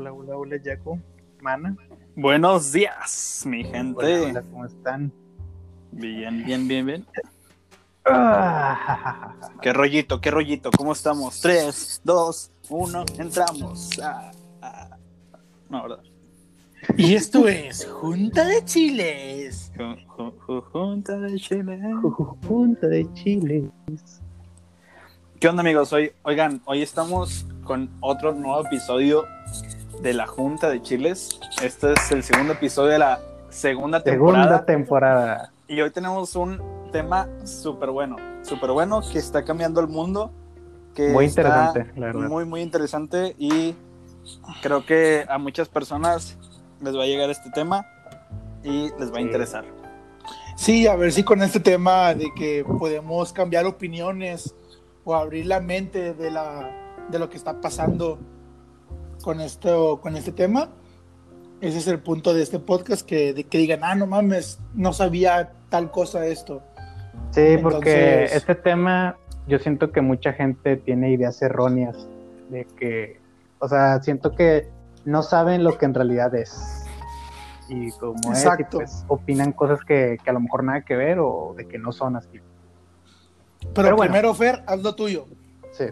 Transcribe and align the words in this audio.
Hola, 0.00 0.14
hola, 0.14 0.34
hola, 0.38 0.56
Jaco. 0.64 0.98
Mana. 1.42 1.76
Buenos 2.16 2.72
días, 2.72 3.42
mi 3.46 3.62
gente. 3.64 4.02
Hola, 4.02 4.30
hola, 4.30 4.42
¿cómo 4.50 4.64
están? 4.64 5.12
Bien, 5.92 6.42
bien, 6.42 6.66
bien, 6.66 6.86
bien. 6.86 7.06
Ah, 8.06 9.34
Qué 9.60 9.74
rollito, 9.74 10.18
qué 10.22 10.30
rollito. 10.30 10.70
¿Cómo 10.70 10.92
estamos? 10.92 11.42
3, 11.42 12.00
2, 12.02 12.50
1, 12.70 13.04
entramos. 13.18 13.90
Ah, 14.02 14.30
ah. 14.62 14.96
No, 15.68 15.82
¿verdad? 15.82 16.02
Y 16.96 17.14
esto 17.14 17.46
es 17.46 17.84
Junta 17.84 18.46
de 18.46 18.64
Chiles. 18.64 19.70
Ju- 19.76 20.06
ju- 20.06 20.34
ju- 20.46 20.62
Junta 20.72 21.18
de 21.18 21.36
Chile. 21.38 21.78
Junta 22.48 22.86
de 22.86 23.12
Chile. 23.12 23.70
¿Qué 25.38 25.46
onda, 25.48 25.60
amigos? 25.60 25.92
Hoy, 25.92 26.10
oigan, 26.22 26.62
hoy 26.64 26.80
estamos 26.80 27.44
con 27.64 27.90
otro 28.00 28.32
nuevo 28.34 28.66
episodio 28.66 29.26
de 30.02 30.14
la 30.14 30.26
Junta 30.26 30.68
de 30.68 30.80
Chiles. 30.82 31.40
Este 31.62 31.92
es 31.92 32.10
el 32.12 32.22
segundo 32.22 32.54
episodio 32.54 32.90
de 32.92 32.98
la 32.98 33.20
segunda 33.50 34.02
temporada. 34.02 34.44
Segunda 34.44 34.64
temporada. 34.66 35.52
Y 35.68 35.80
hoy 35.80 35.90
tenemos 35.90 36.34
un 36.36 36.60
tema 36.92 37.28
súper 37.44 37.90
bueno, 37.90 38.16
súper 38.42 38.70
bueno 38.70 39.00
que 39.12 39.18
está 39.18 39.44
cambiando 39.44 39.80
el 39.80 39.88
mundo. 39.88 40.32
Que 40.94 41.10
Muy 41.10 41.26
está 41.26 41.42
interesante, 41.42 42.00
la 42.00 42.06
verdad. 42.06 42.28
Muy, 42.28 42.44
muy 42.44 42.60
interesante 42.62 43.34
y 43.38 43.74
creo 44.62 44.84
que 44.84 45.24
a 45.28 45.38
muchas 45.38 45.68
personas 45.68 46.36
les 46.80 46.96
va 46.96 47.02
a 47.04 47.06
llegar 47.06 47.30
este 47.30 47.50
tema 47.50 47.86
y 48.64 48.90
les 48.98 49.10
va 49.12 49.16
a 49.16 49.20
Sí. 49.20 49.22
interesar. 49.22 49.64
Sí, 50.56 50.86
a 50.86 50.96
ver 50.96 51.12
si 51.12 51.22
con 51.22 51.42
este 51.42 51.60
tema 51.60 52.12
de 52.14 52.28
que 52.36 52.64
podemos 52.78 53.32
cambiar 53.32 53.64
opiniones 53.66 54.54
o 55.04 55.14
abrir 55.14 55.46
la 55.46 55.60
mente 55.60 56.12
de, 56.12 56.30
la, 56.30 56.70
de 57.08 57.18
lo 57.18 57.30
que 57.30 57.36
está 57.36 57.60
pasando 57.60 58.18
con, 59.22 59.40
esto, 59.40 60.00
con 60.00 60.16
este 60.16 60.32
tema. 60.32 60.70
Ese 61.60 61.78
es 61.78 61.86
el 61.88 62.00
punto 62.00 62.32
de 62.32 62.42
este 62.42 62.58
podcast, 62.58 63.06
que, 63.06 63.34
de 63.34 63.44
que 63.44 63.58
digan, 63.58 63.80
ah, 63.82 63.94
no 63.94 64.06
mames, 64.06 64.60
no 64.74 64.92
sabía 64.92 65.52
tal 65.68 65.90
cosa 65.90 66.26
esto. 66.26 66.62
Sí, 67.32 67.58
porque 67.62 68.24
este 68.24 68.54
tema, 68.54 69.16
yo 69.46 69.58
siento 69.58 69.92
que 69.92 70.00
mucha 70.00 70.32
gente 70.32 70.76
tiene 70.76 71.12
ideas 71.12 71.40
erróneas 71.42 72.08
de 72.48 72.66
que, 72.78 73.20
o 73.58 73.68
sea, 73.68 74.02
siento 74.02 74.34
que 74.34 74.68
no 75.04 75.22
saben 75.22 75.62
lo 75.62 75.76
que 75.76 75.84
en 75.84 75.94
realidad 75.94 76.34
es. 76.34 76.86
Y 77.68 77.92
como 77.92 78.32
es, 78.32 78.38
y 78.38 78.42
Exacto. 78.42 78.78
pues 78.78 79.04
opinan 79.08 79.52
cosas 79.52 79.80
que, 79.86 80.18
que 80.22 80.30
a 80.30 80.32
lo 80.32 80.40
mejor 80.40 80.64
nada 80.64 80.80
que 80.80 80.96
ver 80.96 81.18
o 81.20 81.54
de 81.56 81.68
que 81.68 81.78
no 81.78 81.92
son 81.92 82.16
así. 82.16 82.40
Pero, 83.60 83.72
Pero 83.74 83.96
bueno. 83.96 84.12
primero, 84.12 84.34
Fer, 84.34 84.62
haz 84.66 84.82
lo 84.82 84.94
tuyo. 84.94 85.26
Sí. 85.72 85.84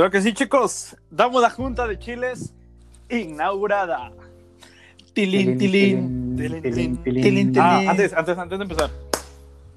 Creo 0.00 0.10
que 0.10 0.22
sí, 0.22 0.32
chicos. 0.32 0.96
Damos 1.10 1.42
la 1.42 1.50
Junta 1.50 1.86
de 1.86 1.98
Chiles 1.98 2.54
inaugurada. 3.10 4.10
Tilín, 5.12 5.58
tilín. 5.58 6.36
tilín, 6.62 7.02
tilín. 7.02 7.52
Ah, 7.58 7.82
antes, 7.86 8.14
antes, 8.14 8.38
antes 8.38 8.58
de 8.58 8.62
empezar. 8.62 8.88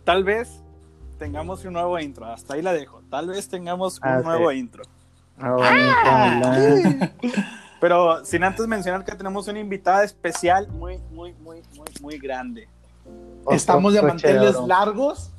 Tal 0.05 0.23
vez 0.23 0.61
tengamos 1.19 1.65
un 1.65 1.73
nuevo 1.73 1.99
intro. 1.99 2.25
Hasta 2.25 2.53
ahí 2.53 2.61
la 2.61 2.71
dejo. 2.71 3.01
Tal 3.09 3.27
vez 3.27 3.49
tengamos 3.49 3.97
un 3.97 4.07
Ah, 4.07 4.19
sí. 4.19 4.25
nuevo 4.25 4.49
intro. 4.53 4.83
Ah, 5.41 7.01
Pero 7.81 8.23
sin 8.23 8.45
antes 8.45 8.65
mencionar 8.65 9.03
que 9.03 9.11
tenemos 9.15 9.49
una 9.49 9.59
invitada 9.59 10.05
especial 10.05 10.69
muy, 10.69 10.99
muy, 11.11 11.33
muy, 11.33 11.61
muy, 11.75 11.87
muy 12.01 12.17
grande. 12.17 12.69
otro 13.43 13.57
Estamos 13.57 13.93
de 13.93 14.01
manteles 14.01 14.55
largos. 14.67 15.33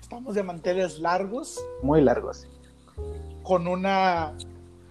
Estamos 0.00 0.36
de 0.36 0.44
manteles 0.44 1.00
largos. 1.00 1.58
Muy 1.82 2.00
largos. 2.00 2.46
Con 3.50 3.66
una 3.66 4.32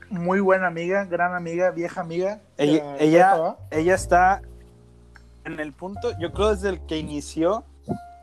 muy 0.09 0.41
buena 0.41 0.67
amiga, 0.67 1.05
gran 1.05 1.33
amiga, 1.33 1.71
vieja 1.71 2.01
amiga. 2.01 2.41
Ella, 2.57 2.97
la 2.99 3.57
ella, 3.71 3.95
está 3.95 4.41
en 5.45 5.61
el 5.61 5.71
punto, 5.71 6.11
yo 6.19 6.33
creo 6.33 6.49
desde 6.53 6.67
el 6.67 6.81
que 6.85 6.97
inició, 6.97 7.63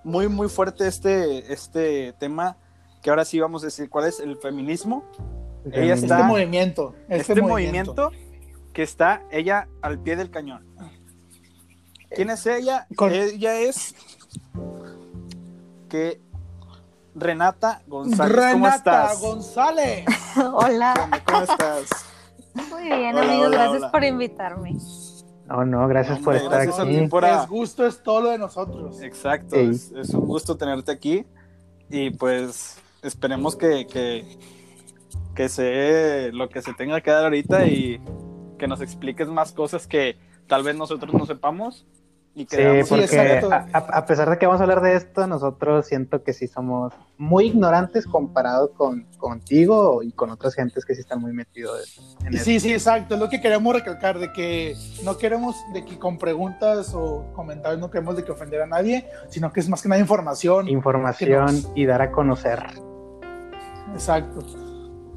muy, 0.05 0.29
muy 0.29 0.51
fuerte 0.51 0.87
este, 0.89 1.51
este 1.55 2.13
tema, 2.21 2.59
que 3.01 3.09
ahora 3.09 3.25
sí 3.25 3.41
vamos 3.41 3.63
a 3.63 3.69
decir 3.69 3.89
cuál 3.89 4.05
es 4.09 4.21
el 4.21 4.37
feminismo. 4.37 5.05
Ella 5.73 5.95
este 5.95 6.05
está- 6.05 6.25
movimiento, 6.25 6.95
este, 7.09 7.33
Este, 7.33 7.41
movimiento. 7.41 7.95
movimiento 7.95 8.11
que 8.75 8.83
está 8.83 9.23
ella 9.31 9.69
al 9.81 9.99
pie 9.99 10.17
del 10.17 10.31
cañón. 10.31 10.67
¿Quién 12.15 12.29
es 12.29 12.45
ella? 12.45 12.87
Con- 12.95 13.11
Ella 13.11 13.59
es 13.59 13.95
que 15.89 16.21
Renata 17.19 17.83
González. 17.87 18.33
¿Cómo 18.33 18.41
Renata 18.67 18.77
estás? 18.77 19.21
González. 19.21 20.05
¿Qué 20.35 20.41
Hola? 20.43 21.23
¿Cómo 21.25 21.43
estás? 21.43 21.89
muy 22.71 22.85
bien 22.85 23.15
Hola, 23.17 23.23
amigos, 23.23 23.47
hola, 23.49 23.57
gracias 23.57 23.79
hola. 23.83 23.91
por 23.93 24.05
invitarme. 24.05 24.77
No, 25.47 25.65
no, 25.65 25.89
gracias 25.89 26.19
por 26.21 26.35
estar 26.37 26.51
gracias 26.51 26.79
a 26.79 26.83
aquí. 26.83 26.99
ti 27.01 27.07
por 27.09 27.25
a- 27.25 27.43
Es 27.43 27.49
gusto, 27.49 27.87
es 27.87 28.03
todo 28.03 28.21
lo 28.23 28.31
de 28.31 28.39
nosotros. 28.39 29.01
Exacto, 29.03 29.57
es, 29.57 29.93
es 29.93 30.11
un 30.11 30.27
gusto 30.27 30.57
tenerte 30.57 30.93
aquí 30.93 31.25
y 31.89 32.11
pues 32.11 32.79
esperemos 33.03 33.55
que, 33.57 33.87
que, 33.87 34.39
que 35.35 35.49
se 35.49 36.31
lo 36.33 36.49
que 36.49 36.63
se 36.63 36.75
tenga 36.75 37.01
que 37.01 37.11
dar 37.11 37.25
ahorita 37.25 37.67
y 37.67 38.01
que 38.59 38.67
nos 38.67 38.81
expliques 38.81 39.29
más 39.29 39.53
cosas 39.53 39.87
que 39.87 40.19
tal 40.49 40.63
vvez 40.65 40.77
nosotros 40.77 41.13
no 41.15 41.27
sepamos 41.27 41.87
y 42.39 42.45
que 42.45 42.85
Sí, 42.85 42.89
porque 42.91 43.41
a, 43.73 44.05
pesar 44.05 44.29
de 44.29 44.37
que 44.37 44.45
vamos 44.45 44.61
a 44.61 44.65
hablar 44.65 44.83
de 44.83 44.95
esto, 44.95 45.27
nosotros 45.27 45.87
siento 45.87 46.23
que 46.23 46.35
sí 46.35 46.47
somos 46.47 46.93
muy 47.17 47.47
ignorantes 47.47 48.07
comparado 48.07 48.73
con 48.73 49.07
contigo 49.17 50.03
y 50.03 50.13
con 50.13 50.29
otras 50.29 50.55
gentes 50.55 50.85
que 50.85 50.95
sí 50.95 51.01
están 51.01 51.23
muy 51.23 51.33
metidos 51.33 51.99
en 52.27 52.35
eso. 52.35 52.45
sí, 52.45 52.61
sí, 52.61 52.75
exacto. 52.75 53.15
Es 53.15 53.21
lo 53.21 53.31
que 53.31 53.41
queremos 53.41 53.73
recalcar, 53.73 54.19
de 54.19 54.35
que 54.35 54.75
no 55.03 55.17
queremos 55.17 55.57
de 55.73 55.83
que 55.87 55.99
con 55.99 56.19
preguntas 56.19 56.93
o 56.95 57.25
comentarios 57.35 57.81
no 57.81 57.91
queremos 57.91 58.15
de 58.17 58.25
que 58.25 58.33
ofender 58.33 58.61
a 58.61 58.67
nadie, 58.67 59.09
sino 59.31 59.51
que 59.51 59.61
es 59.61 59.69
más 59.71 59.81
que 59.81 59.89
nada 59.89 59.99
información. 60.03 60.69
Información 60.69 61.47
nos- 61.47 61.73
y 61.75 61.87
dar 61.87 62.03
a 62.03 62.13
conocer. 62.13 62.63
Exacto. 63.95 64.45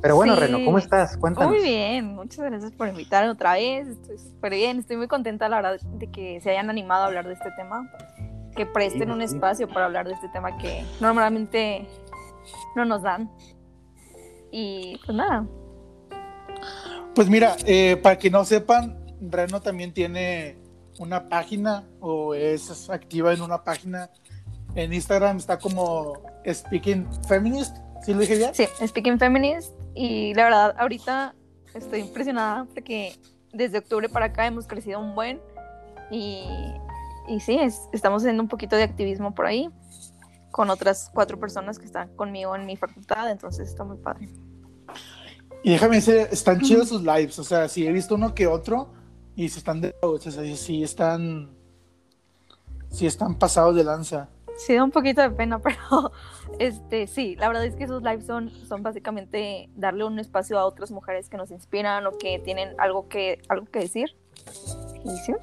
Pero 0.01 0.15
bueno, 0.15 0.33
Sí. 0.35 0.39
Reno, 0.41 0.59
¿cómo 0.65 0.77
estás? 0.77 1.17
Cuéntanos. 1.17 1.51
Muy 1.51 1.61
bien, 1.61 2.15
muchas 2.15 2.45
gracias 2.45 2.71
por 2.71 2.87
invitarme 2.87 3.29
otra 3.31 3.53
vez. 3.53 3.87
Estoy 3.87 4.17
súper 4.17 4.53
bien, 4.53 4.79
estoy 4.79 4.95
muy 4.97 5.07
contenta, 5.07 5.49
la 5.49 5.57
verdad, 5.57 5.79
de 5.81 6.09
que 6.09 6.39
se 6.41 6.51
hayan 6.51 6.69
animado 6.69 7.03
a 7.03 7.07
hablar 7.07 7.27
de 7.27 7.33
este 7.33 7.51
tema. 7.57 7.89
Que 8.55 8.65
presten 8.65 9.07
Sí, 9.07 9.13
un 9.13 9.19
sí. 9.19 9.35
espacio 9.35 9.67
para 9.67 9.85
hablar 9.85 10.07
de 10.07 10.13
este 10.13 10.27
tema 10.29 10.57
que 10.57 10.83
normalmente 10.99 11.87
no 12.75 12.85
nos 12.85 13.01
dan. 13.03 13.29
Y 14.51 14.97
pues 15.05 15.15
nada, 15.15 15.45
Pues 17.15 17.29
mira, 17.29 17.55
eh, 17.65 17.97
para 18.01 18.17
que 18.17 18.29
no 18.29 18.45
sepan, 18.45 18.97
Reno 19.21 19.61
también 19.61 19.93
tiene 19.93 20.57
una 20.99 21.27
página 21.27 21.83
o 21.99 22.33
es 22.33 22.89
activa 22.89 23.33
en 23.33 23.41
una 23.41 23.63
página 23.63 24.09
en 24.75 24.93
Instagram, 24.93 25.37
está 25.37 25.57
como 25.59 26.13
Speaking 26.49 27.07
Feminist, 27.27 27.77
¿sí 28.03 28.13
lo 28.13 28.19
dije 28.19 28.37
bien? 28.37 28.55
sí, 28.55 28.65
Speaking 28.87 29.19
Feminist. 29.19 29.73
Y 29.95 30.33
la 30.33 30.43
verdad, 30.45 30.75
ahorita 30.77 31.35
estoy 31.73 31.99
impresionada 32.01 32.65
porque 32.65 33.15
desde 33.53 33.79
octubre 33.79 34.09
para 34.09 34.27
acá 34.27 34.45
hemos 34.47 34.67
crecido 34.67 34.99
un 34.99 35.15
buen. 35.15 35.39
Y, 36.11 36.43
y 37.27 37.39
sí, 37.39 37.57
es- 37.59 37.87
estamos 37.93 38.23
haciendo 38.23 38.41
un 38.43 38.49
poquito 38.49 38.75
de 38.75 38.83
activismo 38.83 39.33
por 39.35 39.45
ahí 39.45 39.69
con 40.51 40.69
otras 40.71 41.11
cuatro 41.13 41.39
personas 41.39 41.77
que 41.77 41.85
están 41.85 42.09
conmigo 42.15 42.55
en 42.55 42.65
mi 42.65 42.75
facultad, 42.75 43.29
entonces 43.29 43.69
está 43.69 43.83
muy 43.83 43.97
padre. 43.97 44.29
Y 45.63 45.71
déjame 45.71 45.97
decir, 45.97 46.27
están 46.31 46.59
chidos 46.61 46.89
sus 46.89 47.01
lives, 47.03 47.37
o 47.37 47.43
sea, 47.43 47.67
sí 47.67 47.85
he 47.85 47.91
visto 47.91 48.15
uno 48.15 48.33
que 48.33 48.47
otro 48.47 48.91
y 49.35 49.49
se 49.49 49.59
están 49.59 49.81
de, 49.81 49.93
o 50.01 50.17
sea, 50.17 50.31
sí 50.55 50.81
están, 50.83 51.51
sí 52.89 53.05
están 53.05 53.35
pasados 53.37 53.75
de 53.75 53.83
lanza. 53.83 54.29
Sí, 54.59 54.75
da 54.75 54.83
un 54.83 54.91
poquito 54.91 55.21
de 55.21 55.29
pena, 55.31 55.59
pero 55.63 56.11
este 56.59 57.07
sí, 57.07 57.35
la 57.37 57.47
verdad 57.47 57.65
es 57.65 57.75
que 57.75 57.85
esos 57.85 58.03
lives 58.03 58.25
son, 58.25 58.49
son 58.67 58.83
básicamente 58.83 59.69
darle 59.75 60.03
un 60.03 60.19
espacio 60.19 60.59
a 60.59 60.65
otras 60.65 60.91
mujeres 60.91 61.29
que 61.29 61.37
nos 61.37 61.49
inspiran 61.51 62.05
o 62.07 62.11
que 62.17 62.39
tienen 62.39 62.75
algo 62.77 63.07
que, 63.07 63.41
algo 63.47 63.65
que 63.67 63.79
decir. 63.79 64.15
Y 65.05 65.17
sí, 65.19 65.33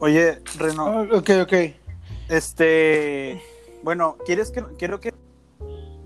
Oye, 0.00 0.40
Reno, 0.58 0.86
Ah, 0.86 1.06
ok, 1.16 1.30
ok. 1.42 1.52
este, 2.28 3.40
bueno, 3.82 4.16
¿quieres 4.26 4.50
que, 4.50 4.62
quiero 4.78 5.00
que, 5.00 5.12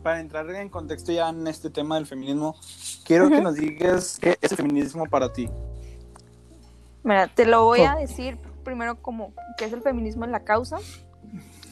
para 0.02 0.20
entrar 0.20 0.49
en 0.50 0.69
contexto 0.69 1.12
ya 1.12 1.29
en 1.29 1.46
este 1.46 1.69
tema 1.70 1.96
del 1.96 2.06
feminismo, 2.06 2.56
quiero 3.05 3.29
que 3.29 3.41
nos 3.41 3.55
digas 3.56 4.19
qué 4.20 4.38
es 4.41 4.52
el 4.52 4.56
feminismo 4.56 5.05
para 5.06 5.32
ti. 5.32 5.49
Mira, 7.02 7.29
te 7.29 7.44
lo 7.44 7.64
voy 7.64 7.81
a 7.81 7.94
Oh. 7.96 8.00
decir 8.00 8.38
primero 8.69 9.00
como 9.00 9.32
qué 9.56 9.65
es 9.65 9.73
el 9.73 9.81
feminismo 9.81 10.25
en 10.26 10.32
la 10.32 10.44
causa, 10.44 10.79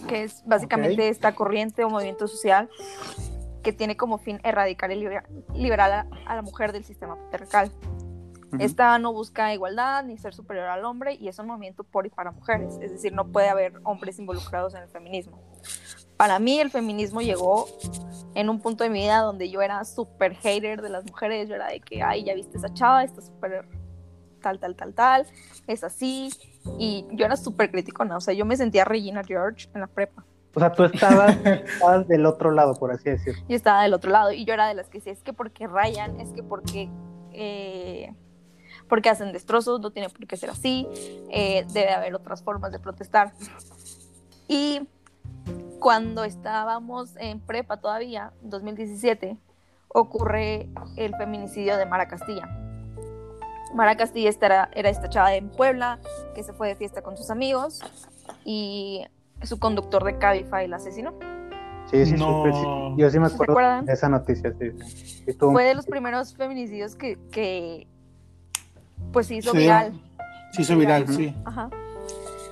que 0.08 0.22
es 0.22 0.42
básicamente 0.46 1.08
esta 1.08 1.34
corriente 1.34 1.84
o 1.84 1.90
movimiento 1.90 2.26
social 2.26 2.70
que 3.62 3.72
tiene 3.72 3.96
como 3.96 4.16
fin 4.18 4.40
erradicar 4.44 4.90
y 4.92 4.94
libera- 4.96 5.28
liberar 5.54 5.92
a, 5.92 6.06
a 6.24 6.34
la 6.36 6.42
mujer 6.42 6.72
del 6.72 6.84
sistema 6.84 7.16
patriarcal. 7.16 7.70
Esta 8.58 8.98
no 8.98 9.12
busca 9.12 9.52
igualdad 9.52 10.04
ni 10.04 10.16
ser 10.16 10.32
superior 10.32 10.68
al 10.68 10.84
hombre 10.84 11.14
y 11.14 11.28
es 11.28 11.38
un 11.38 11.48
movimiento 11.48 11.84
por 11.84 12.06
y 12.06 12.10
para 12.10 12.30
mujeres, 12.30 12.78
es 12.80 12.92
decir, 12.92 13.12
no 13.12 13.26
puede 13.26 13.48
haber 13.48 13.74
hombres 13.82 14.18
involucrados 14.18 14.74
en 14.74 14.82
el 14.82 14.88
feminismo. 14.88 15.38
para 16.16 16.38
mí 16.38 16.58
el 16.58 16.70
feminismo 16.70 17.20
llegó 17.20 17.66
en 18.34 18.48
un 18.48 18.60
punto 18.60 18.84
de 18.84 18.90
mi 18.90 19.00
vida 19.00 19.18
donde 19.20 19.50
yo 19.50 19.60
era 19.62 19.84
súper 19.84 20.34
hater 20.36 20.80
de 20.80 20.88
las 20.88 21.04
mujeres, 21.04 21.48
yo 21.48 21.54
era 21.56 21.68
de 21.68 21.80
que, 21.80 22.02
ay, 22.02 22.24
ya 22.24 22.34
viste 22.34 22.56
esa 22.56 22.72
chava, 22.72 23.04
está 23.04 23.20
súper 23.20 23.66
tal, 24.46 24.60
tal, 24.60 24.76
tal, 24.76 24.94
tal, 24.94 25.26
es 25.66 25.82
así, 25.82 26.30
y 26.78 27.04
yo 27.10 27.26
era 27.26 27.36
súper 27.36 27.72
criticona, 27.72 28.16
o 28.16 28.20
sea, 28.20 28.32
yo 28.32 28.44
me 28.44 28.56
sentía 28.56 28.84
Regina 28.84 29.24
George 29.24 29.68
en 29.74 29.80
la 29.80 29.88
prepa. 29.88 30.24
O 30.54 30.60
sea, 30.60 30.72
tú 30.72 30.84
estabas, 30.84 31.36
estabas 31.44 32.06
del 32.06 32.24
otro 32.26 32.52
lado, 32.52 32.74
por 32.74 32.92
así 32.92 33.10
decirlo. 33.10 33.42
Yo 33.48 33.56
estaba 33.56 33.82
del 33.82 33.92
otro 33.92 34.12
lado 34.12 34.30
y 34.30 34.44
yo 34.44 34.54
era 34.54 34.68
de 34.68 34.74
las 34.74 34.88
que 34.88 34.98
decía, 34.98 35.12
es 35.12 35.24
que 35.24 35.32
porque 35.32 35.66
rayan, 35.66 36.20
es 36.20 36.32
que 36.32 36.44
porque, 36.44 36.88
eh, 37.32 38.14
porque 38.88 39.08
hacen 39.08 39.32
destrozos, 39.32 39.80
no 39.80 39.90
tiene 39.90 40.10
por 40.10 40.24
qué 40.28 40.36
ser 40.36 40.50
así, 40.50 40.86
eh, 41.32 41.66
debe 41.72 41.92
haber 41.92 42.14
otras 42.14 42.40
formas 42.40 42.70
de 42.70 42.78
protestar. 42.78 43.32
Y 44.46 44.88
cuando 45.80 46.22
estábamos 46.22 47.16
en 47.16 47.40
prepa 47.40 47.78
todavía, 47.78 48.32
2017, 48.42 49.36
ocurre 49.88 50.68
el 50.96 51.16
feminicidio 51.16 51.76
de 51.76 51.86
Mara 51.86 52.06
Castilla. 52.06 52.65
Mara 53.74 53.96
Castilla 53.96 54.30
era, 54.40 54.70
era 54.74 54.88
esta 54.88 55.08
chava 55.08 55.34
en 55.34 55.50
Puebla 55.50 55.98
que 56.34 56.42
se 56.42 56.52
fue 56.52 56.68
de 56.68 56.76
fiesta 56.76 57.02
con 57.02 57.16
sus 57.16 57.30
amigos 57.30 57.80
y 58.44 59.04
su 59.42 59.58
conductor 59.58 60.04
de 60.04 60.18
Cabify 60.18 60.66
la 60.68 60.76
asesinó. 60.76 61.12
Sí, 61.90 62.04
sí, 62.06 62.12
No. 62.14 62.42
supe, 62.44 62.52
sí. 62.52 62.66
Yo 62.96 63.10
sí 63.10 63.18
me 63.20 63.28
¿Se 63.28 63.42
acuerdo 63.42 63.82
de 63.82 63.92
esa 63.92 64.08
noticia, 64.08 64.52
sí. 64.58 64.72
estuvo- 65.26 65.52
Fue 65.52 65.64
de 65.64 65.74
los 65.74 65.86
primeros 65.86 66.34
feminicidios 66.34 66.96
que, 66.96 67.18
que 67.30 67.86
pues 69.12 69.26
se 69.28 69.36
hizo 69.36 69.52
Sí. 69.52 69.58
viral. 69.58 69.92
Se 70.52 70.62
hizo 70.62 70.76
viral, 70.76 71.04
Ujú. 71.04 71.12
sí. 71.12 71.34
Ajá. 71.44 71.70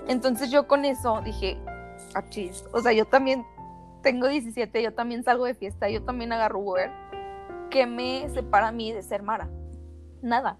Entonces 0.08 0.50
yo 0.50 0.68
con 0.68 0.84
eso 0.84 1.20
dije, 1.24 1.56
achis, 2.14 2.64
o 2.72 2.80
sea, 2.80 2.92
yo 2.92 3.06
también 3.06 3.44
tengo 4.02 4.28
17, 4.28 4.82
yo 4.82 4.92
también 4.92 5.24
salgo 5.24 5.46
de 5.46 5.54
fiesta, 5.54 5.88
yo 5.88 6.02
también 6.04 6.32
agarro 6.32 6.58
Uber. 6.60 6.90
¿Qué 7.70 7.86
me 7.86 8.28
separa 8.28 8.68
a 8.68 8.72
mí 8.72 8.92
de 8.92 9.02
ser 9.02 9.22
Mara? 9.22 9.48
Nada. 10.22 10.58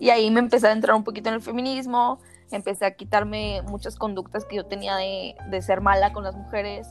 Y 0.00 0.10
ahí 0.10 0.30
me 0.30 0.40
empecé 0.40 0.68
a 0.68 0.72
entrar 0.72 0.96
un 0.96 1.04
poquito 1.04 1.28
en 1.28 1.36
el 1.36 1.42
feminismo, 1.42 2.18
empecé 2.50 2.84
a 2.86 2.94
quitarme 2.94 3.62
muchas 3.62 3.96
conductas 3.96 4.44
que 4.44 4.56
yo 4.56 4.66
tenía 4.66 4.96
de, 4.96 5.34
de 5.50 5.62
ser 5.62 5.80
mala 5.80 6.12
con 6.12 6.24
las 6.24 6.36
mujeres, 6.36 6.88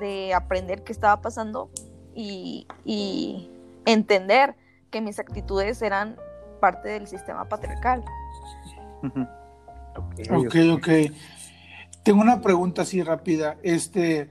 de 0.00 0.34
aprender 0.34 0.84
qué 0.84 0.92
estaba 0.92 1.20
pasando 1.20 1.70
y, 2.14 2.66
y 2.84 3.50
entender 3.86 4.54
que 4.90 5.00
mis 5.00 5.18
actitudes 5.18 5.80
eran 5.82 6.16
parte 6.60 6.88
del 6.88 7.06
sistema 7.06 7.48
patriarcal. 7.48 8.04
Ok, 10.30 10.54
ok. 10.72 10.88
Tengo 12.02 12.20
una 12.20 12.40
pregunta 12.40 12.82
así 12.82 13.02
rápida. 13.02 13.56
Este, 13.62 14.30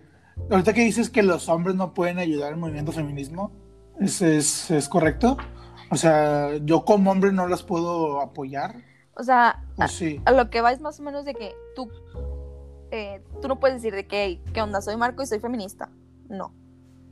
ahorita 0.49 0.73
que 0.73 0.81
dices 0.81 1.09
que 1.09 1.23
los 1.23 1.49
hombres 1.49 1.75
no 1.75 1.93
pueden 1.93 2.17
ayudar 2.17 2.53
al 2.53 2.59
movimiento 2.59 2.91
feminismo, 2.91 3.51
¿es, 3.99 4.21
es, 4.21 4.71
es 4.71 4.89
correcto? 4.89 5.37
O 5.89 5.95
sea, 5.95 6.55
yo 6.57 6.83
como 6.85 7.11
hombre 7.11 7.31
no 7.31 7.47
las 7.47 7.63
puedo 7.63 8.21
apoyar. 8.21 8.75
O 9.15 9.23
sea, 9.23 9.63
¿O 9.77 9.87
sí? 9.87 10.21
a 10.25 10.31
lo 10.31 10.49
que 10.49 10.61
va 10.61 10.71
es 10.71 10.81
más 10.81 10.99
o 10.99 11.03
menos 11.03 11.25
de 11.25 11.33
que 11.33 11.55
tú, 11.75 11.89
eh, 12.91 13.23
tú 13.41 13.47
no 13.47 13.59
puedes 13.59 13.77
decir 13.77 13.95
de 13.95 14.05
que, 14.07 14.23
"Hey, 14.25 14.43
¿qué 14.53 14.61
onda? 14.61 14.81
Soy 14.81 14.97
Marco 14.97 15.23
y 15.23 15.27
soy 15.27 15.39
feminista. 15.39 15.89
No. 16.29 16.53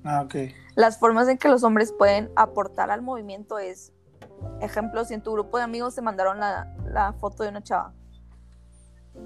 Ah, 0.03 0.21
ok. 0.23 0.35
Las 0.75 0.99
formas 0.99 1.27
en 1.29 1.37
que 1.37 1.47
los 1.47 1.63
hombres 1.63 1.91
pueden 1.91 2.29
aportar 2.35 2.91
al 2.91 3.01
movimiento 3.01 3.57
es, 3.57 3.91
ejemplo, 4.61 5.03
si 5.05 5.13
en 5.15 5.23
tu 5.23 5.31
grupo 5.31 5.57
de 5.57 5.63
amigos 5.63 5.95
te 5.95 6.01
mandaron 6.01 6.39
la, 6.39 6.75
la 6.85 7.13
foto 7.13 7.43
de 7.43 7.49
una 7.49 7.63
chava, 7.63 7.93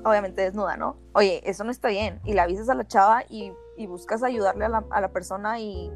obviamente 0.05 0.41
desnuda, 0.43 0.77
¿no? 0.77 0.95
Oye, 1.13 1.41
eso 1.49 1.63
no 1.63 1.71
está 1.71 1.89
bien. 1.89 2.21
Y 2.23 2.33
le 2.33 2.41
avisas 2.41 2.69
a 2.69 2.75
la 2.75 2.87
chava 2.87 3.23
y, 3.29 3.51
y 3.75 3.87
buscas 3.87 4.23
ayudarle 4.23 4.65
a 4.65 4.69
la, 4.69 4.85
a 4.91 5.01
la 5.01 5.09
persona 5.09 5.59
y, 5.59 5.91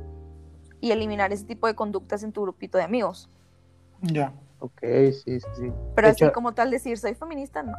y 0.82 0.92
eliminar 0.92 1.32
ese 1.32 1.46
tipo 1.46 1.68
de 1.68 1.76
conductas 1.76 2.24
en 2.24 2.34
tu 2.34 2.42
grupito 2.42 2.78
de 2.78 2.84
amigos. 2.84 3.30
Ya. 4.04 4.34
Ok, 4.60 4.80
sí, 4.82 5.40
sí, 5.40 5.48
sí. 5.56 5.72
Pero 5.96 6.08
De 6.08 6.12
así 6.12 6.24
hecho- 6.24 6.34
como 6.34 6.54
tal 6.54 6.72
decir, 6.72 6.98
soy 6.98 7.16
feminista, 7.16 7.64
no. 7.64 7.74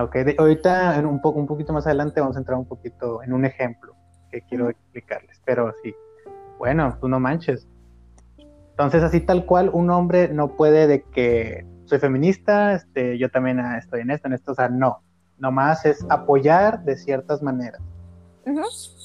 Ok, 0.00 0.14
de- 0.16 0.36
ahorita 0.38 0.96
en 0.98 1.06
un, 1.06 1.20
poco, 1.20 1.38
un 1.38 1.46
poquito 1.46 1.72
más 1.72 1.86
adelante 1.86 2.20
vamos 2.20 2.36
a 2.36 2.40
entrar 2.40 2.58
un 2.58 2.66
poquito 2.66 3.22
en 3.22 3.32
un 3.32 3.44
ejemplo 3.44 3.94
que 4.30 4.42
quiero 4.42 4.68
explicarles, 4.68 5.40
pero 5.44 5.72
sí, 5.82 5.94
bueno, 6.58 6.96
tú 7.00 7.08
no 7.08 7.18
manches. 7.20 7.66
Entonces 8.70 9.02
así 9.04 9.20
tal 9.20 9.46
cual 9.46 9.70
un 9.72 9.90
hombre 9.90 10.28
no 10.28 10.56
puede 10.56 10.86
de 10.88 11.02
que 11.02 11.64
soy 11.84 11.98
feminista, 12.00 12.74
este, 12.74 13.18
yo 13.18 13.30
también 13.30 13.60
ah, 13.60 13.78
estoy 13.78 14.00
en 14.00 14.10
esto, 14.10 14.26
en 14.26 14.34
esto, 14.34 14.52
o 14.52 14.54
sea, 14.54 14.68
no, 14.68 15.00
nomás 15.38 15.84
es 15.84 16.04
apoyar 16.10 16.82
de 16.84 16.96
ciertas 16.96 17.40
maneras. 17.42 17.80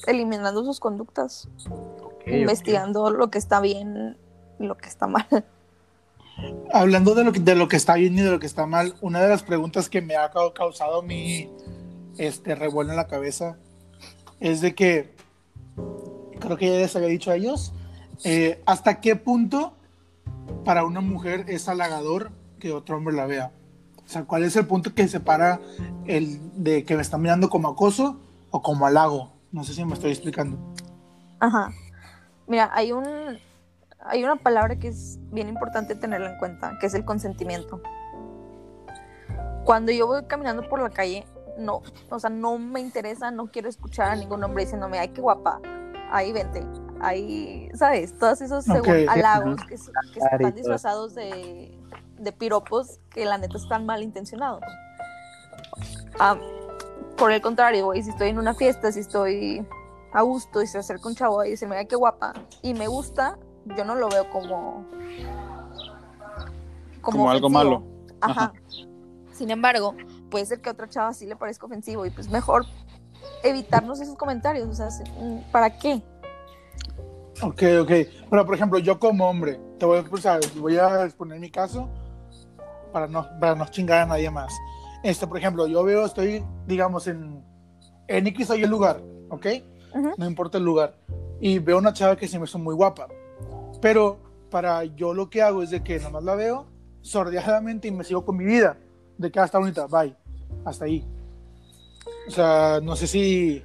Eliminando 0.06 0.64
sus 0.64 0.80
conductas. 0.80 1.48
Ok, 1.68 2.02
ok. 2.02 2.28
investigando 2.28 3.10
lo 3.10 3.30
que 3.30 3.38
está 3.38 3.60
bien 3.60 4.16
y 4.58 4.66
lo 4.66 4.76
que 4.76 4.88
está 4.88 5.06
mal. 5.06 5.26
Hablando 6.72 7.14
de 7.14 7.24
lo, 7.24 7.32
que, 7.32 7.40
de 7.40 7.54
lo 7.54 7.68
que 7.68 7.76
está 7.76 7.94
bien 7.94 8.16
y 8.18 8.22
de 8.22 8.30
lo 8.30 8.38
que 8.38 8.46
está 8.46 8.66
mal, 8.66 8.94
una 9.00 9.20
de 9.20 9.28
las 9.28 9.42
preguntas 9.42 9.88
que 9.88 10.00
me 10.00 10.16
ha 10.16 10.30
cau- 10.30 10.52
causado 10.52 11.02
mi 11.02 11.50
este, 12.18 12.54
revuelo 12.54 12.90
en 12.90 12.96
la 12.96 13.06
cabeza 13.08 13.58
es 14.38 14.60
de 14.60 14.74
que, 14.74 15.14
creo 16.38 16.56
que 16.56 16.66
ya 16.70 16.76
les 16.78 16.94
había 16.96 17.08
dicho 17.08 17.30
a 17.30 17.36
ellos, 17.36 17.72
eh, 18.24 18.62
¿hasta 18.66 19.00
qué 19.00 19.16
punto 19.16 19.74
para 20.64 20.84
una 20.84 21.00
mujer 21.00 21.44
es 21.48 21.68
halagador 21.68 22.30
que 22.58 22.72
otro 22.72 22.96
hombre 22.96 23.14
la 23.14 23.26
vea? 23.26 23.52
O 24.04 24.08
sea, 24.12 24.24
¿cuál 24.24 24.44
es 24.44 24.56
el 24.56 24.66
punto 24.66 24.94
que 24.94 25.08
separa 25.08 25.60
el 26.06 26.40
de 26.54 26.84
que 26.84 26.96
me 26.96 27.02
están 27.02 27.20
mirando 27.22 27.48
como 27.50 27.68
acoso 27.68 28.20
o 28.50 28.62
como 28.62 28.86
halago? 28.86 29.32
No 29.52 29.64
sé 29.64 29.74
si 29.74 29.84
me 29.84 29.94
estoy 29.94 30.10
explicando. 30.12 30.58
Ajá. 31.40 31.72
Mira, 32.46 32.70
hay 32.72 32.92
un 32.92 33.04
hay 34.04 34.24
una 34.24 34.36
palabra 34.36 34.76
que 34.76 34.88
es 34.88 35.18
bien 35.30 35.48
importante 35.48 35.94
tenerla 35.94 36.32
en 36.32 36.38
cuenta, 36.38 36.78
que 36.80 36.86
es 36.86 36.94
el 36.94 37.04
consentimiento. 37.04 37.80
Cuando 39.64 39.92
yo 39.92 40.06
voy 40.06 40.24
caminando 40.24 40.68
por 40.68 40.80
la 40.80 40.90
calle, 40.90 41.26
no, 41.58 41.82
o 42.08 42.18
sea, 42.18 42.30
no 42.30 42.58
me 42.58 42.80
interesa, 42.80 43.30
no 43.30 43.50
quiero 43.50 43.68
escuchar 43.68 44.10
a 44.10 44.16
ningún 44.16 44.42
hombre 44.42 44.64
diciéndome, 44.64 44.98
ay, 44.98 45.08
qué 45.08 45.20
guapa, 45.20 45.60
ahí 46.10 46.32
vente, 46.32 46.66
ahí, 47.00 47.68
¿sabes? 47.74 48.16
Todos 48.18 48.40
esos 48.40 48.68
Ok. 48.68 48.74
según 48.76 49.08
halagos 49.08 49.60
que, 49.62 49.76
que 49.76 50.20
están 50.20 50.54
disfrazados 50.54 51.14
de, 51.14 51.78
de 52.18 52.32
piropos 52.32 53.00
que 53.10 53.24
la 53.26 53.38
neta 53.38 53.58
están 53.58 53.84
mal 53.86 54.02
intencionados. 54.02 54.62
Ah, 56.18 56.38
por 57.16 57.32
el 57.32 57.42
contrario, 57.42 57.84
güey, 57.84 58.02
si 58.02 58.10
estoy 58.10 58.30
en 58.30 58.38
una 58.38 58.54
fiesta, 58.54 58.90
si 58.92 59.00
estoy 59.00 59.66
a 60.12 60.22
gusto 60.22 60.62
y 60.62 60.66
se 60.66 60.78
acerca 60.78 61.06
un 61.06 61.14
chavo 61.14 61.44
y 61.44 61.50
dice, 61.50 61.66
mira 61.66 61.84
qué 61.84 61.96
guapa, 61.96 62.32
y 62.62 62.74
me 62.74 62.88
gusta, 62.88 63.38
yo 63.64 63.84
no 63.84 63.94
lo 63.94 64.08
veo 64.08 64.28
como... 64.30 64.84
Como 67.00 67.30
algo 67.30 67.46
ofensivo. 67.46 67.80
malo. 67.80 67.82
Ajá. 68.20 68.32
Ajá. 68.42 68.52
Sin 69.32 69.50
embargo, 69.50 69.94
puede 70.30 70.44
ser 70.46 70.60
que 70.60 70.68
a 70.68 70.72
otra 70.72 70.88
chava 70.88 71.14
sí 71.14 71.26
le 71.26 71.34
parezca 71.36 71.64
ofensivo 71.66 72.04
y 72.04 72.10
pues 72.10 72.28
mejor 72.30 72.66
evitarnos 73.42 74.00
esos 74.00 74.16
comentarios, 74.16 74.68
o 74.68 74.74
sea, 74.74 74.88
mm, 75.18 75.50
¿para 75.50 75.78
qué? 75.78 76.02
Ok, 77.42 77.62
ok. 77.82 77.90
Pero, 78.28 78.44
por 78.44 78.54
ejemplo, 78.54 78.78
yo 78.78 78.98
como 78.98 79.28
hombre, 79.28 79.58
te 79.78 79.86
voy 79.86 79.98
a, 79.98 80.02
pues, 80.04 80.26
a- 80.26 80.38
voy 80.56 80.76
a 80.76 81.04
exponer 81.04 81.40
mi 81.40 81.50
caso 81.50 81.88
para 82.92 83.06
no, 83.06 83.26
para 83.40 83.54
no 83.54 83.66
chingar 83.68 84.00
a 84.02 84.06
nadie 84.06 84.30
más. 84.30 84.52
Este, 85.02 85.26
por 85.26 85.38
ejemplo, 85.38 85.66
yo 85.66 85.82
veo, 85.84 86.04
estoy, 86.04 86.44
digamos, 86.66 87.06
en, 87.06 87.42
en 88.08 88.26
X 88.26 88.50
o 88.50 88.56
Y 88.56 88.66
lugar, 88.66 89.00
¿ok? 89.30 89.46
Ujú. 89.94 90.10
No 90.18 90.26
importa 90.26 90.58
el 90.58 90.64
lugar. 90.64 90.96
Y 91.40 91.58
veo 91.58 91.78
una 91.78 91.94
chava 91.94 92.14
que 92.16 92.28
se 92.28 92.38
me 92.38 92.44
hizo 92.44 92.58
muy 92.58 92.74
guapa. 92.74 93.08
Pero 93.80 94.18
para 94.50 94.84
yo 94.84 95.14
lo 95.14 95.30
que 95.30 95.42
hago 95.42 95.62
es 95.62 95.70
de 95.70 95.82
que 95.82 95.98
nomás 96.00 96.24
la 96.24 96.34
veo 96.34 96.66
sordeadamente 97.02 97.88
y 97.88 97.90
me 97.90 98.04
sigo 98.04 98.24
con 98.24 98.36
mi 98.36 98.44
vida. 98.44 98.76
De 99.18 99.30
que 99.30 99.40
ah, 99.40 99.44
está 99.44 99.58
bonita, 99.58 99.86
bye. 99.86 100.14
Hasta 100.64 100.84
ahí. 100.84 101.06
O 102.28 102.30
sea, 102.30 102.80
no 102.82 102.96
sé 102.96 103.06
si. 103.06 103.62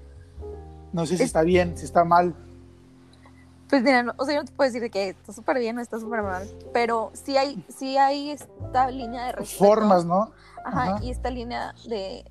No 0.93 1.05
sé 1.05 1.17
si 1.17 1.23
Es- 1.23 1.27
está 1.29 1.41
bien, 1.41 1.77
si 1.77 1.85
está 1.85 2.03
mal. 2.05 2.33
Pues 3.69 3.81
mira, 3.81 4.03
no- 4.03 4.13
o 4.17 4.25
sea, 4.25 4.35
yo 4.35 4.41
no 4.41 4.45
te 4.45 4.53
puedo 4.53 4.67
decir 4.69 4.81
de 4.81 4.89
que 4.91 5.09
está 5.09 5.33
súper 5.33 5.57
bien 5.59 5.77
o 5.77 5.81
está 5.81 5.99
súper 5.99 6.21
mal, 6.21 6.47
pero 6.71 7.11
sí 7.13 7.35
hay, 7.35 7.65
sí 7.75 7.97
hay 7.97 8.29
esta 8.31 8.89
línea 8.91 9.25
de 9.25 9.31
respeto. 9.33 9.65
Formas, 9.65 10.05
¿no? 10.05 10.31
Ajá, 10.63 10.83
Ajá. 10.95 11.03
y 11.03 11.09
esta 11.09 11.31
línea 11.31 11.73
de 11.89 12.23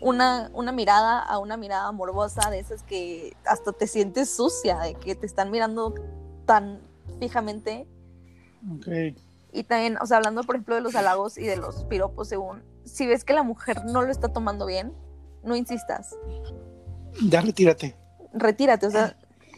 una, 0.00 0.50
una 0.54 0.72
mirada 0.72 1.20
a 1.20 1.38
una 1.38 1.56
mirada 1.58 1.92
morbosa, 1.92 2.50
de 2.50 2.58
esas 2.60 2.82
que 2.82 3.36
hasta 3.46 3.72
te 3.72 3.86
sientes 3.86 4.34
sucia, 4.34 4.78
de 4.78 4.94
que 4.94 5.14
te 5.14 5.26
están 5.26 5.50
mirando 5.50 5.94
tan 6.46 6.80
fijamente. 7.20 7.86
Ok. 8.76 8.86
Y 9.52 9.64
también, 9.64 9.98
o 10.00 10.06
sea, 10.06 10.16
hablando 10.18 10.42
por 10.44 10.54
ejemplo 10.56 10.74
de 10.76 10.80
los 10.80 10.94
halagos 10.94 11.36
y 11.38 11.46
de 11.46 11.56
los 11.56 11.84
piropos, 11.84 12.28
según, 12.28 12.62
si 12.84 13.06
ves 13.06 13.24
que 13.24 13.34
la 13.34 13.42
mujer 13.42 13.84
no 13.84 14.02
lo 14.02 14.10
está 14.10 14.28
tomando 14.32 14.64
bien, 14.66 14.92
no 15.44 15.54
insistas, 15.56 16.16
Ya 17.28 17.40
retírate. 17.42 17.94
retírate, 18.32 18.86
o 18.86 18.90
sea, 18.90 19.16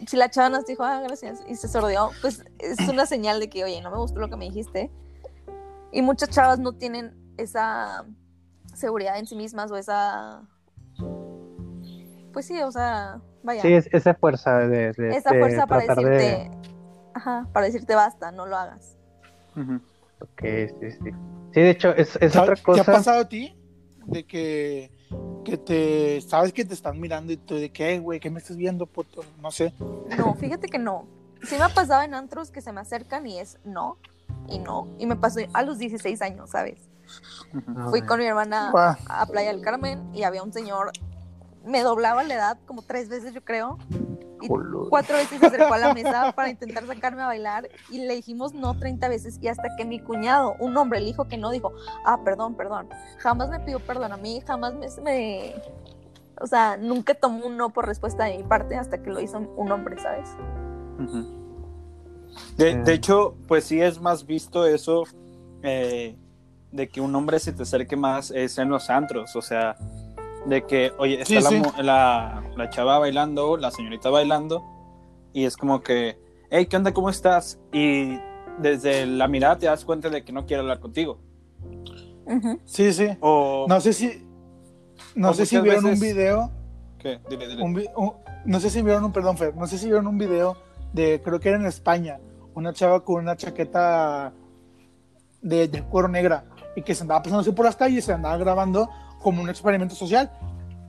si 0.08 0.16
la 0.16 0.28
chava 0.30 0.48
nos 0.48 0.66
dijo, 0.66 0.82
ah, 0.82 1.00
gracias, 1.00 1.44
y 1.48 1.54
se 1.54 1.68
sordeó, 1.68 2.10
pues 2.22 2.44
es 2.58 2.78
una 2.88 3.06
señal 3.06 3.38
de 3.38 3.48
que, 3.48 3.62
oye, 3.64 3.80
no 3.82 3.90
me 3.90 3.98
gustó 3.98 4.18
lo 4.18 4.28
que 4.28 4.36
me 4.36 4.46
dijiste. 4.46 4.90
Y 5.92 6.02
muchas 6.02 6.28
chavas 6.30 6.58
no 6.58 6.72
tienen 6.72 7.14
esa 7.36 8.04
seguridad 8.74 9.16
en 9.18 9.26
sí 9.28 9.36
mismas 9.36 9.70
o 9.70 9.76
esa 9.76 10.42
pues 12.32 12.46
sí, 12.46 12.60
o 12.62 12.72
sea, 12.72 13.20
vaya. 13.44 13.62
Sí, 13.62 13.72
es, 13.72 13.88
esa 13.92 14.14
fuerza 14.14 14.58
de, 14.58 14.92
de- 14.92 15.16
esa 15.16 15.30
de 15.30 15.38
fuerza 15.38 15.66
para 15.68 15.84
tratar 15.84 16.04
de- 16.04 16.10
decirte, 16.10 16.50
ajá, 17.14 17.46
para 17.52 17.66
decirte 17.66 17.94
basta, 17.94 18.30
no 18.32 18.46
lo 18.46 18.56
hagas. 18.56 18.96
Ujú. 19.56 19.80
Ok, 20.20 20.42
sí, 20.80 20.90
sí. 20.90 21.10
Sí, 21.52 21.60
de 21.60 21.70
hecho, 21.70 21.90
es, 21.94 22.16
es 22.20 22.32
¿Te 22.32 22.38
ha- 22.38 22.42
otra 22.42 22.54
¿Te 22.56 22.60
ha 22.60 22.64
cosa. 22.64 22.84
pasado 22.92 23.20
a 23.20 23.28
ti? 23.28 23.56
De 24.06 24.24
que, 24.26 24.90
que 25.44 25.56
te 25.56 26.20
sabes 26.20 26.52
que 26.52 26.64
te 26.64 26.74
están 26.74 27.00
mirando 27.00 27.32
y 27.32 27.36
tú 27.36 27.54
de 27.56 27.70
que, 27.70 27.94
"Eh, 27.94 27.98
güey, 28.00 28.20
¿qué 28.20 28.30
me 28.30 28.38
estás 28.40 28.56
viendo, 28.56 28.86
puto? 28.86 29.22
No 29.40 29.50
sé. 29.50 29.72
No, 30.18 30.34
fíjate 30.34 30.68
que 30.68 30.78
no. 30.78 31.06
Sí 31.42 31.56
me 31.56 31.64
ha 31.64 31.68
pasado 31.68 32.02
en 32.02 32.14
antros 32.14 32.50
que 32.50 32.60
se 32.60 32.72
me 32.72 32.80
acercan 32.80 33.26
y 33.26 33.38
es 33.38 33.58
no 33.64 33.96
y 34.48 34.58
no. 34.58 34.88
Y 34.98 35.06
me 35.06 35.16
pasó 35.16 35.40
a 35.52 35.62
los 35.62 35.78
16 35.78 36.20
años, 36.22 36.50
¿sabes? 36.50 36.78
Fui 37.90 38.00
man. 38.00 38.06
con 38.08 38.18
mi 38.18 38.26
hermana 38.26 38.72
a 39.08 39.26
Playa 39.26 39.52
del 39.52 39.60
Carmen 39.62 40.02
y 40.14 40.22
había 40.24 40.42
un 40.42 40.52
señor, 40.52 40.90
me 41.64 41.82
doblaba 41.82 42.22
la 42.24 42.34
edad 42.34 42.58
como 42.66 42.82
tres 42.82 43.08
veces 43.08 43.32
yo 43.34 43.42
creo. 43.44 43.78
Y 44.42 44.48
cuatro 44.90 45.16
veces 45.16 45.40
se 45.40 45.46
acercó 45.46 45.72
a 45.72 45.78
la 45.78 45.94
mesa 45.94 46.32
para 46.36 46.50
intentar 46.50 46.86
sacarme 46.86 47.22
a 47.22 47.26
bailar 47.26 47.68
y 47.88 47.98
le 47.98 48.14
dijimos 48.14 48.52
no 48.52 48.78
30 48.78 49.08
veces 49.08 49.38
y 49.40 49.48
hasta 49.48 49.74
que 49.76 49.86
mi 49.86 50.00
cuñado, 50.00 50.54
un 50.58 50.76
hombre, 50.76 51.00
le 51.00 51.06
dijo 51.06 51.26
que 51.28 51.38
no, 51.38 51.50
dijo, 51.50 51.72
ah, 52.04 52.20
perdón, 52.24 52.54
perdón. 52.54 52.88
Jamás 53.18 53.48
me 53.48 53.60
pidió 53.60 53.80
perdón 53.80 54.12
a 54.12 54.16
mí, 54.18 54.42
jamás 54.46 54.74
me, 54.74 54.86
me- 55.02 55.54
o 56.40 56.46
sea, 56.46 56.76
nunca 56.76 57.14
tomó 57.14 57.46
un 57.46 57.56
no 57.56 57.70
por 57.70 57.86
respuesta 57.86 58.24
de 58.24 58.36
mi 58.38 58.42
parte 58.42 58.76
hasta 58.76 59.00
que 59.02 59.08
lo 59.08 59.20
hizo 59.20 59.38
un 59.38 59.72
hombre, 59.72 59.96
¿sabes? 59.98 60.28
De, 62.56 62.74
de 62.82 62.92
hecho, 62.92 63.36
pues 63.48 63.64
sí 63.64 63.80
es 63.80 64.00
más 64.00 64.26
visto 64.26 64.66
eso 64.66 65.04
eh, 65.62 66.16
de 66.72 66.88
que 66.88 67.00
un 67.00 67.14
hombre 67.14 67.38
se 67.38 67.52
te 67.52 67.62
acerque 67.62 67.96
más 67.96 68.30
es 68.30 68.58
en 68.58 68.68
los 68.68 68.90
antros, 68.90 69.34
o 69.36 69.42
sea, 69.42 69.76
de 70.46 70.64
que, 70.66 70.92
oye, 70.98 71.14
está 71.22 71.26
Sí, 71.26 71.34
la, 71.40 71.48
sí. 71.50 71.62
la, 71.82 72.42
la 72.56 72.70
chava 72.70 72.98
bailando, 72.98 73.56
la 73.56 73.70
señorita 73.70 74.10
bailando, 74.10 74.62
y 75.32 75.44
es 75.44 75.56
como 75.56 75.80
que, 75.80 76.18
hey, 76.50 76.66
¿qué 76.66 76.76
onda? 76.76 76.92
¿Cómo 76.92 77.10
estás? 77.10 77.58
Y 77.72 78.18
desde 78.58 79.06
la 79.06 79.26
mirada 79.28 79.58
te 79.58 79.66
das 79.66 79.84
cuenta 79.84 80.10
de 80.10 80.24
que 80.24 80.32
no 80.32 80.46
quiere 80.46 80.60
hablar 80.60 80.80
contigo. 80.80 81.18
Ujú. 82.26 82.60
Sí, 82.64 82.92
sí. 82.92 83.08
O, 83.20 83.66
No 83.68 83.80
sé 83.80 83.92
si. 83.92 84.26
No 85.14 85.32
sé 85.34 85.46
si 85.46 85.60
vieron 85.60 85.84
un 85.84 85.90
veces- 85.92 86.00
video. 86.14 86.50
¿qué? 86.98 87.20
Dile, 87.28 87.48
dile. 87.48 87.62
un 87.62 87.76
un- 87.96 88.12
no 88.46 88.60
sé 88.60 88.70
si 88.70 88.82
vieron 88.82 89.04
un, 89.04 89.12
perdón, 89.12 89.36
Fer, 89.38 89.54
no 89.56 89.66
sé 89.66 89.78
si 89.78 89.86
vieron 89.86 90.06
un 90.06 90.18
video 90.18 90.56
de, 90.92 91.20
creo 91.22 91.38
que 91.40 91.48
era 91.50 91.58
en 91.58 91.66
España, 91.66 92.18
una 92.54 92.72
chava 92.72 93.04
con 93.04 93.16
una 93.22 93.36
chaqueta 93.36 94.32
de, 95.42 95.68
de 95.68 95.82
cuero 95.82 96.08
negra 96.08 96.44
y 96.76 96.82
que 96.82 96.94
se 96.94 97.02
andaba 97.02 97.22
pasando 97.22 97.40
así 97.40 97.52
por 97.52 97.64
las 97.66 97.76
calles 97.76 97.98
y 97.98 98.02
se 98.02 98.12
andaba 98.12 98.36
grabando 98.38 98.88
como 99.24 99.42
un 99.42 99.48
experimento 99.48 99.94
social. 99.96 100.30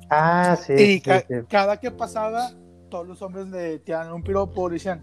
Ah, 0.10 0.56
sí. 0.62 0.74
y 0.74 0.77
sí, 0.77 1.01
ca- 1.01 1.22
sí. 1.22 1.34
cada 1.50 1.80
que 1.80 1.89
pasaba, 1.89 2.51
todos 2.89 3.08
los 3.08 3.22
hombres 3.24 3.48
le 3.48 3.80
tiraban 3.80 4.12
un 4.13 4.22
piropo, 4.22 4.70
le 4.70 4.74
decían 4.75 5.01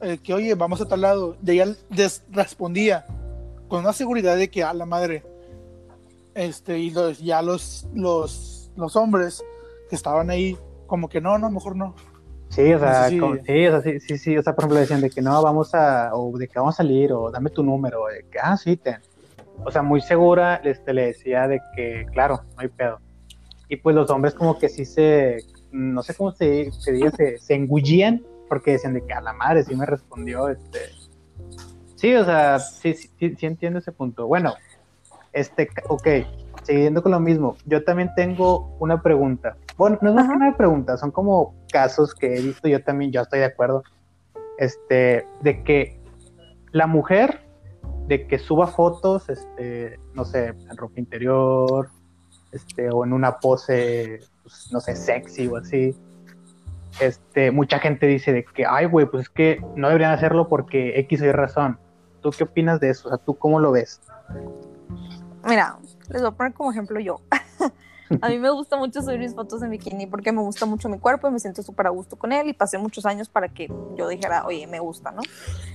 eh, 0.00 0.18
que 0.22 0.32
oye, 0.32 0.54
vamos 0.54 0.80
a 0.80 0.86
tal 0.86 1.02
lado. 1.02 1.36
Y 1.44 1.50
ella 1.50 1.74
les 1.90 2.22
respondía 2.30 3.04
con 3.68 3.80
una 3.80 3.92
seguridad 3.92 4.36
de 4.36 4.48
que 4.48 4.62
a 4.64 4.72
la 4.72 4.86
madre. 4.86 5.24
Este, 6.34 6.78
y 6.78 6.90
los, 6.90 7.18
ya 7.18 7.42
los, 7.42 7.86
los, 7.94 8.70
los 8.76 8.96
hombres 8.96 9.44
que 9.90 9.96
estaban 9.96 10.30
ahí, 10.30 10.56
como 10.86 11.08
que 11.08 11.20
no, 11.20 11.36
no, 11.38 11.50
mejor 11.50 11.76
no. 11.76 11.94
Sí, 12.50 12.72
o 12.72 12.78
sea, 12.78 13.08
como- 13.20 13.34
sí, 13.36 13.66
o 13.66 13.70
sea, 13.70 13.82
sí, 13.82 14.00
sí, 14.00 14.18
sí, 14.18 14.38
o 14.38 14.42
sea, 14.42 14.54
por 14.54 14.62
ejemplo, 14.64 14.78
decían 14.80 15.00
de 15.00 15.10
que 15.10 15.20
no, 15.22 15.42
vamos 15.42 15.74
a, 15.74 16.10
o 16.14 16.36
de 16.38 16.46
que 16.48 16.58
vamos 16.58 16.74
a 16.74 16.78
salir, 16.78 17.12
o 17.12 17.30
dame 17.30 17.50
tu 17.50 17.62
número, 17.64 18.06
de 18.06 18.24
que, 18.30 18.38
ah, 18.40 18.56
sí, 18.56 18.76
ten. 18.76 19.00
O 19.64 19.70
sea, 19.70 19.82
muy 19.82 20.00
segura, 20.00 20.56
este, 20.56 20.92
le 20.92 21.06
decía 21.06 21.46
de 21.46 21.60
que, 21.76 22.06
claro, 22.12 22.42
no 22.54 22.62
hay 22.62 22.68
pedo. 22.68 23.00
Y 23.68 23.76
pues 23.76 23.94
los 23.94 24.10
hombres 24.10 24.34
como 24.34 24.58
que 24.58 24.68
sí 24.68 24.84
se, 24.84 25.38
no 25.72 26.02
sé 26.02 26.14
cómo 26.14 26.32
se, 26.32 26.70
se 26.72 26.92
diga, 26.92 27.10
se, 27.10 27.38
se 27.38 27.54
engullían, 27.54 28.22
porque 28.48 28.72
decían 28.72 28.94
de 28.94 29.04
que 29.04 29.12
a 29.12 29.20
la 29.20 29.32
madre 29.32 29.64
sí 29.64 29.74
me 29.74 29.86
respondió, 29.86 30.48
este. 30.48 30.78
Sí, 31.96 32.14
o 32.14 32.24
sea, 32.24 32.58
sí, 32.58 32.94
sí, 32.94 33.10
sí, 33.18 33.34
sí 33.36 33.46
entiendo 33.46 33.78
ese 33.78 33.92
punto. 33.92 34.26
Bueno, 34.26 34.54
este, 35.32 35.68
ok, 35.88 36.08
siguiendo 36.62 37.02
con 37.02 37.12
lo 37.12 37.20
mismo, 37.20 37.56
yo 37.66 37.84
también 37.84 38.10
tengo 38.14 38.76
una 38.78 39.02
pregunta. 39.02 39.56
Bueno, 39.76 39.98
no 40.00 40.10
es 40.10 40.14
más 40.14 40.28
que 40.28 40.36
una 40.36 40.56
pregunta, 40.56 40.96
son 40.96 41.10
como 41.10 41.54
casos 41.70 42.14
que 42.14 42.36
he 42.36 42.40
visto, 42.40 42.68
yo 42.68 42.82
también, 42.82 43.10
yo 43.10 43.22
estoy 43.22 43.40
de 43.40 43.46
acuerdo, 43.46 43.82
este, 44.58 45.26
de 45.42 45.62
que 45.64 46.00
la 46.70 46.86
mujer, 46.86 47.43
de 48.06 48.26
que 48.26 48.38
suba 48.38 48.66
fotos, 48.66 49.28
este, 49.28 49.98
no 50.14 50.24
sé, 50.24 50.48
en 50.48 50.76
ropa 50.76 51.00
interior, 51.00 51.88
este, 52.52 52.90
o 52.90 53.04
en 53.04 53.12
una 53.12 53.38
pose, 53.38 54.20
pues, 54.42 54.68
no 54.72 54.80
sé, 54.80 54.94
sexy 54.96 55.48
o 55.48 55.56
así. 55.56 55.96
Este, 57.00 57.50
mucha 57.50 57.78
gente 57.78 58.06
dice 58.06 58.32
de 58.32 58.44
que, 58.44 58.66
ay, 58.66 58.86
güey, 58.86 59.06
pues 59.06 59.24
es 59.24 59.28
que 59.28 59.60
no 59.74 59.88
deberían 59.88 60.12
hacerlo 60.12 60.48
porque 60.48 60.98
X 61.00 61.22
o 61.22 61.24
Y 61.24 61.32
razón. 61.32 61.78
¿Tú 62.20 62.30
qué 62.30 62.44
opinas 62.44 62.80
de 62.80 62.90
eso? 62.90 63.08
O 63.08 63.10
sea, 63.10 63.18
¿tú 63.18 63.36
cómo 63.36 63.58
lo 63.58 63.72
ves? 63.72 64.00
Mira, 65.44 65.76
les 66.10 66.22
voy 66.22 66.30
a 66.30 66.32
poner 66.32 66.52
como 66.52 66.70
ejemplo 66.70 67.00
yo. 67.00 67.20
a 68.20 68.28
mí 68.28 68.38
me 68.38 68.50
gusta 68.50 68.76
mucho 68.76 69.02
subir 69.02 69.18
mis 69.18 69.34
fotos 69.34 69.62
en 69.62 69.70
bikini 69.70 70.06
porque 70.06 70.30
me 70.30 70.40
gusta 70.40 70.66
mucho 70.66 70.88
mi 70.88 70.98
cuerpo 70.98 71.28
y 71.28 71.32
me 71.32 71.38
siento 71.38 71.62
súper 71.62 71.88
a 71.88 71.90
gusto 71.90 72.16
con 72.16 72.32
él 72.32 72.48
y 72.48 72.52
pasé 72.52 72.78
muchos 72.78 73.04
años 73.04 73.28
para 73.28 73.48
que 73.48 73.68
yo 73.96 74.08
dijera, 74.08 74.46
oye, 74.46 74.66
me 74.66 74.78
gusta, 74.78 75.10
¿no? 75.10 75.22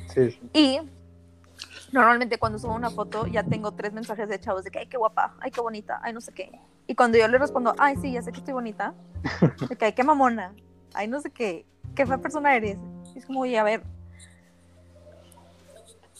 Sí, 0.07 0.31
sí. 0.31 0.39
Y 0.53 0.79
normalmente 1.91 2.37
cuando 2.37 2.59
subo 2.59 2.73
una 2.75 2.89
foto 2.89 3.25
ya 3.27 3.43
tengo 3.43 3.71
tres 3.71 3.93
mensajes 3.93 4.29
de 4.29 4.39
chavos 4.39 4.63
de 4.63 4.71
que, 4.71 4.79
ay, 4.79 4.87
qué 4.87 4.97
guapa, 4.97 5.35
ay, 5.39 5.51
qué 5.51 5.61
bonita, 5.61 5.99
ay, 6.03 6.13
no 6.13 6.21
sé 6.21 6.31
qué. 6.33 6.51
Y 6.87 6.95
cuando 6.95 7.17
yo 7.17 7.27
le 7.27 7.37
respondo, 7.37 7.73
ay, 7.77 7.95
sí, 7.97 8.11
ya 8.11 8.21
sé 8.21 8.31
que 8.31 8.39
estoy 8.39 8.53
bonita, 8.53 8.93
de 9.69 9.75
que, 9.75 9.85
ay, 9.85 9.93
qué 9.93 10.03
mamona, 10.03 10.53
ay, 10.93 11.07
no 11.07 11.19
sé 11.21 11.31
qué, 11.31 11.65
qué 11.95 12.05
fea 12.05 12.17
persona 12.17 12.55
eres. 12.55 12.77
Y 13.15 13.19
es 13.19 13.25
como, 13.25 13.41
oye, 13.41 13.57
a 13.59 13.63
ver, 13.63 13.83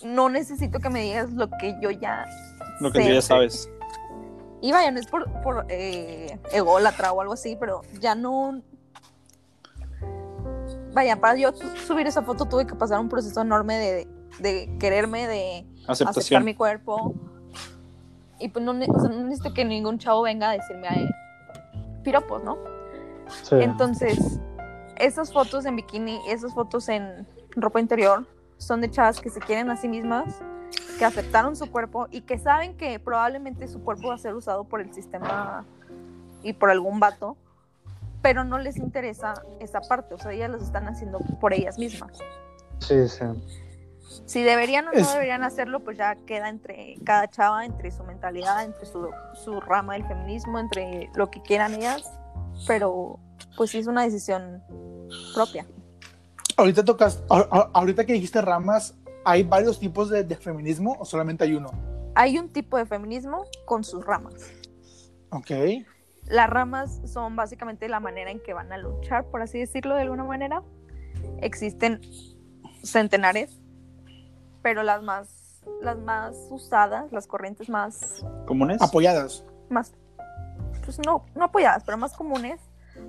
no 0.04 0.30
necesito 0.30 0.80
que 0.80 0.90
me 0.90 1.02
digas 1.02 1.32
lo 1.32 1.50
que 1.50 1.76
yo 1.82 1.92
ya 1.92 2.26
Lo 2.80 2.92
que 2.92 3.00
sé. 3.00 3.08
tú 3.08 3.14
ya 3.14 3.22
sabes. 3.22 3.70
Y 4.62 4.72
vaya, 4.72 4.92
no 4.92 5.00
es 5.00 5.08
por, 5.08 5.30
por 5.42 5.66
eh, 5.70 6.38
ególatra 6.52 7.12
o 7.14 7.22
algo 7.22 7.34
así, 7.34 7.56
pero 7.60 7.82
ya 8.00 8.16
no. 8.16 8.62
Vaya, 10.94 11.16
para 11.20 11.36
yo 11.38 11.52
su- 11.54 11.70
subir 11.78 12.08
esa 12.08 12.22
foto 12.24 12.46
tuve 12.46 12.66
que 12.66 12.76
pasar 12.76 13.00
un 13.00 13.08
proceso 13.10 13.42
enorme 13.42 13.78
de, 13.78 14.08
de 14.40 14.70
quererme, 14.80 15.28
de 15.28 15.66
aceptar 15.88 16.44
mi 16.44 16.56
cuerpo. 16.56 17.14
Y 18.40 18.50
pues 18.50 18.64
no, 18.64 18.72
o 18.72 19.00
sea, 19.00 19.10
no 19.10 19.24
necesito 19.24 19.54
que 19.54 19.66
ningún 19.66 20.00
chavo 20.00 20.22
venga 20.22 20.50
a 20.50 20.54
decirme 20.54 20.88
eh, 20.88 21.10
piropos, 22.04 22.44
¿no? 22.44 22.58
Sí. 23.44 23.56
Entonces, 23.60 24.40
esas 24.96 25.32
fotos 25.32 25.66
en 25.66 25.76
bikini, 25.76 26.20
esas 26.28 26.54
fotos 26.54 26.88
en 26.90 27.28
ropa 27.52 27.80
interior, 27.80 28.26
son 28.58 28.82
de 28.82 28.90
chavas 28.90 29.20
que 29.20 29.30
se 29.30 29.40
quieren 29.40 29.70
a 29.70 29.78
sí 29.78 29.88
mismas, 29.88 30.42
que 30.98 31.06
aceptaron 31.06 31.56
su 31.56 31.70
cuerpo 31.72 32.08
y 32.12 32.22
que 32.22 32.38
saben 32.38 32.76
que 32.76 33.00
probablemente 33.00 33.68
su 33.68 33.82
cuerpo 33.82 34.10
va 34.10 34.16
a 34.16 34.18
ser 34.18 34.36
usado 34.36 34.64
por 34.66 34.82
el 34.82 34.94
sistema 34.94 35.66
y 36.44 36.54
por 36.54 36.70
algún 36.70 37.00
vato, 37.00 37.38
pero 38.22 38.44
no 38.44 38.58
les 38.58 38.78
interesa 38.78 39.34
esa 39.60 39.82
parte, 39.82 40.14
o 40.14 40.18
sea, 40.18 40.32
ellas 40.32 40.50
los 40.50 40.64
están 40.64 40.88
haciendo 40.88 41.20
por 41.40 41.54
ellas 41.54 41.78
mismas. 41.78 42.18
Sí, 42.80 43.08
sí. 43.08 43.26
Si 44.26 44.42
deberían 44.42 44.88
o 44.88 44.92
no 44.92 44.98
Es- 44.98 45.14
deberían 45.14 45.44
hacerlo, 45.44 45.82
pues 45.82 45.98
ya 45.98 46.16
queda 46.16 46.50
entre 46.50 46.96
cada 47.04 47.30
chava, 47.30 47.66
entre 47.66 47.92
su 47.92 48.04
mentalidad, 48.04 48.64
entre 48.64 48.86
su, 48.86 49.10
su 49.36 49.60
rama 49.62 49.94
del 49.94 50.06
feminismo, 50.08 50.58
entre 50.60 51.10
lo 51.16 51.30
que 51.30 51.42
quieran 51.42 51.76
ellas, 51.76 52.04
pero 52.68 53.20
pues 53.56 53.70
sí 53.72 53.78
es 53.78 53.88
una 53.88 54.04
decisión 54.04 54.64
propia. 55.36 55.66
Ahorita 56.58 56.84
tocas, 56.84 57.24
a- 57.30 57.38
a- 57.52 57.70
ahorita 57.74 58.06
que 58.06 58.14
dijiste 58.14 58.42
ramas, 58.42 58.96
¿hay 59.26 59.44
varios 59.44 59.80
tipos 59.80 60.10
de, 60.10 60.24
de 60.24 60.36
feminismo 60.36 60.96
o 61.00 61.06
solamente 61.06 61.44
hay 61.44 61.54
uno? 61.54 61.70
Hay 62.16 62.38
un 62.40 62.50
tipo 62.50 62.78
de 62.78 62.86
feminismo 62.86 63.46
con 63.66 63.84
sus 63.84 64.04
ramas. 64.06 64.34
Ok. 65.30 65.52
Las 66.26 66.50
ramas 66.50 67.00
son 67.06 67.36
básicamente 67.36 67.88
la 67.88 68.00
manera 68.00 68.32
en 68.32 68.40
que 68.42 68.54
van 68.54 68.72
a 68.74 68.78
luchar, 68.78 69.26
por 69.26 69.42
así 69.42 69.60
decirlo 69.60 69.96
de 69.96 70.02
alguna 70.02 70.24
manera. 70.24 70.64
Existen 71.42 72.02
centenares, 72.84 73.59
pero 74.62 74.84
las 74.84 75.02
más, 75.04 75.62
las 75.82 75.98
más 75.98 76.36
usadas, 76.50 77.12
las 77.12 77.28
corrientes 77.28 77.70
más 77.70 78.24
¿Comunes? 78.46 78.82
Apoyadas. 78.82 79.44
más, 79.70 79.94
pues 80.84 81.00
no, 81.06 81.26
no 81.36 81.46
apoyadas, 81.46 81.84
pero 81.84 81.98
más 81.98 82.16
comunes 82.16 82.60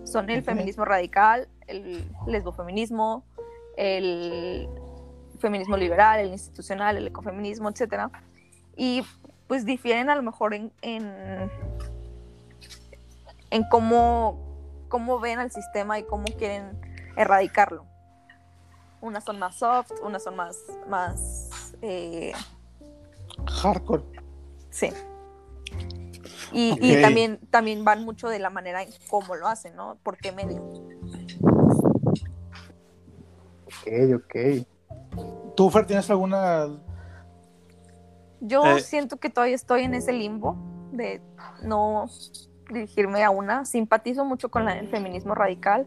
son 0.04 0.30
el 0.30 0.42
feminismo 0.42 0.85
radical, 0.85 1.49
el 1.66 2.04
lesbofeminismo, 2.26 3.25
el 3.76 4.69
feminismo 5.38 5.76
liberal, 5.76 6.21
el 6.21 6.33
institucional, 6.33 6.97
el 6.97 7.09
ecofeminismo, 7.09 7.69
etcétera. 7.69 8.11
Y 8.76 9.02
pues 9.49 9.64
difieren 9.64 10.11
a 10.11 10.14
lo 10.14 10.23
mejor 10.23 10.54
en, 10.54 10.73
en, 10.83 11.50
en 13.50 13.69
cómo, 13.69 14.38
cómo 14.88 15.19
ven 15.19 15.38
al 15.38 15.50
sistema 15.50 15.99
y 15.99 16.04
cómo 16.04 16.25
quieren 16.38 16.78
erradicarlo. 17.16 17.89
Unas 19.00 19.25
son 19.25 19.38
más 19.38 19.57
soft, 19.57 19.92
unas 20.02 20.23
son 20.23 20.37
más, 20.37 20.59
más 20.88 21.49
eh, 21.83 22.33
Hardcore. 23.62 24.02
sí. 24.71 24.90
Y, 26.52 27.00
también, 27.00 27.38
también 27.50 27.85
van 27.85 28.04
mucho 28.04 28.28
de 28.28 28.40
la 28.40 28.50
manera 28.50 28.83
en 28.83 28.90
cómo 29.09 29.37
lo 29.37 29.47
hacen, 29.47 29.76
¿no? 29.76 29.97
¿Por 30.02 30.16
qué 30.19 30.33
medio? 30.33 30.61
Ok, 33.66 34.16
ok. 34.16 34.35
¿Tú, 35.57 35.71
Fer, 35.71 35.87
tienes 35.87 36.11
alguna 36.11 36.66
Yo 38.40 38.64
Eh. 38.64 38.80
siento 38.80 39.19
que 39.19 39.28
todavía 39.30 39.54
estoy 39.54 39.83
en 39.83 39.95
ese 39.95 40.12
limbo 40.12 40.57
de 40.92 41.21
no 41.62 42.07
dirigirme 42.71 43.23
a 43.23 43.30
una. 43.30 43.64
Simpatizo 43.64 44.25
mucho 44.25 44.50
con 44.50 44.64
la- 44.64 44.78
el 44.78 44.88
feminismo 44.88 45.35
radical, 45.35 45.87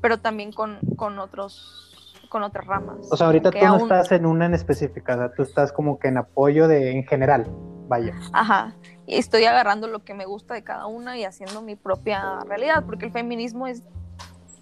pero 0.00 0.20
también 0.20 0.52
con, 0.52 0.78
con 0.96 1.18
otros 1.18 1.89
con 2.30 2.42
otras 2.42 2.66
ramas. 2.66 2.96
O 3.10 3.16
sea, 3.16 3.26
ahorita 3.26 3.50
tú 3.50 3.58
no 3.58 3.66
aún- 3.66 3.82
estás 3.82 4.10
en 4.12 4.24
una 4.24 4.46
en 4.46 4.54
específica, 4.54 5.14
o 5.14 5.18
sea, 5.18 5.32
tú 5.34 5.42
estás 5.42 5.72
como 5.72 5.98
que 5.98 6.08
en 6.08 6.16
apoyo 6.16 6.66
de 6.68 6.92
en 6.92 7.04
general, 7.04 7.46
vaya. 7.88 8.14
Ajá. 8.32 8.72
Y 9.06 9.16
estoy 9.18 9.44
agarrando 9.44 9.88
lo 9.88 10.04
que 10.04 10.14
me 10.14 10.24
gusta 10.24 10.54
de 10.54 10.62
cada 10.62 10.86
una 10.86 11.18
y 11.18 11.24
haciendo 11.24 11.60
mi 11.60 11.74
propia 11.76 12.38
realidad, 12.46 12.84
porque 12.86 13.04
el 13.06 13.12
feminismo 13.12 13.66
es, 13.66 13.82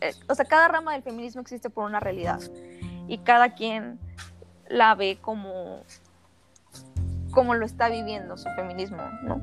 eh, 0.00 0.12
o 0.28 0.34
sea, 0.34 0.46
cada 0.46 0.66
rama 0.68 0.94
del 0.94 1.02
feminismo 1.02 1.42
existe 1.42 1.68
por 1.70 1.84
una 1.84 2.00
realidad 2.00 2.40
y 3.06 3.18
cada 3.18 3.54
quien 3.54 3.98
la 4.68 4.94
ve 4.94 5.18
como 5.20 5.82
como 7.30 7.54
lo 7.54 7.66
está 7.66 7.88
viviendo 7.90 8.37
su 8.38 8.48
feminismo, 8.56 8.96
¿no? 9.22 9.40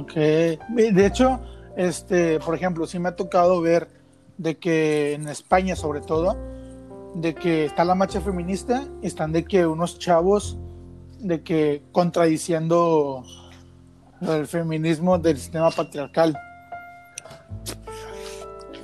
Ok. 0.00 0.12
De 0.14 1.06
hecho, 1.06 1.40
este, 1.76 2.40
por 2.40 2.54
ejemplo, 2.56 2.86
sí 2.86 2.98
me 2.98 3.08
ha 3.10 3.16
tocado 3.16 3.60
ver 3.60 3.88
de 4.36 4.58
que 4.58 5.14
en 5.14 5.28
España, 5.28 5.76
sobre 5.76 6.00
todo, 6.00 6.36
de 7.16 7.34
que 7.34 7.64
está 7.64 7.84
la 7.84 7.94
marcha 7.94 8.20
feminista, 8.20 8.84
y 9.02 9.06
están 9.06 9.32
de 9.32 9.44
que 9.44 9.66
unos 9.66 9.98
chavos 9.98 10.58
de 11.18 11.42
que 11.42 11.82
contradiciendo 11.92 13.24
el 14.20 14.46
feminismo 14.46 15.18
del 15.18 15.38
sistema 15.38 15.70
patriarcal. 15.70 16.38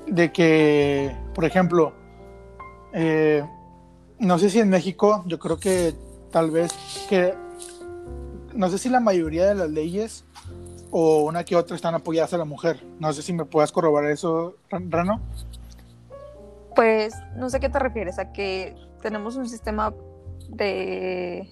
De 0.06 0.32
que, 0.32 1.14
por 1.34 1.44
ejemplo, 1.44 1.92
eh, 2.92 3.44
no 4.18 4.38
sé 4.38 4.50
si 4.50 4.60
en 4.60 4.68
México, 4.70 5.24
yo 5.26 5.38
creo 5.38 5.58
que 5.58 5.94
tal 6.30 6.50
vez 6.50 6.72
que, 7.08 7.34
no 8.54 8.68
sé 8.70 8.78
si 8.78 8.88
la 8.88 9.00
mayoría 9.00 9.46
de 9.46 9.54
las 9.54 9.70
leyes 9.70 10.24
o 10.90 11.22
una 11.22 11.44
que 11.44 11.56
otra 11.56 11.76
están 11.76 11.94
apoyadas 11.94 12.34
a 12.34 12.38
la 12.38 12.44
mujer. 12.44 12.84
No 12.98 13.12
sé 13.12 13.22
si 13.22 13.32
me 13.32 13.44
puedas 13.44 13.72
corroborar 13.72 14.10
eso, 14.10 14.56
Ran- 14.70 14.90
Rano. 14.90 15.20
Pues 16.74 17.14
no 17.36 17.48
sé 17.50 17.58
a 17.58 17.60
qué 17.60 17.68
te 17.68 17.78
refieres, 17.78 18.18
a 18.18 18.32
que 18.32 18.74
tenemos 19.02 19.36
un 19.36 19.48
sistema 19.48 19.92
de 20.48 21.48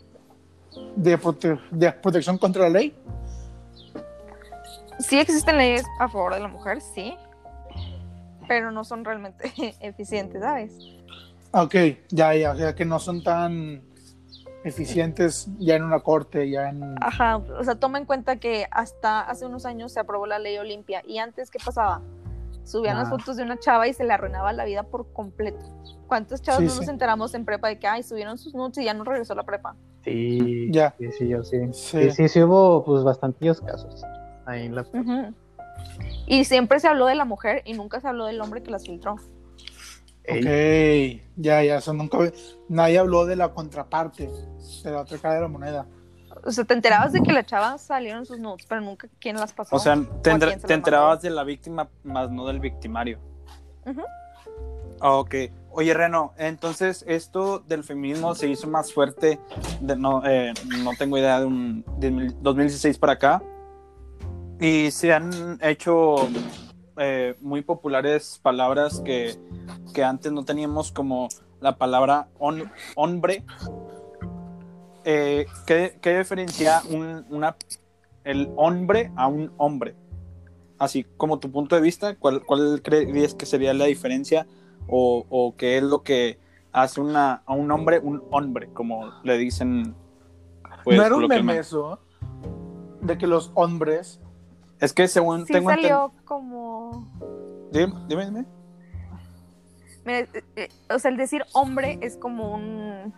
De, 0.97 1.19
prote- 1.19 1.61
de 1.71 1.93
protección 1.93 2.39
contra 2.39 2.63
la 2.65 2.69
ley. 2.71 2.95
sí 4.99 5.19
existen 5.19 5.57
leyes 5.59 5.85
a 5.99 6.09
favor 6.09 6.35
de 6.35 6.41
la 6.41 6.49
mujer, 6.49 6.81
sí, 6.81 7.17
pero 8.49 8.71
no 8.71 8.85
son 8.85 9.05
realmente 9.05 9.53
eficientes, 9.81 10.43
¿sabes? 10.43 10.73
Ok, 11.53 11.75
ya, 12.11 12.35
ya, 12.35 12.53
o 12.53 12.57
sea 12.57 12.75
que 12.75 12.85
no 12.85 12.99
son 12.99 13.23
tan 13.23 13.83
eficientes 14.63 15.49
ya 15.59 15.75
en 15.77 15.83
una 15.85 16.01
corte, 16.01 16.49
ya 16.51 16.69
en... 16.69 16.95
Ajá, 17.03 17.39
o 17.39 17.65
sea, 17.65 17.77
toma 17.77 17.99
en 17.99 18.05
cuenta 18.05 18.37
que 18.37 18.67
hasta 18.71 19.21
hace 19.23 19.47
unos 19.47 19.65
años 19.67 19.91
se 19.93 20.01
aprobó 20.01 20.27
la 20.27 20.39
ley 20.39 20.59
Olimpia 20.59 21.03
y 21.07 21.19
antes, 21.19 21.51
¿qué 21.51 21.59
pasaba? 21.65 22.03
Subían 22.65 22.97
las 22.99 23.09
Ah. 23.09 23.11
fotos 23.11 23.37
de 23.37 23.43
una 23.43 23.59
chava 23.59 23.89
y 23.89 23.93
se 23.95 24.05
le 24.05 24.13
arruinaba 24.13 24.53
la 24.53 24.65
vida 24.65 24.83
por 24.85 25.13
completo. 25.13 25.59
¿Cuántos 26.07 26.43
chavos 26.43 26.61
Sí, 26.61 26.67
no 26.67 26.71
sí. 26.73 26.81
nos 26.81 26.89
enteramos 26.89 27.35
en 27.35 27.45
prepa 27.45 27.69
de 27.69 27.79
que, 27.79 27.87
ay, 27.87 28.03
subieron 28.03 28.37
sus 28.39 28.55
nudes 28.55 28.79
y 28.79 28.85
ya 28.85 28.95
no 28.95 29.05
regresó 29.05 29.33
a 29.33 29.37
la 29.37 29.45
prepa? 29.45 29.77
Sí, 30.05 30.69
Ya. 30.73 30.95
sí, 30.99 31.11
sí, 31.13 31.29
yo 31.29 31.43
sí. 31.45 31.59
Sí. 31.73 32.03
Sí, 32.05 32.11
sí, 32.13 32.29
sí 32.29 32.43
hubo 32.43 32.85
pues 32.85 33.05
bastantillos 33.05 33.61
casos 33.61 34.03
ahí 34.47 34.67
en 34.67 34.75
la... 34.75 34.83
Ujú. 34.83 35.35
Y 36.27 36.45
siempre 36.45 36.79
se 36.81 36.89
habló 36.89 37.07
de 37.07 37.15
la 37.15 37.25
mujer 37.25 37.63
y 37.65 37.73
nunca 37.75 38.01
se 38.01 38.09
habló 38.09 38.27
del 38.27 38.41
hombre 38.41 38.63
que 38.63 38.71
las 38.71 38.85
filtró. 38.85 39.17
Ey, 40.25 41.23
Ok, 41.25 41.33
ya, 41.37 41.63
ya, 41.65 41.79
eso 41.79 41.93
nunca... 41.95 42.19
Nadie 42.69 42.99
habló 42.99 43.25
de 43.27 43.37
la 43.37 43.53
contraparte, 43.53 44.29
de 44.85 44.91
la 44.91 45.01
otra 45.01 45.19
cara 45.19 45.35
de 45.37 45.41
la 45.41 45.49
moneda. 45.49 45.87
O 46.45 46.51
sea, 46.53 46.65
te 46.65 46.75
enterabas 46.75 47.13
de 47.13 47.23
que 47.23 47.33
la 47.33 47.45
chava 47.45 47.77
salieron 47.79 48.25
sus 48.27 48.39
nudes, 48.39 48.67
pero 48.69 48.81
nunca 48.81 49.09
quién 49.21 49.37
las 49.37 49.53
pasó. 49.53 49.75
O 49.77 49.79
sea, 49.79 49.95
te, 50.23 50.31
¿O 50.31 50.33
a 50.33 50.37
entra- 50.37 50.49
quién 50.49 50.61
se 50.61 50.67
te 50.67 50.75
enterabas 50.75 51.23
de 51.23 51.31
la 51.31 51.45
víctima 51.45 51.89
más 52.03 52.31
no 52.31 52.47
del 52.47 52.61
victimario. 52.61 53.19
Ah, 55.01 55.15
ok. 55.17 55.35
Oye, 55.73 55.95
Reno, 55.95 56.35
entonces 56.37 57.05
esto 57.09 57.61
del 57.61 57.85
feminismo 57.85 58.35
se 58.35 58.49
hizo 58.49 58.67
más 58.69 58.93
fuerte, 58.93 59.41
de- 59.81 59.97
no, 59.97 60.23
eh, 60.27 60.53
no 60.83 60.91
tengo 60.99 61.17
idea, 61.17 61.41
de 61.41 61.47
un 61.47 61.85
de 61.99 62.11
mil- 62.11 62.37
2016 62.43 62.99
para 62.99 63.13
acá. 63.15 63.43
Y 64.61 64.91
se 64.91 65.13
han 65.13 65.59
hecho 65.63 66.29
eh, 66.99 67.35
muy 67.41 67.63
populares 67.63 68.39
palabras 68.43 69.01
que, 69.01 69.35
que 69.95 70.05
antes 70.05 70.31
no 70.33 70.45
teníamos, 70.45 70.93
como 70.93 71.29
la 71.61 71.77
palabra 71.79 72.29
hombre. 72.95 73.45
Eh, 75.05 75.47
¿qué, 75.67 75.99
qué 76.01 76.19
diferencia 76.19 76.83
un, 76.91 77.25
una, 77.31 77.57
el 78.25 78.51
hombre 78.57 79.11
a 79.17 79.27
un 79.27 79.53
hombre? 79.57 79.95
Así 80.79 81.05
como 81.17 81.39
tu 81.39 81.51
punto 81.51 81.77
de 81.77 81.83
vista, 81.83 82.17
¿cuál, 82.17 82.45
cuál 82.45 82.81
crees 82.83 83.35
que 83.35 83.47
sería 83.47 83.75
la 83.75 83.87
diferencia 83.87 84.47
o, 84.89 85.27
o 85.29 85.55
qué 85.57 85.77
es 85.77 85.83
lo 85.83 86.03
que 86.03 86.39
hace 86.73 87.01
una, 87.01 87.43
a 87.45 87.55
un 87.55 87.71
hombre 87.71 87.99
un 87.99 88.23
hombre, 88.31 88.71
como 88.73 89.11
le 89.25 89.37
dicen? 89.39 89.95
Pues, 90.85 90.97
no 90.97 91.05
era 91.05 91.17
un 91.17 91.27
meme 91.27 91.59
eso, 91.59 91.99
de 93.01 93.19
que 93.19 93.27
los 93.27 93.51
hombres... 93.55 94.21
Es 94.81 94.95
que 94.95 95.09
según 95.09 95.47
Sí 95.47 95.53
tengo 95.53 95.69
salió 95.69 96.13
como... 96.25 97.07
entendido... 97.71 97.71
Dime, 97.73 97.95
dime, 98.09 98.25
dime. 98.25 98.47
Mira, 100.05 100.21
eh, 100.21 100.45
eh, 100.57 100.69
o 100.89 100.99
sea, 100.99 101.11
el 101.11 101.17
decir 101.19 101.45
hombre 101.53 101.99
es 102.01 102.17
como 102.17 102.55
un. 102.55 103.13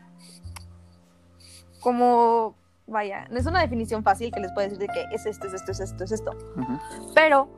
Como. 1.82 2.56
Vaya, 2.86 3.26
no 3.30 3.38
es 3.38 3.46
una 3.46 3.60
definición 3.60 4.02
fácil 4.02 4.32
que 4.32 4.40
les 4.40 4.52
puede 4.52 4.68
decir 4.68 4.86
de 4.86 4.92
que 4.92 5.14
es 5.14 5.24
esto, 5.24 5.46
es 5.46 5.54
esto, 5.54 5.70
es 5.70 5.80
esto, 5.80 6.04
es 6.04 6.12
esto. 6.12 6.32
Ujú. 6.56 6.78
Pero 7.14 7.48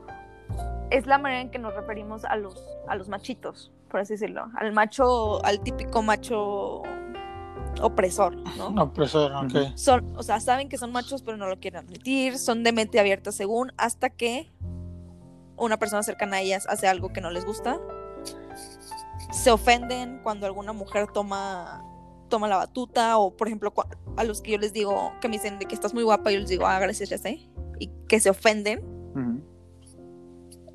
es 0.91 1.07
la 1.07 1.17
manera 1.17 1.41
en 1.41 1.49
que 1.49 1.59
nos 1.59 1.73
referimos 1.73 2.25
a 2.25 2.35
los, 2.35 2.63
a 2.87 2.95
los 2.95 3.09
machitos, 3.09 3.71
por 3.89 3.99
así 3.99 4.13
decirlo. 4.13 4.47
Al 4.55 4.71
macho, 4.71 5.43
al 5.43 5.61
típico 5.61 6.01
macho 6.01 6.83
opresor, 7.81 8.35
¿no? 8.57 8.93
Profesor, 8.93 9.31
ok. 9.33 9.75
Son, 9.75 10.15
o 10.15 10.23
sea, 10.23 10.39
saben 10.39 10.69
que 10.69 10.77
son 10.77 10.91
machos, 10.91 11.23
pero 11.23 11.37
no 11.37 11.47
lo 11.47 11.59
quieren 11.59 11.85
admitir, 11.85 12.37
son 12.37 12.63
de 12.63 12.71
mente 12.71 12.99
abierta 12.99 13.31
según, 13.31 13.73
hasta 13.77 14.09
que 14.09 14.51
una 15.57 15.77
persona 15.77 16.03
cercana 16.03 16.37
a 16.37 16.41
ellas 16.41 16.67
hace 16.69 16.87
algo 16.87 17.09
que 17.09 17.21
no 17.21 17.31
les 17.31 17.45
gusta. 17.45 17.79
Se 19.31 19.51
ofenden 19.51 20.19
cuando 20.23 20.45
alguna 20.45 20.73
mujer 20.73 21.07
toma, 21.11 21.83
toma 22.27 22.47
la 22.47 22.57
batuta, 22.57 23.17
o 23.17 23.35
por 23.35 23.47
ejemplo, 23.47 23.73
a 24.17 24.23
los 24.23 24.41
que 24.41 24.51
yo 24.51 24.57
les 24.57 24.73
digo, 24.73 25.11
que 25.21 25.27
me 25.27 25.33
dicen 25.37 25.59
de 25.59 25.65
que 25.65 25.75
estás 25.75 25.93
muy 25.93 26.03
guapa, 26.03 26.31
yo 26.31 26.39
les 26.39 26.49
digo, 26.49 26.65
ah, 26.65 26.79
gracias, 26.79 27.09
ya 27.09 27.17
sé, 27.17 27.49
y 27.79 27.91
que 28.07 28.19
se 28.19 28.29
ofenden, 28.29 28.83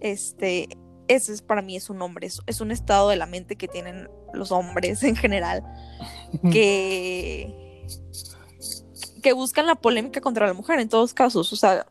este, 0.00 0.68
ese 1.08 1.32
es 1.32 1.42
para 1.42 1.62
mí 1.62 1.76
es 1.76 1.90
un 1.90 2.00
hombre, 2.02 2.26
es, 2.26 2.40
es 2.46 2.60
un 2.60 2.70
estado 2.70 3.10
de 3.10 3.16
la 3.16 3.26
mente 3.26 3.56
que 3.56 3.68
tienen 3.68 4.08
los 4.32 4.52
hombres 4.52 5.02
en 5.02 5.16
general, 5.16 5.62
que, 6.50 7.86
que 9.22 9.32
buscan 9.32 9.66
la 9.66 9.74
polémica 9.74 10.20
contra 10.20 10.46
la 10.46 10.54
mujer 10.54 10.78
en 10.80 10.88
todos 10.88 11.14
casos, 11.14 11.52
o 11.52 11.56
sea, 11.56 11.86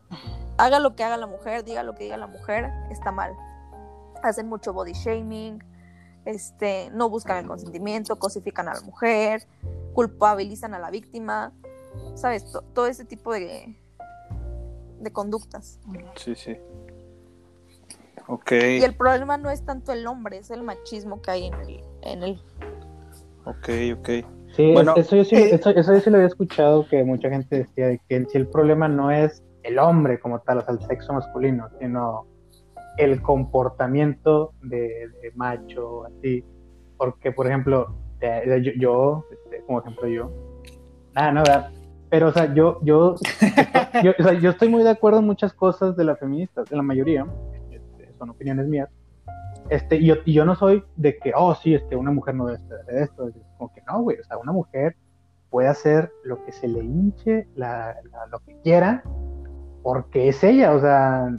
haga 0.60 0.80
lo 0.80 0.96
que 0.96 1.04
haga 1.04 1.18
la 1.18 1.28
mujer, 1.28 1.64
diga 1.64 1.84
lo 1.84 1.96
que 1.96 2.04
diga 2.04 2.18
la 2.18 2.28
mujer, 2.28 2.70
está 2.92 3.12
mal. 3.12 3.34
Hacen 4.22 4.48
mucho 4.48 4.74
body 4.74 4.92
shaming, 4.92 5.64
este, 6.30 6.90
no 6.92 7.10
buscan 7.10 7.38
el 7.38 7.48
consentimiento, 7.48 8.18
cosifican 8.18 8.68
a 8.70 8.74
la 8.76 8.82
mujer, 8.82 9.48
culpabilizan 9.94 10.74
a 10.74 10.80
la 10.80 10.92
víctima, 10.92 11.52
¿sabes? 12.16 12.52
To- 12.52 12.62
todo 12.74 12.88
ese 12.88 13.06
tipo 13.06 13.34
de, 13.34 13.76
de 15.00 15.12
conductas. 15.12 15.80
Sí, 16.16 16.36
sí. 16.36 16.58
Ok, 18.28 18.52
Y 18.52 18.84
el 18.84 18.96
problema 18.96 19.38
no 19.38 19.50
es 19.50 19.64
tanto 19.66 19.92
el 19.92 20.06
hombre, 20.06 20.38
es 20.38 20.52
el 20.52 20.62
machismo 20.62 21.22
que 21.22 21.32
hay 21.32 21.46
en 21.48 21.54
él. 21.56 21.82
En 22.04 22.24
él. 22.24 22.42
ok, 23.46 23.70
ok. 24.00 24.10
Sí, 24.56 24.74
Bueno, 24.74 24.94
eso, 24.96 25.16
yo 25.16 25.24
sí, 25.24 25.36
eh, 25.36 25.56
eso, 25.56 25.70
eso 25.72 25.94
yo 25.94 26.00
sí 26.00 26.10
lo 26.10 26.18
había 26.18 26.28
escuchado, 26.28 26.88
que 26.88 27.04
mucha 27.04 27.30
gente 27.30 27.58
decía 27.60 27.88
de 27.88 28.00
que 28.08 28.16
el, 28.18 28.28
si 28.30 28.38
el 28.38 28.48
problema 28.48 28.88
no 28.88 29.10
es 29.12 29.44
el 29.64 29.78
hombre 29.80 30.20
como 30.20 30.40
tal, 30.40 30.60
o 30.60 30.62
sea, 30.66 30.74
el 30.74 30.82
sexo 30.86 31.14
masculino, 31.14 31.68
sino 31.80 32.26
el 33.00 33.22
comportamiento 33.22 34.54
de, 34.62 35.10
de 35.22 35.32
macho, 35.36 36.06
así. 36.06 36.44
Porque, 36.98 37.32
por 37.32 37.48
ejemplo, 37.48 37.96
yo, 38.22 38.72
yo, 38.78 39.26
este, 39.32 39.64
como 39.66 39.80
ejemplo 39.80 40.08
yo, 40.08 40.32
nada, 41.16 41.32
¿verdad? 41.34 41.72
Pero, 42.10 42.28
o 42.28 42.32
sea, 42.32 42.54
yo, 42.54 42.80
yo, 42.84 43.16
yo, 44.04 44.12
o 44.20 44.24
sea, 44.24 44.34
yo 44.34 44.50
estoy 44.50 44.68
muy 44.70 44.84
de 44.84 44.90
acuerdo 44.90 45.20
en 45.20 45.26
muchas 45.26 45.54
cosas 45.54 45.96
de 45.96 46.04
las 46.04 46.20
feministas, 46.20 46.70
en 46.72 46.78
la 46.78 46.84
mayoría, 46.84 47.26
este, 47.72 48.12
son 48.18 48.32
opiniones 48.32 48.68
mías. 48.68 48.90
Este, 49.70 49.98
y 49.98 50.08
yo, 50.08 50.16
y 50.26 50.34
yo 50.34 50.46
no 50.46 50.56
soy 50.56 50.84
de 50.96 51.18
que, 51.20 51.32
oh, 51.36 51.54
sí, 51.56 51.76
este, 51.76 51.96
una 51.96 52.12
mujer 52.12 52.34
no 52.36 52.48
debe 52.48 52.58
hacer 52.58 52.96
esto. 53.04 53.28
Es 53.30 53.36
como 53.58 53.72
que 53.72 53.82
no, 53.88 54.02
güey. 54.02 54.18
O 54.20 54.24
sea, 54.24 54.38
una 54.38 54.52
mujer 54.52 54.96
puede 55.52 55.68
hacer 55.68 56.12
lo 56.24 56.44
que 56.44 56.52
se 56.52 56.68
le 56.68 56.80
hinche, 56.80 57.48
la, 57.56 57.96
la- 58.12 58.26
lo 58.32 58.40
que 58.40 58.56
quiera, 58.64 59.04
porque 59.84 60.28
es 60.30 60.44
ella, 60.44 60.74
o 60.74 60.80
sea, 60.80 61.30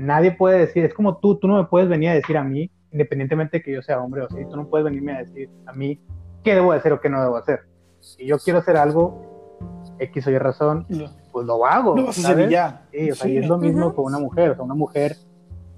nadie 0.00 0.32
puede 0.32 0.58
decir, 0.58 0.84
es 0.84 0.94
como 0.94 1.18
tú, 1.18 1.36
tú 1.36 1.46
no 1.48 1.56
me 1.56 1.64
puedes 1.68 1.88
venir 1.88 2.10
a 2.10 2.14
decir 2.14 2.36
a 2.36 2.44
mí, 2.44 2.70
independientemente 2.92 3.58
de 3.58 3.62
que 3.62 3.72
yo 3.72 3.82
sea 3.82 4.00
hombre 4.02 4.22
o 4.22 4.28
sí, 4.28 4.36
tú 4.50 4.56
no 4.56 4.68
puedes 4.68 4.84
venirme 4.84 5.12
a 5.12 5.18
decir 5.18 5.48
a 5.66 5.72
mí 5.72 6.00
qué 6.42 6.54
debo 6.54 6.72
hacer 6.72 6.92
o 6.92 7.00
qué 7.00 7.08
no 7.08 7.22
debo 7.22 7.36
hacer. 7.36 7.60
Si 8.00 8.26
yo 8.26 8.38
quiero 8.38 8.58
hacer 8.60 8.76
algo, 8.76 9.58
X 9.98 10.26
o 10.26 10.30
Y 10.30 10.38
razón, 10.38 10.86
pues 11.32 11.46
lo 11.46 11.64
hago. 11.66 11.98
A 12.06 12.10
hacer 12.10 12.48
ya. 12.48 12.86
Sí, 12.92 13.10
o 13.10 13.14
sea, 13.14 13.26
Sí. 13.26 13.32
y 13.34 13.36
es 13.38 13.46
lo 13.48 13.58
mismo 13.58 13.94
con 13.94 14.06
una 14.06 14.18
mujer, 14.18 14.50
o 14.50 14.54
sea, 14.54 14.64
una 14.64 14.74
mujer, 14.74 15.16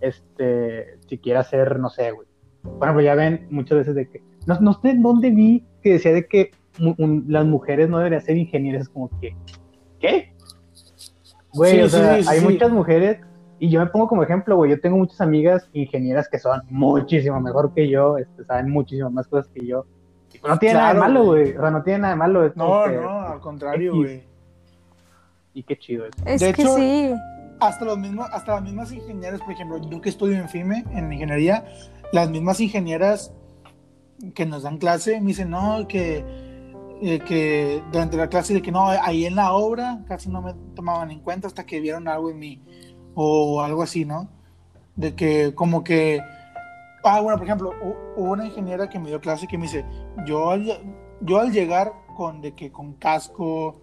este, 0.00 0.98
si 1.08 1.18
quiere 1.18 1.38
hacer, 1.40 1.78
no 1.78 1.90
sé, 1.90 2.10
güey. 2.12 2.26
Por 2.62 2.84
ejemplo, 2.84 3.02
ya 3.02 3.14
ven 3.14 3.46
muchas 3.50 3.78
veces 3.78 3.94
de 3.94 4.08
que, 4.08 4.22
no, 4.46 4.58
no 4.60 4.72
sé 4.80 4.94
dónde 4.96 5.30
vi 5.30 5.66
que 5.82 5.94
decía 5.94 6.12
de 6.12 6.26
que 6.26 6.52
un- 6.80 7.24
las 7.28 7.44
mujeres 7.44 7.88
no 7.88 7.98
deberían 7.98 8.22
ser 8.22 8.36
ingenieras, 8.36 8.82
es 8.82 8.88
como 8.88 9.10
que, 9.20 9.36
¿qué? 9.98 10.32
Güey, 11.52 11.72
Sí, 11.74 11.80
o 11.82 11.88
sí, 11.88 11.96
sea, 11.96 12.12
hay 12.14 12.38
sí. 12.38 12.44
muchas 12.44 12.70
mujeres, 12.70 13.18
y 13.64 13.70
yo 13.70 13.78
me 13.78 13.86
pongo 13.86 14.08
como 14.08 14.24
ejemplo, 14.24 14.56
güey, 14.56 14.72
yo 14.72 14.80
tengo 14.80 14.96
muchas 14.96 15.20
amigas 15.20 15.68
ingenieras 15.72 16.28
que 16.28 16.38
son 16.40 16.62
muchísimo 16.68 17.40
mejor 17.40 17.72
que 17.72 17.88
yo, 17.88 18.18
este, 18.18 18.44
saben 18.44 18.68
muchísimo 18.70 19.08
más 19.10 19.28
cosas 19.28 19.46
que 19.54 19.64
yo. 19.64 19.86
Y 20.34 20.38
pues 20.38 20.52
no 20.52 20.58
tiene 20.58 20.74
nada 20.74 20.94
de 20.94 20.98
malo, 20.98 21.24
güey. 21.26 21.52
o 21.56 21.60
sea, 21.60 21.70
no 21.70 21.82
tiene 21.84 22.00
nada 22.00 22.14
de 22.14 22.18
malo. 22.18 22.44
es 22.44 22.56
No, 22.56 22.82
que- 22.88 22.96
no, 22.96 23.20
al 23.20 23.40
contrario, 23.40 23.94
güey. 23.94 24.24
Y 25.54 25.62
qué 25.62 25.78
chido 25.78 26.06
eso. 26.06 26.14
Es 26.26 26.40
De 26.40 26.52
que 26.52 26.62
hecho- 26.62 26.74
sí. 26.76 27.12
hasta 27.60 27.84
los 27.84 27.98
mismos, 27.98 28.26
hasta 28.32 28.54
las 28.54 28.62
mismas 28.62 28.90
ingenieras, 28.90 29.40
por 29.42 29.52
ejemplo, 29.52 29.78
yo 29.88 30.00
que 30.00 30.08
estudio 30.08 30.38
en 30.38 30.48
FIME, 30.48 30.84
en 30.90 31.12
ingeniería, 31.12 31.64
las 32.12 32.28
mismas 32.30 32.58
ingenieras 32.58 33.32
que 34.34 34.44
nos 34.44 34.64
dan 34.64 34.78
clase 34.78 35.20
me 35.20 35.28
dicen, 35.28 35.50
no, 35.50 35.86
que, 35.86 36.24
eh, 37.00 37.20
que 37.20 37.80
durante 37.92 38.16
la 38.16 38.26
clase 38.28 38.54
de 38.54 38.62
que 38.62 38.72
no, 38.72 38.88
ahí 38.88 39.26
en 39.26 39.36
la 39.36 39.52
obra 39.52 40.00
casi 40.08 40.28
no 40.30 40.42
me 40.42 40.52
tomaban 40.74 41.10
en 41.12 41.20
cuenta 41.20 41.46
hasta 41.46 41.64
que 41.64 41.78
vieron 41.78 42.08
algo 42.08 42.30
en 42.30 42.38
mí, 42.38 42.60
o 43.14 43.60
algo 43.60 43.82
así, 43.82 44.04
¿no? 44.04 44.28
De 44.96 45.14
que 45.14 45.54
como 45.54 45.82
que, 45.84 46.20
ah, 47.04 47.20
bueno, 47.20 47.36
por 47.38 47.46
ejemplo, 47.46 47.72
hu- 47.82 47.96
hubo 48.16 48.32
una 48.32 48.46
ingeniera 48.46 48.88
que 48.88 48.98
me 48.98 49.08
dio 49.08 49.20
clase 49.20 49.46
que 49.46 49.56
me 49.58 49.64
dice, 49.64 49.84
yo 50.26 50.50
al, 50.50 50.80
yo 51.20 51.38
al 51.40 51.52
llegar 51.52 51.92
con, 52.16 52.40
de 52.40 52.52
que 52.54 52.70
con 52.70 52.94
casco, 52.94 53.80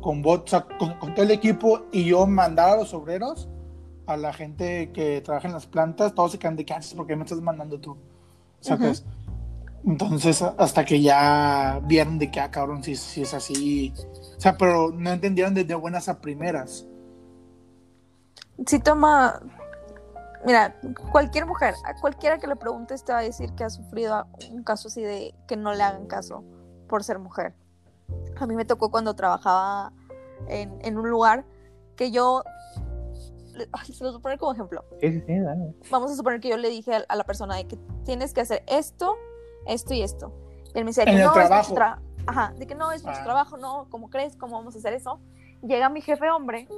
con 0.00 0.20
bots, 0.22 0.56
con, 0.78 0.94
con 0.98 1.14
todo 1.14 1.24
el 1.24 1.30
equipo 1.30 1.82
y 1.92 2.04
yo 2.04 2.26
mandar 2.26 2.70
a 2.70 2.76
los 2.76 2.92
obreros, 2.94 3.48
a 4.06 4.16
la 4.16 4.32
gente 4.32 4.90
que 4.92 5.20
trabaja 5.20 5.48
en 5.48 5.54
las 5.54 5.66
plantas, 5.66 6.14
todos 6.14 6.32
se 6.32 6.38
quedan 6.38 6.56
de 6.56 6.64
que 6.64 6.74
"Ah, 6.74 6.80
¿por 6.96 7.06
qué 7.06 7.16
me 7.16 7.24
estás 7.24 7.40
mandando 7.40 7.80
tú? 7.80 7.96
¿Sacas? 8.60 9.04
Entonces, 9.84 10.42
hasta 10.42 10.84
que 10.84 11.00
ya 11.00 11.80
vieron 11.84 12.18
de 12.18 12.30
que, 12.30 12.40
ah, 12.40 12.50
cabrón, 12.50 12.82
si, 12.82 12.96
si 12.96 13.22
es 13.22 13.32
así. 13.34 13.92
O 14.36 14.40
sea, 14.40 14.56
pero 14.56 14.90
no 14.92 15.10
entendieron 15.12 15.54
desde 15.54 15.74
buenas 15.76 16.08
a 16.08 16.20
primeras. 16.20 16.86
Sí 18.66 18.78
toma... 18.78 19.40
Mira, 20.44 20.76
cualquier 21.10 21.44
mujer, 21.46 21.74
a 21.84 22.00
cualquiera 22.00 22.38
que 22.38 22.46
le 22.46 22.54
preguntes 22.54 23.04
te 23.04 23.12
va 23.12 23.18
a 23.18 23.22
decir 23.22 23.52
que 23.54 23.64
ha 23.64 23.70
sufrido 23.70 24.26
un 24.52 24.62
caso 24.62 24.86
así 24.88 25.02
de 25.02 25.34
que 25.48 25.56
no 25.56 25.74
le 25.74 25.82
hagan 25.82 26.06
caso 26.06 26.44
por 26.88 27.02
ser 27.02 27.18
mujer. 27.18 27.54
A 28.38 28.46
mí 28.46 28.54
me 28.54 28.64
tocó 28.64 28.90
cuando 28.92 29.14
trabajaba 29.14 29.92
en, 30.46 30.78
en 30.82 30.98
un 30.98 31.10
lugar 31.10 31.44
que 31.96 32.10
yo... 32.12 32.44
Se 33.86 34.04
los 34.04 34.12
voy 34.12 34.18
a 34.20 34.22
poner 34.22 34.38
como 34.38 34.52
ejemplo. 34.52 34.84
Sí, 35.00 35.10
sí, 35.12 35.22
sí, 35.26 35.40
dale. 35.40 35.74
Vamos 35.90 36.12
a 36.12 36.14
suponer 36.14 36.40
que 36.40 36.50
yo 36.50 36.58
le 36.58 36.68
dije 36.68 36.94
a, 36.94 37.04
a 37.08 37.16
la 37.16 37.24
persona 37.24 37.56
de 37.56 37.66
que 37.66 37.76
tienes 38.04 38.32
que 38.34 38.42
hacer 38.42 38.62
esto, 38.68 39.16
esto 39.66 39.94
y 39.94 40.02
esto. 40.02 40.30
Y 40.74 40.78
él 40.78 40.84
me 40.84 40.90
decía 40.90 41.04
En 41.04 41.10
que 41.10 41.16
el 41.16 41.24
no, 41.24 41.30
es 41.40 41.48
trabajo. 41.48 41.68
mucho 41.70 41.80
tra- 41.80 41.98
Ajá, 42.28 42.52
de 42.58 42.66
que 42.66 42.74
no, 42.74 42.92
es 42.92 43.02
mucho 43.02 43.16
Ah. 43.20 43.24
trabajo, 43.24 43.56
no, 43.56 43.88
¿cómo 43.88 44.10
crees? 44.10 44.36
¿Cómo 44.36 44.56
vamos 44.58 44.74
a 44.76 44.78
hacer 44.78 44.92
eso? 44.92 45.20
Llega 45.66 45.88
mi 45.88 46.00
jefe 46.00 46.30
hombre 46.30 46.68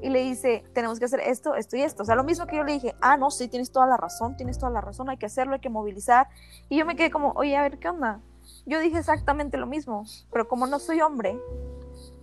y 0.00 0.08
le 0.08 0.20
dice, 0.20 0.64
tenemos 0.72 0.98
que 0.98 1.04
hacer 1.04 1.20
esto, 1.20 1.54
esto 1.54 1.76
y 1.76 1.82
esto. 1.82 2.02
O 2.02 2.06
sea, 2.06 2.14
lo 2.14 2.24
mismo 2.24 2.46
que 2.46 2.56
yo 2.56 2.64
le 2.64 2.72
dije, 2.72 2.94
ah, 3.00 3.16
no, 3.16 3.30
sí, 3.30 3.48
tienes 3.48 3.70
toda 3.70 3.86
la 3.86 3.96
razón, 3.96 4.36
tienes 4.36 4.58
toda 4.58 4.70
la 4.70 4.80
razón, 4.80 5.10
hay 5.10 5.18
que 5.18 5.26
hacerlo, 5.26 5.54
hay 5.54 5.60
que 5.60 5.68
movilizar. 5.68 6.28
Y 6.68 6.78
yo 6.78 6.86
me 6.86 6.96
quedé 6.96 7.10
como, 7.10 7.32
oye, 7.32 7.56
a 7.56 7.62
ver, 7.62 7.78
¿qué 7.78 7.88
onda? 7.88 8.20
Yo 8.64 8.80
dije 8.80 8.98
exactamente 8.98 9.58
lo 9.58 9.66
mismo, 9.66 10.04
pero 10.32 10.48
como 10.48 10.66
no 10.66 10.78
soy 10.78 11.00
hombre, 11.02 11.38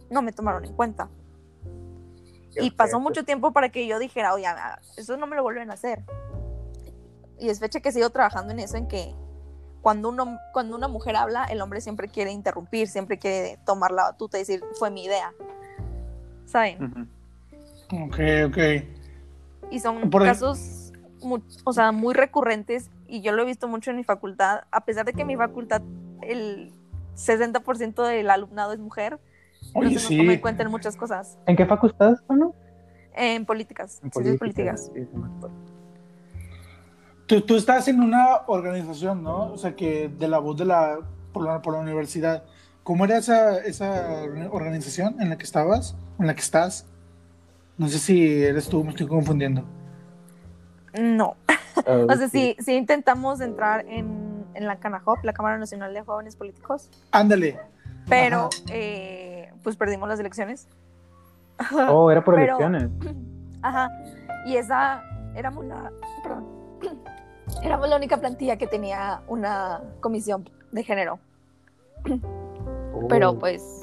no 0.09 0.21
me 0.21 0.31
tomaron 0.31 0.65
en 0.65 0.73
cuenta. 0.73 1.09
Y 2.55 2.71
pasó 2.71 2.99
mucho 2.99 3.25
tiempo 3.25 3.51
para 3.51 3.69
que 3.69 3.85
yo 3.85 3.99
dijera, 3.99 4.33
oye, 4.33 4.47
eso 4.97 5.17
no 5.17 5.27
me 5.27 5.35
lo 5.35 5.43
vuelven 5.43 5.69
a 5.69 5.73
hacer. 5.73 6.03
Y 7.37 7.49
es 7.49 7.59
fecha 7.59 7.81
que 7.81 7.91
sigo 7.91 8.09
trabajando 8.09 8.53
en 8.53 8.59
eso, 8.59 8.77
en 8.77 8.87
que 8.87 9.13
cuando, 9.81 10.09
uno, 10.09 10.39
cuando 10.53 10.75
una 10.75 10.87
mujer 10.87 11.15
habla, 11.15 11.43
el 11.45 11.61
hombre 11.61 11.81
siempre 11.81 12.07
quiere 12.07 12.31
interrumpir, 12.31 12.87
siempre 12.87 13.19
quiere 13.19 13.59
tomar 13.65 13.91
la 13.91 14.03
batuta 14.03 14.37
y 14.37 14.41
decir, 14.41 14.63
fue 14.79 14.89
mi 14.89 15.03
idea. 15.03 15.33
¿Saben? 16.55 17.09
Ok, 17.91 18.17
ok. 18.47 18.57
Y 19.71 19.79
son 19.81 20.09
Por 20.09 20.23
casos, 20.23 20.93
mu- 21.21 21.41
o 21.65 21.73
sea, 21.73 21.91
muy 21.91 22.13
recurrentes 22.13 22.89
y 23.09 23.19
yo 23.19 23.33
lo 23.33 23.41
he 23.41 23.45
visto 23.45 23.67
mucho 23.67 23.91
en 23.91 23.97
mi 23.97 24.05
facultad, 24.05 24.61
a 24.71 24.85
pesar 24.85 25.03
de 25.05 25.11
que 25.11 25.23
en 25.23 25.27
mi 25.27 25.35
facultad 25.35 25.81
el 26.21 26.71
60% 27.17 28.03
del 28.07 28.29
alumnado 28.29 28.71
es 28.71 28.79
mujer, 28.79 29.19
Oye, 29.73 29.89
entonces 29.89 30.11
en 30.11 30.39
cuenta 30.39 30.63
en 30.63 30.71
muchas 30.71 30.95
cosas, 30.95 31.37
¿En 31.45 31.57
qué 31.57 31.65
facu 31.65 31.87
estás, 31.87 32.23
no? 32.29 32.53
en 33.15 33.45
políticas, 33.45 33.99
En 34.01 34.37
políticas. 34.37 34.89
sí. 34.93 35.05
Tú, 37.27 37.41
tú 37.41 37.55
estás 37.57 37.85
en 37.89 37.99
una 38.01 38.43
organización, 38.47 39.23
¿no? 39.23 39.51
O 39.51 39.57
sea, 39.57 39.75
que 39.75 40.07
de 40.07 40.27
la 40.29 40.37
voz 40.39 40.55
de 40.55 40.63
la, 40.65 40.99
por 41.33 41.43
la, 41.43 41.61
por 41.61 41.73
la 41.73 41.79
universidad. 41.81 42.45
¿Cómo 42.85 43.03
era 43.05 43.17
esa, 43.17 43.57
esa 43.57 44.23
organización 44.51 45.19
en 45.19 45.29
la 45.29 45.37
que 45.37 45.43
estabas? 45.43 45.97
¿En 46.19 46.27
la 46.27 46.35
que 46.35 46.41
estás? 46.41 46.85
No 47.79 47.89
sé 47.89 47.97
si 47.99 48.43
eres 48.43 48.69
tú, 48.69 48.83
me 48.83 48.91
estoy 48.91 49.07
confundiendo. 49.07 49.65
No, 50.97 51.35
Ah, 51.85 52.05
o 52.09 52.15
sea, 52.15 52.29
sí, 52.29 52.55
sí 52.59 52.73
intentamos 52.75 53.41
entrar 53.41 53.85
en, 53.87 54.45
en 54.53 54.65
la 54.67 54.77
CANAJOP, 54.77 55.23
la 55.25 55.33
Cámara 55.33 55.57
Nacional 55.57 55.93
de 55.95 56.03
Jóvenes 56.03 56.35
Políticos, 56.37 56.89
Ándale. 57.11 57.59
pero 58.07 58.49
eh, 58.69 59.51
pues 59.63 59.75
perdimos 59.75 60.07
las 60.07 60.19
elecciones. 60.19 60.67
Oh, 61.89 62.11
era 62.11 62.23
por 62.23 62.35
Pero- 62.35 62.59
elecciones. 62.59 62.89
Ajá. 63.63 63.89
Y 64.45 64.57
esa 64.57 65.01
éramos 65.35 65.65
la, 65.65 65.91
perdón, 66.21 66.45
éramos 67.63 67.89
la 67.89 67.95
única 67.97 68.17
plantilla 68.17 68.57
que 68.57 68.67
tenía 68.67 69.21
una 69.27 69.81
comisión 70.01 70.47
de 70.71 70.83
género. 70.83 71.17
Oh. 72.95 73.07
Pero 73.07 73.37
pues 73.37 73.81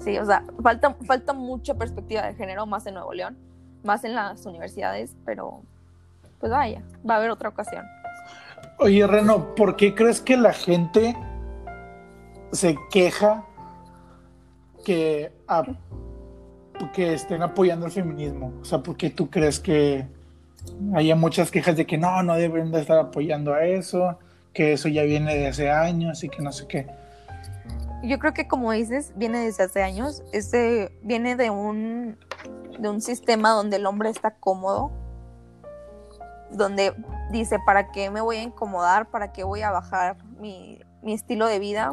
sí, 0.00 0.16
o 0.18 0.24
sea, 0.24 0.44
falta, 0.62 0.94
falta 1.06 1.32
mucha 1.32 1.74
perspectiva 1.74 2.22
de 2.22 2.34
género 2.34 2.66
más 2.66 2.86
en 2.86 2.94
Nuevo 2.94 3.12
León, 3.12 3.36
más 3.82 4.04
en 4.04 4.14
las 4.14 4.44
universidades, 4.46 5.14
pero 5.24 5.62
pues 6.38 6.50
vaya, 6.52 6.82
va 7.08 7.14
a 7.14 7.16
haber 7.18 7.30
otra 7.30 7.48
ocasión. 7.48 7.84
Oye, 8.78 9.06
Reno, 9.06 9.54
¿por 9.54 9.76
qué 9.76 9.94
crees 9.94 10.20
que 10.20 10.36
la 10.36 10.52
gente 10.52 11.16
se 12.52 12.76
queja 12.90 13.44
que, 14.84 15.32
a- 15.46 15.64
que 16.92 17.14
estén 17.14 17.42
apoyando 17.42 17.86
el 17.86 17.92
feminismo? 17.92 18.52
O 18.60 18.64
sea, 18.64 18.78
¿por 18.82 18.96
qué 18.96 19.10
tú 19.10 19.30
crees 19.30 19.60
que 19.60 20.06
haya 20.94 21.14
muchas 21.16 21.50
quejas 21.50 21.76
de 21.76 21.86
que 21.86 21.98
no, 21.98 22.22
no 22.22 22.34
deben 22.34 22.70
de 22.72 22.80
estar 22.80 22.98
apoyando 22.98 23.54
a 23.54 23.64
eso, 23.64 24.18
que 24.52 24.72
eso 24.72 24.88
ya 24.88 25.02
viene 25.02 25.34
de 25.36 25.46
hace 25.48 25.70
años 25.70 26.22
y 26.24 26.28
que 26.28 26.42
no 26.42 26.50
sé 26.52 26.66
qué? 26.66 26.86
Yo 28.02 28.18
creo 28.18 28.34
que 28.34 28.48
como 28.48 28.72
dices, 28.72 29.12
viene 29.16 29.44
desde 29.44 29.64
hace 29.64 29.82
años, 29.82 30.22
este 30.32 30.98
viene 31.02 31.36
de 31.36 31.50
un 31.50 32.18
de 32.78 32.88
un 32.88 33.00
sistema 33.00 33.50
donde 33.50 33.76
el 33.76 33.86
hombre 33.86 34.10
está 34.10 34.32
cómodo, 34.34 34.90
donde 36.50 36.94
dice, 37.30 37.58
¿para 37.64 37.92
qué 37.92 38.10
me 38.10 38.20
voy 38.20 38.38
a 38.38 38.42
incomodar? 38.42 39.10
¿Para 39.10 39.32
qué 39.32 39.44
voy 39.44 39.62
a 39.62 39.70
bajar 39.70 40.22
mi, 40.38 40.80
mi 41.02 41.12
estilo 41.12 41.46
de 41.46 41.58
vida? 41.58 41.92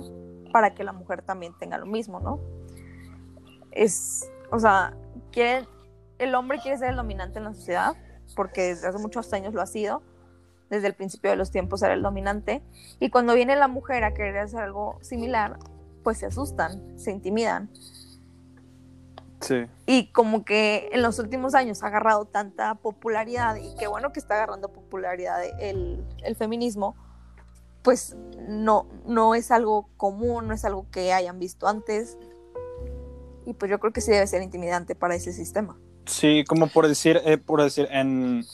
Para 0.51 0.73
que 0.73 0.83
la 0.83 0.93
mujer 0.93 1.21
también 1.21 1.53
tenga 1.59 1.77
lo 1.77 1.85
mismo, 1.85 2.19
¿no? 2.19 2.39
Es, 3.71 4.29
o 4.51 4.59
sea, 4.59 4.95
quiere, 5.31 5.67
el 6.17 6.33
hombre 6.33 6.59
quiere 6.59 6.77
ser 6.77 6.89
el 6.89 6.95
dominante 6.95 7.37
en 7.37 7.45
la 7.45 7.53
sociedad, 7.53 7.95
porque 8.35 8.61
desde 8.63 8.87
hace 8.87 8.97
muchos 8.97 9.31
años 9.33 9.53
lo 9.53 9.61
ha 9.61 9.67
sido, 9.67 10.01
desde 10.69 10.87
el 10.87 10.93
principio 10.93 11.29
de 11.29 11.35
los 11.35 11.51
tiempos 11.51 11.81
era 11.83 11.93
el 11.93 12.01
dominante, 12.01 12.63
y 12.99 13.09
cuando 13.09 13.33
viene 13.35 13.55
la 13.55 13.67
mujer 13.67 14.03
a 14.03 14.13
querer 14.13 14.37
hacer 14.39 14.61
algo 14.61 14.97
similar, 15.01 15.57
pues 16.03 16.17
se 16.17 16.25
asustan, 16.25 16.97
se 16.97 17.11
intimidan. 17.11 17.69
Sí. 19.41 19.67
Y 19.85 20.11
como 20.11 20.43
que 20.43 20.89
en 20.91 21.01
los 21.01 21.17
últimos 21.19 21.55
años 21.55 21.81
ha 21.83 21.87
agarrado 21.87 22.25
tanta 22.25 22.75
popularidad, 22.75 23.55
y 23.55 23.75
qué 23.77 23.87
bueno 23.87 24.11
que 24.11 24.19
está 24.19 24.35
agarrando 24.35 24.69
popularidad 24.69 25.41
el, 25.59 26.03
el 26.23 26.35
feminismo, 26.35 26.95
pues 27.81 28.15
no, 28.47 28.87
no 29.05 29.35
es 29.35 29.51
algo 29.51 29.89
común, 29.95 30.47
no 30.47 30.53
es 30.53 30.65
algo 30.65 30.87
que 30.91 31.13
hayan 31.13 31.39
visto 31.39 31.67
antes. 31.67 32.17
Y 33.45 33.53
pues 33.53 33.71
yo 33.71 33.79
creo 33.79 33.93
que 33.93 34.01
sí 34.01 34.11
debe 34.11 34.27
ser 34.27 34.41
intimidante 34.41 34.95
para 34.95 35.15
ese 35.15 35.33
sistema. 35.33 35.77
Sí, 36.05 36.43
como 36.47 36.67
por 36.67 36.87
decir, 36.87 37.21
eh, 37.23 37.37
por 37.37 37.63
decir, 37.63 37.87
en 37.91 38.45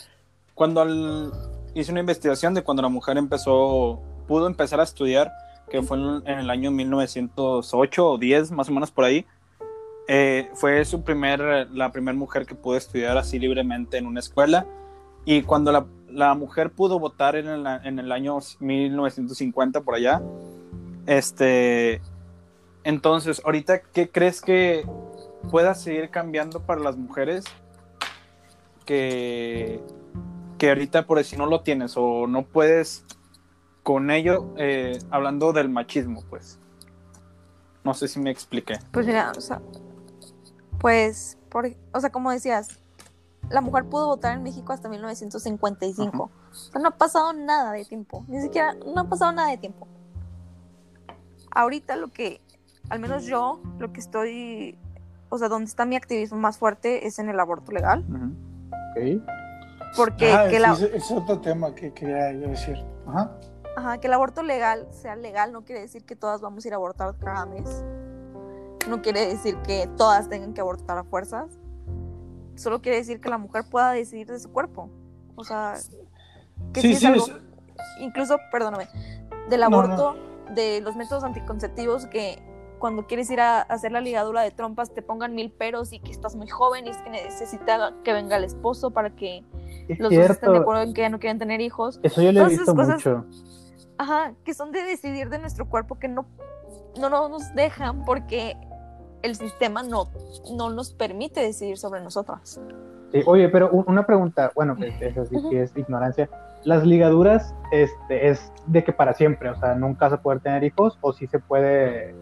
cuando 0.54 1.32
hice 1.74 1.92
una 1.92 2.02
investigación 2.02 2.54
de 2.54 2.64
cuando 2.64 2.84
la 2.84 2.90
mujer 2.90 3.18
empezó, 3.18 4.02
pudo 4.28 4.48
empezar 4.48 4.80
a 4.80 4.84
estudiar, 4.84 5.32
que 5.70 5.82
fue 5.82 5.98
en, 5.98 6.40
el 6.40 6.50
año 6.50 6.72
1908 6.72 8.10
o 8.10 8.18
10, 8.18 8.52
más 8.52 8.70
o 8.70 8.72
menos 8.72 8.92
por 8.92 9.06
ahí, 9.06 9.26
eh, 10.08 10.50
fue 10.54 10.86
su 10.86 11.04
primer, 11.04 11.70
la 11.72 11.92
primera 11.92 12.18
mujer 12.18 12.46
que 12.46 12.56
pudo 12.56 12.78
estudiar 12.78 13.18
así 13.18 13.40
libremente 13.40 13.98
en 13.98 14.06
una 14.06 14.20
escuela. 14.20 14.66
Y 15.26 15.42
cuando 15.42 15.72
la, 15.72 15.86
la 16.10 16.36
mujer 16.36 16.72
pudo 16.72 17.00
votar 17.00 17.36
en 17.36 17.48
el, 17.48 17.66
en 17.84 18.00
el, 18.00 18.12
año 18.12 18.38
1950 18.60 19.82
por 19.82 19.96
allá, 19.96 20.22
este, 21.08 22.02
entonces, 22.84 23.42
ahorita, 23.44 23.82
¿qué 23.82 24.10
crees 24.10 24.42
que 24.42 24.86
pueda 25.50 25.74
seguir 25.74 26.10
cambiando 26.10 26.62
para 26.62 26.82
las 26.82 26.98
mujeres 26.98 27.46
que, 28.86 29.82
que 30.58 30.70
ahorita 30.70 31.06
por 31.06 31.24
si 31.24 31.36
no 31.38 31.48
lo 31.48 31.62
tienes 31.62 31.94
o 31.98 32.28
no 32.28 32.44
puedes 32.44 33.04
con 33.86 34.10
ello, 34.10 34.52
eh, 34.58 34.98
hablando 35.12 35.54
del 35.54 35.70
machismo, 35.70 36.24
pues? 36.28 36.60
No 37.84 37.94
sé 37.94 38.08
si 38.08 38.20
me 38.20 38.32
expliqué. 38.32 38.80
Pues 38.92 39.06
mira, 39.06 39.32
o 39.38 39.40
sea, 39.40 39.62
pues, 40.80 41.38
por, 41.50 41.70
o 41.94 42.00
sea, 42.00 42.10
como 42.10 42.32
decías, 42.32 42.80
la 43.52 43.62
mujer 43.62 43.86
pudo 43.86 44.08
votar 44.08 44.36
en 44.36 44.42
México 44.42 44.74
hasta 44.74 44.90
1955. 44.90 46.24
O 46.24 46.56
sea, 46.56 46.82
no 46.82 46.88
ha 46.88 46.98
pasado 46.98 47.32
nada 47.34 47.74
de 47.74 47.86
tiempo. 47.86 48.26
Ni 48.28 48.42
siquiera, 48.42 48.74
no 48.74 49.02
ha 49.02 49.08
pasado 49.08 49.32
nada 49.34 49.52
de 49.52 49.58
tiempo. 49.58 49.88
Ahorita 51.52 51.96
lo 51.96 52.08
que, 52.08 52.42
al 52.90 53.00
menos 53.00 53.26
yo, 53.26 53.62
lo 53.78 53.94
que 53.94 54.00
estoy, 54.00 54.80
o 55.30 55.38
sea, 55.38 55.48
donde 55.48 55.66
está 55.66 55.86
mi 55.86 55.96
activismo 55.96 56.40
más 56.40 56.58
fuerte 56.58 57.06
es 57.06 57.20
en 57.20 57.30
el 57.30 57.40
aborto 57.40 57.72
legal. 57.72 58.04
Ok. 58.90 59.22
Porque 59.96 60.34
Ah, 60.34 60.46
que 60.50 60.56
sí, 60.56 60.62
la, 60.64 60.74
es, 60.74 60.82
es 60.82 61.12
otro 61.12 61.40
tema 61.40 61.76
que 61.76 61.94
quería 61.94 62.32
yo 62.32 62.48
decir. 62.50 62.84
Ajá. 63.06 63.30
Ajá, 63.76 63.98
que 64.00 64.08
el 64.08 64.14
aborto 64.14 64.42
legal 64.44 64.88
sea 64.92 65.16
legal 65.16 65.52
no 65.52 65.64
quiere 65.64 65.82
decir 65.82 66.06
que 66.06 66.16
todas 66.16 66.42
vamos 66.42 66.64
a 66.64 66.68
ir 66.68 66.74
a 66.74 66.78
abortar 66.78 67.16
cada 67.18 67.46
mes. 67.46 67.84
No 68.90 69.02
quiere 69.02 69.28
decir 69.28 69.58
que 69.64 69.88
todas 69.98 70.30
tengan 70.30 70.54
que 70.54 70.62
abortar 70.62 70.98
a 70.98 71.04
fuerzas. 71.04 71.58
Solo 72.56 72.82
quiere 72.82 72.98
decir 73.00 73.20
que 73.20 73.30
la 73.30 73.38
mujer 73.38 73.64
pueda 73.70 73.92
decidir 73.92 74.28
de 74.28 74.40
su 74.40 74.52
cuerpo. 74.52 74.90
O 75.36 75.44
sea, 75.44 75.74
que 76.74 76.82
Sí, 76.82 76.88
sí 76.90 76.94
es 76.94 77.00
sí, 77.00 77.06
algo- 77.08 77.26
es- 77.26 77.34
incluso, 78.00 78.38
perdóname, 78.52 78.88
del 79.50 79.60
No, 79.62 79.70
no. 79.70 79.78
aborto, 79.78 80.16
de 80.54 80.80
los 80.82 80.96
métodos 80.96 81.24
anticonceptivos 81.24 82.06
que 82.06 82.42
cuando 82.80 83.08
quieres 83.08 83.30
ir 83.32 83.40
a 83.42 83.62
hacer 83.62 83.92
la 83.92 84.00
ligadura 84.00 84.42
de 84.44 84.52
trompas 84.52 84.94
te 84.94 85.02
pongan 85.02 85.34
mil 85.34 85.52
peros 85.52 85.92
y 85.92 86.00
que 86.00 86.12
estás 86.12 86.36
muy 86.36 86.48
joven 86.48 86.86
y 86.86 86.92
es 86.92 86.98
que 86.98 87.10
necesita 87.10 87.94
que 88.04 88.14
venga 88.14 88.38
el 88.38 88.44
esposo 88.44 88.92
para 88.92 89.10
que 89.16 89.44
Es 89.88 89.98
los 90.00 90.12
dos 90.12 90.20
estén 90.20 90.20
de 90.20 90.36
cierto. 90.36 90.56
acuerdo 90.62 90.84
en 90.84 90.94
que 90.94 91.02
ya 91.02 91.10
no 91.10 91.20
quieren 91.20 91.40
tener 91.40 91.62
hijos. 91.62 92.00
Eso 92.04 92.22
yo 92.22 92.32
lo 92.32 92.42
he 92.42 92.44
Todas 92.44 92.50
visto 92.58 92.76
mucho. 92.76 93.26
Ajá, 93.98 94.34
que 94.44 94.54
son 94.54 94.72
de 94.72 94.84
decidir 94.84 95.30
de 95.30 95.40
nuestro 95.40 95.68
cuerpo 95.70 95.98
que 96.00 96.08
no, 96.08 96.26
no, 97.00 97.10
no 97.10 97.30
nos 97.30 97.54
dejan 97.56 98.04
porque 98.06 98.56
el 99.22 99.36
sistema 99.36 99.84
no, 99.84 100.10
no 100.56 100.70
nos 100.70 100.94
permite 100.94 101.40
decidir 101.40 101.78
sobre 101.78 102.02
nosotras. 102.02 102.60
Sí, 103.12 103.22
oye, 103.26 103.48
pero 103.50 103.70
un- 103.72 103.86
una 103.88 104.06
pregunta, 104.06 104.52
bueno, 104.56 104.76
eso 105.00 105.26
sí 105.26 105.36
que 105.50 105.62
es 105.64 105.76
ignorancia. 105.78 106.30
¿Las 106.64 106.84
ligaduras 106.86 107.54
este, 107.72 108.28
es 108.30 108.52
de 108.66 108.84
que 108.84 108.92
para 108.92 109.14
siempre? 109.14 109.50
O 109.50 109.56
sea, 109.60 109.76
¿nunca 109.76 110.10
se 110.10 110.18
puede 110.18 110.40
tener 110.40 110.64
hijos 110.64 110.98
o 111.02 111.14
sí 111.14 111.28
se 111.28 111.40
puede 111.40 112.14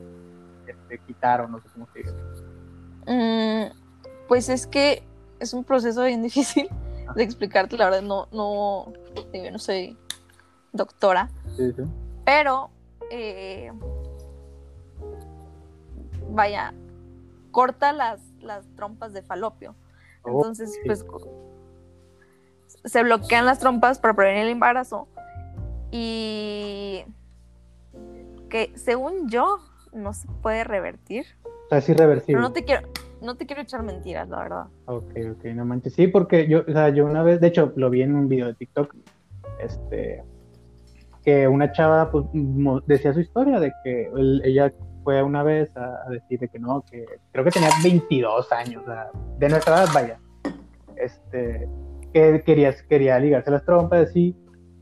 este, 0.67 0.99
quitar 1.07 1.41
o 1.41 1.47
no 1.47 1.59
sé 1.61 1.67
cómo 1.73 1.87
se 1.93 1.99
dice? 1.99 2.13
Mm, 3.07 3.71
pues 4.27 4.49
es 4.49 4.67
que 4.67 5.03
es 5.39 5.53
un 5.53 5.63
proceso 5.63 6.03
bien 6.03 6.21
difícil 6.23 6.69
de 7.15 7.23
explicarte, 7.23 7.77
la 7.77 7.85
verdad 7.85 8.01
no, 8.01 8.27
no, 8.31 8.93
yo 9.33 9.51
no 9.51 9.59
soy 9.59 9.97
doctora, 10.73 11.29
Sí, 11.55 11.71
sí. 11.71 11.83
pero 12.25 12.69
eh, 13.11 13.71
vaya, 16.31 16.73
corta 17.51 17.93
las, 17.93 18.21
las 18.41 18.65
trompas 18.75 19.13
de 19.13 19.21
falopio. 19.21 19.75
Oh, 20.23 20.37
Entonces, 20.37 20.73
sí. 20.73 20.79
pues 20.85 21.05
se 22.85 23.03
bloquean 23.03 23.45
las 23.45 23.59
trompas 23.59 23.99
para 23.99 24.13
prevenir 24.15 24.43
el 24.43 24.49
embarazo 24.49 25.07
y 25.91 27.05
que 28.49 28.71
según 28.75 29.29
yo 29.29 29.57
no 29.93 30.13
se 30.13 30.27
puede 30.41 30.63
revertir. 30.63 31.25
O 31.45 31.69
sea, 31.69 31.77
es 31.77 31.89
irreversible. 31.89 32.33
Pero 32.33 32.41
no 32.41 32.51
te 32.51 32.63
quiero, 32.65 32.87
no 33.21 33.35
te 33.35 33.45
quiero 33.45 33.61
echar 33.61 33.83
mentiras, 33.83 34.27
la 34.29 34.37
verdad. 34.39 34.65
Ok, 34.85 35.11
ok, 35.37 35.43
no 35.53 35.65
manches. 35.65 35.93
Sí, 35.93 36.07
porque 36.07 36.47
yo, 36.47 36.63
o 36.67 36.71
sea, 36.71 36.89
yo 36.89 37.05
una 37.05 37.21
vez, 37.23 37.39
de 37.41 37.47
hecho, 37.47 37.71
lo 37.75 37.89
vi 37.89 38.01
en 38.01 38.15
un 38.15 38.27
video 38.27 38.47
de 38.47 38.53
TikTok, 38.55 38.95
este, 39.59 40.23
que 41.23 41.47
una 41.47 41.71
chava 41.71 42.11
pues, 42.11 42.25
decía 42.85 43.13
su 43.13 43.21
historia 43.21 43.59
de 43.59 43.71
que 43.83 44.09
ella 44.43 44.73
fue 45.03 45.21
una 45.21 45.43
vez 45.43 45.75
a, 45.75 45.99
a 46.05 46.09
decir 46.09 46.39
de 46.39 46.47
que 46.47 46.59
no, 46.59 46.83
que 46.89 47.05
creo 47.31 47.43
que 47.43 47.51
tenía 47.51 47.69
22 47.83 48.51
años, 48.51 48.83
o 48.83 48.85
sea, 48.85 49.09
de 49.37 49.49
nuestra 49.49 49.75
edad, 49.75 49.87
vaya, 49.93 50.19
este, 50.95 51.67
que 52.13 52.41
quería, 52.45 52.73
quería 52.87 53.19
ligarse 53.19 53.51
las 53.51 53.65
trompas 53.65 54.09
así, 54.09 54.35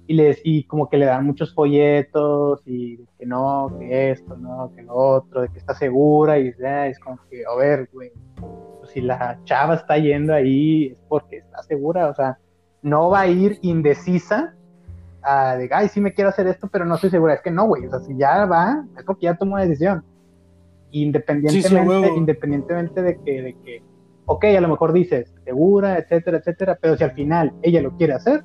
y, 0.08 0.14
les, 0.14 0.42
y 0.44 0.66
como 0.66 0.90
que 0.90 0.98
le 0.98 1.06
dan 1.06 1.26
muchos 1.26 1.54
folletos 1.54 2.62
y 2.66 2.98
que 3.18 3.26
no, 3.26 3.78
que 3.80 4.12
esto, 4.12 4.36
no, 4.36 4.72
que 4.76 4.82
lo 4.84 4.94
otro, 4.94 5.42
de 5.42 5.50
que 5.50 5.60
está 5.60 5.74
segura, 5.74 6.38
y 6.38 6.50
es 6.50 7.00
como 7.00 7.18
que, 7.30 7.44
a 7.46 7.56
ver, 7.56 7.90
güey, 7.94 8.12
pues, 8.80 8.92
si 8.92 9.02
la 9.02 9.40
chava 9.46 9.76
está 9.76 9.98
yendo 9.98 10.34
ahí 10.34 10.88
es 10.88 11.02
porque 11.08 11.38
está 11.38 11.64
segura, 11.64 12.10
o 12.10 12.16
sea, 12.16 12.38
no 12.82 13.10
va 13.10 13.22
a 13.22 13.28
ir 13.28 13.60
indecisa 13.62 14.56
a 15.24 15.56
de, 15.56 15.70
ay, 15.72 15.90
sí 15.90 16.02
me 16.02 16.14
quiero 16.14 16.30
hacer 16.30 16.48
esto, 16.48 16.68
pero 16.68 16.86
no 16.86 16.96
estoy 16.96 17.10
segura. 17.10 17.36
Es 17.36 17.42
que 17.42 17.52
no, 17.52 17.66
güey, 17.66 17.86
o 17.86 17.90
sea, 17.90 18.00
si 18.00 18.16
ya 18.18 18.46
va, 18.46 18.84
es 18.98 19.04
porque 19.04 19.26
ya 19.26 19.36
tomó 19.36 19.54
una 19.54 19.64
decisión. 19.64 20.04
Independientemente, 20.92 22.14
independientemente 22.16 23.02
de 23.02 23.20
que, 23.22 23.42
de 23.42 23.54
que, 23.64 23.84
ok, 24.26 24.46
a 24.46 24.62
lo 24.62 24.68
mejor 24.68 24.92
dices, 24.94 25.34
segura, 25.46 25.98
etcétera, 25.98 26.38
etcétera, 26.38 26.78
pero 26.82 26.98
si 26.98 27.04
al 27.04 27.12
final 27.12 27.54
ella 27.62 27.82
lo 27.82 27.96
quiere 27.96 28.14
hacer, 28.14 28.44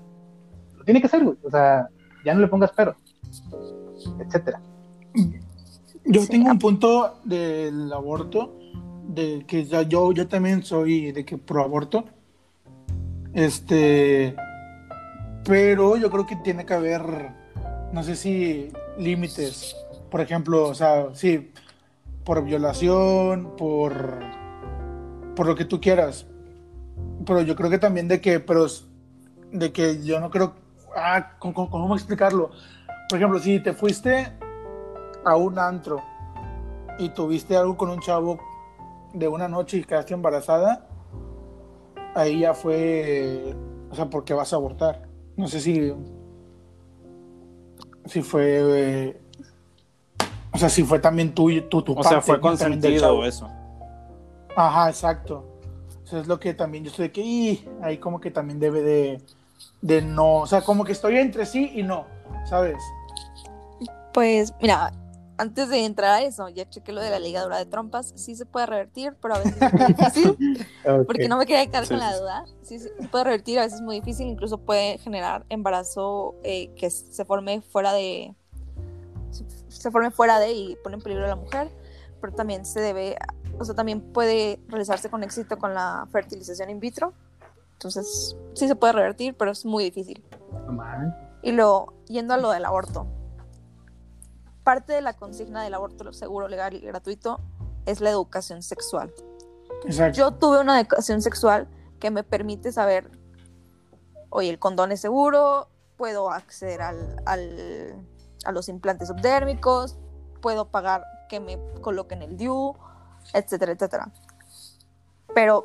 lo 0.77 0.85
tiene 0.85 1.01
que 1.01 1.07
hacer, 1.07 1.25
güey, 1.25 1.37
o 1.43 1.51
sea, 1.51 1.89
ya 2.25 2.35
no 2.35 2.41
le 2.41 2.49
pongas 2.49 2.73
pero, 2.77 2.95
etcétera. 4.21 4.61
Yo 6.05 6.21
Sí, 6.21 6.29
tengo 6.29 6.51
un 6.51 6.59
punto 6.59 7.19
del 7.25 7.93
aborto, 7.93 8.57
de 9.09 9.45
que 9.47 9.65
ya 9.65 9.83
yo, 9.83 10.13
yo 10.13 10.29
también 10.29 10.63
soy 10.63 11.13
de 11.13 11.25
que 11.25 11.39
pro 11.39 11.65
aborto. 11.65 12.05
Este, 13.33 14.35
pero 15.47 15.97
yo 15.97 16.11
creo 16.11 16.27
que 16.27 16.37
tiene 16.37 16.67
que 16.67 16.75
haber, 16.75 17.31
no 17.93 18.03
sé 18.03 18.17
si 18.17 18.73
límites. 18.99 19.77
Por 20.11 20.21
ejemplo, 20.21 20.65
o 20.69 20.75
sea, 20.75 21.09
sí, 21.15 21.53
por 22.25 22.43
violación, 22.45 23.55
por, 23.57 24.21
por 25.35 25.47
lo 25.47 25.55
que 25.55 25.65
tú 25.65 25.81
quieras. 25.81 26.27
Pero 27.25 27.43
yo 27.43 27.55
creo 27.57 27.71
que 27.71 27.79
también 27.79 28.09
de 28.09 28.21
que, 28.21 28.41
pero 28.41 28.67
de 29.53 29.73
que 29.73 30.03
yo 30.03 30.21
no 30.21 30.31
creo, 30.31 30.55
ah, 30.97 31.33
¿cómo, 31.39 31.55
cómo- 31.55 31.71
cómo 31.71 31.95
explicarlo? 31.95 32.51
Por 33.09 33.19
ejemplo, 33.19 33.39
si 33.39 33.61
te 33.61 33.73
fuiste 33.73 34.33
a 35.25 35.37
un 35.37 35.59
antro 35.59 36.03
y 36.99 37.11
tuviste 37.11 37.57
algo 37.57 37.77
con 37.77 37.91
un 37.91 38.01
chavo 38.01 38.39
de 39.13 39.29
una 39.29 39.49
noche 39.49 39.79
y 39.79 39.85
quedaste 39.85 40.15
embarazada, 40.15 40.87
ahí 42.15 42.41
ya 42.41 42.55
fue, 42.55 43.55
o 43.91 43.95
sea, 43.95 44.07
porque 44.11 44.35
vas 44.35 44.53
a 44.53 44.57
abortar. 44.57 45.06
No 45.37 45.49
sé 45.49 45.61
si, 45.61 45.93
si 48.07 48.23
fue, 48.23 48.61
eh, 48.63 49.21
o 50.53 50.59
sea, 50.59 50.69
si 50.69 50.83
fue 50.83 50.99
también 50.99 51.35
tú, 51.35 51.51
tú 51.63 51.83
tu 51.83 51.93
O 51.93 52.03
sea, 52.03 52.21
parte, 52.21 52.27
fue. 52.27 52.35
También 52.57 52.81
del 52.81 53.01
consentido 53.01 53.25
eso. 53.25 53.49
Ajá, 54.57 54.89
exacto. 54.89 55.45
Eso 56.05 56.21
es 56.21 56.27
lo 56.27 56.39
que 56.41 56.55
también 56.55 56.85
yo 56.85 56.91
estoy 56.91 57.09
de 57.09 57.13
que, 57.13 57.21
"Ih", 57.21 57.69
ahí 57.83 57.99
como 57.99 58.21
que 58.21 58.31
también 58.31 58.59
debe 58.61 58.81
de, 58.81 59.21
de 59.83 60.03
no, 60.03 60.37
o 60.37 60.47
sea, 60.47 60.63
como 60.63 60.85
que 60.85 60.93
estoy 60.93 61.17
entre 61.19 61.45
sí 61.45 61.73
y 61.75 61.83
no, 61.83 62.07
¿sabes? 62.49 62.77
Pues 64.15 64.55
mira, 64.63 64.93
antes 65.39 65.69
de 65.69 65.85
entrar 65.85 66.11
a 66.13 66.23
eso, 66.23 66.49
ya 66.49 66.69
chequé 66.69 66.93
lo 66.93 67.01
de 67.01 67.11
la 67.11 67.19
ligadura 67.19 67.59
de 67.59 67.67
trompas. 67.67 68.13
Sí 68.17 68.35
se 68.37 68.47
puede 68.47 68.67
revertir, 68.67 69.15
pero 69.21 69.35
a 69.35 69.39
veces 69.39 69.57
es 69.61 69.73
muy 69.73 69.87
difícil. 69.87 70.67
Ok. 70.87 71.07
Porque 71.07 71.29
no 71.29 71.37
me 71.37 71.47
quería 71.47 71.67
quedar 71.67 71.85
Sí, 71.85 71.91
con 71.91 71.99
la 71.99 72.17
duda. 72.17 72.45
Sí, 72.63 72.79
se 72.79 72.91
puede 73.11 73.25
revertir, 73.25 73.59
a 73.59 73.63
veces 73.63 73.81
es 73.81 73.83
muy 73.85 73.97
difícil. 73.97 74.29
Incluso 74.29 74.59
puede 74.59 74.99
generar 74.99 75.45
embarazo 75.49 76.35
eh, 76.45 76.69
que 76.77 76.91
se 76.91 77.25
forme 77.25 77.61
fuera 77.63 77.93
de. 77.93 78.35
se- 79.69 79.91
forme 79.91 80.11
fuera 80.11 80.39
de 80.39 80.53
y 80.53 80.77
pone 80.77 80.97
en 80.97 81.03
peligro 81.03 81.25
a 81.25 81.29
la 81.29 81.37
mujer. 81.37 81.71
Pero 82.21 82.33
también 82.35 82.65
se 82.65 82.81
debe. 82.81 83.17
O 83.59 83.65
sea, 83.65 83.75
también 83.75 84.01
puede 84.01 84.61
realizarse 84.69 85.11
con 85.11 85.23
éxito 85.23 85.59
con 85.59 85.75
la 85.75 86.07
fertilización 86.13 86.71
in 86.71 86.81
vitro. 86.81 87.13
Entonces, 87.75 88.37
sí 88.55 88.69
se 88.69 88.75
puede 88.77 88.95
revertir, 88.95 89.37
pero 89.37 89.51
es 89.51 89.65
muy 89.67 89.85
difícil. 89.85 90.25
Y 91.43 91.53
luego, 91.53 91.93
yendo 92.09 92.33
a 92.35 92.37
lo 92.39 92.51
del 92.51 92.65
aborto. 92.65 93.07
Parte 94.67 94.95
de 94.95 95.01
la 95.01 95.13
consigna 95.13 95.63
del 95.63 95.75
aborto 95.75 96.13
seguro, 96.13 96.49
legal 96.49 96.75
y 96.75 96.81
gratuito 96.81 97.39
es 97.85 98.01
la 98.01 98.11
educación 98.11 98.63
sexual. 98.65 99.15
Exacto. 99.85 100.19
Yo 100.19 100.33
tuve 100.33 100.59
una 100.61 100.81
educación 100.81 101.23
sexual 101.23 101.69
que 102.01 102.11
me 102.11 102.25
permite 102.25 102.73
saber, 102.73 103.09
oye, 104.29 104.51
el 104.51 104.59
condón 104.59 104.91
es 104.91 105.01
seguro, 105.01 105.69
puedo 105.97 106.33
acceder 106.33 106.83
al, 106.83 107.23
al- 107.27 107.95
a 108.45 108.51
los 108.51 108.69
implantes 108.69 109.07
subdérmicos, 109.07 109.97
puedo 110.43 110.69
pagar 110.73 111.05
que 111.29 111.39
me 111.39 111.61
coloquen 111.81 112.23
el 112.23 112.37
DIU, 112.37 112.75
etcétera, 113.35 113.71
etcétera. 113.71 114.11
pero 115.33 115.65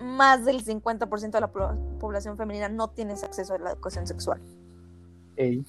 más 0.00 0.44
del 0.44 0.62
50% 0.62 1.30
de 1.30 1.40
la 1.40 1.50
po- 1.50 1.74
población 1.98 2.36
femenina 2.36 2.68
no 2.68 2.88
tiene 2.90 3.14
ese 3.14 3.24
acceso 3.24 3.54
a 3.54 3.58
la 3.58 3.70
educación 3.70 4.06
sexual. 4.06 4.40
Ey, 5.36 5.64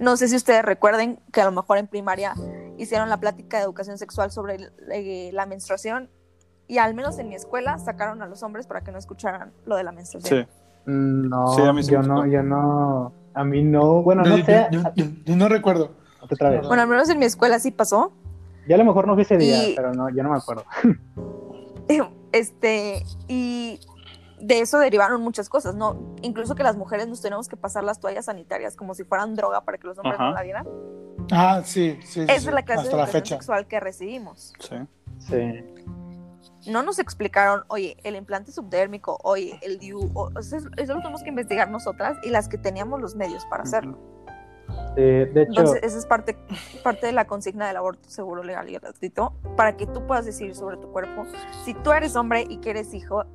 No 0.00 0.16
sé 0.16 0.26
si 0.28 0.34
ustedes 0.34 0.64
recuerden 0.64 1.20
que 1.32 1.40
a 1.40 1.44
lo 1.44 1.52
mejor 1.52 1.78
en 1.78 1.86
primaria 1.86 2.34
hicieron 2.78 3.08
la 3.10 3.18
plática 3.20 3.58
de 3.58 3.64
educación 3.64 3.98
sexual 3.98 4.30
sobre 4.32 4.56
eh, 4.90 5.30
la 5.32 5.46
menstruación 5.46 6.08
y 6.66 6.78
al 6.78 6.94
menos 6.94 7.18
en 7.18 7.28
mi 7.28 7.34
escuela 7.34 7.78
sacaron 7.78 8.22
a 8.22 8.26
los 8.26 8.42
hombres 8.42 8.66
para 8.66 8.80
que 8.80 8.90
no 8.92 8.98
escucharan 8.98 9.52
lo 9.66 9.76
de 9.76 9.84
la 9.84 9.92
menstruación. 9.92 10.46
Sí. 10.46 10.90
mm, 10.90 11.28
No, 11.28 11.48
Sí, 11.54 11.62
a 11.62 11.72
mí 11.72 11.82
sí 11.82 11.92
yo 11.92 12.02
no, 12.02 12.26
yo 12.26 12.42
no, 12.42 13.12
a 13.34 13.44
mí 13.44 13.62
no, 13.62 14.02
bueno, 14.02 14.22
no 14.22 14.38
Yo- 14.38 14.44
sé, 14.44 14.66
yo, 14.72 14.80
yo- 14.96 15.04
yo 15.24 15.36
no 15.36 15.48
recuerdo. 15.48 15.90
otra 16.22 16.50
vez. 16.50 16.66
Bueno, 16.66 16.82
al 16.82 16.88
menos 16.88 17.08
en 17.10 17.18
mi 17.18 17.24
escuela 17.26 17.58
sí 17.58 17.70
pasó. 17.70 18.12
Yo 18.68 18.74
a 18.74 18.78
lo 18.78 18.84
mejor 18.84 19.06
no 19.06 19.14
fui 19.14 19.22
ese 19.22 19.36
día, 19.36 19.68
Y- 19.70 19.74
pero 19.76 19.92
no, 19.92 20.08
yo 20.10 20.22
no 20.22 20.30
me 20.30 20.36
acuerdo. 20.38 20.64
Este, 22.32 23.02
y 23.26 23.80
de 24.40 24.60
eso 24.60 24.78
derivaron 24.78 25.20
muchas 25.22 25.48
cosas, 25.48 25.74
¿no? 25.74 26.14
Incluso 26.22 26.54
que 26.54 26.62
las 26.62 26.76
mujeres 26.76 27.06
nos 27.08 27.20
tenemos 27.20 27.48
que 27.48 27.56
pasar 27.56 27.84
las 27.84 28.00
toallas 28.00 28.24
sanitarias 28.26 28.76
como 28.76 28.94
si 28.94 29.04
fueran 29.04 29.34
droga 29.36 29.60
para 29.64 29.78
que 29.78 29.86
los 29.86 29.98
hombres 29.98 30.14
Ajá. 30.14 30.28
no 30.30 30.34
la 30.34 30.42
vieran. 30.42 30.66
Ah, 31.32 31.62
sí, 31.64 31.98
sí. 32.02 32.06
sí, 32.06 32.20
Esa 32.22 32.40
sí, 32.40 32.48
es 32.48 32.54
la 32.54 32.62
clase 32.64 32.88
de 32.88 32.88
la 32.96 33.02
educación 33.02 33.22
fecha. 33.22 33.34
sexual 33.36 33.66
que 33.68 33.78
recibimos. 33.80 34.52
Sí. 34.58 34.76
Sí. 35.18 35.64
No 36.70 36.82
nos 36.82 36.98
explicaron, 36.98 37.64
oye, 37.68 37.96
el 38.04 38.16
implante 38.16 38.52
subdérmico, 38.52 39.18
oye, 39.22 39.58
el 39.62 39.78
DIU, 39.78 40.10
o- 40.14 40.30
o 40.34 40.42
sea, 40.42 40.58
eso, 40.58 40.68
eso 40.76 40.94
lo 40.94 41.00
tenemos 41.00 41.22
que 41.22 41.28
investigar 41.30 41.70
nosotras 41.70 42.18
y 42.22 42.30
las 42.30 42.48
que 42.48 42.58
teníamos 42.58 43.00
los 43.00 43.14
medios 43.14 43.46
para 43.46 43.62
hacerlo. 43.62 43.98
Sí, 44.94 45.00
de 45.02 45.22
hecho, 45.42 45.50
Entonces, 45.60 45.80
esa 45.82 45.98
es 45.98 46.06
parte, 46.06 46.36
parte 46.84 47.06
de 47.06 47.12
la 47.12 47.26
consigna 47.26 47.66
del 47.66 47.76
aborto 47.76 48.08
seguro, 48.10 48.42
legal 48.42 48.68
y 48.68 48.74
gratuito, 48.78 49.32
para 49.56 49.76
que 49.76 49.86
tú 49.86 50.06
puedas 50.06 50.24
decidir 50.26 50.54
sobre 50.54 50.76
tu 50.76 50.90
cuerpo. 50.92 51.24
Si 51.64 51.74
tú 51.74 51.92
eres 51.92 52.14
hombre 52.16 52.44
y 52.48 52.58
quieres 52.58 52.92
hijos, 52.94 53.26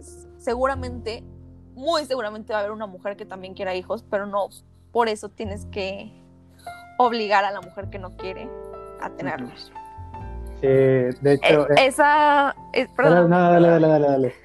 seguramente, 0.45 1.23
muy 1.73 2.05
seguramente 2.05 2.53
va 2.53 2.59
a 2.59 2.61
haber 2.61 2.71
una 2.71 2.85
mujer 2.85 3.17
que 3.17 3.25
también 3.25 3.55
quiera 3.55 3.75
hijos, 3.75 4.05
pero 4.09 4.27
no 4.27 4.47
por 4.91 5.09
eso 5.09 5.27
tienes 5.27 5.65
que 5.65 6.13
obligar 6.97 7.43
a 7.43 7.51
la 7.51 7.59
mujer 7.59 7.89
que 7.89 7.99
no 7.99 8.15
quiere 8.15 8.47
a 9.01 9.09
tenerlos. 9.09 9.73
sí, 10.61 10.67
de 10.67 11.33
hecho, 11.33 11.67
Eh, 11.69 11.73
eh, 11.77 11.87
esa, 11.87 12.55
es, 12.71 12.87
dale, 12.95 12.95
perdón, 12.95 13.29
no, 13.31 13.51
dale, 13.51 13.67
dale, 13.67 13.87
dale, 13.87 14.07
dale. 14.07 14.35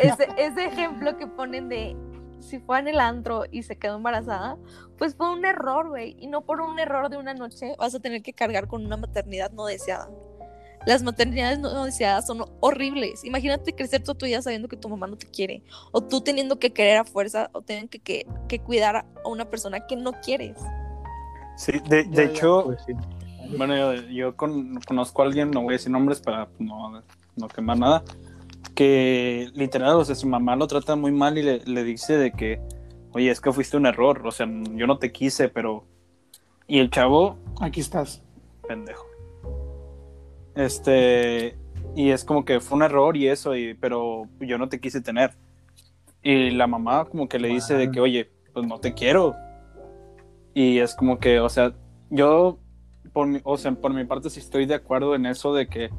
ese, 0.00 0.28
ese 0.36 0.64
ejemplo 0.66 1.16
que 1.16 1.26
ponen 1.28 1.68
de 1.68 1.96
si 2.40 2.58
fue 2.58 2.78
en 2.80 2.88
el 2.88 3.00
antro 3.00 3.44
y 3.50 3.62
se 3.62 3.78
quedó 3.78 3.96
embarazada, 3.96 4.58
pues 4.96 5.14
fue 5.14 5.30
un 5.32 5.44
error, 5.44 5.88
güey. 5.88 6.16
Y 6.18 6.26
no 6.26 6.42
por 6.42 6.60
un 6.60 6.78
error 6.78 7.08
de 7.08 7.16
una 7.18 7.34
noche 7.34 7.74
vas 7.78 7.94
a 7.94 8.00
tener 8.00 8.22
que 8.22 8.32
cargar 8.32 8.66
con 8.66 8.84
una 8.84 8.96
maternidad 8.96 9.52
no 9.52 9.64
deseada. 9.64 10.08
Las 10.88 11.02
maternidades 11.02 11.58
no 11.58 11.84
deseadas 11.84 12.26
son 12.26 12.46
horribles. 12.60 13.22
Imagínate 13.22 13.74
crecer 13.74 14.02
toda 14.02 14.16
tu 14.16 14.24
vida 14.24 14.40
sabiendo 14.40 14.68
que 14.68 14.76
tu 14.78 14.88
mamá 14.88 15.06
no 15.06 15.18
te 15.18 15.26
quiere. 15.26 15.62
O 15.92 16.02
tú 16.02 16.22
teniendo 16.22 16.58
que 16.58 16.72
querer 16.72 16.96
a 16.96 17.04
fuerza 17.04 17.50
o 17.52 17.60
teniendo 17.60 17.90
que, 17.90 17.98
que, 17.98 18.26
que 18.48 18.58
cuidar 18.60 18.96
a 18.96 19.04
una 19.26 19.44
persona 19.50 19.86
que 19.86 19.96
no 19.96 20.12
quieres. 20.12 20.56
Sí, 21.58 21.72
de, 21.90 22.24
hecho, 22.24 22.62
Pues 22.64 22.78
sí. 22.86 22.94
bueno, 23.54 23.76
yo, 23.76 24.00
yo 24.08 24.34
con- 24.36 24.80
conozco 24.86 25.20
a 25.20 25.26
alguien, 25.26 25.50
no 25.50 25.60
voy 25.60 25.74
a 25.74 25.76
decir 25.76 25.90
nombres 25.92 26.20
para 26.20 26.48
no, 26.58 27.02
no 27.36 27.48
quemar 27.48 27.78
nada, 27.78 28.02
que 28.74 29.50
literal, 29.54 29.96
o 29.96 30.04
sea, 30.06 30.14
su 30.14 30.26
mamá 30.26 30.56
lo 30.56 30.66
trata 30.68 30.96
muy 30.96 31.12
mal 31.12 31.36
y 31.36 31.42
le, 31.42 31.58
le 31.66 31.84
dice 31.84 32.16
de 32.16 32.32
que, 32.32 32.62
oye, 33.12 33.30
es 33.30 33.42
que 33.42 33.52
fuiste 33.52 33.76
un 33.76 33.84
error, 33.84 34.26
o 34.26 34.30
sea, 34.30 34.46
yo 34.74 34.86
no 34.86 34.98
te 34.98 35.12
quise, 35.12 35.50
pero... 35.50 35.84
Y 36.66 36.78
el 36.78 36.90
chavo, 36.90 37.36
Aquí 37.60 37.80
estás. 37.80 38.22
pendejo. 38.66 39.07
Este, 40.58 41.56
y 41.94 42.10
es 42.10 42.24
como 42.24 42.44
que 42.44 42.58
fue 42.58 42.76
un 42.78 42.82
error 42.82 43.16
y 43.16 43.28
eso, 43.28 43.54
y, 43.54 43.74
pero 43.74 44.24
yo 44.40 44.58
no 44.58 44.68
te 44.68 44.80
quise 44.80 45.00
tener. 45.00 45.36
Y 46.20 46.50
la 46.50 46.66
mamá 46.66 47.04
como 47.04 47.28
que 47.28 47.38
le 47.38 47.46
dice 47.46 47.74
de 47.74 47.92
que, 47.92 48.00
oye, 48.00 48.32
pues 48.52 48.66
no 48.66 48.80
te 48.80 48.92
quiero. 48.92 49.36
Y 50.54 50.78
es 50.78 50.96
como 50.96 51.20
que, 51.20 51.38
o 51.38 51.48
sea, 51.48 51.74
yo, 52.10 52.58
por 53.12 53.28
mi, 53.28 53.40
o 53.44 53.56
sea, 53.56 53.70
por 53.70 53.94
mi 53.94 54.04
parte 54.04 54.30
sí 54.30 54.40
estoy 54.40 54.66
de 54.66 54.74
acuerdo 54.74 55.14
en 55.14 55.26
eso 55.26 55.54
de 55.54 55.68
que 55.68 55.90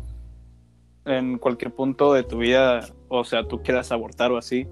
en 1.05 1.37
cualquier 1.37 1.73
punto 1.73 2.13
de 2.13 2.23
tu 2.23 2.39
vida, 2.39 2.81
o 3.07 3.23
sea, 3.23 3.47
tú 3.47 3.63
quieras 3.63 3.93
abortar 3.93 4.33
o 4.33 4.37
así, 4.37 4.67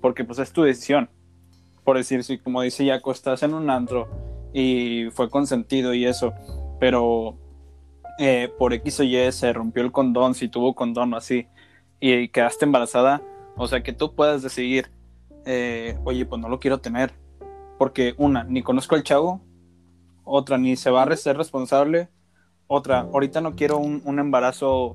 porque 0.00 0.24
pues 0.24 0.40
es 0.40 0.52
tu 0.52 0.62
decisión. 0.62 1.10
Por 1.84 1.96
decir, 1.96 2.24
si 2.24 2.38
como 2.38 2.62
dice 2.62 2.88
Jaco, 2.88 3.12
estás 3.12 3.44
en 3.44 3.54
un 3.54 3.70
antro 3.70 4.08
y 4.52 5.10
fue 5.12 5.30
consentido 5.30 5.94
y 5.94 6.06
eso, 6.06 6.34
pero 6.80 7.38
eh, 8.18 8.52
por 8.58 8.72
X 8.72 9.00
o 9.00 9.02
Y 9.04 9.32
se 9.32 9.52
rompió 9.52 9.82
el 9.82 9.92
condón, 9.92 10.34
si 10.34 10.48
tuvo 10.48 10.74
condón 10.74 11.14
o 11.14 11.16
así, 11.16 11.46
y 12.00 12.28
quedaste 12.28 12.64
embarazada, 12.64 13.22
o 13.56 13.66
sea, 13.66 13.82
que 13.82 13.92
tú 13.92 14.14
puedas 14.14 14.42
decidir, 14.42 14.90
eh, 15.46 15.98
oye, 16.04 16.26
pues 16.26 16.40
no 16.40 16.48
lo 16.48 16.60
quiero 16.60 16.78
tener, 16.78 17.12
porque 17.78 18.14
una, 18.18 18.44
ni 18.44 18.62
conozco 18.62 18.94
al 18.94 19.02
chavo, 19.02 19.40
otra, 20.24 20.58
ni 20.58 20.76
se 20.76 20.90
va 20.90 21.02
a 21.04 21.16
ser 21.16 21.36
responsable, 21.36 22.08
otra, 22.66 23.00
ahorita 23.00 23.40
no 23.40 23.54
quiero 23.54 23.78
un, 23.78 24.02
un 24.04 24.18
embarazo, 24.18 24.94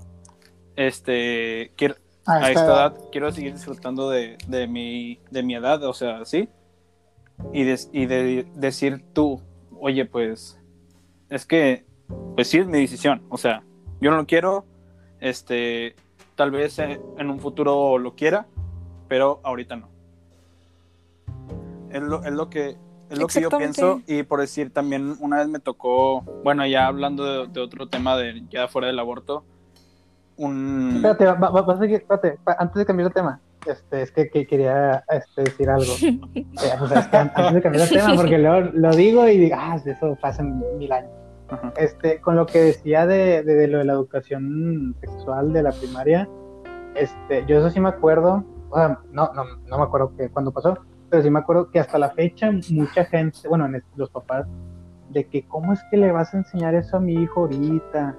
este, 0.76 1.72
quiero, 1.76 1.96
a 2.26 2.50
esta 2.50 2.50
esta 2.50 2.66
edad. 2.66 2.96
edad 2.96 3.10
quiero 3.12 3.32
seguir 3.32 3.54
disfrutando 3.54 4.10
de, 4.10 4.38
de 4.48 4.68
mi, 4.68 5.20
de 5.32 5.44
mi 5.44 5.56
edad, 5.56 5.84
o 5.84 5.94
sea, 5.94 6.24
sí. 6.26 6.50
Y 7.52 7.64
de, 7.64 7.80
y 7.92 8.06
de 8.06 8.46
decir 8.56 9.04
tú, 9.14 9.42
oye, 9.80 10.06
pues, 10.06 10.60
es 11.30 11.46
que, 11.46 11.86
pues 12.36 12.48
sí 12.48 12.58
es 12.60 12.68
mi 12.68 12.80
decisión, 12.80 13.22
o 13.30 13.38
sea, 13.38 13.64
yo 14.02 14.12
no 14.12 14.18
lo 14.18 14.26
quiero, 14.26 14.66
este, 15.20 15.96
tal 16.36 16.52
vez 16.52 16.80
en, 16.80 17.00
en 17.18 17.30
un 17.30 17.40
futuro 17.40 17.98
lo 17.98 18.16
quiera, 18.16 18.46
pero 19.08 19.40
ahorita 19.44 19.76
no. 19.76 19.88
Es 21.92 22.02
lo, 22.02 22.24
es 22.24 22.32
lo 22.32 22.50
que... 22.50 22.78
Es 23.10 23.20
lo 23.20 23.28
que 23.28 23.42
yo 23.42 23.50
pienso 23.50 24.02
y 24.08 24.24
por 24.24 24.40
decir 24.40 24.72
también 24.74 25.16
una 25.20 25.38
vez 25.38 25.48
me 25.48 25.60
tocó, 25.60 26.22
bueno 26.44 26.66
ya 26.66 26.88
hablando 26.88 27.24
de, 27.46 27.48
de 27.54 27.60
otro 27.60 27.88
tema 27.88 28.18
de 28.18 28.44
ya 28.50 28.68
fuera 28.68 28.88
del 28.88 28.98
aborto, 28.98 29.44
un... 30.38 30.94
Espérate, 30.96 31.26
va- 31.26 31.34
va- 31.50 31.62
vas 31.62 31.78
a 31.78 31.80
seguir- 31.80 31.98
espérate, 31.98 32.40
antes 32.58 32.76
de 32.76 32.86
cambiar 32.88 33.10
de 33.10 33.14
tema, 33.14 33.40
este, 33.68 34.02
es 34.02 34.12
que, 34.12 34.30
que 34.32 34.48
quería 34.48 35.04
este, 35.10 35.44
decir 35.44 35.70
algo. 35.70 35.94
Eh, 36.36 36.46
o 36.82 36.88
sea, 36.88 37.00
es 37.02 37.08
que 37.08 37.18
an- 37.18 37.32
antes 37.36 37.54
de 37.54 37.62
cambiar 37.62 37.88
de 37.88 37.96
tema, 37.96 38.16
porque 38.16 38.38
luego 38.40 38.72
lo 38.74 38.96
digo 38.96 39.28
y 39.28 39.38
digo, 39.38 39.56
ah, 39.60 39.78
eso 39.86 40.18
pasa 40.20 40.42
en 40.42 40.78
mil 40.80 40.92
años. 40.92 41.12
Ajá. 41.54 41.74
Este, 41.78 42.20
con 42.22 42.36
lo 42.36 42.46
que 42.46 42.60
decía 42.62 43.06
de, 43.06 43.44
de- 43.44 43.54
de 43.56 43.68
lo 43.68 43.78
de 43.80 43.86
la 43.86 43.94
educación 43.94 44.96
sexual 45.00 45.54
de 45.54 45.64
la 45.64 45.72
primaria, 45.72 46.28
este, 46.96 47.46
yo 47.48 47.58
eso 47.60 47.70
sí 47.70 47.80
me 47.80 47.90
acuerdo, 47.90 48.44
o 48.70 48.76
sea, 48.76 49.00
no, 49.12 49.32
no, 49.34 49.44
no 49.68 49.78
me 49.78 49.84
acuerdo 49.84 50.16
que 50.16 50.30
cuando 50.30 50.52
pasó, 50.52 50.78
pero 51.10 51.22
sí 51.24 51.30
me 51.30 51.40
acuerdo 51.40 51.70
que 51.72 51.80
hasta 51.80 51.98
la 52.00 52.10
fecha 52.12 52.50
mucha 52.72 53.06
gente, 53.06 53.48
bueno, 53.48 53.68
los 53.96 54.10
papás, 54.10 54.48
de 55.10 55.26
que 55.26 55.46
cómo 55.48 55.74
es 55.74 55.80
que 55.92 55.98
le 55.98 56.12
vas 56.12 56.34
a 56.34 56.38
enseñar 56.38 56.74
eso 56.74 56.98
a 56.98 57.00
mi 57.00 57.14
hijo 57.14 57.42
ahorita, 57.42 58.16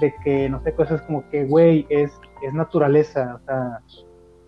de 0.00 0.14
que, 0.22 0.50
no 0.50 0.62
sé, 0.62 0.74
cosas 0.74 1.00
como 1.02 1.26
que, 1.30 1.46
güey, 1.46 1.86
es, 1.88 2.12
es 2.42 2.52
naturaleza, 2.52 3.40
o 3.42 3.44
sea, 3.46 3.80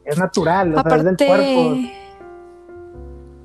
es 0.04 0.18
natural, 0.18 0.74
o 0.74 0.82
sea, 0.82 0.96
es 0.96 1.04
del 1.04 1.16
cuerpo. 1.16 1.60
Aparte, 1.60 1.92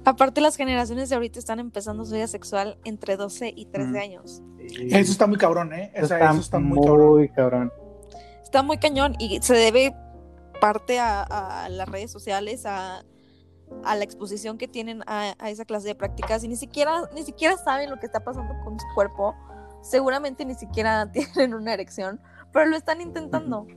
aparte 0.05 0.41
las 0.41 0.55
generaciones 0.57 1.09
de 1.09 1.15
ahorita 1.15 1.39
están 1.39 1.59
empezando 1.59 2.03
su 2.05 2.13
vida 2.15 2.27
sexual 2.27 2.77
entre 2.83 3.15
12 3.15 3.53
y 3.55 3.65
13 3.65 3.89
Ujú. 3.91 3.97
años. 3.99 4.41
Eso 4.89 5.11
está 5.11 5.27
muy 5.27 5.37
cabrón, 5.37 5.73
¿eh? 5.73 5.91
eso 5.93 6.13
está, 6.13 6.31
eso 6.31 6.39
está 6.39 6.59
muy, 6.59 6.77
muy, 6.79 6.85
cabrón. 6.87 7.27
cabrón. 7.35 7.73
Está 8.43 8.61
muy 8.63 8.77
cañón 8.77 9.15
y 9.19 9.41
se 9.41 9.53
debe 9.55 9.95
parte 10.61 10.99
a, 10.99 11.23
a 11.65 11.69
las 11.69 11.89
redes 11.89 12.11
sociales, 12.11 12.65
a, 12.65 13.03
a 13.83 13.95
la 13.95 14.03
exposición 14.03 14.57
que 14.57 14.67
tienen 14.67 15.01
a, 15.07 15.33
a 15.39 15.49
esa 15.49 15.65
clase 15.65 15.87
de 15.87 15.95
prácticas 15.95 16.43
y 16.43 16.47
ni 16.47 16.55
siquiera, 16.55 17.09
ni 17.15 17.23
siquiera 17.23 17.57
saben 17.57 17.89
lo 17.89 17.99
que 17.99 18.05
está 18.05 18.23
pasando 18.23 18.53
con 18.63 18.79
su 18.79 18.85
cuerpo. 18.93 19.35
Seguramente 19.81 20.45
ni 20.45 20.55
siquiera 20.55 21.11
tienen 21.11 21.53
una 21.53 21.73
erección, 21.73 22.21
pero 22.51 22.65
lo 22.65 22.77
están 22.77 23.01
intentando. 23.01 23.67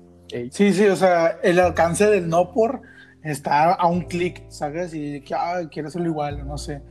Sí, 0.51 0.73
sí, 0.73 0.87
o 0.87 0.97
sea, 0.97 1.39
el 1.43 1.59
alcance 1.59 2.07
del 2.07 2.29
no 2.29 2.53
por 2.53 2.83
está 3.23 3.73
a 3.75 3.87
un 3.87 4.03
clic, 4.03 4.45
¿sabes? 4.51 4.93
Y 4.95 5.21
que, 5.23 5.35
ah, 5.35 5.63
quiero 5.71 5.89
hacerlo 5.89 6.09
igual, 6.09 6.47
no 6.47 6.59
sé. 6.59 6.83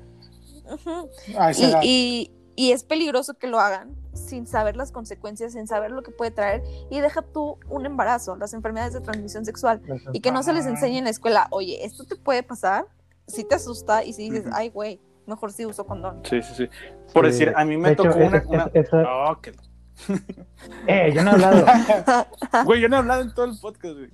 Y, 1.28 1.32
edad. 1.64 1.80
y- 1.84 2.32
y 2.56 2.72
es 2.72 2.84
peligroso 2.84 3.34
que 3.36 3.47
lo 3.47 3.60
hagan 3.60 3.95
sin 4.14 4.47
saber 4.47 4.76
las 4.78 4.91
consecuencias, 4.91 5.53
sin 5.53 5.68
saber 5.68 5.91
lo 5.91 6.01
que 6.03 6.12
puede 6.12 6.32
traer. 6.32 6.64
Y 6.89 6.99
deja 7.01 7.22
tú 7.22 7.58
un 7.70 7.86
embarazo, 7.86 8.36
las 8.38 8.53
enfermedades 8.53 8.93
de 8.93 9.01
transmisión 9.01 9.43
sexual. 9.45 9.82
Y 10.14 10.22
que 10.22 10.32
no 10.32 10.41
se 10.43 10.53
les 10.53 10.66
enseñe 10.66 10.97
en 10.99 11.03
la 11.03 11.10
escuela, 11.10 11.47
oye, 11.51 11.84
esto 11.86 12.06
te 12.06 12.16
puede 12.16 12.43
pasar, 12.43 12.86
si 13.28 13.43
te 13.43 13.56
asusta 13.56 14.03
y 14.03 14.14
si 14.14 14.30
dices, 14.30 14.45
ay, 14.53 14.70
güey, 14.70 15.01
mejor 15.28 15.51
si 15.51 15.66
uso 15.66 15.86
condón. 15.86 16.22
Sí, 16.24 16.41
sí, 16.41 16.53
sí. 16.56 16.70
Por 17.14 17.26
Sí. 17.26 17.32
decir, 17.32 17.53
a 17.56 17.66
mí 17.66 17.76
me 17.78 17.89
De 17.89 17.93
hecho, 17.93 18.03
tocó 18.03 18.20
es- 18.20 18.45
una... 18.45 18.70
es- 18.74 18.93
una- 18.93 19.32
Oh, 19.32 19.41
que- 19.41 19.53
Eh, 20.88 21.12
yo 21.14 21.24
no 21.24 21.32
he 21.32 21.34
hablado. 21.34 21.66
Güey, 22.66 22.82
yo 22.82 22.89
no 22.89 22.95
he 22.97 22.99
hablado 22.99 23.22
en 23.22 23.34
todo 23.34 23.45
el 23.45 23.58
podcast, 23.60 23.95
güey. 23.95 24.10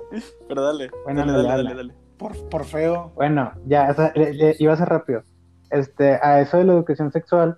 Pero 0.47 0.61
dale, 0.63 0.89
Bueno, 1.03 1.19
dale, 1.21 1.31
dale, 1.33 1.47
dale, 1.47 1.47
dale. 1.47 1.63
dale, 1.63 1.75
dale. 1.75 1.93
por, 2.17 2.49
por 2.49 2.65
feo. 2.65 3.11
Bueno, 3.15 3.51
ya, 3.65 3.89
o 3.91 3.93
sea, 3.93 4.11
le- 4.15 4.33
le- 4.33 4.55
iba 4.59 4.73
a 4.73 4.77
ser 4.77 4.89
rápido. 4.89 5.23
Este, 5.69 6.19
a 6.21 6.39
eso 6.41 6.57
de 6.57 6.65
la 6.65 6.73
educación 6.73 7.11
sexual, 7.11 7.57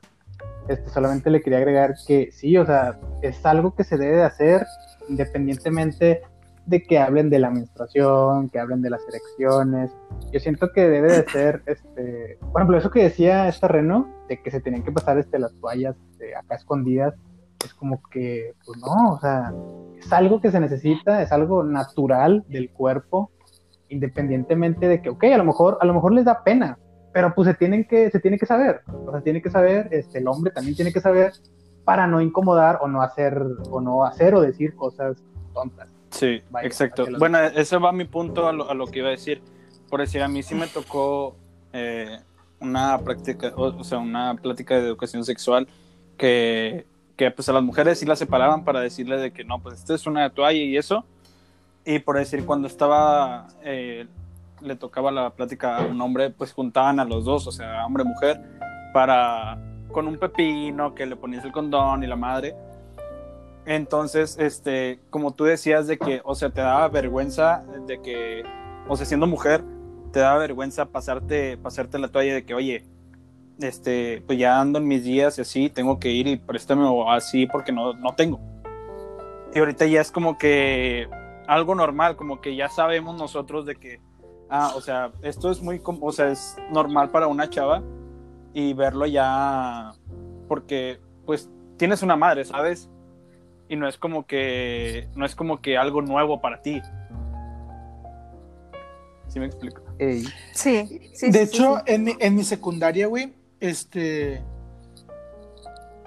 este, 0.67 0.89
solamente 0.89 1.29
le 1.29 1.41
quería 1.41 1.59
agregar 1.59 1.95
que 2.07 2.31
sí, 2.31 2.57
o 2.57 2.65
sea, 2.65 2.99
es 3.21 3.45
algo 3.45 3.75
que 3.75 3.83
se 3.83 3.97
debe 3.97 4.17
de 4.17 4.23
hacer 4.23 4.65
independientemente 5.09 6.21
de 6.65 6.83
que 6.83 6.97
hablen 6.97 7.29
de 7.29 7.39
la 7.39 7.49
menstruación, 7.49 8.49
que 8.49 8.59
hablen 8.59 8.81
de 8.81 8.89
las 8.89 9.01
erecciones. 9.07 9.91
Yo 10.31 10.39
siento 10.39 10.71
que 10.71 10.87
debe 10.87 11.11
de 11.11 11.29
ser, 11.29 11.61
este, 11.65 12.37
por 12.51 12.61
ejemplo, 12.61 12.77
eso 12.77 12.91
que 12.91 13.03
decía 13.03 13.47
esta 13.47 13.67
Reno, 13.67 14.09
de 14.29 14.41
que 14.41 14.51
se 14.51 14.61
tenían 14.61 14.83
que 14.83 14.91
pasar 14.91 15.17
este, 15.17 15.39
las 15.39 15.53
toallas 15.55 15.95
este, 16.11 16.35
acá 16.35 16.55
escondidas, 16.55 17.15
es 17.63 17.73
como 17.73 18.01
que, 18.11 18.53
pues 18.65 18.79
no, 18.79 19.13
o 19.13 19.19
sea, 19.19 19.53
es 19.97 20.11
algo 20.11 20.41
que 20.41 20.51
se 20.51 20.59
necesita, 20.59 21.21
es 21.21 21.31
algo 21.31 21.63
natural 21.63 22.43
del 22.47 22.69
cuerpo, 22.71 23.31
independientemente 23.89 24.87
de 24.87 25.01
que, 25.01 25.09
ok, 25.09 25.23
a 25.25 25.37
lo 25.37 25.45
mejor, 25.45 25.77
a 25.79 25.85
lo 25.85 25.93
mejor 25.93 26.13
les 26.13 26.25
da 26.25 26.43
pena, 26.43 26.77
pero 27.13 27.33
pues 27.35 27.47
se 27.47 27.53
tienen 27.53 27.85
que, 27.85 28.09
se 28.09 28.19
tiene 28.19 28.37
que 28.37 28.45
saber, 28.45 28.81
o 29.05 29.11
sea, 29.11 29.21
tiene 29.21 29.41
que 29.41 29.49
saber, 29.49 29.87
este, 29.91 30.17
el 30.17 30.27
hombre 30.27 30.51
también 30.51 30.75
tiene 30.75 30.91
que 30.91 30.99
saber 30.99 31.31
para 31.85 32.07
no 32.07 32.19
incomodar 32.21 32.79
o 32.81 32.87
no 32.87 33.01
hacer, 33.01 33.41
o 33.69 33.79
no 33.79 34.03
hacer 34.03 34.33
o 34.35 34.41
decir 34.41 34.75
cosas 34.75 35.17
tontas. 35.53 35.87
Sí, 36.09 36.41
Vaya, 36.49 36.67
exacto. 36.67 37.05
Bueno, 37.17 37.39
ese 37.39 37.77
va 37.77 37.91
mi 37.91 38.05
punto 38.05 38.47
a 38.47 38.53
lo, 38.53 38.69
a 38.69 38.73
lo 38.73 38.87
que 38.87 38.99
iba 38.99 39.09
a 39.09 39.11
decir. 39.11 39.41
Por 39.89 39.99
decir, 39.99 40.21
a 40.21 40.27
mí 40.27 40.43
sí 40.43 40.55
me 40.55 40.67
tocó 40.67 41.35
eh, 41.71 42.19
una 42.59 42.97
práctica, 42.99 43.51
o, 43.55 43.79
o 43.79 43.83
sea, 43.83 43.99
una 43.99 44.35
plática 44.35 44.75
de 44.75 44.81
educación 44.81 45.23
sexual 45.23 45.67
que, 46.17 46.85
que 47.15 47.31
pues 47.31 47.49
a 47.49 47.53
las 47.53 47.63
mujeres 47.63 47.99
sí 47.99 48.05
las 48.05 48.19
separaban 48.19 48.63
para 48.63 48.79
decirle 48.79 49.17
de 49.17 49.31
que 49.31 49.43
no, 49.43 49.59
pues 49.59 49.79
esta 49.79 49.93
es 49.93 50.07
una 50.07 50.29
toalla 50.29 50.59
y 50.59 50.77
eso. 50.77 51.05
Y 51.85 51.99
por 51.99 52.17
decir, 52.17 52.45
cuando 52.45 52.67
estaba, 52.67 53.47
eh, 53.63 54.07
le 54.63 54.75
tocaba 54.75 55.11
la 55.11 55.31
plática 55.31 55.77
a 55.77 55.85
un 55.85 55.99
hombre, 56.01 56.29
pues 56.29 56.53
juntaban 56.53 56.99
a 56.99 57.05
los 57.05 57.25
dos, 57.25 57.47
o 57.47 57.51
sea, 57.51 57.85
hombre-mujer, 57.85 58.41
para, 58.93 59.59
con 59.91 60.07
un 60.07 60.17
pepino, 60.17 60.95
que 60.95 61.05
le 61.05 61.15
ponías 61.15 61.43
el 61.45 61.51
condón 61.51 62.03
y 62.03 62.07
la 62.07 62.15
madre. 62.15 62.55
Entonces, 63.65 64.37
este, 64.39 64.99
como 65.09 65.33
tú 65.33 65.45
decías 65.45 65.87
de 65.87 65.97
que, 65.97 66.21
o 66.23 66.35
sea, 66.35 66.49
te 66.49 66.61
daba 66.61 66.87
vergüenza 66.89 67.63
de 67.87 68.01
que, 68.01 68.43
o 68.87 68.95
sea, 68.97 69.05
siendo 69.05 69.27
mujer, 69.27 69.63
te 70.11 70.19
daba 70.19 70.39
vergüenza 70.39 70.85
pasarte, 70.85 71.57
pasarte 71.57 71.97
la 71.99 72.09
toalla 72.09 72.33
de 72.33 72.45
que, 72.45 72.53
oye, 72.53 72.85
este, 73.59 74.21
pues 74.25 74.37
ya 74.39 74.59
ando 74.59 74.79
en 74.79 74.87
mis 74.87 75.03
días 75.03 75.37
y 75.37 75.41
así, 75.41 75.69
tengo 75.69 75.99
que 75.99 76.11
ir 76.11 76.27
y 76.27 76.37
préstame 76.37 76.85
o 76.85 77.09
así 77.09 77.45
porque 77.45 77.71
no, 77.71 77.93
no 77.93 78.13
tengo. 78.15 78.39
Y 79.53 79.59
ahorita 79.59 79.85
ya 79.85 80.01
es 80.01 80.11
como 80.11 80.37
que 80.37 81.07
algo 81.47 81.75
normal, 81.75 82.15
como 82.15 82.41
que 82.41 82.55
ya 82.55 82.69
sabemos 82.69 83.15
nosotros 83.17 83.65
de 83.65 83.75
que, 83.75 84.01
ah, 84.49 84.73
o 84.75 84.81
sea, 84.81 85.11
esto 85.21 85.51
es 85.51 85.61
muy, 85.61 85.81
o 85.83 86.11
sea, 86.11 86.29
es 86.29 86.57
normal 86.71 87.09
para 87.09 87.27
una 87.27 87.49
chava 87.49 87.81
y 88.53 88.73
verlo 88.73 89.05
ya, 89.05 89.91
porque, 90.47 90.99
pues, 91.25 91.49
tienes 91.77 92.03
una 92.03 92.15
madre, 92.15 92.45
¿sabes? 92.45 92.89
y 93.69 93.75
no 93.75 93.87
es 93.87 93.97
como 93.97 94.25
que 94.27 95.07
no 95.15 95.25
es 95.25 95.35
como 95.35 95.61
que 95.61 95.77
algo 95.77 96.01
nuevo 96.01 96.39
para 96.41 96.61
ti. 96.61 96.81
¿Sí 99.27 99.39
me 99.39 99.47
explico? 99.47 99.81
Ey, 99.97 100.25
Sí, 100.53 101.09
sí. 101.13 101.31
de 101.31 101.47
sí, 101.47 101.55
hecho, 101.55 101.77
sí. 101.77 101.83
En, 101.87 102.03
mi, 102.03 102.13
en 102.19 102.35
mi 102.35 102.43
secundaria, 102.43 103.07
güey, 103.07 103.33
este. 103.59 104.43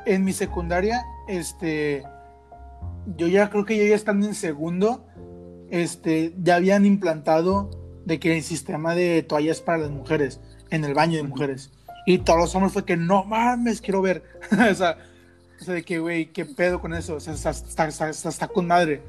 En 0.04 0.24
mi 0.24 0.32
secundaria, 0.32 1.02
este. 1.26 2.04
Yo 3.16 3.26
ya 3.26 3.50
creo 3.50 3.64
que 3.64 3.76
yo 3.76 3.84
ya 3.84 3.96
estando 3.96 4.26
en 4.26 4.34
segundo, 4.34 5.04
este, 5.70 6.34
ya 6.40 6.56
habían 6.56 6.84
implantado 6.86 7.70
de 8.06 8.18
que 8.18 8.36
el 8.36 8.42
sistema 8.42 8.94
de 8.94 9.22
toallas 9.22 9.60
para 9.60 9.78
las 9.78 9.90
mujeres 9.90 10.40
en 10.70 10.84
el 10.84 10.94
baño 10.94 11.18
de 11.18 11.24
mujeres. 11.24 11.70
Y 12.06 12.18
todos 12.18 12.38
los 12.38 12.54
hombres 12.54 12.72
fue 12.72 12.84
que 12.86 12.96
no 12.96 13.24
mames, 13.24 13.82
quiero 13.82 14.00
ver. 14.00 14.22
o, 14.52 14.74
sea, 14.74 14.96
o 15.60 15.64
sea, 15.64 15.74
de 15.74 15.82
que, 15.84 15.98
güey, 15.98 16.32
qué 16.32 16.46
pedo 16.46 16.80
con 16.80 16.94
eso. 16.94 17.16
O 17.16 17.20
sea, 17.20 17.34
está, 17.34 17.50
está, 17.50 17.88
está- 17.88 18.08
está- 18.08 18.28
está 18.30 18.48
con 18.48 18.66
madre. 18.66 19.02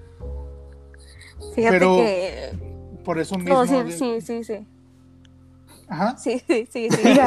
Fíjate 1.55 1.79
pero- 1.79 1.95
que. 1.97 2.51
Por 3.05 3.19
eso 3.19 3.37
mismo. 3.37 3.53
No, 3.53 3.65
sí, 3.65 3.83
de- 3.83 3.91
sí, 3.91 4.21
sí, 4.21 4.43
sí. 4.43 4.67
Ajá. 5.87 6.17
Sí, 6.17 6.41
sí, 6.45 6.67
sí, 6.69 6.89
sí. 6.89 7.01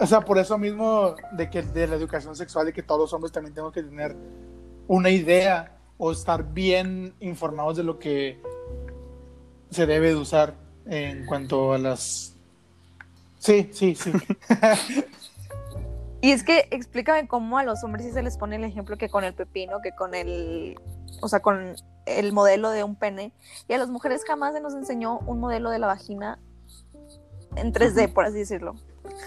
O 0.00 0.06
sea, 0.06 0.20
por 0.22 0.38
eso 0.38 0.58
mismo 0.58 1.14
de 1.32 1.48
que 1.48 1.62
de 1.62 1.86
la 1.86 1.94
educación 1.94 2.34
sexual, 2.34 2.66
de 2.66 2.72
que 2.72 2.82
todos 2.82 3.00
los 3.00 3.12
hombres 3.12 3.32
también 3.32 3.54
tenemos 3.54 3.72
que 3.72 3.82
tener 3.82 4.16
una 4.88 5.08
idea 5.08 5.73
o 5.98 6.12
estar 6.12 6.52
bien 6.52 7.14
informados 7.20 7.76
de 7.76 7.84
lo 7.84 7.98
que 7.98 8.40
se 9.70 9.86
debe 9.86 10.08
de 10.08 10.16
usar 10.16 10.54
en 10.86 11.26
cuanto 11.26 11.72
a 11.72 11.78
las... 11.78 12.34
Sí, 13.38 13.68
sí, 13.72 13.94
sí. 13.94 14.12
Y 16.20 16.32
es 16.32 16.42
que 16.42 16.68
explícame 16.70 17.28
cómo 17.28 17.58
a 17.58 17.64
los 17.64 17.84
hombres 17.84 18.06
sí 18.06 18.12
se 18.12 18.22
les 18.22 18.38
pone 18.38 18.56
el 18.56 18.64
ejemplo 18.64 18.96
que 18.96 19.10
con 19.10 19.24
el 19.24 19.34
pepino, 19.34 19.82
que 19.82 19.92
con 19.92 20.14
el, 20.14 20.74
o 21.20 21.28
sea, 21.28 21.40
con 21.40 21.74
el 22.06 22.32
modelo 22.32 22.70
de 22.70 22.82
un 22.82 22.96
pene. 22.96 23.30
Y 23.68 23.74
a 23.74 23.78
las 23.78 23.90
mujeres 23.90 24.24
jamás 24.26 24.54
se 24.54 24.62
nos 24.62 24.72
enseñó 24.72 25.18
un 25.26 25.38
modelo 25.38 25.68
de 25.68 25.78
la 25.78 25.86
vagina 25.86 26.38
en 27.56 27.74
3D, 27.74 28.10
por 28.10 28.24
así 28.24 28.38
decirlo. 28.38 28.74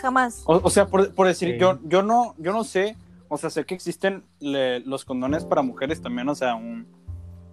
Jamás. 0.01 0.41
O, 0.47 0.55
o 0.55 0.69
sea, 0.71 0.87
por, 0.87 1.13
por 1.13 1.27
decir, 1.27 1.51
Sí. 1.53 1.59
yo, 1.59 1.77
yo 1.83 2.01
no, 2.01 2.33
yo 2.39 2.51
no 2.51 2.63
sé, 2.63 2.95
o 3.29 3.37
sea, 3.37 3.49
sé 3.49 3.65
que 3.65 3.75
existen 3.75 4.23
le- 4.39 4.79
los 4.81 5.05
condones 5.05 5.45
para 5.45 5.61
mujeres 5.61 6.01
también, 6.01 6.27
o 6.29 6.35
sea, 6.35 6.55
un 6.55 6.87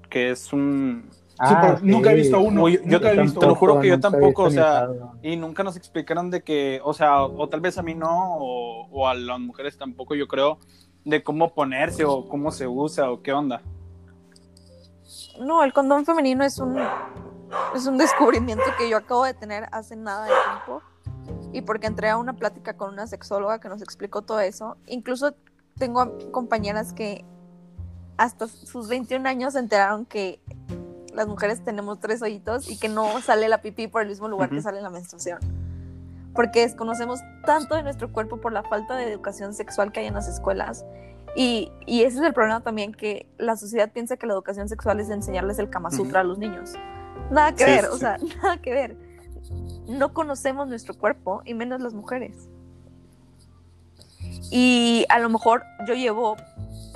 que 0.09 0.31
es 0.31 0.53
un 0.53 1.09
Sí, 1.11 1.53
pero 1.61 1.79
nunca 1.83 2.12
he 2.12 2.14
visto 2.14 2.39
uno. 2.39 2.68
Yo 2.68 2.79
visto 2.81 3.41
te 3.41 3.47
lo 3.47 3.57
juro 3.57 3.81
que 3.81 3.89
yo 3.89 3.99
tampoco, 3.99 4.27
visto 4.27 4.43
o 4.45 4.51
sea, 4.51 4.89
y 5.20 5.35
nunca 5.35 5.64
nos 5.64 5.77
explicaron 5.77 6.31
de 6.31 6.43
que, 6.45 6.81
o 6.85 6.95
sea, 6.95 7.25
o, 7.25 7.43
o 7.43 7.49
tal 7.49 7.61
vez 7.61 7.77
a 7.77 7.83
mí 7.83 7.93
no, 7.97 8.37
o, 8.39 8.87
o 8.89 9.09
a 9.09 9.14
las 9.14 9.41
mujeres 9.41 9.77
tampoco, 9.77 10.14
yo 10.14 10.29
creo, 10.29 10.59
de 11.05 11.25
cómo 11.25 11.53
ponerse 11.53 12.05
o 12.05 12.29
cómo 12.29 12.53
se 12.53 12.68
usa 12.68 13.11
o 13.11 13.20
qué 13.20 13.33
onda. 13.33 13.62
No, 15.41 15.64
el 15.64 15.72
condón 15.72 16.07
femenino 16.07 16.45
es 16.45 16.59
un, 16.61 16.79
es 17.75 17.87
un 17.87 17.99
descubrimiento 17.99 18.64
que 18.79 18.89
yo 18.89 18.97
acabo 18.97 19.25
de 19.25 19.35
tener 19.35 19.66
hace 19.72 19.97
nada 19.97 20.27
de 20.27 20.31
tiempo. 20.31 20.83
Y 21.53 21.62
porque 21.62 21.87
entré 21.87 22.11
a 22.11 22.16
una 22.16 22.35
plática 22.35 22.77
con 22.77 22.93
una 22.93 23.07
sexóloga 23.07 23.59
que 23.59 23.68
nos 23.68 23.83
explicó 23.83 24.22
todo 24.22 24.41
eso. 24.41 24.77
Incluso 24.87 25.35
tengo 25.79 26.16
compañeras 26.31 26.93
que 26.93 27.25
hasta 28.16 28.47
sus 28.49 28.89
21 28.89 29.29
años 29.29 29.55
se 29.55 29.59
enteraron 29.59 30.07
que 30.07 30.41
las 31.14 31.27
mujeres 31.27 31.62
tenemos 31.64 32.01
tres 32.01 32.22
hoyitos 32.22 32.68
y 32.70 32.79
que 32.79 32.89
no 32.89 33.20
sale 33.20 33.49
la 33.49 33.61
pipí 33.62 33.87
por 33.89 34.03
el 34.03 34.09
mismo 34.09 34.29
lugar 34.29 34.49
que 34.51 34.57
Ujú. 34.57 34.64
sale 34.64 34.81
la 34.83 34.91
menstruación. 34.91 35.39
Porque 36.35 36.61
desconocemos 36.62 37.20
tanto 37.45 37.77
de 37.77 37.83
nuestro 37.85 38.12
cuerpo 38.12 38.41
por 38.41 38.53
la 38.53 38.62
falta 38.64 38.97
de 38.97 39.11
educación 39.12 39.55
sexual 39.55 39.93
que 39.93 40.01
hay 40.01 40.07
en 40.07 40.14
las 40.14 40.29
escuelas. 40.29 40.85
Y, 41.37 41.70
y 41.87 42.03
ese 42.03 42.18
es 42.18 42.25
el 42.25 42.33
problema 42.35 42.61
también, 42.61 42.93
que 42.93 43.29
la 43.39 43.57
sociedad 43.57 43.91
piensa 43.93 44.16
que 44.16 44.27
la 44.27 44.35
educación 44.35 44.68
sexual 44.68 44.99
es 45.01 45.11
enseñarles 45.11 45.59
el 45.59 45.70
Kama 45.70 45.91
Sutra 45.91 46.20
a 46.20 46.25
los 46.25 46.39
niños. 46.39 46.72
Nada 47.31 47.53
que 47.53 47.64
Sí, 47.64 47.70
ver, 47.70 47.85
sí, 47.85 47.91
o 47.93 47.97
sea, 47.97 48.18
nada 48.43 48.57
que 48.59 48.72
ver. 48.72 48.97
No 49.89 50.12
conocemos 50.12 50.68
nuestro 50.68 50.95
cuerpo, 50.95 51.43
y 51.45 51.55
menos 51.55 51.81
las 51.81 51.95
mujeres. 51.95 52.49
Y 54.51 55.05
a 55.09 55.18
lo 55.18 55.28
mejor 55.28 55.64
yo 55.86 55.95
llevo, 55.95 56.36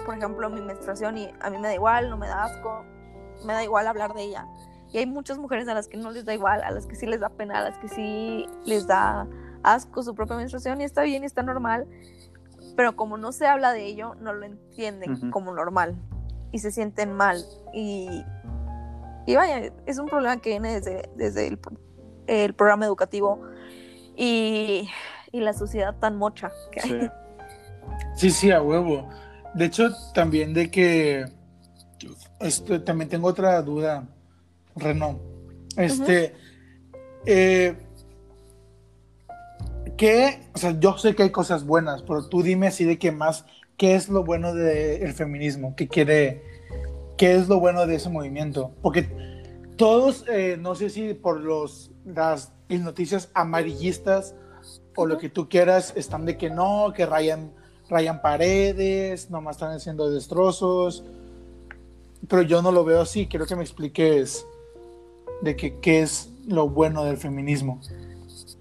por 0.04 0.16
ejemplo, 0.16 0.50
mi 0.50 0.60
menstruación 0.60 1.18
y 1.18 1.30
a 1.40 1.50
mí 1.50 1.58
me 1.58 1.68
da 1.68 1.74
igual, 1.74 2.10
no 2.10 2.16
me 2.16 2.28
da 2.28 2.44
asco, 2.44 2.84
me 3.44 3.52
da 3.52 3.64
igual 3.64 3.86
hablar 3.86 4.14
de 4.14 4.22
ella. 4.22 4.46
Y 4.92 4.98
hay 4.98 5.06
muchas 5.06 5.38
mujeres 5.38 5.68
a 5.68 5.74
las 5.74 5.88
que 5.88 5.96
no 5.96 6.10
les 6.10 6.24
da 6.24 6.34
igual, 6.34 6.62
a 6.62 6.70
las 6.70 6.86
que 6.86 6.94
sí 6.94 7.06
les 7.06 7.20
da 7.20 7.28
pena, 7.28 7.58
a 7.58 7.62
las 7.62 7.78
que 7.78 7.88
sí 7.88 8.46
les 8.64 8.86
da 8.86 9.26
asco 9.62 10.02
su 10.02 10.14
propia 10.14 10.36
menstruación 10.36 10.80
y 10.80 10.84
está 10.84 11.02
bien 11.02 11.22
y 11.24 11.26
está 11.26 11.42
normal. 11.42 11.86
Pero 12.76 12.96
como 12.96 13.18
no 13.18 13.32
se 13.32 13.46
habla 13.46 13.72
de 13.72 13.84
ello, 13.84 14.14
no 14.16 14.32
lo 14.32 14.46
entienden 14.46 15.30
como 15.30 15.52
normal 15.52 15.96
y 16.52 16.60
se 16.60 16.70
sienten 16.70 17.12
mal. 17.12 17.44
Y, 17.74 18.24
y 19.26 19.36
vaya, 19.36 19.72
es 19.86 19.98
un 19.98 20.06
problema 20.06 20.40
que 20.40 20.50
viene 20.50 20.74
desde, 20.74 21.10
desde 21.16 21.48
el, 21.48 21.58
el 22.26 22.54
programa 22.54 22.86
educativo 22.86 23.42
y, 24.16 24.88
y 25.32 25.40
la 25.40 25.52
sociedad 25.52 25.96
tan 25.98 26.16
mocha 26.16 26.50
que 26.70 26.80
hay. 26.80 27.10
Sí. 28.14 28.30
Sí, 28.30 28.50
a 28.50 28.62
huevo. 28.62 29.08
De 29.54 29.66
hecho, 29.66 29.90
también 30.14 30.52
de 30.54 30.70
que 30.70 31.24
esto, 32.40 32.82
también 32.82 33.08
tengo 33.08 33.28
otra 33.28 33.60
duda, 33.62 34.06
Reno. 34.76 35.18
Este, 35.76 36.34
eh, 37.26 37.74
¿qué? 39.96 40.40
O 40.54 40.58
sea, 40.58 40.78
yo 40.78 40.96
sé 40.98 41.14
que 41.14 41.24
hay 41.24 41.30
cosas 41.30 41.64
buenas, 41.64 42.02
pero 42.02 42.28
tú 42.28 42.42
dime 42.42 42.68
así 42.68 42.84
de 42.84 42.98
que 42.98 43.12
más, 43.12 43.44
¿qué 43.76 43.94
es 43.94 44.08
lo 44.08 44.24
bueno 44.24 44.54
del 44.54 45.12
feminismo? 45.12 45.74
¿Qué 45.76 45.88
quiere? 45.88 46.42
¿Qué 47.16 47.34
es 47.34 47.48
lo 47.48 47.60
bueno 47.60 47.86
de 47.86 47.96
ese 47.96 48.08
movimiento? 48.08 48.72
Porque 48.82 49.08
todos, 49.76 50.24
eh, 50.28 50.56
no 50.58 50.74
sé 50.74 50.90
si 50.90 51.14
por 51.14 51.40
los, 51.40 51.90
las 52.04 52.52
noticias 52.68 53.30
amarillistas 53.34 54.34
o 54.96 55.06
lo 55.06 55.18
que 55.18 55.28
tú 55.28 55.48
quieras, 55.48 55.92
están 55.96 56.26
de 56.26 56.36
que 56.36 56.50
no, 56.50 56.92
que 56.94 57.06
rayan, 57.06 57.52
rayan 57.88 58.20
paredes, 58.20 59.30
nomás 59.30 59.56
están 59.56 59.72
haciendo 59.72 60.10
destrozos. 60.10 61.04
Pero 62.28 62.42
yo 62.42 62.62
no 62.62 62.72
lo 62.72 62.84
veo 62.84 63.02
así. 63.02 63.26
Quiero 63.26 63.46
que 63.46 63.56
me 63.56 63.62
expliques 63.62 64.46
de 65.40 65.56
que, 65.56 65.78
qué 65.78 66.02
es 66.02 66.30
lo 66.46 66.68
bueno 66.68 67.04
del 67.04 67.16
feminismo. 67.16 67.80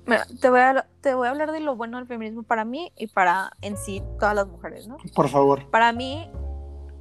Mira, 0.06 0.26
te 0.40 0.50
voy, 0.50 0.60
a, 0.60 0.88
te 1.02 1.14
voy 1.14 1.28
a 1.28 1.32
hablar 1.32 1.52
de 1.52 1.60
lo 1.60 1.76
bueno 1.76 1.98
del 1.98 2.08
feminismo 2.08 2.44
para 2.44 2.64
mí 2.64 2.94
y 2.96 3.08
para 3.08 3.52
en 3.62 3.76
sí 3.78 4.02
todas 4.20 4.36
las 4.36 4.48
mujeres, 4.48 4.88
¿no? 4.88 4.98
Por 5.14 5.28
favor. 5.28 5.70
Para 5.70 5.92
mí, 5.92 6.30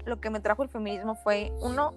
lo 0.05 0.21
que 0.21 0.31
me 0.31 0.41
trajo 0.41 0.65
el 0.65 0.69
feminismo 0.69 1.15
fue, 1.15 1.53
uno, 1.61 1.95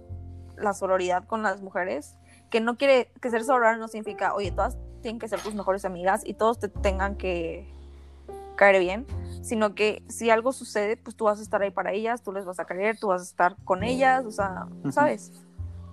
la 0.55 0.73
sororidad 0.73 1.25
con 1.25 1.41
las 1.41 1.61
mujeres, 1.61 2.15
que 2.51 2.59
no 2.59 2.77
quiere, 2.77 3.11
que 3.21 3.29
ser 3.31 3.43
sororidad 3.43 3.77
no 3.77 3.87
significa, 3.87 4.35
oye, 4.35 4.51
todas 4.51 4.77
tienen 5.01 5.19
que 5.19 5.27
ser 5.27 5.41
tus 5.41 5.55
mejores 5.55 5.85
amigas 5.85 6.21
y 6.25 6.33
todos 6.33 6.59
te 6.59 6.67
tengan 6.67 7.15
que 7.15 7.73
caer 8.59 8.81
bien, 8.81 9.07
sino 9.41 9.73
que 9.73 10.03
si 10.09 10.29
algo 10.29 10.51
sucede, 10.51 10.97
pues 10.97 11.15
tú 11.15 11.23
vas 11.23 11.39
a 11.39 11.41
estar 11.41 11.61
ahí 11.61 11.71
para 11.71 11.93
ellas, 11.93 12.21
tú 12.21 12.33
les 12.33 12.43
vas 12.43 12.59
a 12.59 12.65
querer, 12.65 12.99
tú 12.99 13.07
vas 13.07 13.21
a 13.21 13.23
estar 13.23 13.55
con 13.63 13.85
ellas, 13.85 14.25
o 14.25 14.31
sea, 14.31 14.67
¿sabes? 14.91 15.31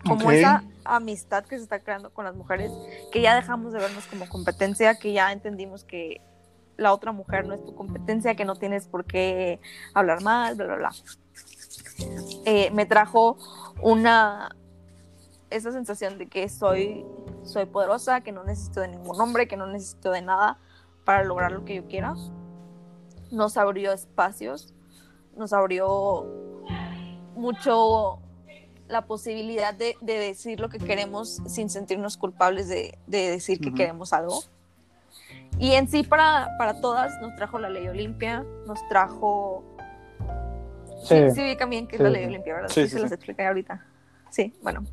Como 0.05 0.27
Ok. 0.27 0.35
esa 0.35 0.65
amistad 0.85 1.45
que 1.45 1.57
se 1.57 1.63
está 1.63 1.79
creando 1.79 2.11
con 2.13 2.25
las 2.25 2.35
mujeres, 2.35 2.73
que 3.13 3.23
ya 3.23 3.37
dejamos 3.37 3.73
de 3.73 3.79
vernos 3.79 4.07
como 4.07 4.29
competencia, 4.29 4.99
que 4.99 5.13
ya 5.13 5.31
entendimos 5.31 5.85
que 5.85 6.21
la 6.77 6.93
otra 6.93 7.13
mujer 7.13 7.47
no 7.47 7.55
es 7.55 7.65
tu 7.65 7.73
competencia, 7.73 8.35
que 8.35 8.45
no 8.45 8.57
tienes 8.57 8.89
por 8.89 9.05
qué 9.05 9.61
hablar 9.95 10.23
mal, 10.23 10.57
bla, 10.57 10.67
bla, 10.67 10.77
bla. 10.77 10.91
Eh, 12.47 12.73
me 12.73 12.85
trajo 12.85 13.39
una 13.81 14.57
esa 15.51 15.71
sensación 15.71 16.19
de 16.19 16.27
que 16.27 16.49
soy 16.49 17.07
soy 17.45 17.67
poderosa, 17.67 18.23
que 18.23 18.33
no 18.33 18.43
necesito 18.43 18.81
de 18.81 18.89
ningún 18.89 19.21
hombre, 19.21 19.47
que 19.47 19.57
no 19.57 19.69
necesito 19.69 20.11
de 20.11 20.21
nada 20.21 20.59
para 21.05 21.23
lograr 21.23 21.53
lo 21.53 21.65
que 21.65 21.77
yo 21.77 21.87
quiera. 21.87 22.17
Nos 23.31 23.57
abrió 23.57 23.93
espacios, 23.93 24.73
nos 25.37 25.53
abrió 25.53 26.27
mucho 27.35 28.21
la 28.89 29.07
posibilidad 29.07 29.75
de, 29.75 29.97
de 30.01 30.19
decir 30.19 30.61
lo 30.61 30.69
que 30.69 30.79
queremos 30.79 31.41
sin 31.47 31.69
sentirnos 31.69 32.17
culpables 32.17 32.69
de, 32.69 32.97
de 33.07 33.31
decir 33.31 33.61
que 33.61 33.75
queremos 33.75 34.13
algo. 34.13 34.41
Y 35.59 35.73
en 35.73 35.89
sí 35.89 36.03
para, 36.03 36.51
para 36.59 36.81
todas 36.81 37.13
nos 37.21 37.35
trajo 37.35 37.59
la 37.59 37.69
ley 37.69 37.89
Olimpia, 37.89 38.45
nos 38.67 38.87
trajo... 38.89 39.65
Sí, 41.03 41.31
Sí. 41.35 41.43
vi 41.43 41.57
también 41.57 41.87
que 41.87 41.97
es 41.97 41.99
Sí, 41.99 42.05
la 42.05 42.11
ley. 42.11 42.25
Olimpia, 42.27 42.55
¿verdad? 42.55 42.69
Sí, 42.69 42.89
se 42.89 42.99
las 42.99 43.13
expliqué 43.13 43.47
ahorita. 43.47 43.85
Sí, 44.31 44.55
bueno. 44.63 44.85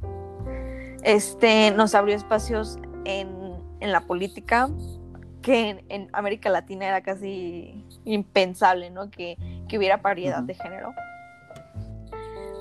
Este, 1.04 1.72
nos 1.72 1.96
abrió 1.96 2.16
espacios 2.16 2.78
en, 3.06 3.30
en 3.80 3.92
la 3.92 4.02
política 4.02 4.70
que 5.44 5.70
en, 5.70 5.86
en 5.90 6.10
América 6.14 6.50
Latina 6.50 6.88
era 6.88 7.02
casi 7.02 7.86
impensable, 8.06 8.90
¿no? 8.90 9.12
Que, 9.12 9.38
que 9.68 9.78
hubiera 9.78 10.02
paridad 10.02 10.42
de 10.42 10.56
género. 10.56 10.94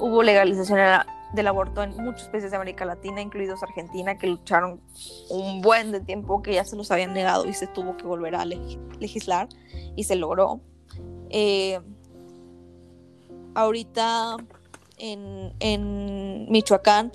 Hubo 0.01 0.23
legalización 0.23 0.79
la- 0.79 1.07
del 1.33 1.47
aborto 1.47 1.83
en 1.83 1.97
muchos 1.97 2.29
países 2.29 2.51
de 2.51 2.57
América 2.59 2.85
Latina, 2.85 3.23
incluidos 3.23 3.63
Argentina, 3.63 4.19
que 4.19 4.27
lucharon 4.27 4.83
un 5.31 5.63
buen 5.63 5.91
de 5.91 6.01
tiempo, 6.01 6.43
que 6.43 6.53
ya 6.53 6.65
se 6.67 6.77
los 6.77 6.91
habían 6.91 7.15
negado 7.15 7.47
y 7.49 7.55
se 7.55 7.67
tuvo 7.69 7.97
que 7.97 8.05
volver 8.05 8.35
a 8.35 8.45
leg- 8.45 8.79
legislar 8.99 9.49
y 9.97 10.05
se 10.05 10.15
logró. 10.17 10.61
Eh, 11.31 11.81
ahorita 13.55 14.37
en, 14.99 15.53
en 15.61 16.51
Michoacán 16.51 17.13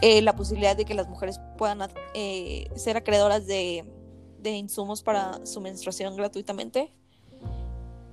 eh, 0.00 0.22
la 0.22 0.34
posibilidad 0.34 0.76
de 0.76 0.84
que 0.84 0.94
las 0.94 1.08
mujeres 1.08 1.40
puedan 1.58 1.80
eh, 2.14 2.70
ser 2.76 2.96
acreedoras 2.96 3.46
de, 3.46 3.84
de 4.40 4.50
insumos 4.52 5.02
para 5.02 5.44
su 5.46 5.60
menstruación 5.60 6.16
gratuitamente. 6.16 6.92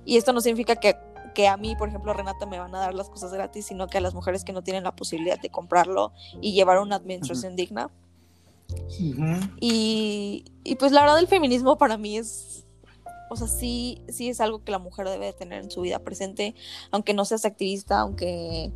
Y 0.04 0.16
esto 0.16 0.32
no 0.32 0.40
significa 0.40 0.76
que, 0.76 0.96
que 1.34 1.48
a 1.48 1.56
mí, 1.56 1.74
por 1.76 1.88
ejemplo, 1.88 2.12
Renata, 2.12 2.46
me 2.46 2.58
van 2.58 2.74
a 2.74 2.78
dar 2.78 2.94
las 2.94 3.10
cosas 3.10 3.32
gratis, 3.32 3.66
sino 3.66 3.88
que 3.88 3.98
a 3.98 4.00
las 4.00 4.14
mujeres 4.14 4.44
que 4.44 4.52
no 4.52 4.62
tienen 4.62 4.84
la 4.84 4.94
posibilidad 4.94 5.40
de 5.40 5.50
comprarlo 5.50 6.12
y 6.40 6.52
llevar 6.52 6.78
una 6.78 6.98
menstruación 7.00 7.56
digna. 7.56 7.90
Y, 9.60 10.44
y 10.64 10.74
pues 10.76 10.92
la 10.92 11.02
verdad 11.02 11.18
el 11.18 11.28
feminismo 11.28 11.78
para 11.78 11.96
mí 11.96 12.16
es, 12.18 12.66
o 13.30 13.36
sea, 13.36 13.46
sí, 13.46 14.02
sí 14.08 14.28
es 14.28 14.40
algo 14.40 14.64
que 14.64 14.72
la 14.72 14.78
mujer 14.78 15.08
debe 15.08 15.26
de 15.26 15.32
tener 15.32 15.62
en 15.62 15.70
su 15.70 15.80
vida 15.80 16.00
presente, 16.00 16.54
aunque 16.90 17.14
no 17.14 17.24
seas 17.24 17.44
activista, 17.44 18.00
aunque 18.00 18.72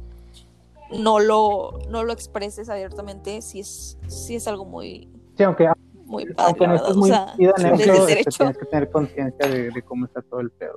no 0.93 1.19
lo, 1.19 1.79
no 1.89 2.05
lo 2.05 2.13
expreses 2.13 2.69
abiertamente, 2.69 3.43
sí 3.43 3.61
es, 3.61 3.99
sí 4.09 4.37
es 4.37 4.47
algo 4.47 4.65
muy, 4.65 5.09
Sí, 5.41 5.45
aunque, 5.45 5.67
muy 6.11 6.27
padre, 6.27 6.45
aunque 6.49 6.67
no 6.67 6.75
estés 6.75 6.97
O 6.97 6.99
muy 6.99 7.09
sea, 7.09 7.35
en 7.39 7.77
desde 7.77 8.21
eso, 8.21 8.31
tienes 8.39 8.59
que 8.59 8.67
tener 8.67 8.91
conciencia 8.91 9.49
de, 9.49 9.71
de 9.71 9.83
cómo 9.83 10.07
está 10.07 10.21
todo 10.23 10.41
el 10.41 10.51
pedo. 10.51 10.75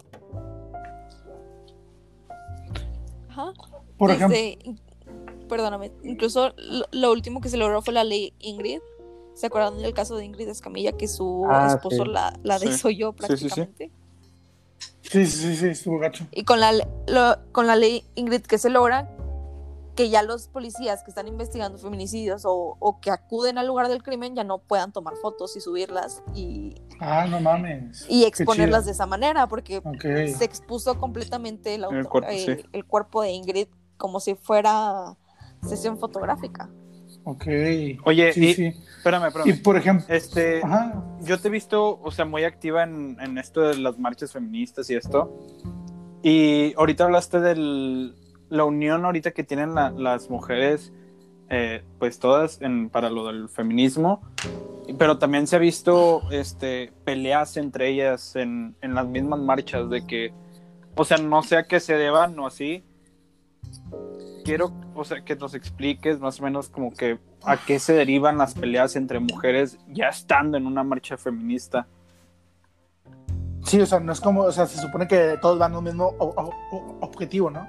Ajá. 3.29 3.51
Por 3.97 4.11
ejemplo, 4.11 4.37
perdóname, 5.49 5.91
incluso 6.03 6.53
lo, 6.57 6.85
lo 6.91 7.11
último 7.11 7.41
que 7.41 7.49
se 7.49 7.57
logró 7.57 7.81
fue 7.81 7.93
la 7.93 8.03
ley 8.03 8.33
Ingrid. 8.39 8.79
¿Se 9.33 9.47
acuerdan 9.47 9.79
del 9.81 9.93
caso 9.95 10.15
de 10.15 10.25
Ingrid 10.25 10.47
Escamilla 10.47 10.91
que 10.91 11.07
su 11.07 11.45
Ah, 11.49 11.73
esposo 11.75 12.03
sí. 12.03 12.09
la, 12.11 12.37
la 12.43 12.59
Sí. 12.59 12.67
desoyó 12.67 13.15
Sí, 13.19 13.25
sí, 13.37 13.37
sí. 13.37 13.45
prácticamente? 13.49 13.91
sí, 15.01 15.25
sí, 15.25 15.37
sí, 15.47 15.55
sí, 15.55 15.67
estuvo 15.69 15.97
gacho. 15.97 16.25
Y 16.31 16.43
con 16.43 16.59
la, 16.59 16.71
le- 16.71 16.87
lo- 17.07 17.37
con 17.51 17.65
la 17.65 17.75
ley 17.75 18.03
Ingrid 18.13 18.41
que 18.41 18.59
se 18.59 18.69
logra, 18.69 19.09
que 19.95 20.09
ya 20.09 20.23
los 20.23 20.47
policías 20.47 21.03
que 21.03 21.11
están 21.11 21.27
investigando 21.27 21.77
feminicidios 21.77 22.45
o, 22.45 22.77
o 22.79 22.99
que 22.99 23.11
acuden 23.11 23.57
al 23.59 23.67
lugar 23.67 23.89
del 23.89 24.01
crimen 24.01 24.35
ya 24.35 24.43
no 24.43 24.57
puedan 24.57 24.91
tomar 24.91 25.15
fotos 25.17 25.55
y 25.55 25.61
subirlas 25.61 26.23
y, 26.33 26.75
Ah, 26.99 27.27
no 27.29 27.39
mames. 27.39 28.05
y 28.09 28.23
exponerlas 28.23 28.85
de 28.85 28.91
esa 28.93 29.05
manera, 29.05 29.47
porque 29.47 29.81
se 30.35 30.45
expuso 30.45 30.97
completamente 30.99 31.75
el, 31.75 31.83
auto- 31.83 31.95
El 31.97 32.07
cuerpo, 32.07 32.29
eh, 32.31 32.39
sí. 32.61 32.65
el 32.71 32.85
cuerpo 32.85 33.21
de 33.21 33.31
Ingrid 33.31 33.67
como 33.97 34.19
si 34.19 34.33
fuera 34.35 35.15
sesión 35.61 35.99
fotográfica. 35.99 36.69
Ok. 37.25 37.45
Oye, 38.05 38.33
Sí, 38.33 38.45
y, 38.49 38.53
sí. 38.53 38.65
espérame, 38.97 39.27
espérame. 39.27 39.47
Y 39.49 39.53
por 39.53 39.77
ejemplo, 39.77 40.05
Este, 40.13 40.61
ajá. 40.63 41.03
yo 41.21 41.39
te 41.39 41.47
he 41.47 41.51
visto, 41.51 41.99
o 42.01 42.11
sea, 42.11 42.25
muy 42.25 42.43
activa 42.43 42.83
en, 42.83 43.15
en 43.21 43.37
esto 43.37 43.61
de 43.61 43.77
las 43.77 43.97
marchas 43.99 44.31
feministas 44.33 44.89
y 44.89 44.95
esto. 44.95 45.37
Y 46.21 46.73
ahorita 46.77 47.03
hablaste 47.05 47.39
de 47.39 47.55
la 48.53 48.63
unión 48.65 49.03
ahorita 49.05 49.31
que 49.31 49.43
tienen 49.43 49.73
la- 49.75 49.91
las 49.91 50.29
mujeres, 50.29 50.93
eh, 51.49 51.83
pues 51.99 52.19
todas 52.19 52.61
en, 52.61 52.89
para 52.89 53.09
lo 53.09 53.25
del 53.27 53.49
feminismo. 53.49 54.21
Pero 54.97 55.17
también 55.17 55.47
se 55.47 55.55
ha 55.55 55.59
visto 55.59 56.21
este, 56.31 56.91
peleas 57.05 57.57
entre 57.57 57.89
ellas 57.89 58.35
en, 58.35 58.75
en 58.81 58.93
las 58.95 59.07
mismas 59.07 59.39
marchas 59.39 59.89
de 59.89 60.05
que, 60.05 60.33
o 60.95 61.05
sea, 61.05 61.17
no 61.17 61.41
sé 61.41 61.57
a 61.57 61.63
qué 61.67 61.79
se 61.79 61.95
deban 61.95 62.37
o 62.39 62.45
así. 62.47 62.83
Quiero, 64.43 64.73
o 64.93 65.05
sea, 65.05 65.23
que 65.23 65.35
nos 65.37 65.53
expliques 65.55 66.19
más 66.19 66.39
o 66.39 66.43
menos 66.43 66.67
como 66.69 66.91
que 66.91 67.17
a 67.45 67.57
qué 67.57 67.79
se 67.79 67.93
derivan 67.93 68.37
las 68.37 68.53
peleas 68.55 68.95
entre 68.97 69.19
mujeres 69.19 69.77
ya 69.87 70.09
estando 70.09 70.57
en 70.57 70.67
una 70.67 70.83
marcha 70.83 71.17
feminista. 71.17 71.87
Sí, 73.63 73.79
o 73.79 73.85
sea, 73.85 74.01
no 74.01 74.11
es 74.11 74.19
como, 74.19 74.41
o 74.41 74.51
sea, 74.51 74.65
se 74.67 74.77
supone 74.81 75.07
que 75.07 75.37
todos 75.41 75.57
van 75.57 75.73
a 75.73 75.77
un 75.77 75.85
mismo 75.85 76.13
o- 76.19 76.25
o- 76.35 76.51
o- 76.75 76.97
objetivo, 76.99 77.49
¿no? 77.49 77.65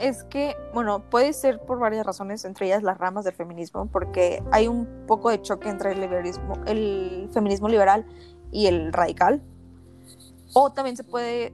Es 0.00 0.24
que, 0.24 0.56
bueno, 0.72 1.08
puede 1.08 1.32
ser 1.32 1.60
por 1.60 1.78
varias 1.78 2.04
razones, 2.04 2.44
entre 2.44 2.66
ellas 2.66 2.82
las 2.82 2.98
ramas 2.98 3.24
del 3.24 3.34
feminismo, 3.34 3.86
porque 3.86 4.42
hay 4.50 4.66
un 4.66 5.06
poco 5.06 5.30
de 5.30 5.40
choque 5.40 5.68
entre 5.68 5.92
el 5.92 6.00
liberalismo, 6.00 6.54
el 6.66 7.30
feminismo 7.32 7.68
liberal 7.68 8.04
y 8.50 8.66
el 8.66 8.92
radical. 8.92 9.42
O 10.52 10.72
también 10.72 10.96
se 10.96 11.04
puede 11.04 11.52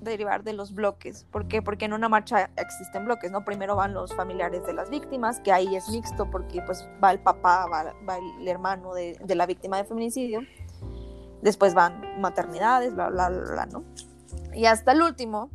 derivar 0.00 0.42
de 0.42 0.52
los 0.52 0.74
bloques. 0.74 1.24
¿Por 1.30 1.46
qué? 1.48 1.62
Porque 1.62 1.84
en 1.84 1.92
una 1.92 2.08
marcha 2.08 2.50
existen 2.56 3.04
bloques, 3.04 3.30
¿no? 3.30 3.44
Primero 3.44 3.76
van 3.76 3.94
los 3.94 4.14
familiares 4.14 4.66
de 4.66 4.72
las 4.72 4.90
víctimas, 4.90 5.40
que 5.40 5.52
ahí 5.52 5.76
es 5.76 5.88
mixto, 5.88 6.30
porque 6.30 6.60
pues 6.62 6.88
va 7.02 7.12
el 7.12 7.20
papá, 7.20 7.66
va, 7.66 7.94
el 8.40 8.48
hermano 8.48 8.94
de, 8.94 9.18
de 9.22 9.34
la 9.34 9.46
víctima 9.46 9.76
de 9.76 9.84
feminicidio. 9.84 10.40
Después 11.40 11.74
van 11.74 12.20
maternidades, 12.20 12.94
bla, 12.94 13.10
bla, 13.10 13.28
bla, 13.28 13.66
¿no? 13.66 13.84
Y 14.54 14.66
hasta 14.66 14.92
el 14.92 15.02
último 15.02 15.50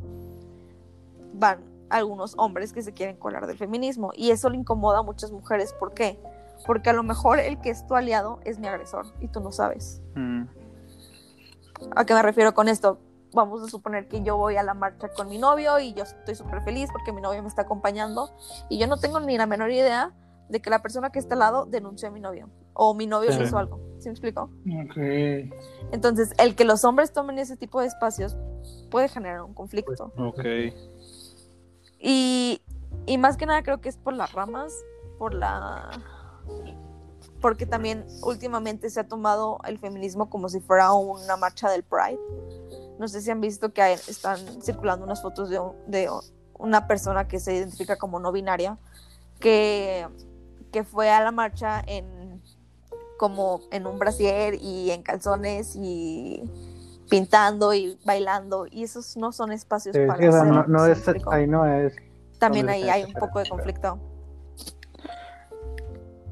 van 1.34 1.67
algunos 1.90 2.34
hombres 2.38 2.72
que 2.72 2.82
se 2.82 2.92
quieren 2.92 3.16
colar 3.16 3.46
del 3.46 3.56
feminismo. 3.58 4.10
Y 4.14 4.30
eso 4.30 4.48
le 4.50 4.56
incomoda 4.56 4.98
a 4.98 5.02
muchas 5.02 5.32
mujeres. 5.32 5.72
¿Por 5.72 5.94
qué? 5.94 6.18
Porque 6.66 6.90
a 6.90 6.92
lo 6.92 7.02
mejor 7.02 7.38
el 7.38 7.60
que 7.60 7.70
es 7.70 7.86
tu 7.86 7.94
aliado 7.94 8.40
es 8.44 8.58
mi 8.58 8.66
agresor 8.66 9.06
y 9.20 9.28
tú 9.28 9.40
no 9.40 9.52
sabes. 9.52 10.02
Mm, 10.14 10.44
¿A 11.96 12.04
qué 12.04 12.14
me 12.14 12.22
refiero 12.22 12.54
con 12.54 12.68
esto? 12.68 12.98
Vamos 13.32 13.62
a 13.62 13.68
suponer 13.68 14.08
que 14.08 14.22
yo 14.22 14.36
voy 14.36 14.56
a 14.56 14.62
la 14.62 14.74
marcha 14.74 15.08
con 15.12 15.28
mi 15.28 15.38
novio 15.38 15.78
y 15.78 15.92
yo 15.92 16.02
estoy 16.04 16.34
súper 16.34 16.62
feliz 16.62 16.88
porque 16.90 17.12
mi 17.12 17.20
novio 17.20 17.42
me 17.42 17.48
está 17.48 17.62
acompañando 17.62 18.30
y 18.68 18.78
yo 18.78 18.86
no 18.86 18.96
tengo 18.96 19.20
ni 19.20 19.36
la 19.36 19.46
menor 19.46 19.70
idea 19.70 20.12
de 20.48 20.60
que 20.60 20.70
la 20.70 20.80
persona 20.80 21.10
que 21.10 21.18
está 21.18 21.34
al 21.34 21.40
lado 21.40 21.66
denunció 21.66 22.08
a 22.08 22.10
mi 22.10 22.20
novio 22.20 22.48
o 22.72 22.94
mi 22.94 23.06
novio 23.06 23.30
Sí. 23.32 23.38
le 23.38 23.44
hizo 23.44 23.58
algo. 23.58 23.80
¿Sí 23.98 24.08
me 24.08 24.12
explico? 24.12 24.50
Ok. 24.84 24.96
Entonces, 25.92 26.32
el 26.38 26.54
que 26.56 26.64
los 26.64 26.84
hombres 26.84 27.12
tomen 27.12 27.38
ese 27.38 27.56
tipo 27.56 27.80
de 27.80 27.86
espacios 27.86 28.36
puede 28.90 29.08
generar 29.08 29.42
un 29.42 29.54
conflicto. 29.54 30.12
ok. 30.16 30.40
Y, 31.98 32.62
y 33.06 33.18
más 33.18 33.36
que 33.36 33.46
nada 33.46 33.62
creo 33.62 33.80
que 33.80 33.88
es 33.88 33.96
por 33.96 34.14
las 34.14 34.32
ramas, 34.32 34.72
por 35.18 35.34
la... 35.34 35.90
Porque 37.40 37.66
también 37.66 38.04
últimamente 38.22 38.90
se 38.90 39.00
ha 39.00 39.06
tomado 39.06 39.60
el 39.64 39.78
feminismo 39.78 40.28
como 40.28 40.48
si 40.48 40.60
fuera 40.60 40.92
una 40.92 41.36
marcha 41.36 41.70
del 41.70 41.84
Pride. 41.84 42.18
No 42.98 43.06
sé 43.06 43.20
si 43.20 43.30
han 43.30 43.40
visto 43.40 43.72
que 43.72 43.92
están 43.92 44.38
circulando 44.60 45.04
unas 45.04 45.22
fotos 45.22 45.48
de, 45.48 45.60
de 45.86 46.10
una 46.58 46.88
persona 46.88 47.28
que 47.28 47.38
se 47.38 47.54
identifica 47.54 47.96
como 47.96 48.18
no 48.18 48.32
binaria, 48.32 48.76
que, 49.38 50.08
que 50.72 50.82
fue 50.82 51.10
a 51.10 51.22
la 51.22 51.30
marcha 51.30 51.80
en 51.86 52.42
como 53.18 53.62
en 53.72 53.86
un 53.86 53.98
brasier 53.98 54.54
y 54.54 54.92
en 54.92 55.02
calzones 55.02 55.74
y 55.76 56.42
pintando 57.08 57.72
y 57.74 57.98
bailando 58.04 58.66
y 58.70 58.84
esos 58.84 59.16
no 59.16 59.32
son 59.32 59.52
espacios 59.52 59.96
Sí, 59.96 60.02
para 60.06 60.28
hacer, 60.28 60.46
no, 60.46 60.64
no 60.66 60.78
¿sí 60.84 60.90
me 61.10 61.16
es, 61.16 61.26
ahí 61.30 61.46
no 61.46 61.64
es 61.66 61.94
también 62.38 62.68
ahí 62.68 62.88
hay 62.88 63.04
un 63.04 63.12
poco 63.14 63.40
de 63.40 63.48
conflicto. 63.48 63.98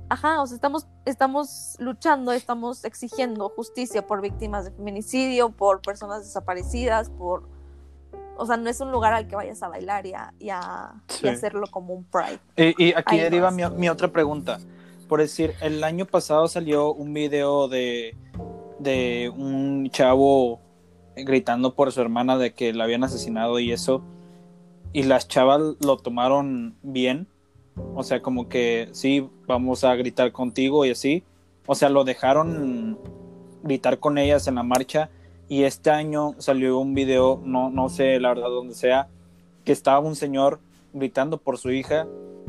Ajá, 0.08 0.40
o 0.40 0.46
sea, 0.46 0.54
estamos, 0.54 0.86
estamos 1.04 1.74
luchando, 1.80 2.30
estamos 2.30 2.84
exigiendo 2.84 3.48
justicia 3.48 4.06
por 4.06 4.20
víctimas 4.20 4.64
de 4.64 4.70
feminicidio, 4.70 5.50
por 5.50 5.80
personas 5.82 6.22
desaparecidas, 6.24 7.10
por... 7.10 7.48
O 8.36 8.46
sea, 8.46 8.56
no 8.56 8.70
es 8.70 8.80
un 8.80 8.92
lugar 8.92 9.14
al 9.14 9.26
que 9.26 9.34
vayas 9.34 9.62
a 9.64 9.68
bailar 9.68 10.06
y 10.06 10.12
a, 10.12 10.32
y 10.38 10.50
a- 10.50 10.92
y 11.08 11.12
Sí. 11.12 11.28
a 11.28 11.32
hacerlo 11.32 11.66
como 11.70 11.92
un 11.94 12.04
pride. 12.04 12.38
Y, 12.56 12.84
y 12.90 12.92
aquí 12.94 13.16
Ahí 13.16 13.20
deriva 13.20 13.50
mi, 13.50 13.64
mi 13.70 13.88
otra 13.88 14.06
pregunta. 14.08 14.58
Por 15.08 15.20
decir, 15.20 15.54
el 15.60 15.82
año 15.82 16.04
pasado 16.06 16.46
salió 16.46 16.92
un 16.92 17.12
video 17.12 17.66
de, 17.66 18.16
de 18.78 19.32
un 19.36 19.88
chavo 19.90 20.60
gritando 21.16 21.74
por 21.74 21.92
su 21.92 22.00
hermana 22.00 22.36
de 22.38 22.52
que 22.52 22.72
la 22.72 22.84
habían 22.84 23.04
asesinado 23.04 23.58
y 23.58 23.72
eso. 23.72 24.02
Y 24.92 25.04
las 25.04 25.28
chavas 25.28 25.60
lo 25.80 25.96
tomaron 25.96 26.76
bien. 26.82 27.26
O 27.94 28.02
sea, 28.02 28.22
como 28.22 28.48
que 28.48 28.88
sí, 28.92 29.28
vamos 29.46 29.84
a 29.84 29.94
gritar 29.94 30.32
contigo 30.32 30.84
y 30.84 30.90
así. 30.90 31.24
O 31.66 31.74
sea, 31.74 31.88
lo 31.88 32.04
dejaron 32.04 32.98
gritar 33.62 33.98
con 33.98 34.18
ellas 34.18 34.46
en 34.46 34.54
la 34.56 34.62
marcha. 34.62 35.10
Y 35.48 35.64
este 35.64 35.90
año 35.90 36.34
salió 36.38 36.78
un 36.78 36.94
video, 36.94 37.40
no, 37.44 37.70
no 37.70 37.88
sé 37.88 38.18
la 38.18 38.30
verdad 38.30 38.48
dónde 38.48 38.74
sea, 38.74 39.08
que 39.64 39.72
estaba 39.72 40.00
un 40.00 40.16
señor 40.16 40.60
gritando 40.92 41.38
por 41.38 41.58
su 41.58 41.70
hija 41.70 42.06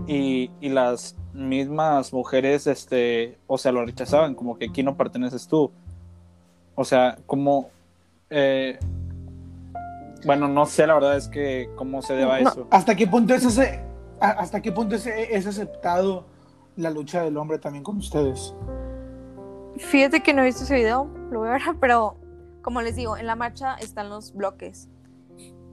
y, 0.08 0.50
y 0.62 0.70
las 0.70 1.16
mismas 1.34 2.14
mujeres, 2.14 2.66
este, 2.66 3.38
o 3.46 3.58
sea, 3.58 3.72
lo 3.72 3.86
rechazaban, 3.86 4.36
como 4.36 4.58
que 4.58 4.66
aquí 4.66 4.84
no 4.84 4.98
perteneces 4.98 5.48
tú. 5.48 5.72
O 6.76 6.86
sea, 6.86 7.18
como, 7.26 7.70
eh, 8.30 8.78
bueno, 10.26 10.48
no 10.48 10.66
sé 10.66 10.88
la 10.88 10.96
verdad 10.96 11.16
es 11.18 11.28
que 11.28 11.70
cómo 11.76 12.02
se 12.02 12.16
deba 12.16 12.40
No. 12.40 12.50
eso. 12.50 12.68
¿Hasta 12.72 12.96
qué 12.96 13.08
punto 13.08 13.34
es 13.34 13.46
ese, 13.46 13.82
hasta 14.20 14.62
qué 14.62 14.72
punto 14.72 14.96
es, 14.96 15.06
es 15.08 15.46
aceptado 15.48 16.26
la 16.76 16.90
lucha 16.90 17.24
del 17.24 17.38
hombre 17.38 17.60
también 17.60 17.84
con 17.84 17.98
ustedes? 17.98 18.54
Fíjate 19.78 20.22
que 20.22 20.34
no 20.34 20.42
he 20.42 20.46
visto 20.46 20.64
ese 20.64 20.76
video, 20.76 21.08
lo 21.32 21.40
voy 21.40 21.50
a 21.50 21.54
ver, 21.54 21.62
pero 21.80 22.18
como 22.62 22.82
les 22.82 22.96
digo, 22.96 23.16
en 23.18 23.28
la 23.28 23.36
marcha 23.36 23.76
están 23.76 24.10
los 24.10 24.34
bloques. 24.34 24.90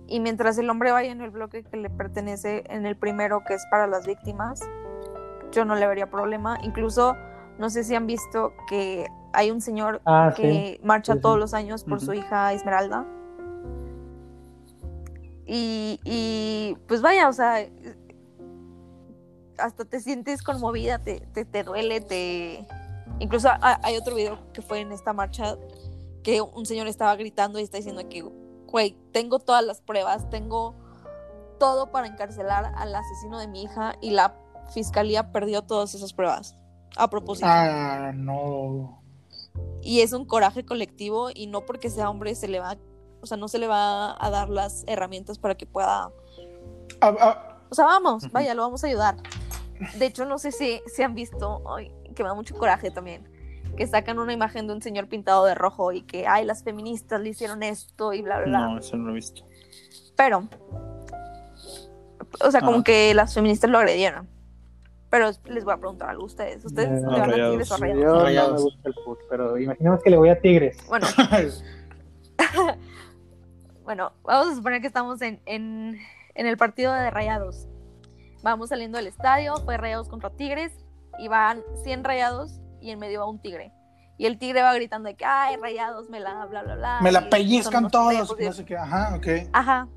Y 0.07 0.21
mientras 0.21 0.59
el 0.59 0.69
hombre 0.69 0.93
vaya 0.93 1.11
en 1.11 1.23
el 1.23 1.31
bloque 1.31 1.65
que 1.65 1.77
le 1.79 1.89
pertenece, 1.89 2.63
en 2.69 2.85
el 2.85 2.95
primero 2.97 3.43
que 3.45 3.55
es 3.55 3.65
para 3.71 3.87
las 3.87 4.07
víctimas, 4.07 4.61
yo 5.51 5.65
no 5.65 5.75
le 5.75 5.87
vería 5.87 6.11
problema. 6.11 6.59
Incluso, 6.63 7.17
no 7.59 7.71
sé 7.71 7.85
si 7.85 7.95
han 7.95 8.07
visto 8.07 8.53
que 8.69 9.07
hay 9.35 9.51
un 9.51 9.61
señor 9.61 10.01
Ah, 10.07 10.33
que 10.37 10.77
sí. 10.79 10.87
marcha 10.87 11.13
Sí, 11.13 11.19
sí. 11.19 11.23
todos 11.23 11.39
los 11.39 11.55
años 11.55 11.85
por 11.85 12.01
su 12.01 12.13
hija 12.15 12.53
Esmeralda. 12.53 13.05
Y, 15.47 16.01
y, 16.05 16.77
pues 16.89 17.03
vaya, 17.03 17.29
o 17.29 17.33
sea, 17.33 17.67
hasta 19.59 19.85
te 19.85 20.01
sientes 20.01 20.43
conmovida, 20.43 20.99
te, 20.99 21.21
te, 21.33 21.45
te 21.45 21.63
duele, 21.65 22.01
te... 22.01 22.67
Incluso 23.19 23.49
ha- 23.51 23.79
hay 23.83 23.97
otro 23.97 24.15
video 24.17 24.39
que 24.53 24.63
fue 24.63 24.81
en 24.81 24.91
esta 24.91 25.13
marcha 25.13 25.57
que 26.23 26.41
un 26.41 26.65
señor 26.67 26.87
estaba 26.89 27.15
gritando 27.17 27.59
y 27.61 27.63
está 27.63 27.77
diciendo 27.77 28.09
que, 28.09 28.23
güey, 28.23 28.97
tengo 29.13 29.39
todas 29.39 29.65
las 29.65 29.81
pruebas, 29.83 30.29
tengo 30.31 30.75
todo 31.61 31.93
para 31.93 32.07
encarcelar 32.07 32.73
al 32.77 32.95
asesino 32.95 33.39
de 33.39 33.47
mi 33.47 33.63
hija 33.63 33.95
y 34.01 34.11
la 34.11 34.35
fiscalía 34.73 35.31
perdió 35.31 35.63
todas 35.63 35.95
esas 35.95 36.13
pruebas 36.15 36.57
a 36.97 37.09
propósito. 37.11 37.47
Ah, 37.49 38.13
no. 38.15 39.04
Y 39.85 40.01
es 40.01 40.13
un 40.13 40.25
coraje 40.25 40.65
colectivo 40.65 41.29
y 41.35 41.47
no 41.47 41.67
porque 41.67 41.91
sea 41.91 42.11
hombre 42.11 42.35
se 42.35 42.49
le 42.49 42.59
va, 42.59 42.77
o 43.21 43.27
sea, 43.27 43.37
no 43.37 43.49
se 43.49 43.59
le 43.59 43.67
va 43.67 44.17
a 44.19 44.31
dar 44.31 44.49
las 44.49 44.85
herramientas 44.87 45.39
para 45.39 45.55
que 45.55 45.67
pueda 45.67 46.11
Ah, 47.01 47.15
ah, 47.21 47.57
o 47.69 47.75
sea, 47.75 47.85
vamos, 47.85 48.31
vaya, 48.33 48.55
lo 48.55 48.63
vamos 48.63 48.85
a 48.85 48.87
ayudar. 48.87 49.17
De 49.99 50.07
hecho, 50.07 50.25
no 50.25 50.39
sé 50.39 50.53
si, 50.53 50.81
si 50.87 51.03
han 51.03 51.15
visto, 51.15 51.63
ay, 51.77 51.91
que 52.15 52.23
me 52.23 52.29
da 52.29 52.35
mucho 52.35 52.55
coraje 52.55 52.91
también, 52.91 53.29
que 53.77 53.87
sacan 53.87 54.19
una 54.19 54.33
imagen 54.33 54.67
de 54.67 54.75
un 54.75 54.83
señor 54.83 55.09
pintado 55.09 55.45
de 55.45 55.55
rojo 55.55 55.93
y 55.93 56.03
que, 56.03 56.27
ay, 56.27 56.45
las 56.45 56.63
feministas 56.63 57.21
le 57.21 57.31
hicieron 57.31 57.63
esto 57.63 58.13
y 58.13 58.23
bla, 58.23 58.39
bla, 58.39 58.47
bla. 58.47 58.59
No, 58.69 58.79
eso 58.79 58.97
no 58.97 59.05
lo 59.07 59.11
he 59.11 59.15
visto. 59.15 59.43
Pero, 60.17 60.49
o 62.41 62.51
sea, 62.51 62.61
como 62.61 62.77
Ajá. 62.77 62.85
que 62.85 63.15
las 63.15 63.35
feministas 63.35 63.69
lo 63.69 63.79
agredieron. 63.79 64.29
Pero 65.15 65.31
les 65.45 65.65
voy 65.65 65.75
a 65.75 65.77
preguntar 65.77 66.09
algo 66.11 66.23
a 66.25 66.27
ustedes. 66.27 66.65
¿Ustedes 66.65 66.89
Eh, 66.89 67.07
le 67.07 67.07
van 67.07 67.21
a 67.21 67.27
Rayados. 67.27 67.51
Tigres 67.53 67.71
o 67.71 67.75
a 67.75 67.79
Yo 67.79 67.85
Rayados? 67.85 68.05
no 68.05 68.19
me 68.19 68.25
Rayados. 68.25 68.63
gusta 68.65 68.89
el 68.89 68.95
fútbol, 68.95 69.19
pero 69.31 69.59
imaginemos 69.59 70.03
que 70.03 70.11
le 70.11 70.17
voy 70.17 70.29
a 70.29 70.41
Tigres. 70.41 70.77
Bueno, 70.89 71.07
bueno, 73.85 74.13
vamos 74.25 74.53
a 74.53 74.55
suponer 74.57 74.81
que 74.81 74.87
estamos 74.89 75.21
en, 75.23 75.41
en, 75.47 75.99
en 76.35 76.47
el 76.49 76.57
partido 76.57 76.93
de 76.93 77.11
Rayados. 77.11 77.69
Vamos 78.43 78.71
saliendo 78.71 78.99
del 78.99 79.07
estadio, 79.07 79.55
fue 79.65 79.77
Rayados 79.77 80.09
contra 80.09 80.31
Tigres, 80.31 80.73
y 81.19 81.29
van 81.29 81.63
100 81.85 82.03
Rayados 82.03 82.61
y 82.81 82.91
en 82.91 82.99
medio 82.99 83.21
va 83.21 83.29
un 83.29 83.41
tigre. 83.41 83.73
Y 84.19 84.27
el 84.27 84.37
tigre 84.39 84.63
va 84.63 84.75
gritando 84.75 85.09
de 85.09 85.15
que, 85.15 85.25
ay, 85.25 85.57
Rayados, 85.63 86.11
me 86.11 86.19
la, 86.19 86.45
bla, 86.47 86.63
bla, 86.65 86.75
bla. 86.75 87.01
me 87.03 87.13
la 87.13 87.29
pellizcan 87.31 87.89
todos. 87.89 88.37
No 88.39 88.53
sé 88.53 88.65
qué. 88.65 88.77
Ajá, 88.77 89.15
ok. 89.17 89.27
Ajá. 89.53 89.89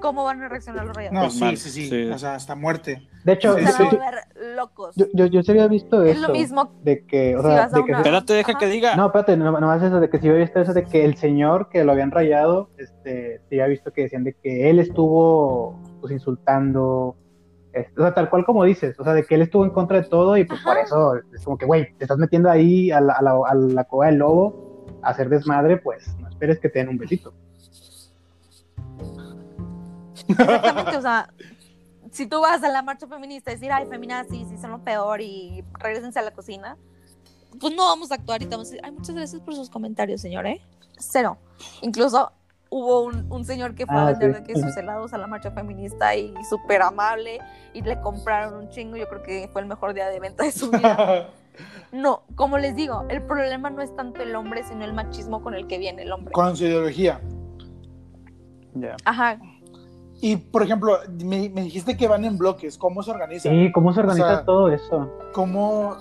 ¿Cómo 0.00 0.24
van 0.24 0.42
a 0.42 0.48
reaccionar 0.48 0.86
los 0.86 0.96
Rayados? 0.96 1.14
No, 1.14 1.20
Pues 1.22 1.34
sí, 1.34 1.40
mal, 1.40 1.56
sí, 1.56 1.70
sí, 1.70 1.88
sí. 1.88 2.10
O 2.10 2.18
sea, 2.18 2.34
hasta 2.34 2.54
muerte. 2.56 3.06
De 3.24 3.32
hecho, 3.34 3.56
Sí, 3.58 3.66
Se 3.66 3.72
yo, 3.72 3.78
van 3.78 3.86
a 3.86 3.90
volver 3.90 4.56
locos. 4.56 4.94
yo, 4.96 5.06
yo, 5.12 5.26
yo 5.26 5.42
sí 5.42 5.50
había 5.52 5.68
visto 5.68 6.02
es 6.04 6.16
eso. 6.16 6.26
lo 6.28 6.32
mismo. 6.32 6.72
De 6.82 7.04
que, 7.06 7.36
o 7.36 7.42
si 7.42 7.48
sea, 7.48 7.68
de 7.68 7.74
que 7.74 7.80
una- 7.80 7.86
se- 7.86 8.00
Espérate, 8.00 8.32
deja 8.34 8.50
Ajá. 8.52 8.58
que 8.58 8.66
diga. 8.66 8.96
No, 8.96 9.06
espérate, 9.06 9.36
no, 9.36 9.50
nomás 9.52 9.82
eso 9.82 10.00
de 10.00 10.08
que 10.10 10.18
si 10.18 10.28
había 10.28 10.40
visto 10.40 10.60
eso 10.60 10.72
de 10.72 10.84
que 10.84 11.04
el 11.04 11.16
señor 11.16 11.68
que 11.68 11.84
lo 11.84 11.92
habían 11.92 12.10
rayado, 12.10 12.70
este, 12.78 13.40
sí 13.48 13.56
había 13.60 13.66
visto 13.66 13.92
que 13.92 14.02
decían 14.02 14.24
de 14.24 14.34
que 14.34 14.70
él 14.70 14.78
estuvo 14.78 15.78
pues 16.00 16.12
insultando, 16.12 17.16
este, 17.72 18.00
o 18.00 18.04
sea, 18.04 18.14
tal 18.14 18.30
cual 18.30 18.44
como 18.44 18.64
dices, 18.64 18.98
o 18.98 19.04
sea, 19.04 19.12
de 19.14 19.24
que 19.24 19.34
él 19.34 19.42
estuvo 19.42 19.64
en 19.64 19.70
contra 19.70 20.00
de 20.00 20.08
todo 20.08 20.36
y 20.36 20.44
pues 20.44 20.60
Ajá. 20.60 20.70
por 20.70 20.78
eso 20.78 21.14
es 21.34 21.44
como 21.44 21.58
que, 21.58 21.66
güey, 21.66 21.94
te 21.98 22.04
estás 22.04 22.18
metiendo 22.18 22.50
ahí 22.50 22.90
a 22.90 23.00
la, 23.00 23.12
a 23.14 23.22
la, 23.22 23.32
a 23.46 23.54
la 23.54 23.84
cueva 23.84 24.06
del 24.06 24.16
lobo 24.16 24.86
a 25.02 25.10
hacer 25.10 25.28
desmadre, 25.28 25.76
pues 25.76 26.16
no 26.18 26.28
esperes 26.28 26.58
que 26.58 26.68
te 26.68 26.78
den 26.80 26.88
un 26.88 26.98
besito. 26.98 27.32
Exactamente, 30.30 30.96
o 30.96 31.02
sea, 31.02 31.32
si 32.10 32.26
tú 32.26 32.40
vas 32.40 32.62
a 32.62 32.68
la 32.68 32.82
marcha 32.82 33.06
feminista 33.06 33.50
y 33.50 33.54
decir, 33.54 33.70
ay, 33.72 33.86
feminazis, 33.86 34.48
sí 34.48 34.58
son 34.58 34.70
lo 34.72 34.84
peor 34.84 35.20
y 35.20 35.64
regresense 35.78 36.18
a 36.18 36.22
la 36.22 36.30
cocina, 36.32 36.76
pues 37.60 37.74
no 37.74 37.84
vamos 37.84 38.10
a 38.10 38.14
actuar 38.16 38.42
y 38.42 38.46
te 38.46 38.50
vamos 38.52 38.68
a 38.68 38.70
decir, 38.70 38.84
ay, 38.84 38.92
muchas 38.92 39.14
gracias 39.14 39.40
por 39.42 39.54
sus 39.54 39.70
comentarios, 39.70 40.20
señor, 40.20 40.46
¿eh? 40.46 40.60
Cero. 40.98 41.38
Incluso 41.82 42.32
hubo 42.68 43.02
un, 43.02 43.26
un 43.32 43.44
señor 43.44 43.74
que 43.74 43.84
fue 43.86 43.96
a 43.96 44.02
Ah, 44.02 44.12
vender 44.12 44.34
sí. 44.34 44.40
de 44.40 44.46
que 44.46 44.60
sus 44.60 44.76
helados 44.76 45.12
a 45.12 45.18
la 45.18 45.26
marcha 45.26 45.50
feminista 45.50 46.14
y 46.14 46.32
súper 46.48 46.82
amable 46.82 47.40
y 47.74 47.82
le 47.82 48.00
compraron 48.00 48.54
un 48.64 48.70
chingo, 48.70 48.96
yo 48.96 49.08
creo 49.08 49.22
que 49.22 49.48
fue 49.52 49.60
el 49.62 49.66
mejor 49.68 49.92
día 49.94 50.08
de 50.08 50.20
venta 50.20 50.44
de 50.44 50.52
su 50.52 50.70
vida. 50.70 51.28
No, 51.92 52.22
como 52.36 52.56
les 52.56 52.74
digo, 52.76 53.04
el 53.10 53.20
problema 53.22 53.68
no 53.68 53.82
es 53.82 53.94
tanto 53.94 54.22
el 54.22 54.34
hombre, 54.36 54.62
sino 54.62 54.84
el 54.84 54.94
machismo 54.94 55.42
con 55.42 55.52
el 55.54 55.66
que 55.66 55.76
viene 55.78 56.02
el 56.02 56.12
hombre. 56.12 56.32
Con 56.32 56.56
su 56.56 56.64
ideología. 56.64 57.20
Ya. 58.74 58.96
Ajá, 59.04 59.38
Y, 60.22 60.36
por 60.36 60.62
ejemplo, 60.62 60.98
me, 61.24 61.48
me 61.48 61.62
dijiste 61.62 61.96
que 61.96 62.06
van 62.08 62.24
en 62.24 62.36
bloques. 62.36 62.76
¿Cómo 62.76 63.02
se 63.02 63.10
organizan? 63.10 63.52
Sí, 63.52 63.72
¿cómo 63.72 63.92
se 63.92 64.00
organiza 64.00 64.24
O 64.24 64.28
sea- 64.36 64.44
todo 64.44 64.68
eso? 64.68 65.10
¿Cómo...? 65.32 65.96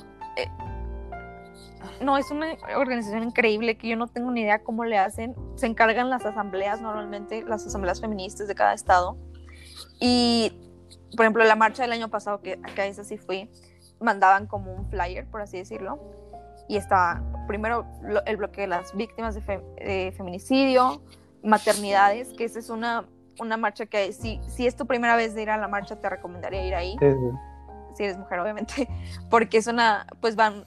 No, 2.01 2.17
es 2.17 2.31
una 2.31 2.47
organización 2.77 3.23
increíble 3.23 3.77
que 3.77 3.89
yo 3.89 3.97
no 3.97 4.07
tengo 4.07 4.31
ni 4.31 4.41
idea 4.41 4.63
cómo 4.63 4.85
le 4.85 4.97
hacen. 4.97 5.35
Se 5.55 5.65
encargan 5.65 6.09
las 6.09 6.25
asambleas 6.25 6.81
normalmente, 6.81 7.43
las 7.43 7.65
asambleas 7.67 7.99
feministas 7.99 8.47
de 8.47 8.55
cada 8.55 8.73
estado. 8.73 9.17
Y, 9.99 10.53
por 11.17 11.25
ejemplo, 11.25 11.43
la 11.43 11.55
marcha 11.55 11.83
del 11.83 11.91
año 11.91 12.07
pasado, 12.09 12.41
que, 12.41 12.59
que 12.73 12.81
a 12.81 12.85
esa 12.85 13.03
sí 13.03 13.17
fui, 13.17 13.49
mandaban 13.99 14.47
como 14.47 14.73
un 14.73 14.89
flyer, 14.89 15.27
por 15.29 15.41
así 15.41 15.57
decirlo. 15.57 15.99
Y 16.69 16.77
estaba 16.77 17.21
primero 17.47 17.85
lo- 18.01 18.23
el 18.25 18.37
bloque 18.37 18.61
de 18.61 18.67
las 18.67 18.95
víctimas 18.95 19.35
de, 19.35 19.41
fe- 19.41 19.63
de 19.77 20.13
feminicidio, 20.15 21.01
maternidades, 21.43 22.29
que 22.37 22.45
esa 22.45 22.59
es 22.59 22.69
una, 22.69 23.07
una 23.39 23.57
marcha 23.57 23.85
que 23.85 24.11
si, 24.13 24.39
si 24.47 24.67
es 24.67 24.75
tu 24.75 24.85
primera 24.85 25.15
vez 25.15 25.33
de 25.35 25.41
ir 25.41 25.49
a 25.49 25.57
la 25.57 25.67
marcha, 25.67 25.95
te 25.95 26.09
recomendaría 26.09 26.65
ir 26.65 26.75
ahí 26.75 26.97
Sí, 26.99 27.07
sí. 27.11 27.37
si 27.95 28.03
eres 28.03 28.17
mujer 28.17 28.39
obviamente, 28.39 28.87
porque 29.29 29.57
es 29.57 29.67
una, 29.67 30.07
pues 30.21 30.35
van, 30.35 30.65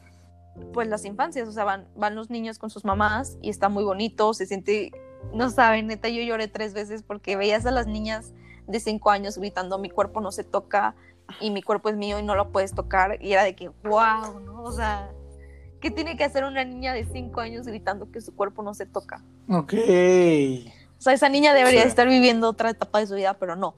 pues 0.72 0.88
las 0.88 1.04
infancias, 1.04 1.48
o 1.48 1.52
sea, 1.52 1.64
van, 1.64 1.86
van 1.96 2.14
los 2.14 2.30
niños 2.30 2.58
con 2.58 2.70
sus 2.70 2.84
mamás 2.84 3.38
y 3.40 3.50
está 3.50 3.68
muy 3.68 3.84
bonito, 3.84 4.34
se 4.34 4.46
siente, 4.46 4.90
no 5.32 5.50
saben, 5.50 5.86
neta, 5.86 6.08
yo 6.08 6.22
lloré 6.22 6.48
tres 6.48 6.74
veces 6.74 7.02
porque 7.02 7.36
veías 7.36 7.64
a 7.66 7.70
las 7.70 7.86
niñas 7.86 8.32
de 8.66 8.80
cinco 8.80 9.10
años 9.10 9.38
gritando, 9.38 9.78
mi 9.78 9.90
cuerpo 9.90 10.20
no 10.20 10.30
se 10.32 10.44
toca 10.44 10.94
y 11.40 11.50
mi 11.50 11.62
cuerpo 11.62 11.88
es 11.88 11.96
mío 11.96 12.18
y 12.18 12.22
no 12.22 12.34
lo 12.34 12.50
puedes 12.50 12.74
tocar, 12.74 13.18
y 13.22 13.32
era 13.32 13.44
de 13.44 13.54
que, 13.54 13.68
wow, 13.84 14.40
¿no? 14.44 14.62
O 14.62 14.72
sea, 14.72 15.10
¿qué 15.80 15.90
tiene 15.90 16.16
que 16.16 16.24
hacer 16.24 16.44
una 16.44 16.64
niña 16.64 16.92
de 16.92 17.04
cinco 17.06 17.40
años 17.40 17.66
gritando 17.66 18.10
que 18.10 18.20
su 18.20 18.34
cuerpo 18.34 18.62
no 18.62 18.74
se 18.74 18.86
toca? 18.86 19.22
Ok. 19.48 19.72
O 21.02 21.04
sea, 21.04 21.14
esa 21.14 21.28
niña 21.28 21.52
debería 21.52 21.82
Sí. 21.82 21.88
estar 21.88 22.06
viviendo 22.06 22.48
otra 22.48 22.70
etapa 22.70 23.00
de 23.00 23.08
su 23.08 23.16
vida, 23.16 23.34
pero 23.34 23.56
no. 23.56 23.74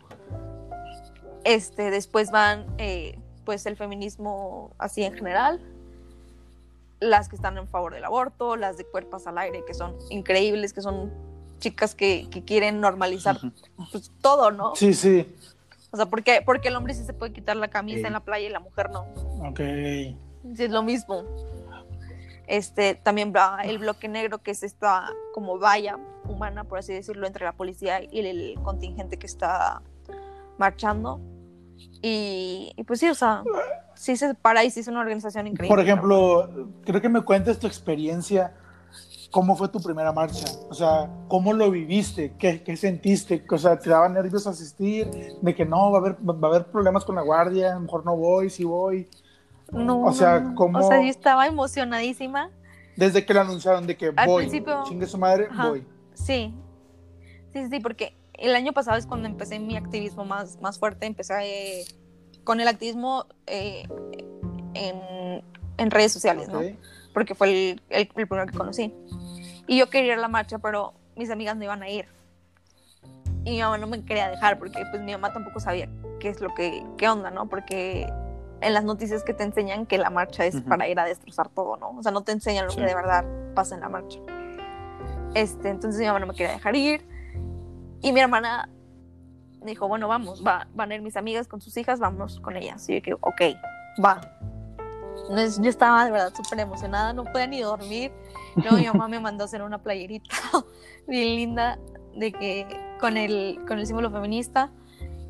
Este, 1.43 1.91
después 1.91 2.31
van, 2.31 2.67
eh, 2.77 3.19
pues, 3.47 3.65
el 3.65 3.77
feminismo 3.79 4.73
así 4.77 5.05
en 5.05 5.15
general. 5.15 5.59
Las 7.01 7.31
que 7.31 7.37
están 7.37 7.57
en 7.57 7.67
favor 7.67 7.95
del 7.95 8.05
aborto, 8.05 8.57
las 8.57 8.77
de 8.77 8.85
cuerpos 8.85 9.27
al 9.27 9.39
aire, 9.39 9.65
que 9.67 9.73
son 9.73 9.97
increíbles, 10.11 10.75
que 10.75 10.83
son 10.83 11.15
chicas 11.61 11.95
que, 11.95 12.29
que 12.31 12.45
quieren 12.45 12.83
normalizar 12.83 13.39
pues, 13.91 14.13
todo, 14.21 14.51
¿no? 14.51 14.77
Sí, 14.77 14.93
sí. 14.93 15.27
O 15.93 15.97
sea, 15.97 16.05
¿por 16.05 16.23
qué, 16.25 16.43
porque 16.45 16.69
el 16.69 16.77
hombre 16.77 16.93
sí 16.93 17.05
se 17.05 17.15
puede 17.15 17.33
quitar 17.33 17.57
la 17.57 17.69
camisa 17.69 18.07
en 18.07 18.13
la 18.13 18.21
playa 18.21 18.49
y 18.49 18.51
la 18.51 18.61
mujer 18.61 18.91
no? 18.91 19.07
Ok. 19.49 19.61
Sí, 19.61 20.65
es 20.65 20.71
lo 20.71 20.83
mismo. 20.83 21.25
Este, 22.47 22.95
también 22.95 23.33
el 23.65 23.79
bloque 23.79 24.09
negro, 24.09 24.39
que 24.39 24.51
es 24.51 24.63
esta 24.63 25.11
como 25.33 25.59
valla 25.59 25.99
humana, 26.29 26.65
por 26.65 26.79
así 26.79 26.93
decirlo, 26.93 27.27
entre 27.27 27.45
la 27.45 27.53
policía 27.53 28.03
y 28.03 28.21
el 28.21 28.59
contingente 28.63 29.19
que 29.19 29.27
está 29.27 29.83
marchando. 30.59 31.21
Y, 32.03 32.73
y 32.77 32.85
pues 32.85 33.01
sí, 33.01 33.09
o 33.09 33.15
sea, 33.15 33.43
sí 33.95 34.17
se 34.17 34.29
separa 34.29 34.63
y 34.65 34.71
sí 34.71 34.81
es 34.81 34.89
una 34.89 35.01
organización 35.01 35.47
increíble. 35.47 35.75
Por 35.75 35.83
ejemplo, 35.83 36.51
creo 36.85 37.01
que 37.01 37.09
me 37.09 37.23
cuentes 37.23 37.59
tu 37.59 37.67
experiencia. 37.67 38.55
¿Cómo 39.31 39.57
fue 39.57 39.69
tu 39.69 39.81
primera 39.81 40.13
marcha? 40.13 40.47
O 40.71 40.75
sea, 40.75 41.11
¿cómo 41.27 41.53
lo 41.53 41.69
viviste? 41.69 42.35
¿Qué, 42.39 42.63
qué 42.63 42.77
sentiste? 42.77 43.45
O 43.51 43.59
sea, 43.59 43.77
¿te 43.77 43.91
daba 43.91 44.09
nervios 44.09 44.47
asistir? 44.47 45.11
De 45.43 45.55
que 45.57 45.65
no, 45.65 45.91
va 45.91 45.99
a, 45.99 46.01
haber, 46.01 46.15
va 46.15 46.49
a 46.49 46.51
haber 46.51 46.67
problemas 46.67 47.05
con 47.05 47.17
la 47.17 47.23
guardia, 47.23 47.77
mejor 47.81 48.05
no 48.05 48.17
voy, 48.17 48.49
sí 48.49 48.63
voy. 48.63 49.09
No, 49.75 50.03
o 50.03 50.13
sea, 50.13 50.41
no, 50.41 50.51
no. 50.51 50.55
¿cómo- 50.55 50.79
O 50.79 50.83
sea, 50.89 51.01
yo 51.03 51.09
estaba 51.09 51.47
emocionadísima. 51.47 52.51
Desde 52.97 53.27
que 53.27 53.35
lo 53.35 53.41
anunciaron 53.41 53.87
de 53.87 53.97
que 53.97 54.13
Al 54.17 54.27
voy, 54.29 54.45
principio- 54.45 54.85
chingue 54.87 55.07
su 55.07 55.19
madre, 55.19 55.49
Ajá. 55.51 55.69
voy. 55.71 55.87
Sí, 56.15 56.55
sí, 57.53 57.69
sí, 57.69 57.81
porque 57.81 58.17
el 58.35 58.55
año 58.55 58.73
pasado 58.73 58.97
es 58.97 59.07
cuando 59.07 59.27
empecé 59.29 59.59
mi 59.59 59.77
activismo 59.77 60.25
más, 60.25 60.61
más 60.61 60.79
fuerte. 60.79 61.07
Empecé 61.07 61.35
eh, 61.43 61.85
con 62.45 62.61
el 62.61 62.69
activismo 62.69 63.27
eh, 63.47 63.89
en, 64.75 65.43
en 65.77 65.91
redes 65.91 66.13
sociales, 66.13 66.49
¿no? 66.49 66.61
Ok. 66.61 66.67
Porque 67.13 67.35
fue 67.35 67.49
el, 67.49 67.83
el- 67.91 68.09
el 68.15 68.27
primero 68.29 68.47
que 68.47 68.57
conocí. 68.57 68.95
Y 69.67 69.79
yo 69.79 69.89
quería 69.91 70.13
ir 70.13 70.19
a 70.19 70.23
la 70.23 70.29
marcha, 70.29 70.59
pero 70.59 70.95
mis 71.17 71.31
amigas 71.31 71.57
no 71.57 71.65
iban 71.65 71.83
a 71.83 71.89
ir. 71.89 72.07
Y 73.45 73.51
mi 73.53 73.61
mamá 73.61 73.77
no 73.79 73.87
me 73.87 74.05
quería 74.05 74.31
dejar 74.31 74.59
porque 74.59 74.85
pues 74.91 75.03
mi 75.03 75.13
mamá 75.13 75.33
tampoco 75.33 75.61
sabía 75.61 75.89
qué 76.21 76.29
es 76.29 76.41
lo 76.41 76.55
que, 76.55 76.83
qué 76.97 77.09
onda, 77.09 77.31
¿no? 77.31 77.49
Porque 77.49 78.07
en 78.67 78.75
las 78.75 78.85
noticias 78.85 79.23
que 79.25 79.35
te 79.35 79.43
enseñan 79.45 79.87
que 79.87 79.99
la 79.99 80.11
marcha 80.11 80.45
es 80.47 80.55
Ujú. 80.57 80.65
para 80.69 80.89
ir 80.89 80.99
a 80.99 81.05
destrozar 81.05 81.49
todo, 81.49 81.77
¿no? 81.77 81.91
O 81.91 82.03
sea, 82.03 82.13
no 82.13 82.23
te 82.23 82.33
enseñan 82.33 82.67
lo 82.67 82.71
Sí. 82.71 82.79
que 82.79 82.87
de 82.87 82.95
verdad 82.95 83.25
pasa 83.55 83.75
en 83.75 83.81
la 83.83 83.89
marcha. 83.89 84.19
Este, 85.35 85.69
entonces 85.69 86.01
mi 86.01 86.07
mamá 86.07 86.21
no 86.21 86.27
me 86.27 86.35
quería 86.35 86.53
dejar 86.53 86.77
ir. 86.77 87.07
Y 88.01 88.13
mi 88.13 88.21
hermana 88.21 88.69
me 89.61 89.71
dijo, 89.71 89.89
bueno, 89.89 90.09
vamos, 90.09 90.45
va, 90.47 90.67
van 90.75 90.93
a 90.93 90.95
ir 90.95 91.03
mis 91.03 91.17
amigas 91.17 91.49
con 91.49 91.61
sus 91.61 91.77
hijas, 91.77 91.99
vamos 91.99 92.39
con 92.41 92.57
ellas. 92.57 92.89
Y 92.89 92.97
yo 92.97 93.03
que, 93.03 93.15
ok, 93.15 93.41
va. 94.05 94.21
Entonces, 95.29 95.59
yo 95.63 95.71
estaba 95.71 96.05
de 96.05 96.11
verdad 96.11 96.33
súper 96.35 96.61
emocionada, 96.61 97.13
no 97.13 97.25
podía 97.25 97.47
ni 97.47 97.61
dormir. 97.63 98.13
Luego 98.57 98.77
mi 98.77 98.87
mamá 98.87 99.09
me 99.09 99.21
mandó 99.21 99.45
a 99.45 99.47
hacer 99.47 99.63
una 99.63 99.79
playerita 99.79 100.29
bien 101.09 101.37
linda 101.37 101.79
de 102.15 102.33
que 102.33 102.81
con 103.01 103.17
el, 103.17 103.59
con 103.67 103.79
el 103.79 103.87
símbolo 103.87 104.11
feminista. 104.11 104.71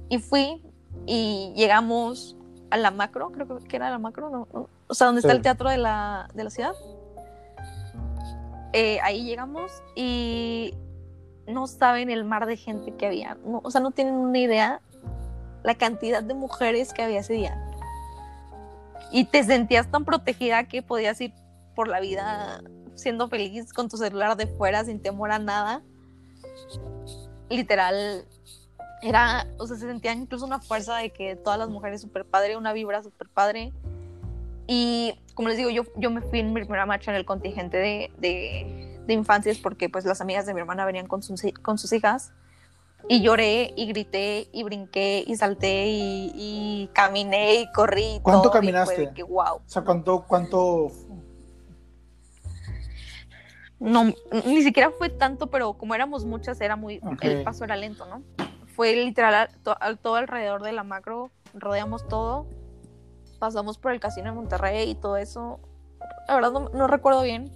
Y 0.09 0.19
fui 0.19 0.63
y 1.07 1.53
llegamos 1.57 2.37
a 2.75 2.77
la 2.77 2.91
macro, 2.91 3.31
creo 3.31 3.47
que- 3.47 3.77
era 3.77 3.89
la 3.89 3.99
macro, 3.99 4.31
¿no? 4.31 4.49
¿no? 4.53 4.69
O 4.89 4.95
sea, 4.95 5.07
donde 5.07 5.21
está 5.21 5.33
el 5.33 5.43
teatro 5.43 5.71
de 5.71 5.79
la, 5.79 6.29
de 6.35 6.43
la 6.43 6.51
ciudad. 6.51 6.75
Eh, 8.73 8.99
ahí 9.03 9.25
llegamos 9.25 9.71
y 9.95 10.75
no 11.47 11.69
saben 11.69 12.11
el 12.11 12.25
mar 12.25 12.47
de 12.47 12.57
gente 12.57 12.93
que 12.97 13.07
había. 13.07 13.37
No, 13.47 13.61
o 13.63 13.71
sea, 13.71 13.81
no 13.81 13.93
tienen 13.93 14.15
una 14.15 14.39
idea 14.39 14.81
la 15.63 15.77
cantidad 15.77 16.23
de 16.23 16.35
mujeres 16.35 16.93
que 16.93 17.03
había 17.03 17.21
ese 17.21 17.35
día. 17.35 17.57
Y 19.13 19.27
te 19.27 19.45
sentías 19.45 19.89
tan 19.89 20.05
protegida 20.05 20.65
que 20.65 20.83
podías 20.83 21.21
ir 21.21 21.33
por 21.77 21.87
la 21.87 22.01
vida 22.01 22.61
siendo 22.97 23.29
feliz 23.29 23.73
con 23.73 23.89
tu 23.89 23.97
celular 23.97 24.37
de 24.37 24.49
fuera 24.49 24.85
sin 24.85 25.01
temor 25.01 25.31
a 25.31 25.39
nada. 25.39 25.83
Literal, 27.49 28.25
era, 29.05 29.47
o 29.59 29.67
sea, 29.67 29.77
se 29.77 29.87
sentía 29.87 30.13
incluso 30.13 30.45
una 30.47 30.61
fuerza 30.61 30.97
de 30.97 31.11
que 31.11 31.37
todas 31.37 31.59
las 31.59 31.69
mujeres 31.69 32.01
super 32.01 32.25
padre, 32.25 32.57
una 32.57 32.73
vibra 32.73 33.03
super 33.03 33.29
padre. 33.29 33.73
Y 34.67 35.21
como 35.35 35.49
les 35.49 35.59
digo, 35.59 35.69
yo, 35.71 35.83
yo 35.97 36.11
me 36.11 36.23
fui 36.23 36.41
en 36.41 36.53
mi 36.53 36.61
primera 36.63 36.87
marcha 36.87 37.11
en 37.11 37.17
el 37.19 37.27
contingente 37.27 37.77
de, 37.77 38.11
de, 38.19 38.99
de 39.07 39.13
infancias 39.13 39.59
porque 39.59 39.89
pues 39.91 40.05
las 40.07 40.21
amigas 40.23 40.47
de 40.47 40.55
mi 40.55 40.61
hermana 40.61 40.87
venían 40.87 41.07
con 41.07 41.23
sus, 41.23 41.43
con 41.63 41.77
sus 41.79 41.93
hijas. 41.93 42.33
Y 43.07 43.21
lloré 43.21 43.75
y 43.77 43.87
grité 43.87 44.49
y 44.51 44.63
brinqué 44.63 45.23
y 45.27 45.37
salté 45.37 45.89
y, 45.89 46.33
y 46.35 46.91
caminé 46.95 47.57
y 47.57 47.73
corrí. 47.73 48.15
y 48.17 48.21
¿Cuánto 48.21 48.49
todo, 48.49 48.49
y 48.49 48.51
fue 48.53 48.61
caminaste? 48.61 49.01
de 49.09 49.13
que 49.13 49.23
wow. 49.23 49.57
O 49.57 49.63
sea, 49.67 49.83
¿cuánto, 49.83 50.25
cuánto 50.27 50.91
No, 53.79 54.05
ni 54.47 54.63
siquiera 54.63 54.91
fue 54.91 55.11
tanto, 55.11 55.49
pero 55.51 55.75
como 55.75 55.95
éramos 55.95 56.25
muchas, 56.25 56.59
era 56.63 56.77
muy, 56.77 56.99
Ok. 57.05 57.23
el 57.25 57.43
paso 57.43 57.65
era 57.65 57.77
lento, 57.77 58.07
¿no? 58.07 58.23
Fue 58.75 58.95
literal 58.95 59.49
to- 59.63 59.77
todo 60.03 60.17
alrededor 60.17 60.63
de 60.63 60.73
la 60.73 60.83
macro, 60.85 61.31
rodeamos 61.55 62.07
todo, 62.09 62.47
pasamos 63.39 63.79
por 63.79 63.93
el 63.93 64.01
casino 64.01 64.31
de 64.31 64.37
Monterrey 64.37 64.91
y 64.91 64.95
todo 64.95 65.17
eso. 65.17 65.61
La 66.29 66.35
verdad 66.35 66.53
no, 66.53 66.69
no 66.71 66.87
recuerdo 66.87 67.23
bien. 67.23 67.51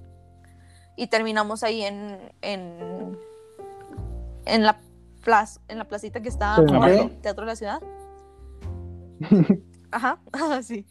Y 0.97 1.07
terminamos 1.09 1.63
ahí 1.63 1.83
en, 1.83 2.33
en, 2.43 3.19
en 4.47 4.65
la 4.65 4.81
plaza, 5.25 5.61
en 5.69 5.79
la 5.79 5.85
placita 5.85 6.21
que 6.21 6.29
está 6.29 6.57
del 7.07 7.21
Teatro 7.21 7.45
de 7.45 7.53
la 7.53 7.57
Ciudad. 7.57 7.81
Ajá, 9.91 10.19
sí. 10.63 10.87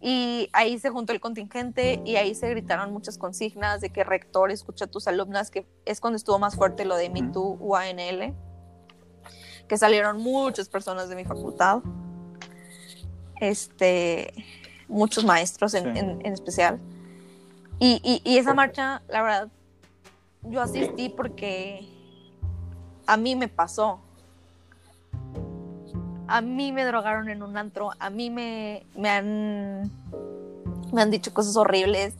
Y 0.00 0.48
ahí 0.52 0.78
se 0.78 0.90
juntó 0.90 1.12
el 1.12 1.20
contingente 1.20 2.00
y 2.04 2.16
ahí 2.16 2.34
se 2.34 2.48
gritaron 2.50 2.92
muchas 2.92 3.18
consignas 3.18 3.80
de 3.80 3.90
que 3.90 4.04
rector 4.04 4.50
escucha 4.52 4.84
a 4.84 4.88
tus 4.88 5.08
alumnas, 5.08 5.50
que 5.50 5.66
es 5.86 6.00
cuando 6.00 6.16
estuvo 6.16 6.38
más 6.38 6.54
fuerte 6.54 6.84
lo 6.84 6.94
de 6.96 7.10
Me. 7.10 7.22
Too 7.32 7.56
UANL, 7.60 8.32
que 9.68 9.76
salieron 9.78 10.18
muchas 10.22 10.68
personas 10.68 11.08
de 11.08 11.16
mi 11.16 11.24
facultad, 11.24 11.80
este, 13.40 14.32
muchos 14.88 15.24
maestros 15.24 15.74
en, 15.74 15.92
Sí. 15.94 15.98
en- 16.00 16.26
en 16.26 16.32
especial. 16.32 16.80
Y, 17.78 18.00
y- 18.02 18.22
y 18.28 18.38
esa 18.38 18.54
marcha, 18.54 19.02
la 19.08 19.22
verdad, 19.22 19.48
yo 20.42 20.60
asistí 20.60 21.08
porque 21.10 21.86
a 23.06 23.16
mí 23.16 23.36
me 23.36 23.48
pasó. 23.48 24.00
A 26.26 26.40
mí 26.40 26.72
me 26.72 26.84
drogaron 26.84 27.28
en 27.30 27.42
un 27.42 27.56
antro, 27.56 27.90
a 27.98 28.10
mí 28.10 28.28
me, 28.30 28.84
me 28.96 29.08
han 29.10 29.90
me 30.92 31.02
han 31.02 31.10
dicho 31.10 31.34
cosas 31.34 31.54
horribles 31.56 32.14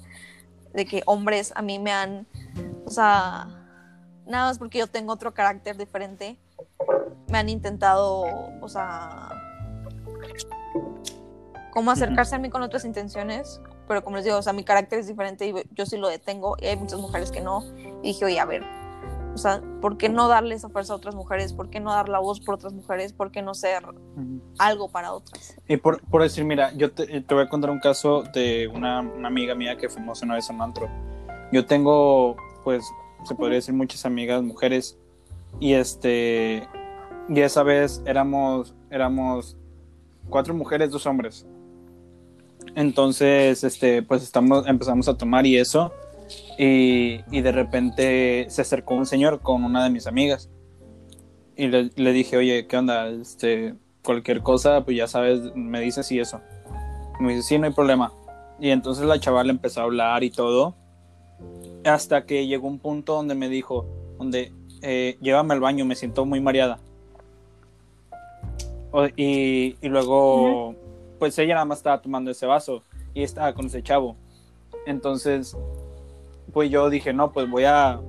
de 0.75 0.85
que 0.85 1.03
hombres 1.07 1.53
a 1.57 1.63
mí 1.63 1.79
me 1.79 1.91
han, 1.91 2.27
o 2.85 2.91
sea, 2.91 3.49
nada 4.27 4.49
más 4.49 4.59
porque 4.59 4.79
yo 4.79 4.87
tengo 4.87 5.13
otro 5.15 5.33
carácter 5.33 5.77
diferente, 5.79 6.37
me 7.31 7.39
han 7.39 7.49
intentado, 7.49 8.25
o 8.61 8.69
sea, 8.69 9.29
como 11.73 11.91
acercarse 11.91 12.35
a 12.35 12.39
mí 12.39 12.51
con 12.51 12.63
otras 12.63 12.85
intenciones, 12.85 13.61
pero 13.87 14.03
como 14.03 14.17
les 14.17 14.25
digo, 14.25 14.37
o 14.37 14.43
sea, 14.43 14.53
mi 14.53 14.65
carácter 14.65 14.99
es 14.99 15.07
diferente 15.07 15.47
y 15.47 15.55
yo 15.75 15.87
sí 15.87 15.97
lo 15.97 16.09
detengo 16.09 16.57
y 16.61 16.67
hay 16.67 16.77
muchas 16.77 17.01
mujeres 17.01 17.31
que 17.31 17.41
no. 17.41 17.65
Y 18.03 18.09
dije, 18.09 18.25
oye, 18.25 18.41
a 18.41 18.45
ver, 18.45 18.63
o 19.35 19.39
sea, 19.39 19.63
¿por 19.81 19.97
qué 19.97 20.09
no 20.09 20.29
darle 20.29 20.57
esa 20.57 20.69
fuerza 20.69 20.93
a 20.93 20.97
otras 20.97 21.15
mujeres? 21.15 21.53
¿Por 21.53 21.71
qué 21.71 21.79
no 21.81 21.93
dar 21.93 22.09
la 22.09 22.19
voz 22.19 22.41
por 22.41 22.57
otras 22.57 22.73
mujeres? 22.73 23.13
¿Por 23.13 23.31
qué 23.31 23.43
no 23.43 23.55
ser 23.55 23.85
algo 24.59 24.91
para 24.91 25.13
otras? 25.13 25.57
Y 25.69 25.77
por, 25.77 26.03
por 26.03 26.23
decir, 26.23 26.45
mira, 26.45 26.73
yo 26.75 26.91
te, 26.91 27.21
te 27.21 27.35
voy 27.35 27.45
a 27.45 27.49
contar 27.49 27.71
un 27.71 27.79
caso 27.79 28.25
de 28.35 28.67
una, 28.67 29.01
una 29.01 29.29
amiga 29.29 29.55
mía 29.55 29.77
que 29.77 29.89
fuimos 29.89 30.23
una 30.23 30.35
vez 30.35 30.51
a 30.51 30.55
un 30.55 30.63
antro. 30.63 30.89
Yo 31.53 31.65
tengo, 31.65 32.37
pues, 32.65 32.85
se 33.25 33.35
podría 33.35 33.57
decir 33.57 33.75
muchas 33.75 34.05
amigas 34.05 34.43
mujeres 34.43 34.99
y 35.61 35.75
este, 35.75 36.69
y 37.29 37.41
esa 37.41 37.63
vez 37.63 38.03
éramos, 38.07 38.75
éramos 38.91 39.57
cuatro 40.29 40.55
mujeres, 40.55 40.91
dos 40.91 41.07
hombres. 41.07 41.47
Entonces, 42.75 43.65
este, 43.65 44.03
pues 44.03 44.23
estamos, 44.23 44.67
empezamos 44.67 45.09
a 45.09 45.17
tomar 45.17 45.47
y 45.47 45.57
eso, 45.57 45.93
y, 46.59 47.21
y 47.31 47.41
de 47.41 47.53
repente 47.53 48.47
se 48.49 48.63
acercó 48.63 48.95
un 48.95 49.07
señor 49.07 49.41
con 49.41 49.65
una 49.65 49.85
de 49.85 49.91
mis 49.91 50.07
amigas 50.07 50.51
y 51.57 51.67
le, 51.67 51.91
le 51.97 52.13
dije, 52.13 52.37
oye, 52.37 52.67
¿qué 52.67 52.77
onda? 52.77 53.09
Este, 53.09 53.75
cualquier 54.05 54.43
cosa, 54.43 54.85
pues 54.85 54.97
ya 54.97 55.09
sabes, 55.09 55.41
me 55.55 55.81
dices 55.81 56.11
y 56.13 56.21
eso. 56.21 56.41
Y 57.19 57.25
me 57.25 57.35
dice, 57.35 57.49
sí, 57.49 57.59
no 57.59 57.67
hay 57.67 57.73
problema. 57.73 58.13
Y 58.61 58.71
entonces 58.71 59.05
la 59.05 59.19
chavala 59.19 59.51
empezó 59.51 59.81
a 59.81 59.85
hablar 59.85 60.23
y 60.23 60.31
todo, 60.31 60.77
hasta 61.85 62.27
que 62.27 62.47
llegó 62.47 62.69
un 62.69 62.79
punto 62.79 63.15
donde 63.15 63.35
me 63.35 63.49
dijo, 63.49 63.87
donde, 64.19 64.53
eh, 64.83 65.19
llévame 65.21 65.55
al 65.55 65.61
baño, 65.61 65.85
me 65.85 65.97
siento 65.97 66.25
muy 66.25 66.41
mareada. 66.41 66.79
Y, 69.17 69.77
y 69.81 69.89
luego, 69.89 70.75
pues 71.19 71.39
ella 71.39 71.55
nada 71.55 71.67
más 71.67 71.79
estaba 71.79 72.01
tomando 72.01 72.31
ese 72.31 72.47
vaso 72.47 72.83
y 73.15 73.23
estaba 73.23 73.53
con 73.55 73.67
ese 73.67 73.83
chavo. 73.83 74.17
Entonces, 74.87 75.57
pues 76.53 76.71
yo 76.71 76.89
dije, 76.89 77.13
no, 77.13 77.33
pues 77.33 77.51
voy 77.51 77.65
a, 77.65 78.01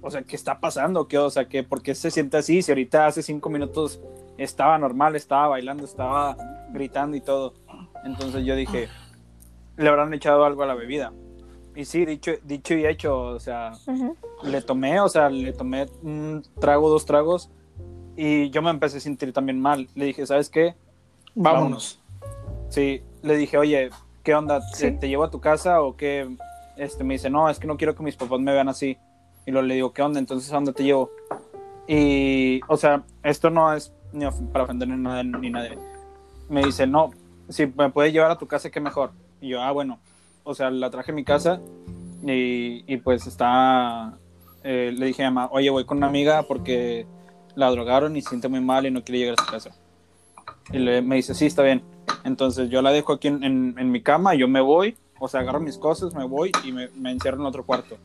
o 0.00 0.10
sea, 0.10 0.22
¿qué 0.22 0.36
está 0.36 0.60
pasando? 0.60 1.06
¿Qué, 1.06 1.18
o 1.18 1.30
sea, 1.30 1.48
¿qué, 1.48 1.62
¿por 1.62 1.82
qué 1.82 1.94
se 1.94 2.10
siente 2.10 2.36
así? 2.36 2.62
Si 2.62 2.70
ahorita 2.72 3.06
hace 3.06 3.22
cinco 3.22 3.48
minutos 3.50 4.00
estaba 4.36 4.76
normal, 4.78 5.14
estaba 5.14 5.48
bailando, 5.48 5.84
estaba 5.84 6.36
gritando 6.72 7.16
y 7.16 7.20
todo. 7.20 7.54
Entonces 8.04 8.44
yo 8.44 8.56
dije, 8.56 8.88
le 9.76 9.88
habrán 9.88 10.12
echado 10.12 10.44
algo 10.44 10.62
a 10.62 10.66
la 10.66 10.74
bebida. 10.74 11.12
Y 11.76 11.84
sí, 11.84 12.04
dicho, 12.04 12.32
dicho 12.44 12.74
y 12.74 12.86
hecho, 12.86 13.18
o 13.20 13.40
sea, 13.40 13.72
Ujú. 13.86 14.16
le 14.44 14.60
tomé, 14.62 15.00
o 15.00 15.08
sea, 15.08 15.28
le 15.28 15.52
tomé 15.52 15.86
un 16.02 16.42
trago, 16.60 16.88
dos 16.88 17.04
tragos 17.04 17.50
Y 18.16 18.50
yo 18.50 18.62
me 18.62 18.70
empecé 18.70 18.98
a 18.98 19.00
sentir 19.00 19.32
también 19.32 19.60
mal. 19.60 19.88
Le 19.94 20.06
dije, 20.06 20.26
¿sabes 20.26 20.48
qué? 20.48 20.74
Vámonos. 21.34 22.00
Sí, 22.68 23.02
le 23.22 23.36
dije, 23.36 23.58
oye, 23.58 23.90
¿qué 24.22 24.34
onda? 24.34 24.60
¿Te, 24.60 24.76
Sí. 24.76 24.96
te 24.98 25.08
llevo 25.08 25.24
a 25.24 25.30
tu 25.30 25.40
casa 25.40 25.82
o 25.82 25.96
qué? 25.96 26.28
Este, 26.76 27.04
me 27.04 27.14
dice, 27.14 27.30
no, 27.30 27.48
es 27.50 27.58
que 27.58 27.66
no 27.66 27.76
quiero 27.76 27.94
que 27.94 28.02
mis 28.02 28.16
papás 28.16 28.40
me 28.40 28.52
vean 28.52 28.68
así. 28.68 28.96
Y 29.46 29.50
luego 29.50 29.66
le 29.66 29.74
digo, 29.74 29.92
¿qué 29.92 30.02
onda? 30.02 30.18
Entonces, 30.18 30.50
¿a 30.52 30.54
dónde 30.56 30.72
te 30.72 30.84
llevo? 30.84 31.10
Y, 31.86 32.60
o 32.68 32.76
sea, 32.76 33.02
esto 33.22 33.50
no 33.50 33.72
es 33.74 33.92
ni 34.12 34.24
para 34.52 34.64
ofender 34.64 34.88
ni 34.88 34.96
nada, 34.96 35.22
ni 35.22 35.50
nadie. 35.50 35.76
Me 36.48 36.64
dice, 36.64 36.86
no, 36.86 37.10
si 37.48 37.66
me 37.66 37.90
puedes 37.90 38.12
llevar 38.12 38.30
a 38.30 38.38
tu 38.38 38.46
casa, 38.46 38.70
qué 38.70 38.80
mejor. 38.80 39.10
Y 39.40 39.48
yo, 39.48 39.62
ah, 39.62 39.72
bueno. 39.72 39.98
O 40.44 40.54
sea, 40.54 40.70
la 40.70 40.90
traje 40.90 41.10
a 41.12 41.14
mi 41.14 41.24
casa 41.24 41.60
y, 42.22 42.84
y 42.86 42.96
pues 42.98 43.26
está... 43.26 44.14
eh, 44.62 44.92
le 44.94 45.06
dije 45.06 45.24
a 45.24 45.30
mamá, 45.30 45.48
oye, 45.52 45.70
voy 45.70 45.84
con 45.84 45.98
una 45.98 46.06
amiga 46.06 46.42
porque 46.42 47.06
la 47.56 47.70
drogaron 47.70 48.16
y 48.16 48.22
se 48.22 48.30
siente 48.30 48.48
muy 48.48 48.60
mal 48.60 48.86
y 48.86 48.90
no 48.90 49.02
quiere 49.04 49.18
llegar 49.20 49.36
a 49.38 49.44
su 49.44 49.50
casa. 49.50 49.70
Y 50.72 50.78
le, 50.78 51.02
me 51.02 51.16
dice, 51.16 51.34
sí, 51.34 51.46
está 51.46 51.62
bien. 51.62 51.82
Entonces 52.24 52.70
yo 52.70 52.82
la 52.82 52.90
dejo 52.90 53.12
aquí 53.12 53.28
en, 53.28 53.42
en- 53.44 53.74
en 53.78 53.90
mi 53.90 54.00
cama, 54.02 54.34
yo 54.34 54.48
me 54.48 54.60
voy, 54.60 54.96
o 55.18 55.28
sea, 55.28 55.40
agarro 55.40 55.60
mis 55.60 55.78
cosas, 55.78 56.14
me 56.14 56.24
voy 56.26 56.50
y 56.64 56.72
me, 56.72 56.88
me 56.90 57.10
encierro 57.10 57.38
en 57.40 57.46
otro 57.46 57.64
cuarto. 57.64 57.96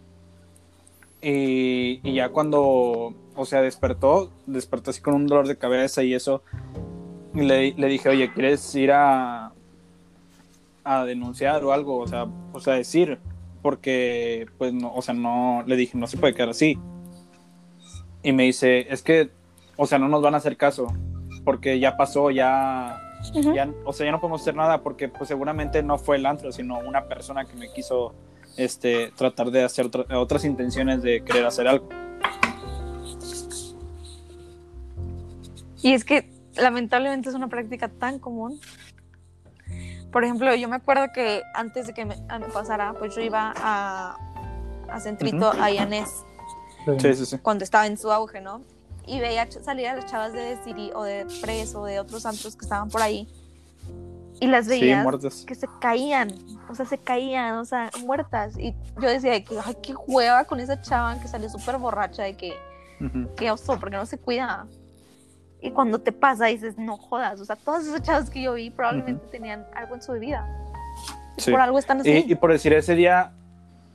Y, 1.21 1.99
y 2.03 2.13
ya 2.13 2.29
cuando, 2.29 3.13
o 3.35 3.45
sea, 3.45 3.61
despertó, 3.61 4.31
despertó 4.45 4.91
así 4.91 5.01
con 5.01 5.13
un 5.15 5.27
dolor 5.27 5.47
de 5.47 5.57
cabeza 5.57 6.03
y 6.03 6.13
eso. 6.13 6.41
Y 7.33 7.41
le, 7.41 7.73
le 7.73 7.87
dije, 7.87 8.09
oye, 8.09 8.31
¿quieres 8.33 8.73
ir 8.75 8.91
a, 8.91 9.51
a 10.83 11.05
denunciar 11.05 11.63
o 11.63 11.73
algo? 11.73 11.97
O 11.99 12.07
sea, 12.07 12.25
o 12.53 12.59
sea, 12.61 12.75
decir, 12.75 13.19
porque, 13.61 14.47
pues, 14.57 14.73
no, 14.73 14.93
o 14.93 15.01
sea, 15.01 15.13
no, 15.13 15.63
le 15.67 15.75
dije, 15.75 15.97
no 15.97 16.07
se 16.07 16.17
puede 16.17 16.33
quedar 16.33 16.49
así. 16.49 16.77
Y 18.23 18.31
me 18.31 18.43
dice, 18.43 18.87
es 18.91 19.01
que, 19.01 19.29
o 19.81 19.85
sea, 19.87 19.97
no 19.97 20.09
nos 20.09 20.21
van 20.21 20.33
a 20.33 20.37
hacer 20.37 20.57
caso, 20.57 20.87
porque 21.45 21.79
ya 21.79 21.95
pasó, 21.95 22.31
ya, 22.31 23.01
ya, 23.33 23.69
o 23.85 23.93
sea, 23.93 24.05
ya 24.05 24.11
no 24.11 24.19
podemos 24.19 24.41
hacer 24.41 24.55
nada 24.55 24.81
porque 24.81 25.07
pues 25.07 25.29
seguramente 25.29 25.81
no 25.81 25.97
fue 25.97 26.17
el 26.17 26.25
antro, 26.25 26.51
sino 26.51 26.77
una 26.79 27.05
persona 27.05 27.45
que 27.45 27.55
me 27.55 27.71
quiso 27.71 28.13
este, 28.57 29.11
tratar 29.15 29.51
de 29.51 29.63
hacer 29.63 29.85
otra- 29.85 30.19
otras 30.19 30.43
intenciones 30.43 31.01
de 31.01 31.23
querer 31.23 31.45
hacer 31.45 31.67
algo. 31.67 31.87
Y 35.81 35.93
es 35.93 36.03
que 36.03 36.29
lamentablemente 36.55 37.29
es 37.29 37.35
una 37.35 37.47
práctica 37.47 37.87
tan 37.87 38.19
común. 38.19 38.59
Por 40.11 40.23
ejemplo, 40.25 40.53
yo 40.55 40.67
me 40.67 40.75
acuerdo 40.75 41.05
que 41.13 41.41
antes 41.53 41.87
de 41.87 41.93
que 41.93 42.03
me, 42.03 42.15
pasara, 42.53 42.93
pues 42.93 43.15
yo 43.15 43.21
iba 43.21 43.53
a, 43.55 44.17
a 44.89 44.99
Centrito, 44.99 45.51
a 45.51 45.71
Ianés, 45.71 46.09
Sí, 46.99 47.13
sí, 47.13 47.25
sí. 47.25 47.37
cuando 47.37 47.63
estaba 47.63 47.85
en 47.87 47.97
su 47.97 48.11
auge, 48.11 48.41
¿no? 48.41 48.61
Y 49.09 49.19
veía 49.19 49.49
salir 49.51 49.87
a 49.87 49.95
las 49.95 50.05
chavas 50.05 50.33
de 50.33 50.57
City 50.63 50.91
o 50.93 51.03
de 51.03 51.25
Pres 51.41 51.73
o 51.75 51.83
de 51.85 51.99
otros 51.99 52.25
antros 52.25 52.55
que 52.55 52.63
estaban 52.65 52.89
por 52.89 53.01
ahí. 53.01 53.27
Y 54.39 54.47
las 54.47 54.65
Sí, 54.67 54.79
veías 54.79 55.03
muertos. 55.03 55.43
que 55.45 55.55
se 55.55 55.67
caían, 55.81 56.29
o 56.69 56.75
sea, 56.75 56.85
se 56.85 56.97
caían, 56.97 57.55
o 57.57 57.65
sea, 57.65 57.89
muertas. 58.05 58.57
Y 58.57 58.73
yo 59.01 59.09
decía 59.09 59.31
de 59.31 59.43
que, 59.43 59.57
ay, 59.65 59.75
qué 59.81 59.93
hueva 60.07 60.45
con 60.45 60.59
esa 60.59 60.79
chava 60.81 61.19
que 61.19 61.27
salió 61.27 61.49
súper 61.49 61.77
borracha, 61.77 62.23
de 62.23 62.37
que, 62.37 62.53
Ujú. 63.01 63.27
qué 63.35 63.51
oso, 63.51 63.77
porque 63.79 63.97
no 63.97 64.05
se 64.05 64.17
cuida. 64.17 64.65
Y 65.61 65.71
cuando 65.71 65.99
te 65.99 66.13
pasa 66.13 66.45
dices, 66.45 66.77
no 66.77 66.95
jodas, 66.95 67.41
o 67.41 67.45
sea, 67.45 67.57
todas 67.57 67.85
esas 67.85 68.01
chavas 68.01 68.29
que 68.29 68.41
yo 68.43 68.53
vi 68.53 68.69
probablemente 68.69 69.25
tenían 69.27 69.65
algo 69.75 69.95
en 69.95 70.01
su 70.01 70.13
vida. 70.13 70.47
Y 71.37 71.41
Sí. 71.41 71.51
Por 71.51 71.59
algo 71.59 71.77
están 71.79 71.99
así. 71.99 72.09
Y, 72.27 72.31
y 72.31 72.35
por 72.35 72.51
decir, 72.51 72.71
ese 72.73 72.95
día, 72.95 73.33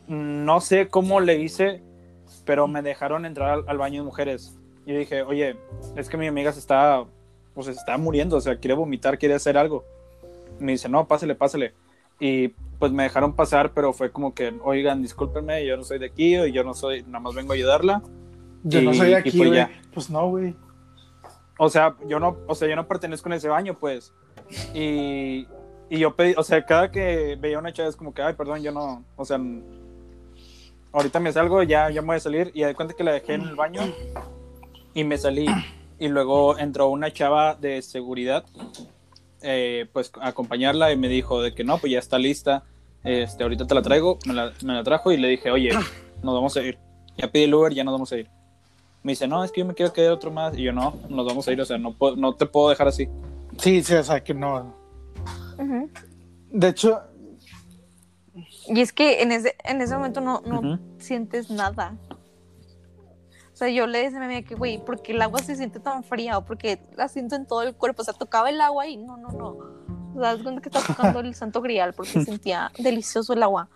mm, 0.09 0.45
no 0.45 0.61
sé 0.61 0.89
cómo 0.89 1.21
le 1.21 1.39
hice, 1.39 1.83
pero 2.45 2.69
me 2.69 2.83
dejaron 2.83 3.25
entrar 3.25 3.51
al, 3.51 3.65
al 3.67 3.79
baño 3.79 4.03
de 4.03 4.07
mujeres. 4.07 4.59
Y 4.87 4.93
yo 4.93 4.99
dije, 4.99 5.23
oye, 5.23 5.57
es 5.97 6.09
que 6.09 6.17
mi 6.17 6.27
amiga 6.27 6.53
se 6.53 6.59
está, 6.61 7.05
pues, 7.55 7.67
se 7.67 7.73
está 7.73 7.97
muriendo, 7.99 8.37
o 8.37 8.41
sea, 8.41 8.57
quiere 8.59 8.75
vomitar, 8.75 9.19
quiere 9.19 9.35
hacer 9.35 9.57
algo. 9.57 9.85
Me 10.59 10.73
dice, 10.73 10.89
no, 10.89 11.07
pásale, 11.07 11.35
pásale. 11.35 11.73
Y 12.21 12.49
pues 12.79 12.93
me 12.93 13.03
dejaron 13.05 13.35
pasar, 13.35 13.73
pero 13.73 13.93
fue 13.93 14.11
como 14.11 14.35
que, 14.35 14.53
oigan, 14.63 15.01
discúlpenme, 15.03 15.65
yo 15.67 15.77
no 15.77 15.85
soy 15.85 15.99
de 15.99 16.07
aquí, 16.07 16.37
o 16.37 16.47
yo 16.47 16.63
no 16.65 16.75
soy, 16.75 17.03
nada 17.05 17.21
más 17.21 17.35
vengo 17.35 17.53
a 17.53 17.57
ayudarla. 17.57 18.03
Yo 18.63 18.83
no 18.83 18.93
Y- 18.93 18.95
soy 18.95 19.07
de 19.07 19.13
y 19.13 19.15
aquí, 19.15 19.37
pues 19.39 19.53
ya. 19.53 19.71
Pues 19.93 20.11
no, 20.11 20.29
güey. 20.29 20.55
O 21.59 21.69
sea, 21.71 21.97
yo 22.09 22.19
no, 22.21 22.37
o 22.47 22.55
sea, 22.55 22.69
yo 22.69 22.77
no 22.77 22.87
pertenezco 22.87 23.29
en 23.29 23.35
ese 23.35 23.49
baño, 23.49 23.77
pues. 23.79 24.13
Y, 24.75 25.47
y 25.89 25.99
yo 25.99 26.15
pedí, 26.15 26.35
o 26.37 26.43
sea, 26.43 26.65
cada 26.67 26.91
que 26.91 27.37
veía 27.41 27.59
una 27.59 27.73
chava 27.73 27.89
es 27.89 27.97
como 27.97 28.13
que, 28.13 28.23
ay, 28.23 28.35
perdón, 28.35 28.63
yo 28.63 28.73
no, 28.73 29.05
o 29.17 29.25
sea, 29.25 29.39
ahorita 30.93 31.21
me 31.21 31.33
salgo, 31.33 31.63
ya, 31.63 31.91
ya 31.91 32.01
me 32.03 32.09
voy 32.09 32.17
a 32.17 32.21
salir. 32.21 32.51
Y 32.55 32.63
de 32.65 32.75
cuenta 32.75 32.95
que 32.95 33.05
la 33.05 33.13
dejé 33.13 33.35
en 33.35 33.43
el 33.43 33.55
baño 33.57 33.83
y 34.95 35.05
me 35.05 35.19
salí. 35.19 35.47
Y 35.99 36.09
luego 36.09 36.59
entró 36.59 36.89
una 36.89 37.13
chava 37.13 37.55
de 37.55 37.83
seguridad, 37.83 38.45
eh, 39.43 39.87
pues 39.93 40.11
a 40.21 40.29
acompañarla 40.29 40.93
y 40.93 40.97
me 40.97 41.09
dijo 41.09 41.41
de 41.43 41.55
que 41.55 41.65
no, 41.65 41.79
pues 41.79 41.93
ya 41.93 41.99
está 41.99 42.19
lista. 42.19 42.65
Este, 43.05 43.43
ahorita 43.43 43.67
te 43.67 43.75
la 43.75 43.83
traigo, 43.83 44.19
me 44.27 44.33
la, 44.35 44.53
me 44.63 44.73
la 44.75 44.83
trajo 44.83 45.13
y 45.13 45.17
le 45.19 45.29
dije, 45.29 45.51
oye, 45.51 45.71
nos 46.23 46.35
vamos 46.35 46.57
a 46.57 46.63
ir. 46.63 46.79
Ya 47.19 47.31
pedí 47.31 47.45
el 47.45 47.55
Uber, 47.55 47.73
ya 47.73 47.85
nos 47.85 47.93
vamos 47.93 48.11
a 48.13 48.17
ir. 48.17 48.29
Me 49.03 49.13
dice, 49.13 49.29
no, 49.29 49.45
es 49.45 49.53
que 49.53 49.61
yo 49.61 49.67
me 49.67 49.75
quiero 49.75 49.93
quedar 49.93 50.13
otro 50.13 50.31
más. 50.31 50.57
Y 50.59 50.63
yo, 50.63 50.73
no, 50.73 50.95
nos 51.11 51.27
vamos 51.27 51.47
a 51.47 51.53
ir, 51.53 51.61
o 51.61 51.65
sea, 51.67 51.77
no, 51.79 51.93
puedo- 51.93 52.17
no 52.17 52.35
te 52.35 52.47
puedo 52.47 52.71
dejar 52.71 52.89
así. 52.89 53.07
Sí, 53.59 53.83
sí, 53.83 53.95
o 53.95 54.03
sea, 54.03 54.25
que 54.25 54.33
no. 54.35 54.75
Ujú. 55.59 55.91
De 56.51 56.69
hecho, 56.69 57.01
Y 58.67 58.81
es 58.81 58.93
que 58.93 59.23
en 59.23 59.31
ese, 59.31 59.55
en 59.63 59.81
ese 59.83 59.95
momento 59.95 60.21
no, 60.23 60.43
no 60.47 60.59
Ujú. 60.61 60.79
sientes 60.99 61.51
nada. 61.51 61.95
O 63.55 63.57
sea, 63.57 63.69
yo 63.69 63.87
le 63.87 63.99
decía 64.03 64.17
a 64.17 64.21
mi 64.21 64.27
amiga 64.27 64.47
que, 64.47 64.57
güey, 64.57 64.85
porque 64.85 65.13
el 65.13 65.23
agua 65.23 65.39
se 65.39 65.55
siente 65.55 65.79
tan 65.79 66.03
fría 66.03 66.37
o 66.39 66.45
porque 66.45 66.81
la 66.97 67.07
siento 67.09 67.37
en 67.37 67.47
todo 67.47 67.63
el 67.63 67.75
cuerpo. 67.75 68.03
O 68.03 68.05
sea, 68.05 68.13
tocaba 68.13 68.51
el 68.51 68.61
agua 68.61 68.87
y 68.89 68.97
no, 68.97 69.17
no, 69.17 69.31
no. 69.31 69.57
O 70.17 70.21
sea, 70.21 70.33
es 70.33 70.43
cuenta 70.43 70.61
que 70.61 70.69
estaba 70.69 70.85
tocando 70.87 71.21
el 71.21 71.35
santo 71.37 71.61
grial 71.63 71.93
porque 71.95 72.11
sentía 72.25 72.73
delicioso 72.79 73.33
el 73.33 73.43
agua. 73.45 73.69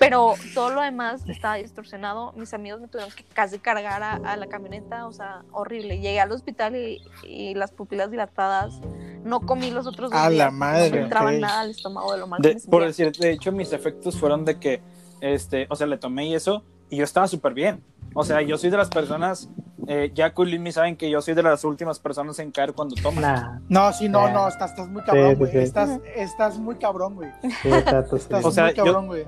Pero 0.00 0.34
todo 0.54 0.70
lo 0.70 0.80
demás 0.80 1.22
estaba 1.28 1.54
distorsionado. 1.56 2.32
Mis 2.32 2.52
amigos 2.54 2.80
me 2.80 2.88
tuvieron 2.88 3.12
que 3.14 3.24
casi 3.24 3.58
cargar 3.60 4.02
a, 4.02 4.14
a 4.14 4.36
la 4.36 4.46
camioneta, 4.46 5.06
o 5.06 5.12
sea, 5.12 5.42
horrible. 5.52 5.96
Llegué 6.00 6.20
al 6.20 6.30
hospital 6.32 6.74
y, 6.76 7.00
y 7.24 7.54
las 7.54 7.70
pupilas 7.72 8.10
dilatadas. 8.10 8.80
No 9.24 9.40
comí 9.40 9.70
los 9.70 9.86
otros 9.86 10.10
dos 10.10 10.18
A 10.20 10.24
la 10.24 10.30
días, 10.30 10.46
porque 10.46 10.58
madre, 10.58 10.90
No 10.90 10.96
me 10.96 11.02
entraba 11.02 11.30
ok. 11.30 11.36
nada 11.38 11.60
al 11.60 11.70
estómago 11.70 12.12
de 12.12 12.18
lo 12.18 12.26
mal 12.26 12.40
que 12.42 12.48
De- 12.48 12.54
me 12.54 12.60
por 12.62 12.84
decir, 12.84 13.12
de 13.12 13.30
hecho, 13.32 13.50
mis 13.52 13.72
efectos 13.72 14.16
fueron 14.18 14.44
de 14.44 14.58
que, 14.58 14.80
este, 15.20 15.66
o 15.70 15.76
sea, 15.76 15.86
le 15.86 15.98
tomé 15.98 16.26
y 16.28 16.34
eso, 16.34 16.62
y 16.90 16.96
yo 16.96 17.04
estaba 17.04 17.26
súper 17.28 17.54
bien. 17.54 17.82
O 18.20 18.24
sea, 18.24 18.42
yo 18.42 18.58
soy 18.58 18.70
de 18.70 18.76
las 18.76 18.88
personas, 18.88 19.48
eh, 19.86 20.12
Jaco 20.16 20.42
y 20.42 20.50
Limi 20.50 20.72
saben 20.72 20.96
que 20.96 21.08
yo 21.08 21.22
soy 21.22 21.34
de 21.34 21.42
las 21.44 21.62
últimas 21.62 22.00
personas 22.00 22.36
en 22.40 22.50
caer 22.50 22.72
cuando 22.72 22.96
toman. 22.96 23.22
Nah, 23.22 23.58
no, 23.68 23.92
sí, 23.92 24.08
no, 24.08 24.26
Eh. 24.26 24.32
no, 24.32 24.48
estás, 24.48 24.70
estás 24.70 24.88
muy 24.88 25.02
cabrón, 25.02 25.28
Sí, 25.28 25.30
sí, 25.34 25.38
güey. 25.38 25.52
sí. 25.52 25.58
Estás, 25.58 26.00
estás 26.16 26.58
muy 26.58 26.74
cabrón, 26.76 27.14
güey. 27.14 27.30
sí, 27.42 27.50
sí. 27.62 27.68
Estás 28.16 28.44
O 28.44 28.50
sea, 28.50 28.64
muy 28.64 28.74
yo- 28.74 28.84
cabrón, 28.84 29.06
güey. 29.06 29.24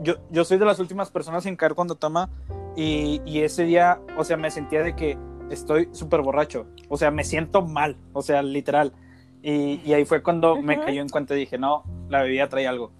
yo, 0.00 0.14
yo 0.30 0.44
soy 0.44 0.58
de 0.58 0.66
las 0.66 0.78
últimas 0.78 1.10
personas 1.10 1.46
en 1.46 1.56
caer 1.56 1.74
cuando 1.74 1.94
toma 1.94 2.28
y, 2.76 3.22
y 3.24 3.40
ese 3.40 3.64
día, 3.64 3.98
o 4.18 4.24
sea, 4.24 4.36
me 4.36 4.50
sentía 4.50 4.82
de 4.82 4.94
que 4.94 5.16
estoy 5.50 5.88
súper 5.92 6.20
borracho, 6.20 6.66
o 6.90 6.98
sea, 6.98 7.10
me 7.10 7.24
siento 7.24 7.62
mal, 7.62 7.96
o 8.12 8.20
sea, 8.20 8.42
literal. 8.42 8.92
Y, 9.42 9.80
y 9.84 9.94
ahí 9.94 10.04
fue 10.04 10.22
cuando 10.22 10.56
me 10.60 10.78
cayó 10.78 11.00
en 11.00 11.08
cuenta 11.08 11.34
y 11.34 11.38
dije, 11.38 11.56
no, 11.56 11.84
la 12.10 12.22
bebida 12.22 12.48
trae 12.50 12.68
algo. 12.68 12.92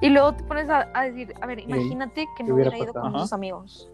Y 0.00 0.08
luego 0.08 0.34
te 0.34 0.44
pones 0.44 0.68
a, 0.68 0.88
a 0.94 1.04
decir, 1.04 1.34
a 1.40 1.46
ver, 1.46 1.60
imagínate 1.60 2.26
que 2.36 2.44
no 2.44 2.54
hubiera 2.54 2.70
hubiera 2.70 2.84
ido 2.90 2.94
con 2.94 3.18
sus 3.18 3.32
amigos. 3.32 3.88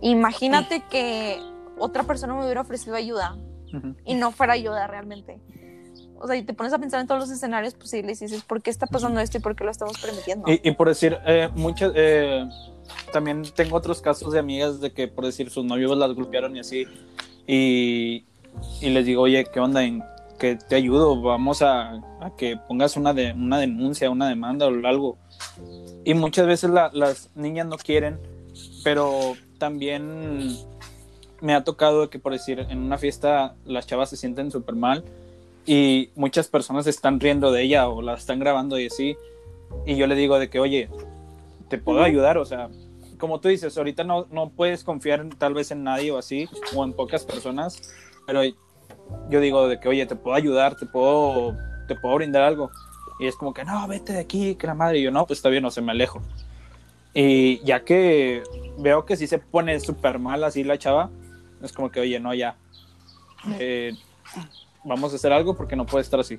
Imagínate 0.00 0.82
que 0.88 1.40
otra 1.78 2.04
persona 2.04 2.34
me 2.34 2.44
hubiera 2.44 2.60
ofrecido 2.60 2.94
ayuda 2.94 3.36
y 4.04 4.14
no 4.14 4.30
fuera 4.30 4.52
ayuda 4.54 4.86
realmente. 4.86 5.40
O 6.20 6.26
sea, 6.26 6.36
y 6.36 6.42
te 6.42 6.52
pones 6.52 6.72
a 6.72 6.78
pensar 6.78 7.00
en 7.00 7.06
todos 7.06 7.20
los 7.20 7.30
escenarios 7.30 7.74
posibles 7.74 8.20
y 8.22 8.24
dices, 8.24 8.42
¿por 8.42 8.60
qué 8.60 8.70
está 8.70 8.86
pasando 8.86 9.20
esto 9.20 9.38
y 9.38 9.40
por 9.40 9.54
qué 9.54 9.64
lo 9.64 9.70
estamos 9.70 9.98
permitiendo? 10.00 10.50
Y, 10.50 10.60
y 10.64 10.72
por 10.72 10.88
decir, 10.88 11.16
eh, 11.26 11.48
muchas, 11.54 11.92
eh, 11.94 12.48
también 13.12 13.42
tengo 13.54 13.76
otros 13.76 14.00
casos 14.00 14.32
de 14.32 14.40
amigas 14.40 14.80
de 14.80 14.92
que 14.92 15.06
por 15.06 15.24
decir 15.24 15.50
sus 15.50 15.64
novios 15.64 15.96
las 15.96 16.12
golpearon 16.14 16.56
y 16.56 16.60
así, 16.60 16.86
y, 17.46 18.24
y 18.80 18.90
les 18.90 19.06
digo, 19.06 19.22
oye, 19.22 19.44
¿qué 19.52 19.60
onda? 19.60 19.82
Que 20.38 20.56
te 20.56 20.76
ayudo, 20.76 21.20
vamos 21.20 21.62
a, 21.62 21.94
a 22.20 22.32
que 22.36 22.56
pongas 22.56 22.96
una, 22.96 23.12
de, 23.12 23.32
una 23.32 23.58
denuncia, 23.58 24.08
una 24.10 24.28
demanda 24.28 24.66
o 24.66 24.86
algo. 24.86 25.18
Y 26.04 26.14
muchas 26.14 26.46
veces 26.46 26.70
la- 26.70 26.90
las 26.92 27.30
niñas 27.34 27.66
no 27.66 27.76
quieren, 27.76 28.18
pero 28.84 29.34
también 29.58 30.56
me 31.40 31.54
ha 31.54 31.64
tocado 31.64 32.08
que 32.10 32.18
por 32.18 32.32
decir, 32.32 32.60
en 32.68 32.78
una 32.78 32.98
fiesta 32.98 33.54
las 33.64 33.86
chavas 33.86 34.10
se 34.10 34.16
sienten 34.16 34.50
súper 34.50 34.74
mal 34.76 35.04
y 35.66 36.10
muchas 36.14 36.48
personas 36.48 36.86
están 36.86 37.20
riendo 37.20 37.52
de 37.52 37.62
ella 37.62 37.88
o 37.88 38.00
la 38.02 38.14
están 38.14 38.38
grabando 38.38 38.78
y 38.78 38.86
así. 38.86 39.16
Y 39.86 39.96
yo 39.96 40.06
le 40.06 40.14
digo 40.14 40.38
de 40.38 40.48
que, 40.48 40.60
oye, 40.60 40.88
te 41.68 41.78
puedo 41.78 42.02
ayudar, 42.02 42.38
o 42.38 42.44
sea, 42.44 42.70
como 43.18 43.40
tú 43.40 43.48
dices, 43.48 43.76
ahorita 43.76 44.04
no, 44.04 44.26
no 44.30 44.50
puedes 44.50 44.84
confiar 44.84 45.28
tal 45.36 45.52
vez 45.54 45.70
en 45.72 45.82
nadie 45.84 46.10
o 46.12 46.18
así, 46.18 46.48
o 46.74 46.84
en 46.84 46.92
pocas 46.92 47.24
personas, 47.24 47.82
pero 48.26 48.40
yo 49.30 49.40
digo 49.40 49.68
de 49.68 49.80
que, 49.80 49.88
oye, 49.88 50.06
te 50.06 50.16
puedo 50.16 50.36
ayudar, 50.36 50.76
te 50.76 50.86
puedo, 50.86 51.56
te 51.86 51.94
puedo 51.94 52.14
brindar 52.16 52.42
algo. 52.42 52.70
Y 53.18 53.26
es 53.26 53.36
como 53.36 53.52
que, 53.52 53.64
no, 53.64 53.86
vete 53.88 54.12
de 54.12 54.20
aquí, 54.20 54.54
que 54.54 54.66
la 54.66 54.74
madre. 54.74 54.98
Y 54.98 55.02
yo, 55.02 55.10
no, 55.10 55.26
pues 55.26 55.38
está 55.38 55.48
bien, 55.48 55.64
o 55.64 55.70
sea, 55.70 55.82
me 55.82 55.92
alejo. 55.92 56.22
Y 57.14 57.58
ya 57.64 57.84
que 57.84 58.42
veo 58.78 59.04
que 59.04 59.16
sí 59.16 59.26
se 59.26 59.38
pone 59.38 59.78
súper 59.80 60.18
mal 60.18 60.44
así 60.44 60.62
la 60.62 60.78
chava, 60.78 61.10
es 61.62 61.72
como 61.72 61.90
que, 61.90 62.00
oye, 62.00 62.20
no, 62.20 62.34
ya. 62.34 62.56
Eh, 63.58 63.92
vamos 64.84 65.12
a 65.12 65.16
hacer 65.16 65.32
algo 65.32 65.56
porque 65.56 65.76
no 65.76 65.86
puede 65.86 66.02
estar 66.02 66.20
así. 66.20 66.38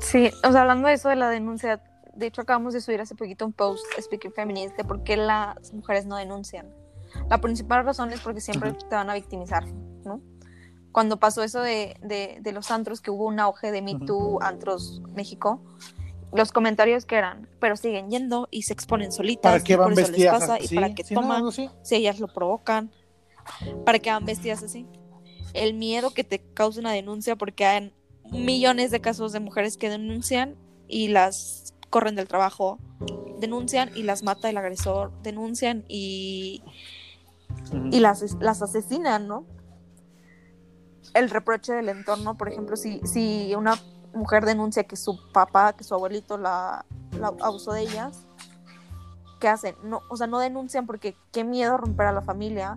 Sí, 0.00 0.30
o 0.42 0.52
sea, 0.52 0.62
hablando 0.62 0.88
de 0.88 0.94
eso 0.94 1.08
de 1.08 1.16
la 1.16 1.28
denuncia, 1.28 1.82
de 2.14 2.26
hecho 2.26 2.42
acabamos 2.42 2.74
de 2.74 2.80
subir 2.80 3.00
hace 3.00 3.14
poquito 3.14 3.44
un 3.44 3.52
post 3.52 3.84
Speaking 4.00 4.32
Feminist 4.32 4.76
de 4.76 4.84
por 4.84 5.02
qué 5.04 5.16
las 5.16 5.72
mujeres 5.72 6.06
no 6.06 6.16
denuncian. 6.16 6.66
La 7.28 7.40
principal 7.40 7.84
razón 7.84 8.12
es 8.12 8.20
porque 8.20 8.40
siempre 8.40 8.72
te 8.72 8.94
van 8.94 9.10
a 9.10 9.14
victimizar, 9.14 9.64
¿no? 10.04 10.20
Cuando 10.92 11.18
pasó 11.18 11.42
eso 11.42 11.60
de, 11.60 11.96
de, 12.02 12.38
de 12.40 12.52
los 12.52 12.70
antros, 12.70 13.00
que 13.00 13.10
hubo 13.10 13.26
un 13.26 13.38
auge 13.40 13.70
de 13.70 13.82
Me 13.82 13.94
Too, 13.98 14.38
antros 14.42 15.02
México, 15.14 15.62
los 16.32 16.50
comentarios 16.52 17.04
que 17.06 17.16
eran, 17.16 17.48
pero 17.60 17.76
siguen 17.76 18.10
yendo 18.10 18.48
y 18.50 18.62
se 18.62 18.72
exponen 18.72 19.12
solitas, 19.12 19.52
¿Para 19.52 19.64
qué 19.64 19.76
van 19.76 19.84
por 19.86 19.92
eso 19.92 20.00
les 20.02 20.10
vestidas 20.10 20.40
pasa, 20.40 20.54
así? 20.54 20.74
y 20.74 20.74
para 20.74 20.94
qué 20.94 21.04
Sí, 21.04 21.14
toman, 21.14 21.42
no, 21.42 21.52
sí. 21.52 21.70
si 21.82 21.94
ellas 21.96 22.20
lo 22.20 22.28
provocan, 22.28 22.90
para 23.84 23.98
qué 23.98 24.10
van 24.10 24.24
vestidas 24.24 24.62
así. 24.62 24.86
El 25.54 25.74
miedo 25.74 26.10
que 26.10 26.24
te 26.24 26.40
causa 26.40 26.80
una 26.80 26.92
denuncia, 26.92 27.36
porque 27.36 27.64
hay 27.64 27.94
millones 28.30 28.90
de 28.90 29.00
casos 29.00 29.32
de 29.32 29.40
mujeres 29.40 29.76
que 29.78 29.88
denuncian 29.88 30.56
y 30.86 31.08
las 31.08 31.74
corren 31.90 32.14
del 32.16 32.28
trabajo, 32.28 32.78
denuncian 33.40 33.90
y 33.94 34.02
las 34.02 34.22
mata 34.22 34.50
el 34.50 34.56
agresor, 34.56 35.12
denuncian 35.22 35.84
y, 35.88 36.62
y 37.90 38.00
las, 38.00 38.36
las 38.40 38.62
asesinan, 38.62 39.28
¿no? 39.28 39.44
El 41.14 41.30
reproche 41.30 41.72
del 41.72 41.88
entorno, 41.88 42.36
por 42.36 42.48
ejemplo, 42.48 42.76
si, 42.76 43.00
si 43.04 43.54
una 43.54 43.78
mujer 44.12 44.44
denuncia 44.44 44.84
que 44.84 44.96
su 44.96 45.18
papá, 45.32 45.72
que 45.74 45.84
su 45.84 45.94
abuelito 45.94 46.36
la, 46.36 46.84
la 47.18 47.28
abusó 47.40 47.72
de 47.72 47.82
ellas, 47.82 48.26
¿qué 49.40 49.48
hacen? 49.48 49.74
No, 49.82 50.02
o 50.10 50.16
sea, 50.16 50.26
no 50.26 50.38
denuncian 50.38 50.86
porque 50.86 51.16
qué 51.32 51.44
miedo 51.44 51.76
romper 51.76 52.06
a 52.06 52.12
la 52.12 52.22
familia, 52.22 52.76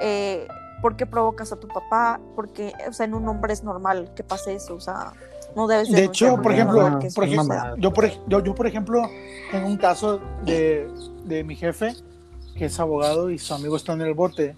eh, 0.00 0.48
porque 0.82 1.06
provocas 1.06 1.52
a 1.52 1.56
tu 1.56 1.68
papá, 1.68 2.20
porque, 2.34 2.72
o 2.88 2.92
sea, 2.92 3.06
en 3.06 3.14
un 3.14 3.28
hombre 3.28 3.52
es 3.52 3.62
normal 3.62 4.12
que 4.14 4.24
pase 4.24 4.54
eso, 4.54 4.74
o 4.74 4.80
sea, 4.80 5.12
no 5.56 5.66
debes 5.66 5.88
De 5.90 6.00
denunciar 6.00 6.30
hecho, 6.32 6.42
por 6.42 6.52
ejemplo, 6.52 6.98
por 7.14 7.24
ejemplo, 7.24 7.76
yo 7.76 7.92
por, 7.92 8.10
yo, 8.28 8.40
yo, 8.44 8.54
por 8.54 8.66
ejemplo, 8.66 9.02
tengo 9.50 9.66
un 9.66 9.76
caso 9.76 10.20
de, 10.44 10.88
de 11.24 11.44
mi 11.44 11.56
jefe, 11.56 11.94
que 12.56 12.66
es 12.66 12.78
abogado 12.80 13.30
y 13.30 13.38
su 13.38 13.54
amigo 13.54 13.76
está 13.76 13.92
en 13.94 14.02
el 14.02 14.14
bote, 14.14 14.54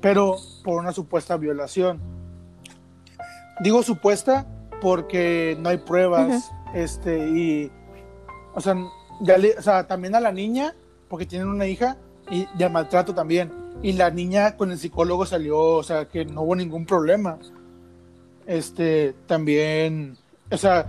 pero 0.00 0.36
por 0.64 0.80
una 0.80 0.92
supuesta 0.92 1.36
violación. 1.36 2.00
Digo 3.60 3.82
supuesta 3.82 4.46
porque 4.80 5.56
no 5.60 5.68
hay 5.68 5.78
pruebas, 5.78 6.50
este, 6.74 7.28
y, 7.28 7.70
o 8.54 8.60
sea, 8.60 8.74
ya 9.20 9.38
le- 9.38 9.56
o 9.56 9.62
sea, 9.62 9.86
también 9.86 10.14
a 10.14 10.20
la 10.20 10.32
niña, 10.32 10.74
porque 11.08 11.26
tienen 11.26 11.48
una 11.48 11.66
hija, 11.66 11.96
y 12.30 12.46
de 12.56 12.68
maltrato 12.68 13.14
también. 13.14 13.52
Y 13.82 13.92
la 13.92 14.10
niña 14.10 14.56
con 14.56 14.70
el 14.70 14.78
psicólogo 14.78 15.26
salió, 15.26 15.58
o 15.60 15.82
sea, 15.82 16.06
que 16.06 16.24
no 16.24 16.42
hubo 16.42 16.56
ningún 16.56 16.86
problema. 16.86 17.38
Este, 18.46 19.14
también, 19.26 20.16
o 20.50 20.56
sea, 20.56 20.86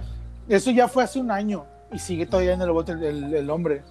eso 0.50 0.72
ya 0.72 0.88
fue 0.88 1.04
hace 1.04 1.20
un 1.20 1.32
año 1.32 1.66
y 1.92 2.00
sigue 2.00 2.26
todavía 2.26 2.54
en 2.54 2.62
el 2.62 2.72
bote 2.72 2.94
el, 2.94 3.04
el- 3.04 3.34
el 3.36 3.50
hombre. 3.50 3.84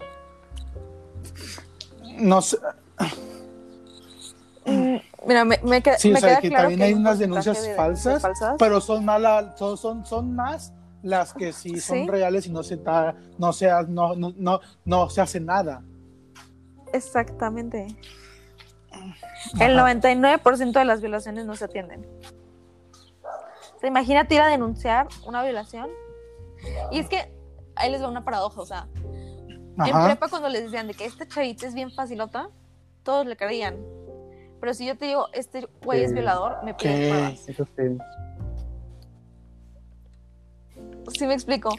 No 2.18 2.42
sé, 2.42 2.58
Mm, 4.64 4.96
Mira, 5.26 5.44
me, 5.44 5.58
me 5.64 5.82
queda, 5.82 5.98
sí, 5.98 6.08
me 6.10 6.18
o 6.18 6.20
sea, 6.20 6.28
queda 6.30 6.40
que 6.40 6.48
claro 6.48 6.62
también 6.64 6.78
que 6.78 6.84
hay 6.86 6.92
un 6.92 7.00
unas 7.00 7.18
denuncias 7.18 7.60
de 7.64 7.74
falsas, 7.74 8.22
falsas. 8.22 8.54
pero 8.60 8.80
son 8.80 9.04
malas, 9.04 9.58
son, 9.58 9.76
son, 9.76 10.06
son 10.06 10.36
más 10.36 10.72
las 11.02 11.32
que 11.34 11.52
sí 11.52 11.80
son 11.80 11.98
Sí. 12.04 12.06
reales 12.08 12.46
y 12.46 12.50
no 12.50 12.62
se 12.62 12.76
ta- 12.76 13.16
no 13.38 13.52
se, 13.52 13.68
no, 13.88 14.14
no, 14.14 14.32
no, 14.36 14.60
no 14.84 15.10
se 15.10 15.20
hace 15.20 15.40
nada. 15.40 15.82
Exactamente. 16.92 17.88
El 19.58 19.76
99% 19.76 20.78
de 20.78 20.84
las 20.84 21.00
violaciones 21.00 21.44
no 21.44 21.56
se 21.56 21.64
atienden. 21.64 22.06
Imagínate 23.82 24.34
ir 24.34 24.40
a 24.40 24.48
denunciar 24.48 25.08
una 25.26 25.42
violación. 25.42 25.90
Y 26.90 27.00
es 27.00 27.08
que 27.08 27.32
ahí 27.74 27.90
les 27.90 28.02
va 28.02 28.08
una 28.08 28.24
paradoja, 28.24 28.60
o 28.60 28.66
sea, 28.66 28.88
en 28.94 30.04
prepa 30.04 30.28
cuando 30.28 30.48
les 30.48 30.64
decían 30.64 30.86
de 30.86 30.94
que 30.94 31.04
esta 31.04 31.26
chavita 31.26 31.66
es 31.66 31.74
bien 31.74 31.90
facilota, 31.90 32.50
todos 33.02 33.26
le 33.26 33.36
creían. 33.36 33.76
Pero 34.60 34.74
si 34.74 34.86
yo 34.86 34.96
te 34.96 35.06
digo, 35.06 35.26
este 35.32 35.68
güey 35.82 36.04
es 36.04 36.12
violador, 36.12 36.62
me 36.62 36.74
piden 36.74 37.10
pruebas. 37.10 37.48
Eso 37.48 37.66
sí. 37.76 37.98
Sí 41.18 41.26
me 41.26 41.34
explico. 41.34 41.70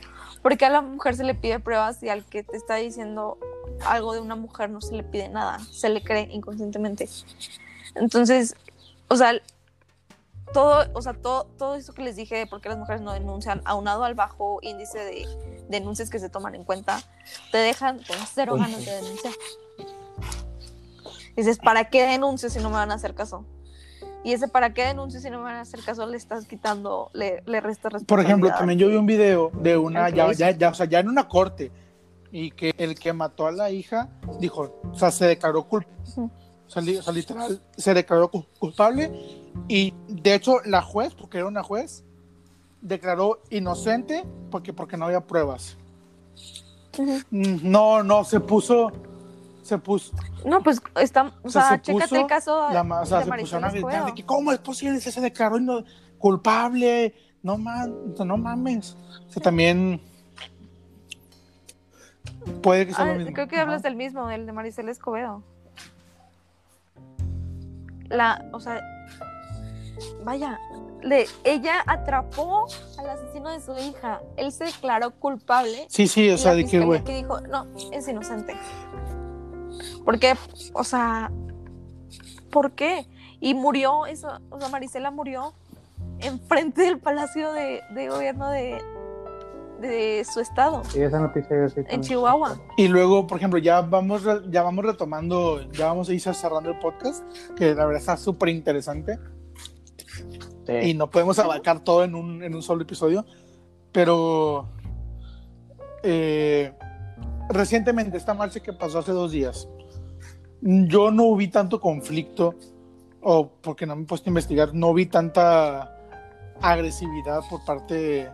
Porque 0.41 0.65
a 0.65 0.69
la 0.69 0.81
mujer 0.81 1.15
se 1.15 1.23
le 1.23 1.33
pide 1.33 1.59
pruebas 1.59 2.03
y 2.03 2.09
al 2.09 2.25
que 2.25 2.43
te 2.43 2.57
está 2.57 2.75
diciendo 2.75 3.37
algo 3.85 4.13
de 4.13 4.19
una 4.19 4.35
mujer 4.35 4.69
no 4.69 4.81
se 4.81 4.95
le 4.95 5.03
pide 5.03 5.29
nada, 5.29 5.59
se 5.59 5.87
le 5.87 6.03
cree 6.03 6.27
inconscientemente. 6.31 7.07
Entonces, 7.95 8.55
o 9.07 9.15
sea, 9.15 9.31
todo, 10.51 10.85
o 10.93 11.01
sea, 11.01 11.13
todo, 11.13 11.45
todo 11.57 11.75
eso 11.75 11.93
que 11.93 12.03
les 12.03 12.15
dije 12.15 12.35
de 12.35 12.47
por 12.47 12.61
qué 12.61 12.69
las 12.69 12.77
mujeres 12.77 13.01
no 13.01 13.13
denuncian, 13.13 13.61
aunado 13.65 14.03
al 14.03 14.15
bajo 14.15 14.59
índice 14.61 14.99
de 14.99 15.27
denuncias 15.69 16.09
que 16.09 16.19
se 16.19 16.29
toman 16.29 16.55
en 16.55 16.63
cuenta, 16.63 17.01
te 17.51 17.59
dejan 17.59 17.97
con 17.97 18.17
cero 18.33 18.55
ganas 18.55 18.85
de 18.85 18.91
denunciar. 18.91 19.33
Dices, 21.35 21.57
¿para 21.57 21.85
qué 21.85 22.03
denuncio 22.03 22.49
si 22.49 22.59
no 22.59 22.69
me 22.69 22.75
van 22.75 22.91
a 22.91 22.95
hacer 22.95 23.15
caso? 23.15 23.45
Y 24.23 24.33
ese 24.33 24.47
para 24.47 24.73
qué 24.73 24.85
denuncio 24.85 25.19
si 25.19 25.29
no 25.29 25.39
me 25.39 25.45
van 25.45 25.55
a 25.55 25.61
hacer 25.61 25.81
caso 25.83 26.05
le 26.05 26.17
estás 26.17 26.45
quitando, 26.45 27.09
le, 27.13 27.43
le 27.45 27.59
restas 27.59 28.03
Por 28.05 28.19
ejemplo, 28.19 28.49
responsabilidad. 28.49 28.57
también 28.57 28.79
yo 28.79 28.87
vi 28.89 28.95
un 28.95 29.05
video 29.05 29.51
de 29.53 29.77
una, 29.77 30.09
ya, 30.09 30.31
ya, 30.31 30.51
ya, 30.51 30.69
o 30.69 30.73
sea, 30.73 30.85
ya 30.85 30.99
en 30.99 31.09
una 31.09 31.27
corte, 31.27 31.71
y 32.31 32.51
que 32.51 32.73
el 32.77 32.97
que 32.97 33.13
mató 33.13 33.47
a 33.47 33.51
la 33.51 33.69
hija 33.69 34.09
dijo, 34.39 34.79
o 34.91 34.95
sea, 34.95 35.11
se 35.11 35.25
declaró 35.25 35.67
culpable. 35.67 35.97
Ujú. 36.15 36.31
O 36.67 36.69
sea, 36.69 36.81
li- 36.81 36.97
o 36.97 37.03
sea, 37.03 37.13
literal, 37.13 37.61
se 37.77 37.93
declaró 37.93 38.29
cu- 38.31 38.45
culpable. 38.59 39.11
Y 39.67 39.93
de 40.07 40.33
hecho, 40.35 40.57
la 40.65 40.81
juez, 40.81 41.13
porque 41.13 41.37
era 41.39 41.47
una 41.47 41.61
juez, 41.63 42.03
declaró 42.81 43.41
inocente 43.49 44.23
porque, 44.49 44.73
porque 44.73 44.97
no 44.97 45.05
había 45.05 45.21
pruebas. 45.21 45.77
No, 47.31 48.03
no, 48.03 48.23
se 48.23 48.39
puso. 48.39 48.91
Se 49.63 49.77
puso. 49.77 50.13
No, 50.45 50.61
pues 50.61 50.81
está, 50.99 51.31
o 51.41 51.49
sea, 51.49 51.69
se 51.69 51.81
chécate 51.81 52.09
puso 52.09 52.15
el 52.21 52.27
caso 52.27 52.69
la 52.69 52.81
o 53.01 53.05
sea, 53.05 53.19
de 53.19 53.25
se 53.25 53.31
pusieron 53.31 53.63
a 53.63 53.71
gritar 53.71 54.05
de 54.07 54.13
que, 54.13 54.25
¿cómo 54.25 54.51
es 54.51 54.59
posible? 54.59 54.99
Si 54.99 55.09
se 55.11 55.21
declaró 55.21 55.57
ino- 55.57 55.83
culpable. 56.17 57.15
No, 57.41 57.57
man, 57.57 57.93
no 58.25 58.37
mames. 58.37 58.95
O 59.27 59.31
sea, 59.31 59.41
también. 59.43 60.01
Puede 62.61 62.87
que 62.87 62.93
sea 62.93 63.05
Ah, 63.05 63.07
lo 63.13 63.15
mismo. 63.19 63.33
creo 63.33 63.47
que 63.47 63.55
Ajá. 63.55 63.63
hablas 63.63 63.83
del 63.83 63.95
mismo, 63.95 64.27
del 64.27 64.45
de 64.45 64.51
Maricel 64.51 64.89
Escobedo. 64.89 65.43
La, 68.13 68.45
o 68.51 68.59
sea, 68.59 68.81
vaya, 70.23 70.59
le, 71.01 71.25
ella 71.43 71.83
atrapó 71.85 72.67
al 72.97 73.09
asesino 73.09 73.49
de 73.49 73.59
su 73.59 73.77
hija. 73.77 74.21
Él 74.37 74.51
se 74.51 74.65
declaró 74.65 75.11
culpable. 75.11 75.85
Sí, 75.89 76.07
sí, 76.07 76.29
o 76.29 76.37
sea, 76.37 76.55
de 76.55 76.65
que, 76.65 76.79
güey. 76.79 77.03
que 77.03 77.15
dijo, 77.15 77.41
no, 77.41 77.67
es 77.91 78.07
inocente. 78.07 78.55
Porque, 80.05 80.35
o 80.73 80.83
sea, 80.83 81.31
¿por 82.51 82.71
qué? 82.71 83.07
Y 83.39 83.53
murió, 83.53 84.05
eso, 84.05 84.39
o 84.49 84.59
sea, 84.59 84.69
Marisela 84.69 85.11
murió 85.11 85.53
enfrente 86.19 86.83
del 86.83 86.99
palacio 86.99 87.51
de, 87.51 87.81
de 87.89 88.07
gobierno 88.07 88.49
de, 88.49 88.81
de 89.87 90.25
su 90.25 90.39
estado, 90.39 90.83
Sí, 90.85 91.01
esa 91.01 91.19
noticia 91.19 91.55
yo 91.55 91.69
sí. 91.69 91.81
en. 91.87 92.01
Chihuahua. 92.01 92.57
Y 92.77 92.87
luego, 92.87 93.27
por 93.27 93.37
ejemplo, 93.37 93.59
ya 93.59 93.81
vamos, 93.81 94.23
ya 94.49 94.63
vamos 94.63 94.85
retomando, 94.85 95.69
ya 95.71 95.87
vamos 95.87 96.09
a 96.09 96.13
ir 96.13 96.21
cerrando 96.21 96.69
el 96.69 96.79
podcast, 96.79 97.23
que 97.55 97.75
la 97.75 97.85
verdad 97.85 97.99
está 98.01 98.17
súper 98.17 98.49
interesante. 98.49 99.19
Sí. 100.65 100.73
y 100.91 100.93
no 100.93 101.09
podemos 101.09 101.37
abarcar 101.39 101.83
todo 101.83 102.05
en 102.05 102.15
un, 102.15 102.41
en 102.41 102.55
un 102.55 102.61
solo 102.61 102.83
episodio, 102.83 103.25
pero 103.91 104.69
eh, 106.03 106.73
recientemente 107.49 108.15
esta 108.15 108.33
marcha 108.33 108.61
que 108.61 108.71
pasó 108.71 108.99
hace 108.99 109.11
dos 109.11 109.33
días, 109.33 109.67
yo 110.61 111.11
no 111.11 111.35
vi 111.35 111.49
tanto 111.49 111.81
conflicto, 111.81 112.55
o 113.21 113.49
porque 113.61 113.85
no 113.85 113.95
me 113.97 114.03
he 114.03 114.05
puesto 114.05 114.29
a 114.29 114.31
investigar, 114.31 114.73
no 114.73 114.93
vi 114.93 115.05
tanta 115.05 115.97
agresividad 116.61 117.41
por 117.49 117.65
parte 117.65 118.29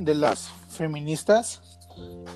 de, 0.00 0.14
las 0.14 0.48
feministas 0.68 1.62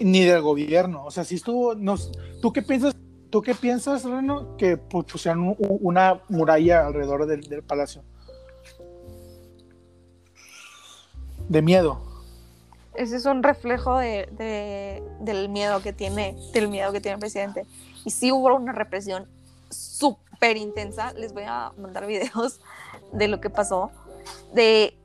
ni 0.01 0.25
del 0.25 0.43
gobierno. 0.43 1.05
O 1.05 1.11
sea, 1.11 1.25
si 1.25 1.37
estuvo, 1.37 1.75
no, 1.75 1.97
¿tú 2.41 2.53
qué 2.53 2.63
piensas? 2.63 2.95
¿Tú 3.31 3.43
qué 3.43 3.55
piensas, 3.55 4.05
Reno, 4.05 4.57
que 4.57 4.79
pu- 4.79 5.05
pusieran 5.05 5.41
un- 5.41 5.57
una 5.59 6.21
muralla 6.29 6.87
alrededor 6.87 7.27
del, 7.27 7.63
palacio? 7.65 8.03
De 11.49 11.61
miedo. 11.63 12.01
Ese 12.95 13.17
es 13.17 13.25
un 13.27 13.43
reflejo 13.43 13.99
de, 13.99 14.29
de- 14.39 15.03
del 15.21 15.49
miedo 15.49 15.83
que 15.83 15.93
tiene, 15.93 16.37
del 16.53 16.69
miedo 16.69 16.93
que 16.93 17.01
tiene 17.01 17.15
el 17.15 17.21
presidente. 17.21 17.67
Y 18.05 18.11
sí 18.11 18.31
hubo 18.31 18.55
una 18.55 18.73
represión 18.73 19.27
súper 19.69 20.57
intensa. 20.57 21.13
Les 21.15 21.33
voy 21.33 21.45
a 21.47 21.73
mandar 21.77 22.07
videos 22.07 22.61
de 23.13 23.27
lo 23.29 23.41
que 23.41 23.51
pasó. 23.51 23.91
De 24.55 24.97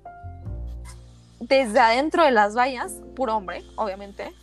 desde 1.49 1.79
adentro 1.79 2.23
de 2.23 2.31
las 2.31 2.55
vallas, 2.55 3.01
puro 3.15 3.35
hombre, 3.35 3.63
obviamente, 3.75 4.33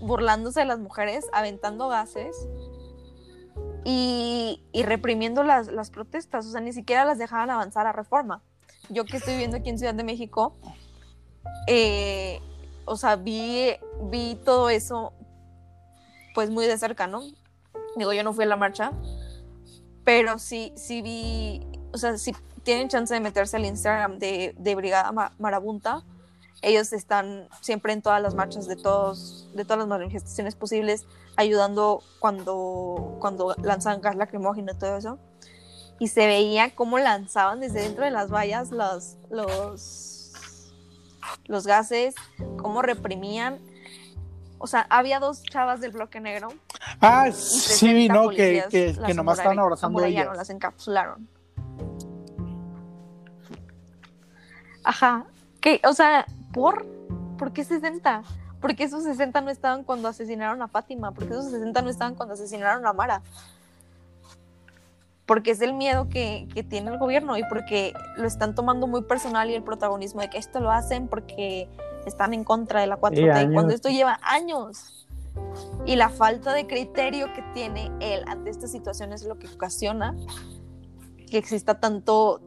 burlándose 0.00 0.60
de 0.60 0.66
las 0.66 0.78
mujeres, 0.78 1.26
aventando 1.32 1.88
gases 1.88 2.34
y, 3.84 4.62
y 4.72 4.82
reprimiendo 4.84 5.42
las, 5.42 5.66
las 5.66 5.90
protestas. 5.90 6.46
O 6.46 6.50
sea, 6.52 6.60
ni 6.60 6.72
siquiera 6.72 7.04
las 7.04 7.18
dejaban 7.18 7.50
avanzar 7.50 7.86
a 7.86 7.92
reforma. 7.92 8.42
Yo 8.88 9.04
que 9.04 9.16
estoy 9.18 9.34
viviendo 9.34 9.56
aquí 9.56 9.68
en 9.68 9.78
Ciudad 9.78 9.94
de 9.94 10.04
México, 10.04 10.56
eh, 11.66 12.40
o 12.84 12.96
sea, 12.96 13.16
vi, 13.16 13.72
vi 14.04 14.36
todo 14.44 14.70
eso 14.70 15.12
pues 16.34 16.50
muy 16.50 16.66
de 16.66 16.78
cerca, 16.78 17.06
¿no? 17.06 17.20
Digo, 17.96 18.12
yo 18.12 18.22
no 18.22 18.32
fui 18.32 18.44
a 18.44 18.46
la 18.46 18.56
marcha, 18.56 18.92
pero 20.04 20.38
sí, 20.38 20.72
sí 20.76 21.02
vi, 21.02 21.66
o 21.92 21.98
sea, 21.98 22.16
si 22.16 22.32
tienen 22.62 22.88
chance 22.88 23.12
de 23.12 23.20
meterse 23.20 23.56
al 23.56 23.64
Instagram 23.64 24.18
de, 24.18 24.54
Brigada 24.76 25.10
Ma- 25.10 25.32
Marabunta, 25.38 26.04
ellos 26.62 26.92
están 26.92 27.48
siempre 27.60 27.92
en 27.92 28.02
todas 28.02 28.20
las 28.20 28.34
marchas 28.34 28.66
de 28.66 28.76
todos, 28.76 29.48
de 29.54 29.64
todas 29.64 29.78
las 29.78 29.88
manifestaciones 29.88 30.54
posibles, 30.54 31.06
ayudando 31.36 32.02
cuando, 32.18 33.16
cuando 33.20 33.54
lanzan 33.62 34.00
gas 34.00 34.16
lacrimógeno 34.16 34.72
y 34.72 34.76
todo 34.76 34.96
eso. 34.96 35.18
Y 36.00 36.08
se 36.08 36.26
veía 36.26 36.74
cómo 36.74 36.98
lanzaban 36.98 37.60
desde 37.60 37.82
dentro 37.82 38.04
de 38.04 38.10
las 38.10 38.30
vallas 38.30 38.70
los, 38.70 39.16
los, 39.30 40.32
los 41.46 41.66
gases, 41.66 42.14
cómo 42.56 42.82
reprimían. 42.82 43.58
O 44.58 44.66
sea, 44.66 44.86
había 44.90 45.20
dos 45.20 45.42
chavas 45.42 45.80
del 45.80 45.92
bloque 45.92 46.20
negro 46.20 46.48
Ah, 47.00 47.30
sí, 47.32 47.92
vi, 47.92 48.08
60 48.08 48.14
¿no? 48.14 48.30
Que, 48.30 48.64
que, 48.70 48.96
que 49.06 49.14
nomás 49.14 49.38
estaban 49.38 49.58
abrazando 49.58 50.04
ellas. 50.04 50.28
las 50.36 50.50
encapsularon. 50.50 51.28
Ajá. 54.84 55.26
¿Qué? 55.60 55.80
O 55.84 55.92
sea, 55.92 56.26
¿por? 56.58 56.84
¿Por 57.38 57.52
qué 57.52 57.62
60? 57.62 58.24
¿Por 58.60 58.74
qué 58.74 58.82
esos 58.82 59.04
60 59.04 59.40
no 59.42 59.50
estaban 59.50 59.84
cuando 59.84 60.08
asesinaron 60.08 60.60
a 60.60 60.66
Fátima? 60.66 61.12
¿Por 61.12 61.28
qué 61.28 61.34
esos 61.34 61.52
60 61.52 61.82
no 61.82 61.88
estaban 61.88 62.16
cuando 62.16 62.34
asesinaron 62.34 62.84
a 62.84 62.92
Mara? 62.92 63.22
Porque 65.24 65.52
es 65.52 65.60
el 65.60 65.72
miedo 65.74 66.08
que, 66.08 66.48
que 66.52 66.64
tiene 66.64 66.90
el 66.90 66.98
gobierno 66.98 67.36
y 67.38 67.44
porque 67.48 67.92
lo 68.16 68.26
están 68.26 68.56
tomando 68.56 68.88
muy 68.88 69.02
personal 69.02 69.48
y 69.50 69.54
el 69.54 69.62
protagonismo 69.62 70.20
de 70.20 70.30
que 70.30 70.38
esto 70.38 70.58
lo 70.58 70.72
hacen 70.72 71.06
porque 71.06 71.68
están 72.06 72.34
en 72.34 72.42
contra 72.42 72.80
de 72.80 72.88
la 72.88 72.98
4T, 72.98 73.14
Sí, 73.14 73.28
años. 73.28 73.54
cuando 73.54 73.74
esto 73.74 73.88
lleva 73.88 74.18
años. 74.22 75.06
Y 75.86 75.94
la 75.94 76.08
falta 76.08 76.52
de 76.54 76.66
criterio 76.66 77.32
que 77.34 77.42
tiene 77.54 77.92
él 78.00 78.24
ante 78.26 78.50
esta 78.50 78.66
situación 78.66 79.12
es 79.12 79.22
lo 79.22 79.38
que 79.38 79.46
ocasiona 79.46 80.16
que 81.30 81.38
exista 81.38 81.78
tanto, 81.78 82.40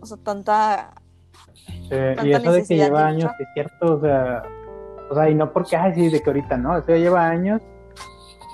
o 0.00 0.04
sea, 0.04 0.18
tanta... 0.18 0.92
Eh, 1.90 2.16
y 2.24 2.32
eso 2.32 2.52
de 2.52 2.64
que 2.64 2.76
lleva 2.76 3.06
años, 3.06 3.30
es 3.38 3.48
cierto, 3.54 3.96
o 3.96 4.00
sea, 4.00 4.42
o 5.10 5.14
sea, 5.14 5.30
y 5.30 5.34
no 5.34 5.52
porque, 5.52 5.76
ay, 5.76 5.94
sí, 5.94 6.08
de 6.08 6.20
que 6.20 6.30
ahorita 6.30 6.56
no, 6.56 6.76
eso 6.76 6.88
ya 6.88 6.96
lleva 6.96 7.28
años 7.28 7.62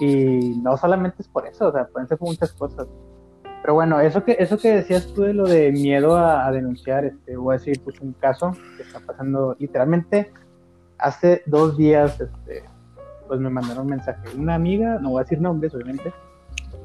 y 0.00 0.56
no 0.62 0.76
solamente 0.76 1.22
es 1.22 1.28
por 1.28 1.46
eso, 1.46 1.68
o 1.68 1.72
sea, 1.72 1.86
pueden 1.86 2.08
ser 2.08 2.18
muchas 2.20 2.52
cosas. 2.52 2.86
Pero 3.62 3.74
bueno, 3.74 4.00
eso 4.00 4.24
que, 4.24 4.36
eso 4.38 4.58
que 4.58 4.76
decías 4.76 5.06
tú 5.14 5.22
de 5.22 5.34
lo 5.34 5.46
de 5.46 5.70
miedo 5.70 6.16
a, 6.16 6.46
a 6.46 6.50
denunciar, 6.50 7.04
este, 7.04 7.36
voy 7.36 7.54
a 7.54 7.58
decir, 7.58 7.80
pues 7.82 8.00
un 8.00 8.12
caso 8.14 8.50
que 8.76 8.82
está 8.82 9.00
pasando 9.00 9.56
literalmente. 9.58 10.32
Hace 10.98 11.42
dos 11.46 11.76
días, 11.76 12.20
este, 12.20 12.64
pues 13.28 13.40
me 13.40 13.50
mandaron 13.50 13.84
un 13.84 13.90
mensaje, 13.90 14.20
una 14.36 14.54
amiga, 14.54 14.98
no 15.00 15.10
voy 15.10 15.20
a 15.20 15.22
decir 15.22 15.40
nombres, 15.40 15.74
obviamente, 15.74 16.12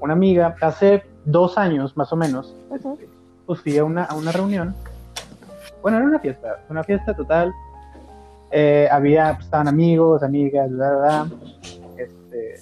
una 0.01 0.13
amiga, 0.13 0.55
hace 0.61 1.03
dos 1.25 1.57
años 1.57 1.97
más 1.97 2.13
o 2.13 2.15
menos, 2.15 2.55
Ujú. 2.69 2.93
este, 2.93 3.09
pues 3.45 3.61
fui 3.61 3.77
a 3.77 3.83
una, 3.83 4.05
a 4.05 4.15
una 4.15 4.31
reunión 4.31 4.75
bueno, 5.81 5.97
era 5.97 6.07
una 6.07 6.19
fiesta, 6.19 6.59
una 6.69 6.83
fiesta 6.83 7.13
total. 7.15 7.53
Eh, 8.51 8.87
había, 8.91 9.33
pues, 9.33 9.45
estaban 9.45 9.67
amigos, 9.67 10.23
amigas, 10.23 10.69
bla, 10.69 10.89
bla, 10.91 10.99
bla. 11.23 11.27
Este, 11.97 12.55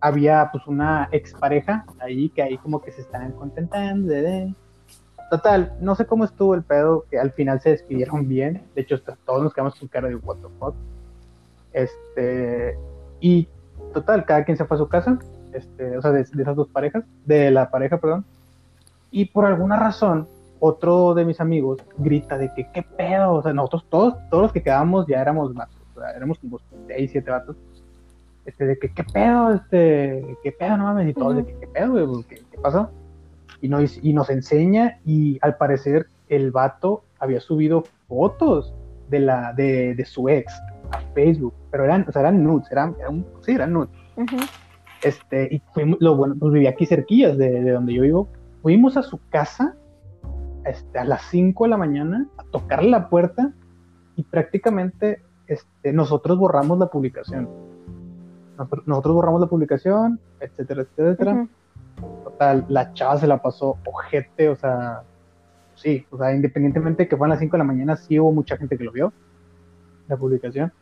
había 0.00 0.48
pues 0.50 0.66
una 0.66 1.08
expareja 1.12 1.84
ahí 2.00 2.28
que 2.30 2.42
ahí 2.42 2.56
como 2.58 2.80
que 2.82 2.90
se 2.92 3.02
estaban 3.02 3.32
contentando. 3.32 4.08
de- 4.12 4.22
de. 4.22 4.54
Total, 5.30 5.72
no 5.80 5.94
sé 5.94 6.06
cómo 6.06 6.24
estuvo 6.24 6.54
el 6.56 6.64
pedo, 6.64 7.04
que 7.08 7.18
al 7.18 7.30
final 7.30 7.60
se 7.60 7.70
despidieron 7.70 8.26
bien. 8.26 8.62
De 8.74 8.80
hecho, 8.82 9.00
todos 9.24 9.42
nos 9.44 9.54
quedamos 9.54 9.76
con 9.76 9.86
cara 9.88 10.08
de 10.08 10.16
what 10.16 10.36
the 10.38 10.48
fuck. 10.58 10.74
Este, 11.72 12.76
y 13.20 13.46
total, 13.92 14.24
cada 14.24 14.44
quien 14.44 14.56
se 14.56 14.64
fue 14.64 14.76
a 14.76 14.78
su 14.78 14.88
casa, 14.88 15.18
este, 15.52 15.96
o 15.96 16.02
sea, 16.02 16.10
de, 16.10 16.24
de 16.24 16.42
esas 16.42 16.56
dos 16.56 16.68
parejas, 16.68 17.04
de 17.26 17.50
la 17.52 17.70
pareja, 17.70 17.98
perdón. 17.98 18.24
Y 19.12 19.26
por 19.26 19.44
alguna 19.46 19.76
razón, 19.76 20.26
otro 20.60 21.14
de 21.14 21.24
mis 21.24 21.40
amigos 21.40 21.78
grita 21.98 22.38
de 22.38 22.52
que 22.54 22.70
qué 22.72 22.82
pedo, 22.82 23.32
o 23.32 23.42
sea, 23.42 23.52
nosotros 23.52 23.86
todos, 23.88 24.14
todos 24.30 24.44
los 24.44 24.52
que 24.52 24.62
quedamos 24.62 25.06
ya 25.06 25.20
éramos 25.20 25.54
más, 25.54 25.68
o 25.96 26.00
sea, 26.00 26.10
éramos 26.10 26.38
como 26.38 26.60
seis, 26.86 27.10
siete 27.10 27.30
vatos, 27.30 27.56
este, 28.44 28.66
de 28.66 28.78
que 28.78 28.92
qué 28.92 29.02
pedo, 29.04 29.54
este, 29.54 30.36
qué 30.42 30.52
pedo, 30.52 30.76
no 30.76 30.84
mames, 30.84 31.08
y 31.08 31.14
todos 31.14 31.36
de 31.36 31.46
que 31.46 31.58
qué 31.58 31.66
pedo, 31.66 32.06
güey, 32.06 32.24
¿qué, 32.24 32.42
qué 32.50 32.58
pasó? 32.58 32.90
Y 33.62 33.68
nos, 33.68 34.02
y 34.02 34.12
nos 34.12 34.30
enseña, 34.30 35.00
y 35.04 35.38
al 35.42 35.56
parecer 35.56 36.06
el 36.28 36.50
vato 36.50 37.04
había 37.18 37.40
subido 37.40 37.84
fotos 38.06 38.72
de 39.08 39.20
la, 39.20 39.52
de, 39.52 39.94
de 39.94 40.04
su 40.04 40.28
ex 40.28 40.52
a 40.92 41.00
Facebook, 41.14 41.54
pero 41.70 41.84
eran, 41.84 42.04
o 42.08 42.12
sea, 42.12 42.20
eran 42.20 42.42
nudes, 42.44 42.70
eran, 42.70 42.96
eran 43.00 43.24
sí, 43.42 43.52
eran 43.52 43.72
nudes. 43.72 43.90
Ujú. 44.16 44.36
Este, 45.02 45.48
y 45.54 45.62
fuimos, 45.72 45.98
lo 46.00 46.16
bueno, 46.16 46.34
pues 46.38 46.52
vivía 46.52 46.70
aquí 46.70 46.84
cerquillas 46.84 47.38
de, 47.38 47.62
de 47.62 47.70
donde 47.70 47.94
yo 47.94 48.02
vivo. 48.02 48.28
Fuimos 48.62 48.96
a 48.96 49.02
su 49.02 49.18
casa 49.30 49.74
este, 50.64 50.98
a 50.98 51.04
las 51.04 51.22
5 51.30 51.64
de 51.64 51.70
la 51.70 51.76
mañana 51.76 52.26
a 52.36 52.44
tocarle 52.44 52.90
la 52.90 53.08
puerta 53.08 53.52
y 54.16 54.22
prácticamente 54.24 55.22
este, 55.46 55.92
nosotros 55.92 56.38
borramos 56.38 56.78
la 56.78 56.86
publicación. 56.86 57.48
Nosotros, 58.56 58.86
nosotros 58.86 59.14
borramos 59.14 59.40
la 59.40 59.46
publicación, 59.46 60.20
etcétera, 60.38 60.82
etcétera. 60.82 61.32
Ujú. 61.32 61.48
Total, 62.24 62.64
la 62.68 62.92
chava 62.92 63.18
se 63.18 63.26
la 63.26 63.40
pasó 63.40 63.78
ojete, 63.84 64.48
o 64.48 64.56
sea, 64.56 65.02
sí, 65.74 66.06
o 66.10 66.18
sea, 66.18 66.34
independientemente 66.34 67.04
de 67.04 67.08
que 67.08 67.16
fue 67.16 67.26
a 67.26 67.30
las 67.30 67.38
5 67.38 67.52
de 67.52 67.58
la 67.58 67.64
mañana, 67.64 67.96
sí 67.96 68.18
hubo 68.20 68.32
mucha 68.32 68.56
gente 68.56 68.76
que 68.76 68.84
lo 68.84 68.92
vio, 68.92 69.12
la 70.08 70.16
publicación. 70.16 70.72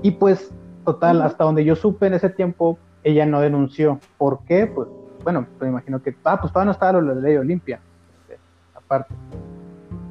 Y 0.00 0.12
pues, 0.12 0.50
total, 0.84 1.18
Ujú. 1.18 1.26
hasta 1.26 1.44
donde 1.44 1.64
yo 1.64 1.76
supe 1.76 2.06
en 2.06 2.14
ese 2.14 2.30
tiempo, 2.30 2.78
ella 3.04 3.26
no 3.26 3.40
denunció. 3.40 4.00
¿Por 4.16 4.44
qué? 4.44 4.66
Pues, 4.66 4.88
bueno, 5.22 5.46
pues 5.58 5.62
me 5.62 5.68
imagino 5.68 6.02
que, 6.02 6.16
ah, 6.24 6.40
pues 6.40 6.52
todavía 6.52 6.66
no 6.66 6.72
estaba 6.72 7.00
la 7.00 7.14
ley 7.14 7.36
Olimpia, 7.36 7.80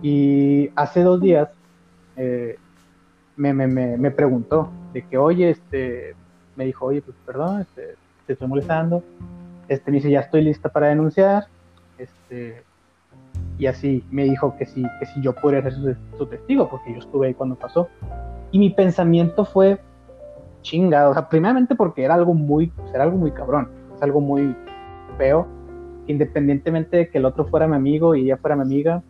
Y 0.02 0.70
hace 0.76 1.04
dos 1.04 1.22
días 1.22 1.50
eh, 2.16 2.58
me, 3.36 3.54
me, 3.54 3.68
me, 3.68 4.12
preguntó 4.12 4.70
de 4.94 5.04
que, 5.04 5.18
oye, 5.18 5.52
este, 5.52 6.16
me 6.56 6.66
dijo, 6.66 6.86
oye, 6.86 7.02
pues 7.02 7.16
perdón, 7.26 7.62
este, 7.62 7.96
te 8.26 8.34
estoy 8.34 8.48
molestando. 8.48 9.04
Este, 9.68 9.92
me 9.92 9.98
dice, 9.98 10.10
ya 10.10 10.22
estoy 10.22 10.42
lista 10.42 10.70
para 10.70 10.88
denunciar. 10.88 11.48
Este, 11.98 12.64
y 13.58 13.68
así 13.68 14.04
me 14.10 14.24
dijo 14.24 14.56
que 14.58 14.66
sí, 14.66 14.84
que 15.00 15.06
si 15.06 15.22
yo 15.22 15.34
podría 15.34 15.62
ser 15.62 15.74
su, 15.74 15.96
su 16.18 16.26
testigo, 16.26 16.68
porque 16.70 16.94
yo 16.94 17.00
estuve 17.00 17.28
ahí 17.28 17.34
cuando 17.34 17.56
pasó. 17.56 17.88
Y 18.52 18.60
mi 18.60 18.72
pensamiento 18.72 19.46
fue 19.46 19.80
chingado, 20.62 21.12
o 21.12 21.14
sea, 21.14 21.28
primeramente 21.30 21.76
porque 21.76 22.04
era 22.04 22.16
algo 22.16 22.34
muy, 22.34 22.68
pues, 22.68 22.94
era 22.94 23.04
algo 23.04 23.18
muy 23.18 23.32
cabrón, 23.32 23.70
es 23.96 24.02
algo 24.02 24.22
muy 24.22 24.56
feo, 25.18 25.48
independientemente 26.12 26.98
de 26.98 27.10
que 27.10 27.18
el 27.18 27.26
otro 27.26 27.46
fuera 27.46 27.68
mi 27.68 27.76
amigo 27.76 28.16
y 28.16 28.26
ella 28.26 28.38
fuera 28.38 28.56
mi 28.56 28.62
amiga, 28.64 29.04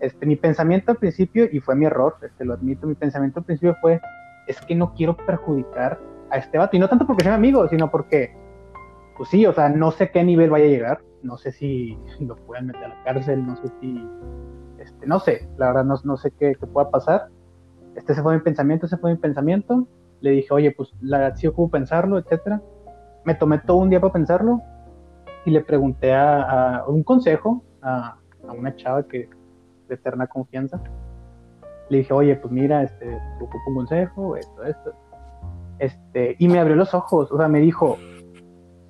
este, 0.00 0.26
mi 0.26 0.36
pensamiento 0.36 0.90
al 0.90 0.98
principio, 0.98 1.48
y 1.50 1.60
fue 1.60 1.76
mi 1.76 1.86
error, 1.86 2.16
este, 2.22 2.44
lo 2.44 2.54
admito, 2.54 2.86
mi 2.86 2.94
pensamiento 2.94 3.40
al 3.40 3.46
principio 3.46 3.76
fue, 3.80 4.00
es 4.48 4.60
que 4.60 4.74
no 4.74 4.94
quiero 4.94 5.16
perjudicar 5.16 6.00
a 6.30 6.38
este 6.38 6.58
vato, 6.58 6.76
y 6.76 6.80
no 6.80 6.88
tanto 6.88 7.06
porque 7.06 7.22
sea 7.22 7.32
mi 7.32 7.36
amigo, 7.36 7.68
sino 7.68 7.90
porque, 7.90 8.34
pues 9.16 9.28
sí, 9.28 9.46
o 9.46 9.52
sea, 9.52 9.68
no 9.68 9.92
sé 9.92 10.10
qué 10.10 10.24
nivel 10.24 10.50
vaya 10.50 10.64
a 10.64 10.68
llegar, 10.68 11.00
no 11.22 11.36
sé 11.36 11.52
si 11.52 11.96
lo 12.20 12.36
puedan 12.36 12.66
meter 12.66 12.84
a 12.84 12.88
la 12.88 13.04
cárcel, 13.04 13.46
no 13.46 13.56
sé 13.56 13.68
si, 13.80 14.04
este, 14.78 15.06
no 15.06 15.20
sé, 15.20 15.48
la 15.56 15.68
verdad 15.68 15.84
no, 15.84 15.94
no 16.04 16.16
sé 16.16 16.32
qué, 16.32 16.56
qué 16.58 16.66
pueda 16.66 16.90
pasar, 16.90 17.28
este 17.94 18.12
ese 18.12 18.22
fue 18.22 18.34
mi 18.34 18.40
pensamiento, 18.40 18.86
ese 18.86 18.96
fue 18.96 19.12
mi 19.12 19.18
pensamiento, 19.18 19.86
le 20.20 20.30
dije, 20.30 20.48
oye, 20.52 20.72
pues 20.72 20.92
la 21.00 21.18
verdad 21.18 21.36
sí 21.36 21.46
ocupo 21.46 21.70
pensarlo, 21.70 22.18
etcétera, 22.18 22.60
me 23.24 23.34
tomé 23.34 23.58
todo 23.58 23.76
un 23.76 23.90
día 23.90 24.00
para 24.00 24.12
pensarlo, 24.12 24.62
y 25.44 25.50
le 25.50 25.60
pregunté 25.62 26.12
a, 26.12 26.78
a 26.78 26.86
un 26.88 27.02
consejo 27.02 27.62
a, 27.82 28.16
a 28.48 28.52
una 28.52 28.74
chava 28.76 29.06
que 29.06 29.28
de 29.88 29.94
eterna 29.94 30.26
confianza. 30.26 30.82
Le 31.88 31.98
dije, 31.98 32.12
oye, 32.12 32.36
pues 32.36 32.52
mira, 32.52 32.82
este, 32.82 33.18
ocupo 33.36 33.58
un 33.68 33.74
consejo, 33.74 34.36
esto, 34.36 34.64
esto. 34.64 34.92
Este, 35.78 36.36
y 36.38 36.48
me 36.48 36.58
abrió 36.58 36.76
los 36.76 36.94
ojos, 36.94 37.30
o 37.32 37.36
sea, 37.36 37.48
me 37.48 37.60
dijo, 37.60 37.98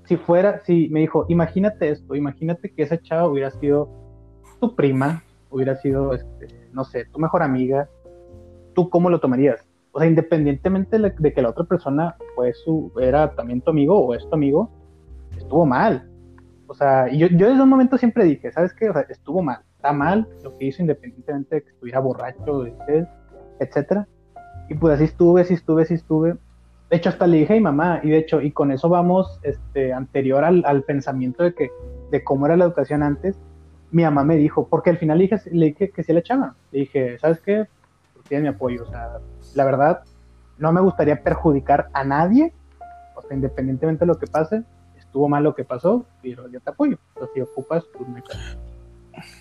si 0.05 0.17
fuera, 0.17 0.61
si, 0.65 0.89
me 0.91 1.01
dijo, 1.01 1.25
imagínate 1.29 1.89
esto, 1.89 2.15
imagínate 2.15 2.71
que 2.71 2.83
esa 2.83 3.01
chava 3.01 3.29
hubiera 3.29 3.51
sido 3.51 3.89
tu 4.61 4.75
prima, 4.75 5.23
hubiera 5.51 5.77
sido, 5.77 6.15
este, 6.15 6.69
no 6.73 6.85
sé, 6.85 7.07
tu 7.07 7.19
mejor 7.19 7.43
amiga, 7.43 7.89
¿tú 8.75 8.91
cómo 8.91 9.11
lo 9.11 9.21
tomarías? 9.21 9.67
O 9.93 9.99
sea, 9.99 10.09
independientemente 10.09 10.99
de, 10.99 11.33
que 11.33 11.43
la 11.43 11.51
otra 11.51 11.65
persona 11.65 12.17
fue 12.35 12.53
su, 12.53 12.93
era 13.01 13.35
también 13.35 13.61
tu 13.61 13.71
amigo 13.71 13.99
o 13.99 14.15
es 14.15 14.27
tu 14.29 14.35
amigo, 14.35 14.71
estuvo 15.37 15.67
mal. 15.67 16.09
O 16.73 16.75
sea, 16.75 17.07
yo, 17.13 17.27
yo 17.27 17.51
desde 17.51 17.63
un 17.63 17.69
momento 17.69 17.99
siempre 17.99 18.25
dije, 18.25 18.51
¿sabes 18.51 18.73
qué? 18.73 18.89
O 18.89 18.95
sea, 18.95 19.03
estuvo 19.11 19.43
mal, 19.43 19.59
está 19.77 19.93
mal 19.93 20.27
lo 20.43 20.57
que 20.57 20.65
hizo 20.65 20.81
independientemente 20.81 21.57
de 21.57 21.63
que 21.65 21.69
estuviera 21.69 22.01
borracho, 22.01 22.65
etc- 22.67 23.07
etcétera. 23.61 24.09
Y 24.71 24.75
pues 24.77 24.95
así 24.95 25.05
estuve, 25.05 25.43
así 25.43 25.53
estuve, 25.53 25.83
así 25.83 25.93
estuve. 25.93 26.31
De 26.89 26.97
hecho, 26.97 27.11
hasta 27.11 27.27
le 27.27 27.37
dije 27.37 27.53
a 27.53 27.57
mi 27.57 27.63
mamá, 27.63 28.01
y 28.03 28.09
de 28.09 28.17
hecho, 28.17 28.41
y 28.41 28.53
con 28.53 28.73
eso 28.73 28.89
vamos 28.89 29.39
este, 29.43 29.93
anterior 29.93 30.45
al, 30.45 30.65
al 30.65 30.83
pensamiento 30.85 31.43
de 31.43 31.53
que 31.55 31.71
de 32.11 32.25
cómo 32.25 32.47
era 32.47 32.57
la 32.57 32.65
educación 32.65 33.03
antes, 33.03 33.39
mi 33.91 34.05
mamá 34.05 34.25
me 34.25 34.37
dijo, 34.37 34.67
porque 34.67 34.89
al 34.89 34.97
final 34.97 35.19
le 35.19 35.25
dije, 35.25 35.37
le 35.53 35.67
dije 35.67 35.91
que 35.91 36.03
sí 36.03 36.15
le 36.15 36.21
echaba. 36.21 36.55
Le 36.71 36.81
dije, 36.81 37.19
¿sabes 37.19 37.39
qué? 37.43 37.67
Tienes 38.29 38.45
mi 38.45 38.49
apoyo. 38.49 38.85
O 38.85 38.87
sea, 38.87 39.19
la 39.55 39.67
verdad, 39.67 40.05
no 40.57 40.73
me 40.73 40.81
gustaría 40.81 41.23
perjudicar 41.23 41.89
a 41.93 42.03
nadie, 42.03 42.55
o 43.15 43.21
sea, 43.21 43.37
independientemente 43.37 44.07
de 44.07 44.07
lo 44.07 44.19
que 44.19 44.27
pase, 44.27 44.63
estuvo 45.13 45.29
mal 45.29 45.45
lo 45.45 45.55
que 45.55 45.63
pasó, 45.63 46.07
pero 46.23 46.49
yo 46.49 46.59
te 46.61 46.71
apoyo. 46.71 46.97
Entonces, 47.09 47.35
si 47.35 47.41
ocupas, 47.43 47.85
pues 47.93 48.09
me. 48.09 48.23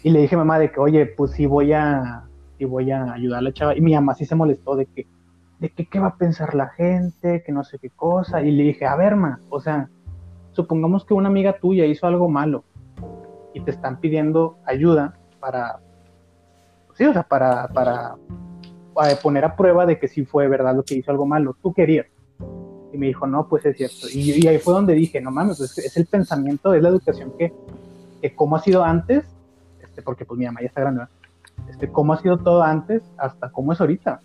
Y 0.04 0.10
le 0.10 0.20
dije 0.20 0.36
a 0.36 0.40
mamá 0.40 0.60
de 0.60 0.70
que, 0.70 0.82
oye, 0.82 1.06
pues 1.06 1.32
sí 1.32 1.46
voy 1.46 1.72
a, 1.72 2.26
sí 2.58 2.66
voy 2.66 2.92
a 2.92 3.14
ayudar 3.14 3.40
a 3.40 3.42
la 3.44 3.54
chava. 3.54 3.78
Y 3.78 3.80
mi 3.80 3.94
mamá 3.94 4.14
sí 4.14 4.26
se 4.26 4.36
molestó 4.36 4.76
de 4.76 4.86
que, 4.88 5.08
de 5.60 5.70
que 5.70 5.86
qué 5.86 5.98
va 6.02 6.08
a 6.08 6.18
pensar 6.18 6.56
la 6.56 6.68
gente, 6.68 7.42
que 7.46 7.54
no 7.54 7.64
sé 7.64 7.80
qué 7.80 7.90
cosa. 7.90 8.42
Y 8.42 8.52
le 8.52 8.64
dije, 8.64 8.86
a 8.86 8.98
ver, 8.98 9.16
ma, 9.16 9.40
o 9.50 9.62
sea, 9.62 9.90
supongamos 10.52 11.06
que 11.06 11.14
una 11.14 11.30
amiga 11.30 11.54
tuya 11.54 11.86
hizo 11.86 12.06
algo 12.06 12.28
malo 12.28 12.66
y 13.54 13.62
te 13.62 13.72
están 13.72 14.02
pidiendo 14.02 14.58
ayuda 14.66 15.18
para, 15.40 15.80
sí, 16.96 17.06
o 17.06 17.14
sea, 17.14 17.24
para, 17.24 17.70
para, 17.70 18.18
para 18.94 19.16
poner 19.16 19.46
a 19.46 19.56
prueba 19.56 19.86
de 19.86 20.00
que 20.00 20.10
sí 20.10 20.26
fue 20.26 20.50
verdad 20.50 20.76
lo 20.76 20.84
que 20.84 20.96
hizo 20.96 21.12
algo 21.12 21.26
malo. 21.26 21.56
Tú 21.62 21.72
querías. 21.72 22.08
Y 22.94 22.98
me 22.98 23.08
dijo, 23.08 23.26
no, 23.28 23.48
pues 23.48 23.66
es 23.66 23.78
cierto. 23.78 24.08
Y, 24.12 24.44
y 24.44 24.48
ahí 24.48 24.58
fue 24.60 24.74
donde 24.74 24.94
dije, 24.94 25.22
no 25.22 25.32
mames, 25.32 25.60
es, 25.60 25.78
es 25.78 25.98
el 25.98 26.06
pensamiento, 26.06 26.74
es 26.74 26.82
la 26.82 26.90
educación 26.90 27.34
que, 27.38 27.54
que 28.22 28.36
como 28.36 28.56
ha 28.56 28.62
sido 28.62 28.84
antes, 28.84 29.24
este, 29.82 30.02
porque 30.02 30.26
pues 30.26 30.38
mi 30.38 30.46
mamá 30.46 30.62
ya 30.62 30.68
está 30.68 30.82
grande, 30.82 31.00
¿verdad? 31.00 31.14
este, 31.70 31.92
cómo 31.92 32.14
ha 32.14 32.22
sido 32.22 32.38
todo 32.38 32.64
antes 32.64 33.02
hasta 33.18 33.50
cómo 33.52 33.74
es 33.74 33.82
ahorita. 33.82 34.22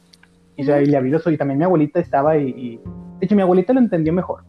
Y, 0.56 0.62
o 0.62 0.66
sea, 0.66 0.80
y 0.80 0.86
le 0.86 0.96
aviso, 0.96 1.30
y 1.30 1.36
también 1.36 1.58
mi 1.58 1.64
abuelita 1.64 2.00
estaba 2.00 2.36
y, 2.36 2.48
y, 2.48 2.76
de 2.76 3.26
hecho 3.26 3.36
mi 3.36 3.42
abuelita 3.42 3.72
lo 3.72 3.80
entendió 3.80 4.12
mejor. 4.12 4.42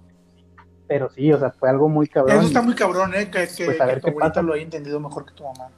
Pero 0.88 1.10
sí, 1.10 1.32
o 1.34 1.38
sea, 1.40 1.52
fue 1.52 1.70
algo 1.70 1.90
muy 1.90 2.08
cabrón. 2.08 2.38
Eso 2.38 2.48
está 2.48 2.62
muy 2.62 2.74
cabrón, 2.74 3.14
¿eh? 3.14 3.30
Que, 3.30 3.48
que, 3.48 3.66
Pues 3.66 3.82
a 3.82 3.86
ver 3.86 3.96
que 3.96 4.02
tu 4.02 4.06
qué 4.06 4.12
abuelita 4.12 4.30
pasa. 4.30 4.42
lo 4.42 4.54
haya 4.54 4.64
entendido 4.64 5.00
mejor 5.00 5.26
que 5.26 5.34
tu 5.34 5.44
mamá. 5.44 5.70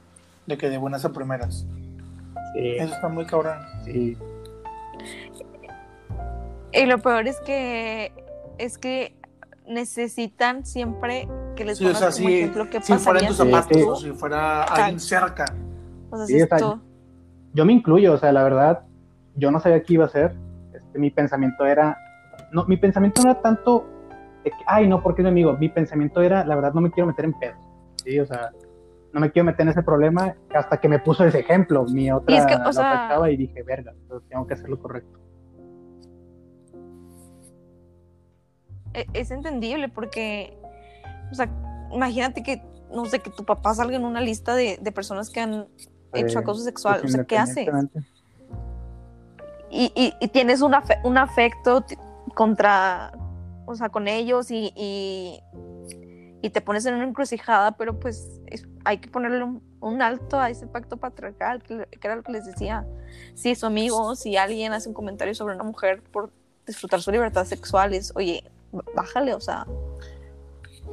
De 0.46 0.56
que 0.56 0.70
de 0.70 0.78
buenas 0.78 1.04
a 1.04 1.12
primeras. 1.12 1.66
Sí, 2.54 2.76
Eso 2.78 2.94
está 2.94 3.08
muy 3.08 3.26
cabrón. 3.26 3.58
sí. 3.84 4.16
Y 6.72 6.86
lo 6.86 6.98
peor 6.98 7.26
es 7.26 7.40
que 7.40 8.12
es 8.64 8.78
que 8.78 9.14
necesitan 9.66 10.64
siempre 10.66 11.28
que 11.56 11.64
les 11.64 11.78
Sí, 11.78 11.86
o 11.86 11.94
sea, 11.94 12.08
como 12.10 12.28
si, 12.28 12.34
ejemplo 12.34 12.68
qué 12.70 12.82
si 12.82 12.94
fuera 12.94 13.20
en 13.20 13.26
tus 13.28 13.36
zapatos 13.36 13.76
sí. 13.76 13.84
o 13.88 13.96
si 13.96 14.10
fuera 14.12 14.64
alguien 14.64 15.00
cerca. 15.00 15.44
O 16.10 16.16
sea, 16.16 16.26
Sí, 16.26 16.34
si 16.36 16.42
o 16.42 16.46
sea, 16.46 16.58
esto- 16.58 16.80
yo 17.52 17.64
me 17.64 17.72
incluyo, 17.72 18.12
o 18.14 18.18
sea, 18.18 18.32
la 18.32 18.42
verdad, 18.42 18.82
yo 19.36 19.50
no 19.50 19.60
sabía 19.60 19.82
qué 19.82 19.94
iba 19.94 20.04
a 20.04 20.08
hacer. 20.08 20.34
Este, 20.74 20.98
mi 20.98 21.10
pensamiento 21.10 21.64
era, 21.66 21.96
no, 22.52 22.64
mi 22.66 22.76
pensamiento 22.76 23.22
no 23.22 23.30
era 23.30 23.40
tanto 23.40 23.86
de 24.44 24.50
que, 24.50 24.56
ay, 24.66 24.88
no, 24.88 25.02
porque 25.02 25.22
es 25.22 25.24
mi 25.24 25.30
amigo. 25.30 25.56
Mi 25.58 25.68
pensamiento 25.68 26.20
era, 26.20 26.44
la 26.44 26.54
verdad, 26.56 26.72
no 26.74 26.80
me 26.80 26.90
quiero 26.90 27.06
meter 27.06 27.24
en 27.26 27.32
pedos. 27.38 27.56
Sí, 28.04 28.18
o 28.18 28.26
sea, 28.26 28.50
no 29.12 29.20
me 29.20 29.30
quiero 29.30 29.46
meter 29.46 29.62
en 29.62 29.68
ese 29.68 29.82
problema 29.82 30.34
hasta 30.54 30.78
que 30.78 30.88
me 30.88 30.98
puso 30.98 31.24
ese 31.24 31.40
ejemplo, 31.40 31.84
mi 31.84 32.10
otra, 32.10 32.34
Y 32.34 32.38
es 32.38 32.46
que, 32.46 32.54
o 32.54 32.58
la 32.58 32.68
otra 32.70 32.72
sea- 32.72 33.08
chava, 33.08 33.30
y 33.30 33.36
dije, 33.36 33.62
verga, 33.62 33.92
tengo 34.28 34.46
que 34.46 34.54
hacer 34.54 34.68
lo 34.68 34.78
correcto. 34.80 35.19
Es 39.12 39.30
entendible 39.30 39.88
porque, 39.88 40.56
o 41.30 41.34
sea, 41.34 41.48
imagínate 41.92 42.42
que, 42.42 42.62
no 42.92 43.04
sé, 43.06 43.20
que 43.20 43.30
tu 43.30 43.44
papá 43.44 43.74
salga 43.74 43.96
en 43.96 44.04
una 44.04 44.20
lista 44.20 44.54
de, 44.54 44.78
de 44.80 44.92
personas 44.92 45.30
que 45.30 45.40
han 45.40 45.66
hecho 46.12 46.38
Eh, 46.38 46.42
acoso 46.42 46.62
sexual. 46.62 47.00
O 47.04 47.08
sea, 47.08 47.24
¿qué 47.24 47.36
haces? 47.38 47.66
y, 49.70 49.92
y- 49.94 50.14
y 50.20 50.28
tienes 50.28 50.60
un, 50.62 50.72
afe- 50.72 50.98
un 51.04 51.16
afecto 51.18 51.84
contra, 52.34 53.12
o 53.66 53.74
sea, 53.76 53.88
con 53.88 54.08
ellos 54.08 54.50
y, 54.50 54.72
y, 54.74 55.40
y 56.42 56.50
te 56.50 56.60
pones 56.60 56.84
en 56.86 56.94
una 56.94 57.04
encrucijada, 57.04 57.72
pero 57.76 57.98
pues 58.00 58.40
es- 58.46 58.66
hay 58.84 58.98
que 58.98 59.08
ponerle 59.08 59.44
un, 59.44 59.62
un 59.80 60.02
alto 60.02 60.40
a 60.40 60.50
ese 60.50 60.66
pacto 60.66 60.96
patriarcal, 60.96 61.62
que, 61.62 61.86
que 61.86 62.06
era 62.08 62.16
lo 62.16 62.22
que 62.24 62.32
les 62.32 62.44
decía. 62.46 62.84
Si 63.34 63.50
es 63.50 63.60
su 63.60 63.66
amigo, 63.66 64.16
si 64.16 64.36
alguien 64.36 64.72
hace 64.72 64.88
un 64.88 64.94
comentario 64.94 65.34
sobre 65.34 65.54
una 65.54 65.64
mujer 65.64 66.02
por 66.02 66.32
disfrutar 66.66 67.00
su 67.00 67.12
libertad 67.12 67.44
sexual, 67.44 67.94
es, 67.94 68.12
oye, 68.16 68.42
bájale, 68.94 69.34
o 69.34 69.40
sea, 69.40 69.66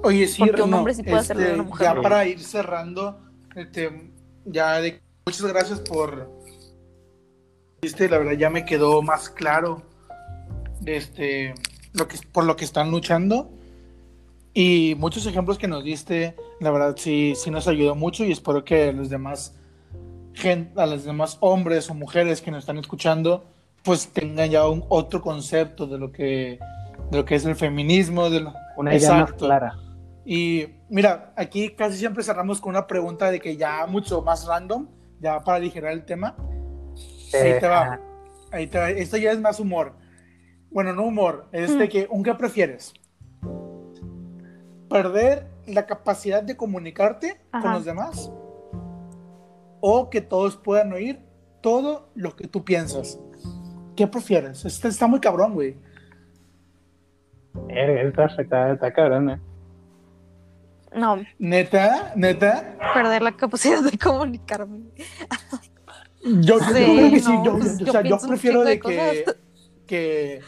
Oye, 0.04 0.28
sí, 0.28 0.40
Porque 0.40 0.62
un 0.62 0.68
Reno, 0.68 0.78
hombre 0.78 0.94
sí 0.94 1.02
puede 1.04 1.18
hacerlo 1.18 1.44
de 1.44 1.54
una 1.56 1.64
mujer. 1.64 1.96
Ya 1.96 2.02
para 2.02 2.26
ir 2.28 2.40
cerrando, 2.40 3.20
este, 3.56 4.12
ya 4.46 4.80
de, 4.80 5.02
muchas 5.26 5.46
gracias 5.48 5.80
por. 5.80 6.30
Este, 7.82 8.08
la 8.10 8.18
verdad 8.20 8.34
ya 8.34 8.50
me 8.50 8.66
quedó 8.66 9.02
más 9.02 9.30
claro 9.30 9.82
este, 10.86 11.54
lo 11.94 12.08
que, 12.08 12.18
por 12.32 12.44
lo 12.44 12.56
que 12.56 12.66
están 12.66 12.92
luchando. 12.92 13.50
Y 14.54 14.96
muchos 14.98 15.26
ejemplos 15.26 15.58
que 15.58 15.68
nos 15.68 15.84
diste, 15.84 16.36
la 16.60 16.72
verdad 16.72 16.96
sí, 16.98 17.34
sí 17.36 17.52
nos 17.52 17.68
ayudó 17.68 17.94
mucho 17.96 18.24
y 18.26 18.32
espero 18.32 18.64
que 18.66 18.92
los 18.92 19.10
demás 19.10 19.56
gen- 20.34 20.72
a 20.76 20.86
los 20.88 21.04
demás 21.06 21.38
hombres 21.42 21.90
o 21.90 21.94
mujeres 21.94 22.42
que 22.42 22.50
nos 22.52 22.60
están 22.64 22.78
escuchando, 22.80 23.46
pues 23.84 24.08
tengan 24.08 24.50
ya 24.50 24.68
un 24.68 24.84
otro 24.90 25.22
concepto 25.22 25.86
de 25.86 26.00
lo 26.00 26.12
que, 26.12 26.60
de 27.12 27.18
lo 27.18 27.26
que 27.26 27.36
es 27.36 27.46
el 27.46 27.56
feminismo, 27.56 28.30
de 28.30 28.42
lo- 28.42 28.54
Una 28.78 28.96
idea 28.96 29.12
más 29.12 29.22
Exacto. 29.22 29.46
clara. 29.46 29.74
y 30.30 30.68
mira, 30.90 31.32
aquí 31.38 31.70
casi 31.74 31.98
siempre 31.98 32.22
cerramos 32.24 32.60
con 32.60 32.72
una 32.72 32.86
pregunta 32.86 33.32
de 33.32 33.40
que 33.40 33.56
ya 33.56 33.86
mucho 33.88 34.22
más 34.22 34.46
random, 34.46 34.88
ya 35.22 35.40
para 35.40 35.58
aligerar 35.58 35.94
el 35.94 36.04
tema. 36.06 36.36
Ahí 37.34 37.52
Eh, 37.52 37.58
te 37.62 37.68
va. 37.68 38.00
Ahí 38.52 38.68
te 38.68 38.78
va. 38.78 38.90
Esto 38.90 39.16
ya 39.18 39.32
es 39.32 39.40
más 39.40 39.60
humor. 39.60 39.94
Bueno, 40.70 40.92
no 40.94 41.04
humor, 41.06 41.48
es 41.54 41.78
de 41.78 41.86
Mm. 41.86 41.90
que, 41.90 42.08
¿un 42.10 42.24
qué 42.24 42.34
prefieres? 42.36 42.94
¿Perder 44.90 45.48
la 45.66 45.86
capacidad 45.86 46.44
de 46.44 46.56
comunicarte 46.56 47.40
con 47.52 47.62
Ajá. 47.62 47.74
los 47.74 47.86
demás? 47.86 48.32
¿O 49.82 50.10
que 50.10 50.22
todos 50.22 50.56
puedan 50.58 50.92
oír 50.94 51.20
todo 51.62 52.10
lo 52.16 52.36
que 52.36 52.48
tú 52.48 52.64
piensas? 52.64 53.20
¿Qué 53.96 54.08
prefieres? 54.08 54.64
Este 54.66 54.88
está 54.88 55.08
muy 55.08 55.20
cabrón, 55.20 55.54
güey. 55.54 55.78
Verga, 57.68 58.02
está, 58.02 58.26
está, 58.42 58.72
está 58.74 58.94
cabrón, 58.94 59.30
eh. 59.32 59.40
no, 60.96 61.18
Neta, 61.40 62.14
neta. 62.16 62.76
perder 62.94 63.22
la 63.22 63.32
capacidad 63.34 63.82
de 63.84 63.98
comunicarme. 63.98 64.82
Yo, 66.24 66.58
yo 66.58 66.60
Sí, 66.60 66.74
creo 66.74 67.10
que 67.12 67.20
sí, 67.20 67.32
no, 67.32 67.46
yo, 67.46 67.58
pues, 67.58 67.78
yo- 67.80 67.86
yo 67.86 67.90
o 67.90 67.92
sea, 67.92 68.02
yo 68.02 68.08
pienso 68.10 68.26
un 68.26 68.30
prefiero 68.32 68.64
de 68.64 68.70
de 68.72 68.80
que, 68.80 69.26
que, 69.86 70.42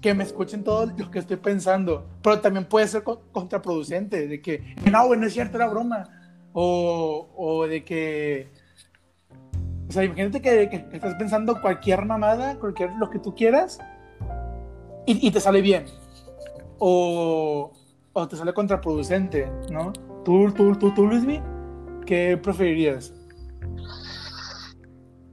que 0.00 0.14
me 0.14 0.24
escuchen 0.24 0.64
todo 0.64 0.86
lo 0.86 1.10
que 1.10 1.18
estoy 1.18 1.36
pensando, 1.36 2.06
pero 2.22 2.40
también 2.40 2.64
puede 2.66 2.88
ser 2.88 3.02
co- 3.02 3.22
contraproducente, 3.32 4.26
de 4.28 4.40
que, 4.40 4.74
no, 4.90 5.06
güey, 5.06 5.18
no 5.20 5.26
es 5.26 5.32
cierto, 5.32 5.56
era 5.58 5.66
broma, 5.68 6.08
o, 6.52 7.28
o 7.36 7.66
de 7.66 7.84
que, 7.84 8.48
o 9.88 9.92
sea, 9.92 10.04
imagínate 10.04 10.40
que, 10.40 10.68
que- 10.70 10.88
que 10.88 10.96
estás 10.96 11.14
pensando 11.16 11.60
cualquier 11.60 12.04
mamada, 12.06 12.58
cualquier 12.58 12.92
lo 12.98 13.10
que 13.10 13.18
tú 13.18 13.34
quieras, 13.34 13.78
y, 15.06 15.26
y 15.26 15.30
te 15.30 15.40
sale 15.40 15.60
bien, 15.60 15.86
o, 16.78 17.72
o 18.12 18.28
te 18.28 18.36
sale 18.36 18.52
contraproducente, 18.52 19.50
¿no? 19.70 19.92
Tú, 20.24 20.52
tú, 20.52 20.76
tú, 20.76 20.92
tú, 20.94 21.06
Luismi, 21.06 21.40
¿qué 22.06 22.38
preferirías? 22.40 23.14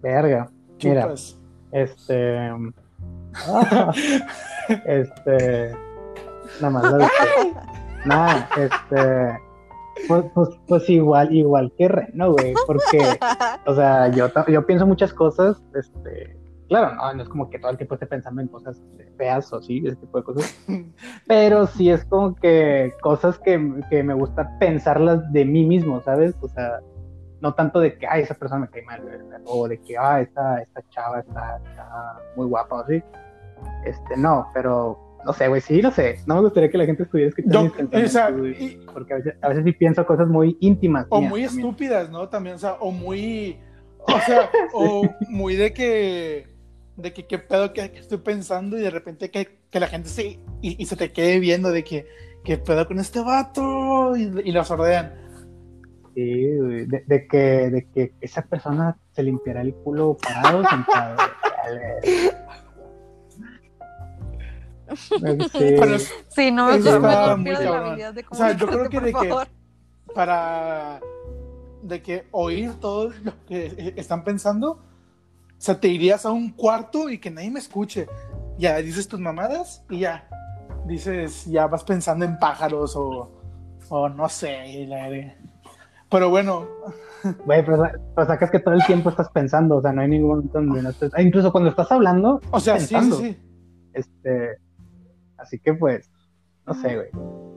Verga. 0.02 0.50
Mira. 0.84 1.14
Este. 1.72 2.50
este. 4.86 5.76
Nada 6.62 6.70
más. 6.70 6.94
Nada, 8.06 8.50
este. 8.58 9.40
Pues, 10.08 10.26
pues, 10.34 10.50
pues 10.68 10.90
igual, 10.90 11.34
igual 11.36 11.74
que 11.78 11.88
Reno, 11.88 12.32
güey. 12.32 12.54
Porque, 12.66 13.20
o 13.66 13.76
sea, 13.76 14.10
yo, 14.10 14.30
yo 14.48 14.66
pienso 14.66 14.88
muchas 14.88 15.14
cosas, 15.14 15.62
este. 15.76 16.38
Claro, 16.70 16.96
no, 16.96 17.14
no 17.16 17.24
es 17.24 17.28
como 17.30 17.50
que 17.50 17.60
todo 17.60 17.72
el 17.72 17.78
tiempo 17.78 17.96
esté 17.96 18.06
pensando 18.06 18.42
en 18.42 18.48
cosas 18.48 18.82
feas 19.18 19.52
o 19.52 19.62
sí, 19.62 19.82
ese 19.86 19.96
tipo 19.98 20.18
de 20.20 20.24
cosas. 20.24 20.66
Pero 21.28 21.68
sí 21.68 21.90
es 21.90 22.06
como 22.06 22.36
que 22.36 22.94
cosas 23.02 23.38
que, 23.40 23.82
que 23.90 24.04
me 24.04 24.14
gusta 24.14 24.58
pensarlas 24.60 25.32
de 25.34 25.46
mí 25.46 25.66
mismo, 25.66 26.00
¿sabes? 26.02 26.36
O 26.42 26.48
sea, 26.48 26.80
no 27.42 27.54
tanto 27.54 27.80
de 27.80 27.98
que, 27.98 28.06
ay, 28.08 28.22
esa 28.22 28.36
persona 28.36 28.62
me 28.62 28.68
cae 28.70 28.84
mal, 28.84 29.02
o 29.46 29.68
de 29.68 29.82
que, 29.82 29.98
ah, 29.98 30.22
esta, 30.22 30.62
esta 30.62 30.82
chava 30.90 31.20
está, 31.22 31.58
está 31.58 32.20
muy 32.36 32.46
guapa 32.48 32.76
o 32.76 32.80
así. 32.84 33.02
Este, 33.86 34.16
no, 34.18 34.48
pero, 34.54 35.18
no 35.26 35.34
sé, 35.34 35.48
güey, 35.48 35.62
sí, 35.62 35.82
no 35.82 35.90
sé. 35.92 36.20
No 36.28 36.36
me 36.36 36.42
gustaría 36.42 36.70
que 36.70 36.78
la 36.78 36.86
gente 36.86 37.04
estuviera 37.04 37.30
escuchando 37.30 37.58
Yo- 37.58 37.64
mis 37.64 37.72
pensamientos, 37.90 38.10
o 38.10 38.60
sea, 38.60 38.68
y- 38.68 38.86
porque 38.94 39.14
a 39.14 39.18
veces, 39.18 39.36
a 39.42 39.50
veces 39.50 39.64
sí 39.64 39.72
pienso 39.74 40.06
cosas 40.06 40.28
muy 40.28 40.58
íntimas. 40.60 41.08
O 41.10 41.20
mías 41.20 41.30
muy 41.32 41.44
también. 41.46 41.66
estúpidas, 41.66 42.10
¿no? 42.12 42.30
También, 42.30 42.56
o 42.56 42.60
sea, 42.60 42.74
o 42.74 42.92
muy, 42.92 43.60
o 44.00 44.20
sea, 44.26 44.50
o 44.74 45.04
muy 45.30 45.56
de 45.56 45.74
que, 45.74 46.48
de 47.02 47.14
que 47.14 47.26
qué 47.28 47.40
pedo 47.40 47.74
que, 47.74 47.92
que 47.92 48.00
estoy 48.00 48.18
pensando 48.20 48.78
y 48.78 48.82
de 48.82 48.90
repente 48.90 49.32
que, 49.32 49.60
que 49.70 49.80
la 49.80 49.88
gente 49.88 50.10
se, 50.10 50.40
y, 50.62 50.82
y 50.82 50.86
se 50.86 50.96
te 50.96 51.12
quede 51.12 51.40
viendo 51.40 51.72
de 51.72 51.84
que, 51.84 52.08
qué 52.44 52.58
pedo 52.58 52.88
con 52.88 53.00
este 53.00 53.22
vato 53.22 54.16
y, 54.16 54.24
y 54.44 54.52
lo 54.52 54.64
sordean. 54.64 55.14
Sí, 56.16 56.58
güey, 56.58 56.86
de, 56.86 57.04
de 57.06 57.28
que, 57.28 57.38
de 57.70 57.88
que 57.94 58.14
esa 58.22 58.42
persona 58.42 58.98
se 59.12 59.24
limpiará 59.24 59.62
el 59.62 59.74
culo 59.74 60.18
parado, 60.22 60.64
sentado. 60.68 61.16
Sí. 62.04 62.30
Pero 65.80 66.00
Sí, 66.30 66.52
no, 66.52 66.68
habilidad 66.68 68.14
de 68.14 68.26
O 68.30 68.36
sea, 68.36 68.54
yo 68.58 68.68
creo 68.68 68.90
que 68.90 69.00
de 69.00 69.14
que- 69.14 69.34
para 70.16 71.00
de 71.84 72.02
que 72.02 72.26
oír 72.32 72.74
todo 72.82 73.12
lo 73.24 73.34
que 73.48 73.94
están 73.96 74.24
pensando, 74.24 74.84
o 75.60 75.62
sea, 75.62 75.80
te 75.80 75.90
irías 75.90 76.26
a 76.26 76.32
un 76.32 76.52
cuarto 76.52 77.10
y 77.10 77.18
que 77.20 77.30
nadie 77.30 77.52
me 77.52 77.60
escuche. 77.60 78.08
Ya 78.58 78.78
dices 78.78 79.08
tus 79.08 79.20
mamadas 79.20 79.84
y 79.90 80.00
ya 80.00 80.28
dices, 80.88 81.46
ya 81.46 81.68
vas 81.68 81.84
pensando 81.84 82.24
en 82.24 82.40
pájaros 82.40 82.96
o, 82.96 83.30
o 83.90 84.10
no 84.10 84.30
sé. 84.30 84.86
la. 84.88 85.10
Pero 86.10 86.30
bueno, 86.30 86.66
Güey, 87.46 87.66
pero, 87.66 87.84
pero 88.16 88.28
sacas 88.28 88.52
que 88.52 88.60
todo 88.60 88.74
el 88.74 88.86
tiempo 88.86 89.10
estás 89.10 89.30
pensando, 89.30 89.78
o 89.78 89.82
sea, 89.82 89.92
no 89.92 90.02
hay 90.02 90.08
ningún 90.08 90.30
momento 90.30 90.60
donde 90.60 90.82
no 90.82 90.90
estés. 90.90 91.12
ah, 91.14 91.22
Incluso 91.22 91.52
cuando 91.52 91.70
estás 91.70 91.92
hablando, 91.92 92.40
o 92.52 92.60
sea, 92.60 92.80
sí, 92.80 92.96
sí, 92.96 93.12
sí. 93.12 93.38
este. 93.94 94.58
Así 95.38 95.60
que 95.60 95.74
pues, 95.74 96.10
no 96.66 96.74
sé, 96.74 96.96
güey. 96.96 97.10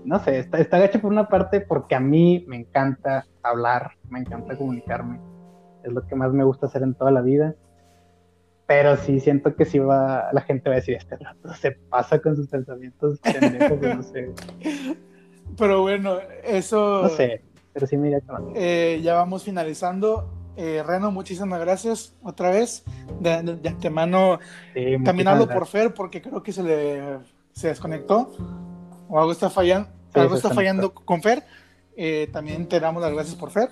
No 0.05 0.19
sé, 0.19 0.41
está, 0.41 0.59
está 0.59 0.79
gacho 0.79 1.01
por 1.01 1.13
una 1.13 1.29
parte 1.29 1.61
porque 1.61 1.95
a 1.95 2.01
mí 2.01 2.45
me 2.49 2.57
encanta 2.57 3.25
hablar, 3.43 3.93
me 4.09 4.21
encanta 4.21 4.57
comunicarme. 4.57 5.21
Es 5.85 5.93
lo 5.93 6.07
que 6.07 6.15
más 6.15 6.33
me 6.33 6.45
gusta 6.45 6.67
hacer 6.67 6.83
en 6.83 6.95
toda 6.95 7.11
la 7.11 7.23
vida. 7.23 7.55
Pero 8.75 8.97
sí 8.97 9.21
siento 9.21 9.55
que 9.55 9.67
si 9.67 9.79
va, 9.79 10.31
la 10.33 10.41
gente 10.41 10.71
va 10.71 10.77
a 10.77 10.79
decir, 10.79 10.95
este 10.95 11.17
rato 11.17 11.53
se 11.55 11.73
pasa 11.73 12.21
con 12.21 12.35
sus 12.37 12.49
pensamientos 12.49 13.19
pendejos, 13.21 13.79
no 13.83 14.03
sé. 14.03 14.31
Pero 15.59 15.83
bueno, 15.83 16.17
eso 16.43 17.03
No 17.03 17.09
sé, 17.11 17.43
pero 17.75 17.87
sí 17.87 17.99
me 17.99 18.09
iría 18.09 18.23
eh, 18.55 19.01
ya 19.03 19.15
vamos 19.15 19.45
finalizando. 19.45 20.33
Eh, 20.57 20.83
Reno, 20.87 21.11
muchísimas 21.11 21.61
gracias 21.61 22.15
otra 22.23 22.49
vez. 22.49 22.83
De, 23.21 23.43
de- 23.43 23.57
de 23.57 23.69
antemano, 23.69 24.39
Sí, 24.73 24.97
También 25.05 25.29
hablo 25.29 25.47
por. 25.49 25.67
Fer 25.67 25.93
porque 25.93 26.23
creo 26.23 26.43
que 26.43 26.53
se 26.53 26.63
le 26.63 27.19
se 27.53 27.69
desconectó 27.69 28.33
o 29.11 29.19
algo 29.19 29.33
está 29.33 29.51
fallando, 29.51 29.91
Sí, 30.15 30.21
algo 30.21 30.35
está 30.37 30.49
fallando 30.51 30.95
con 30.95 31.21
Fer. 31.21 31.43
Eh, 31.95 32.31
también 32.33 32.67
te 32.67 32.81
damos 32.81 33.03
las 33.03 33.13
gracias 33.13 33.35
por 33.37 33.51
Fer. 33.51 33.69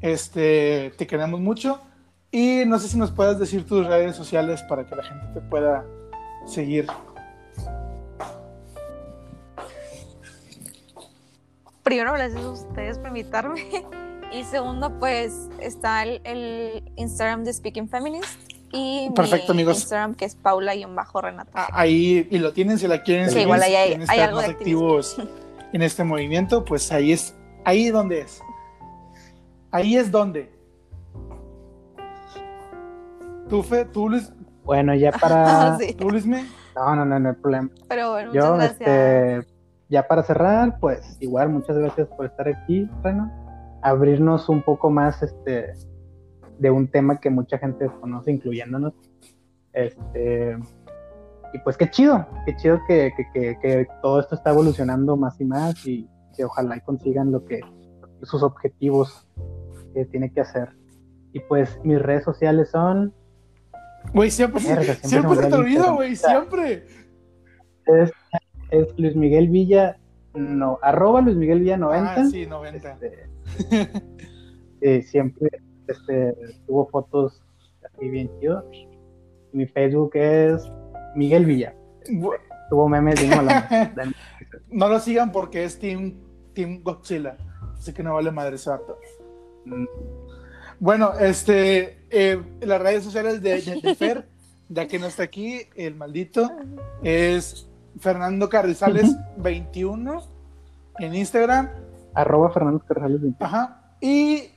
Este, 0.00 0.92
te 0.96 1.06
queremos 1.06 1.40
mucho 1.40 1.82
y 2.32 2.64
no 2.66 2.78
sé 2.78 2.88
si 2.88 2.96
nos 2.98 3.10
puedas 3.10 3.38
decir 3.38 3.66
tus 3.66 3.86
redes 3.86 4.14
sociales 4.16 4.62
para 4.68 4.86
que 4.86 4.94
la 4.96 5.02
gente 5.02 5.26
te 5.34 5.40
pueda 5.40 5.84
seguir. 6.46 6.86
Primero, 11.82 12.12
gracias 12.12 12.42
a 12.44 12.50
ustedes 12.50 12.98
por 12.98 13.08
invitarme. 13.08 13.62
Y 14.32 14.44
segundo, 14.44 14.96
pues 15.00 15.48
está 15.58 16.04
el, 16.04 16.20
el 16.22 16.84
Instagram 16.94 17.42
de 17.42 17.52
Speaking 17.52 17.88
Feminist 17.88 18.28
y 18.70 19.10
Perfecto, 19.10 19.52
mi 19.54 19.62
amigos. 19.62 19.78
Instagram 19.78 20.14
que 20.14 20.24
es 20.24 20.36
Paula-Renata. 20.36 21.50
Ah, 21.52 21.68
Ahí 21.72 22.28
y 22.30 22.38
lo 22.38 22.52
tienen 22.52 22.78
si 22.78 22.86
la 22.86 23.02
quieren 23.02 23.24
Sí, 23.26 23.30
seguir, 23.32 23.46
igual 23.46 23.60
ahí 23.64 23.74
hay- 23.74 24.20
algo 24.20 24.40
de 24.40 24.46
más 24.46 24.54
activos 24.54 25.16
en 25.72 25.82
este 25.82 26.04
movimiento, 26.04 26.64
pues 26.64 26.92
ahí 26.92 27.10
es 27.10 27.34
ahí 27.64 27.88
donde 27.88 28.20
es. 28.20 28.40
Ahí 29.72 29.96
es 29.96 30.12
donde. 30.12 30.48
Tú, 33.50 33.64
Fe, 33.64 33.84
tú, 33.84 34.08
Luis, 34.08 34.32
Bueno, 34.64 34.94
ya 34.94 35.10
para. 35.20 35.76
Sí, 35.78 35.92
tú, 35.94 36.08
Luisme. 36.08 36.46
No, 36.76 36.94
no, 36.94 37.04
no, 37.04 37.18
no 37.18 37.30
hay 37.30 37.34
problema. 37.34 37.68
pero 37.88 38.12
bueno, 38.12 38.28
muchas 38.28 38.44
Yo, 38.44 38.54
gracias. 38.54 38.80
este, 38.80 39.52
ya 39.88 40.06
para 40.06 40.22
cerrar, 40.22 40.78
pues 40.78 41.16
igual, 41.20 41.48
muchas 41.50 41.76
gracias 41.76 42.06
por 42.08 42.26
estar 42.26 42.46
aquí, 42.48 42.88
Reno. 43.02 43.28
Abrirnos 43.82 44.48
un 44.48 44.62
poco 44.62 44.88
más 44.88 45.20
este, 45.22 45.72
de 46.58 46.70
un 46.70 46.86
tema 46.88 47.18
que 47.18 47.28
mucha 47.28 47.58
gente 47.58 47.90
conoce, 48.00 48.30
incluyéndonos. 48.30 48.92
Este, 49.72 50.56
y 51.52 51.58
pues 51.64 51.76
qué 51.76 51.90
chido, 51.90 52.24
qué 52.46 52.54
chido 52.54 52.78
que, 52.86 53.12
que, 53.16 53.24
que, 53.34 53.58
que 53.60 53.88
todo 54.00 54.20
esto 54.20 54.36
está 54.36 54.50
evolucionando 54.50 55.16
más 55.16 55.40
y 55.40 55.44
más 55.44 55.84
y 55.86 56.08
que 56.36 56.44
ojalá 56.44 56.76
y 56.76 56.80
consigan 56.82 57.32
lo 57.32 57.44
que 57.44 57.60
sus 58.22 58.44
objetivos 58.44 59.26
que 59.92 60.04
tiene 60.04 60.32
que 60.32 60.40
hacer. 60.40 60.68
Y 61.32 61.40
pues 61.40 61.80
mis 61.82 62.00
redes 62.00 62.22
sociales 62.22 62.70
son 62.70 63.12
Güey, 64.12 64.30
siempre, 64.30 64.62
Verga, 64.62 64.94
siempre 64.94 65.08
siempre 65.08 65.36
se 65.36 65.46
te 65.46 65.54
olvida 65.54 65.90
güey, 65.90 66.16
siempre. 66.16 66.84
es, 67.86 68.12
es 68.70 68.98
Luis 68.98 69.14
Miguel 69.14 69.48
Villa, 69.48 69.98
no, 70.34 70.78
arroba 70.82 71.20
Luis 71.20 71.36
Miguel 71.36 71.60
Villa 71.60 71.76
90. 71.76 72.14
Ah, 72.14 72.24
sí, 72.26 72.46
90. 72.46 72.98
Este, 73.00 73.92
eh, 74.80 75.02
siempre 75.02 75.50
este, 75.86 76.34
tuvo 76.66 76.88
fotos 76.88 77.42
así 77.84 78.08
bien 78.08 78.30
chidos. 78.40 78.64
Mi 79.52 79.66
Facebook 79.66 80.12
es 80.14 80.70
Miguel 81.16 81.44
Villa. 81.44 81.74
Tuvo 82.70 82.88
memes 82.88 83.20
bien 83.20 83.36
malos. 83.36 83.52
No 84.68 84.88
lo 84.88 85.00
sigan 85.00 85.32
porque 85.32 85.64
es 85.64 85.80
Team, 85.80 86.14
team 86.54 86.82
Godzilla. 86.84 87.36
Así 87.76 87.92
que 87.92 88.04
no 88.04 88.14
vale 88.14 88.30
madre 88.30 88.54
ese. 88.54 88.70
Mm, 89.64 89.86
Bueno, 90.78 91.12
este, 91.18 91.99
eh, 92.10 92.42
las 92.60 92.80
redes 92.80 93.04
sociales 93.04 93.40
de, 93.42 93.60
de- 93.60 93.80
de 93.80 93.94
Fer, 93.94 94.28
ya 94.68 94.86
que 94.86 94.98
no 94.98 95.06
está 95.06 95.22
aquí, 95.24 95.62
el 95.76 95.94
maldito, 95.94 96.50
es 97.02 97.68
Fernando 97.98 98.48
Carrizales 98.48 99.16
21 99.36 100.22
en 100.98 101.14
Instagram. 101.14 101.70
Arroba 102.14 102.50
Fernando 102.50 102.80
Carrales 102.86 103.20
20. 103.20 103.44
Ajá. 103.44 103.94
Y 104.00 104.50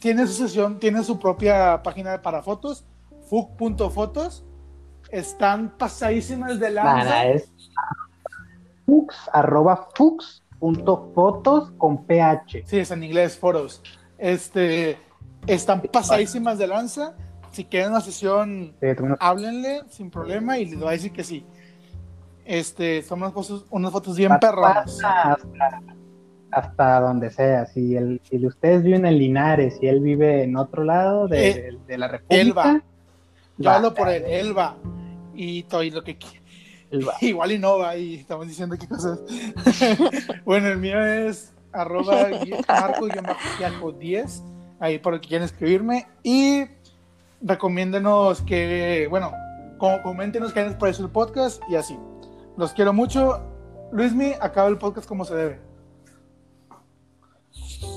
tiene 0.00 0.26
su 0.26 0.34
sesión, 0.34 0.78
tiene 0.78 1.02
su 1.04 1.18
propia 1.18 1.82
página 1.82 2.20
para 2.22 2.42
fotos, 2.42 2.84
fug.fotos. 3.28 4.44
Están 5.10 5.70
pasadísimas 5.76 6.60
de 6.60 6.70
lanza. 6.70 7.26
Es 7.26 7.50
fux, 8.86 9.16
arroba 9.32 9.88
fux 9.94 10.42
punto 10.58 11.10
fotos 11.14 11.70
con 11.78 12.04
ph. 12.04 12.64
Sí, 12.66 12.78
es 12.78 12.90
en 12.90 13.02
inglés, 13.02 13.36
foros. 13.38 13.82
Este, 14.18 14.98
están 15.46 15.80
pasadísimas 15.82 16.58
de 16.58 16.66
lanza. 16.66 17.14
Si 17.52 17.64
quieren 17.64 17.90
una 17.90 18.00
sesión, 18.00 18.72
Sí, 18.80 18.86
tengo 18.94 19.04
una- 19.06 19.16
háblenle 19.20 19.82
sin 19.90 20.10
problema 20.10 20.58
y 20.58 20.66
les 20.66 20.82
va 20.82 20.90
a 20.90 20.92
decir 20.92 21.12
que 21.12 21.24
sí. 21.24 21.44
Este, 22.44 23.02
son 23.02 23.20
unas 23.22 23.32
fotos, 23.32 23.64
unas 23.70 23.92
fotos 23.92 24.16
bien 24.16 24.32
perronas. 24.40 24.98
Hasta, 25.04 25.38
hasta 26.50 27.00
donde 27.00 27.30
sea. 27.30 27.66
Si, 27.66 27.96
el, 27.96 28.20
si 28.28 28.44
ustedes 28.44 28.82
viven 28.82 29.06
en 29.06 29.18
Linares 29.18 29.78
y 29.80 29.86
él 29.88 30.00
vive 30.00 30.42
en 30.44 30.56
otro 30.56 30.84
lado 30.84 31.28
de, 31.28 31.48
Eh, 31.50 31.78
de- 31.86 31.98
la 31.98 32.08
República, 32.08 32.40
él 32.42 32.56
va. 32.56 32.82
Yo 33.58 33.70
va, 33.70 33.76
hablo 33.76 33.94
por 33.94 34.08
él, 34.08 34.24
él 34.26 34.56
va. 34.56 34.76
Y 35.34 35.62
todo 35.64 35.82
y 35.82 35.90
lo 35.90 36.02
que 36.02 36.18
qui- 36.18 36.40
él 36.90 37.06
va. 37.08 37.14
Igual 37.20 37.52
y 37.52 37.58
no 37.58 37.78
va, 37.78 37.96
y 37.96 38.14
estamos 38.16 38.46
diciendo 38.48 38.76
qué 38.78 38.88
cosas. 38.88 39.20
bueno, 40.44 40.68
el 40.68 40.78
mío 40.78 41.04
es 41.04 41.52
arroba 41.72 42.30
gui- 42.30 42.64
marco 43.60 43.92
10, 43.92 44.42
ahí 44.80 44.98
por 44.98 45.14
el 45.14 45.20
que 45.20 45.28
quieran 45.28 45.44
escribirme. 45.46 46.06
Y 46.22 46.64
recomiéndenos 47.42 48.42
que, 48.42 49.06
bueno, 49.10 49.32
co- 49.78 50.02
coméntenos 50.02 50.52
qué 50.52 50.64
les 50.64 50.74
pareció 50.74 51.04
el 51.04 51.10
podcast 51.12 51.62
y 51.68 51.76
así. 51.76 51.96
Los 52.56 52.72
quiero 52.72 52.92
mucho. 52.92 53.40
Luismi, 53.92 54.32
acaba 54.40 54.68
el 54.68 54.78
podcast 54.78 55.06
como 55.08 55.24
se 55.24 55.34
debe. 55.34 55.60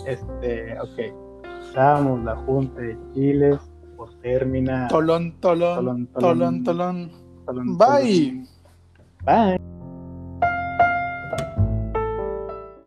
Este, 0.08 0.80
ok. 0.80 1.44
Estábamos 1.68 2.24
la 2.24 2.36
Junta 2.36 2.82
de 2.82 2.98
Chiles 3.14 3.60
por 3.98 4.14
terminar. 4.22 4.90
Tolón, 4.90 5.40
tolón, 5.40 5.76
Tolón, 5.76 6.08
tolón, 6.08 6.64
tolón. 6.64 6.64
tolón. 6.64 7.12
Tolón, 7.46 7.78
Bye. 7.78 8.48
tolón. 9.26 9.58
Bye. 9.60 9.73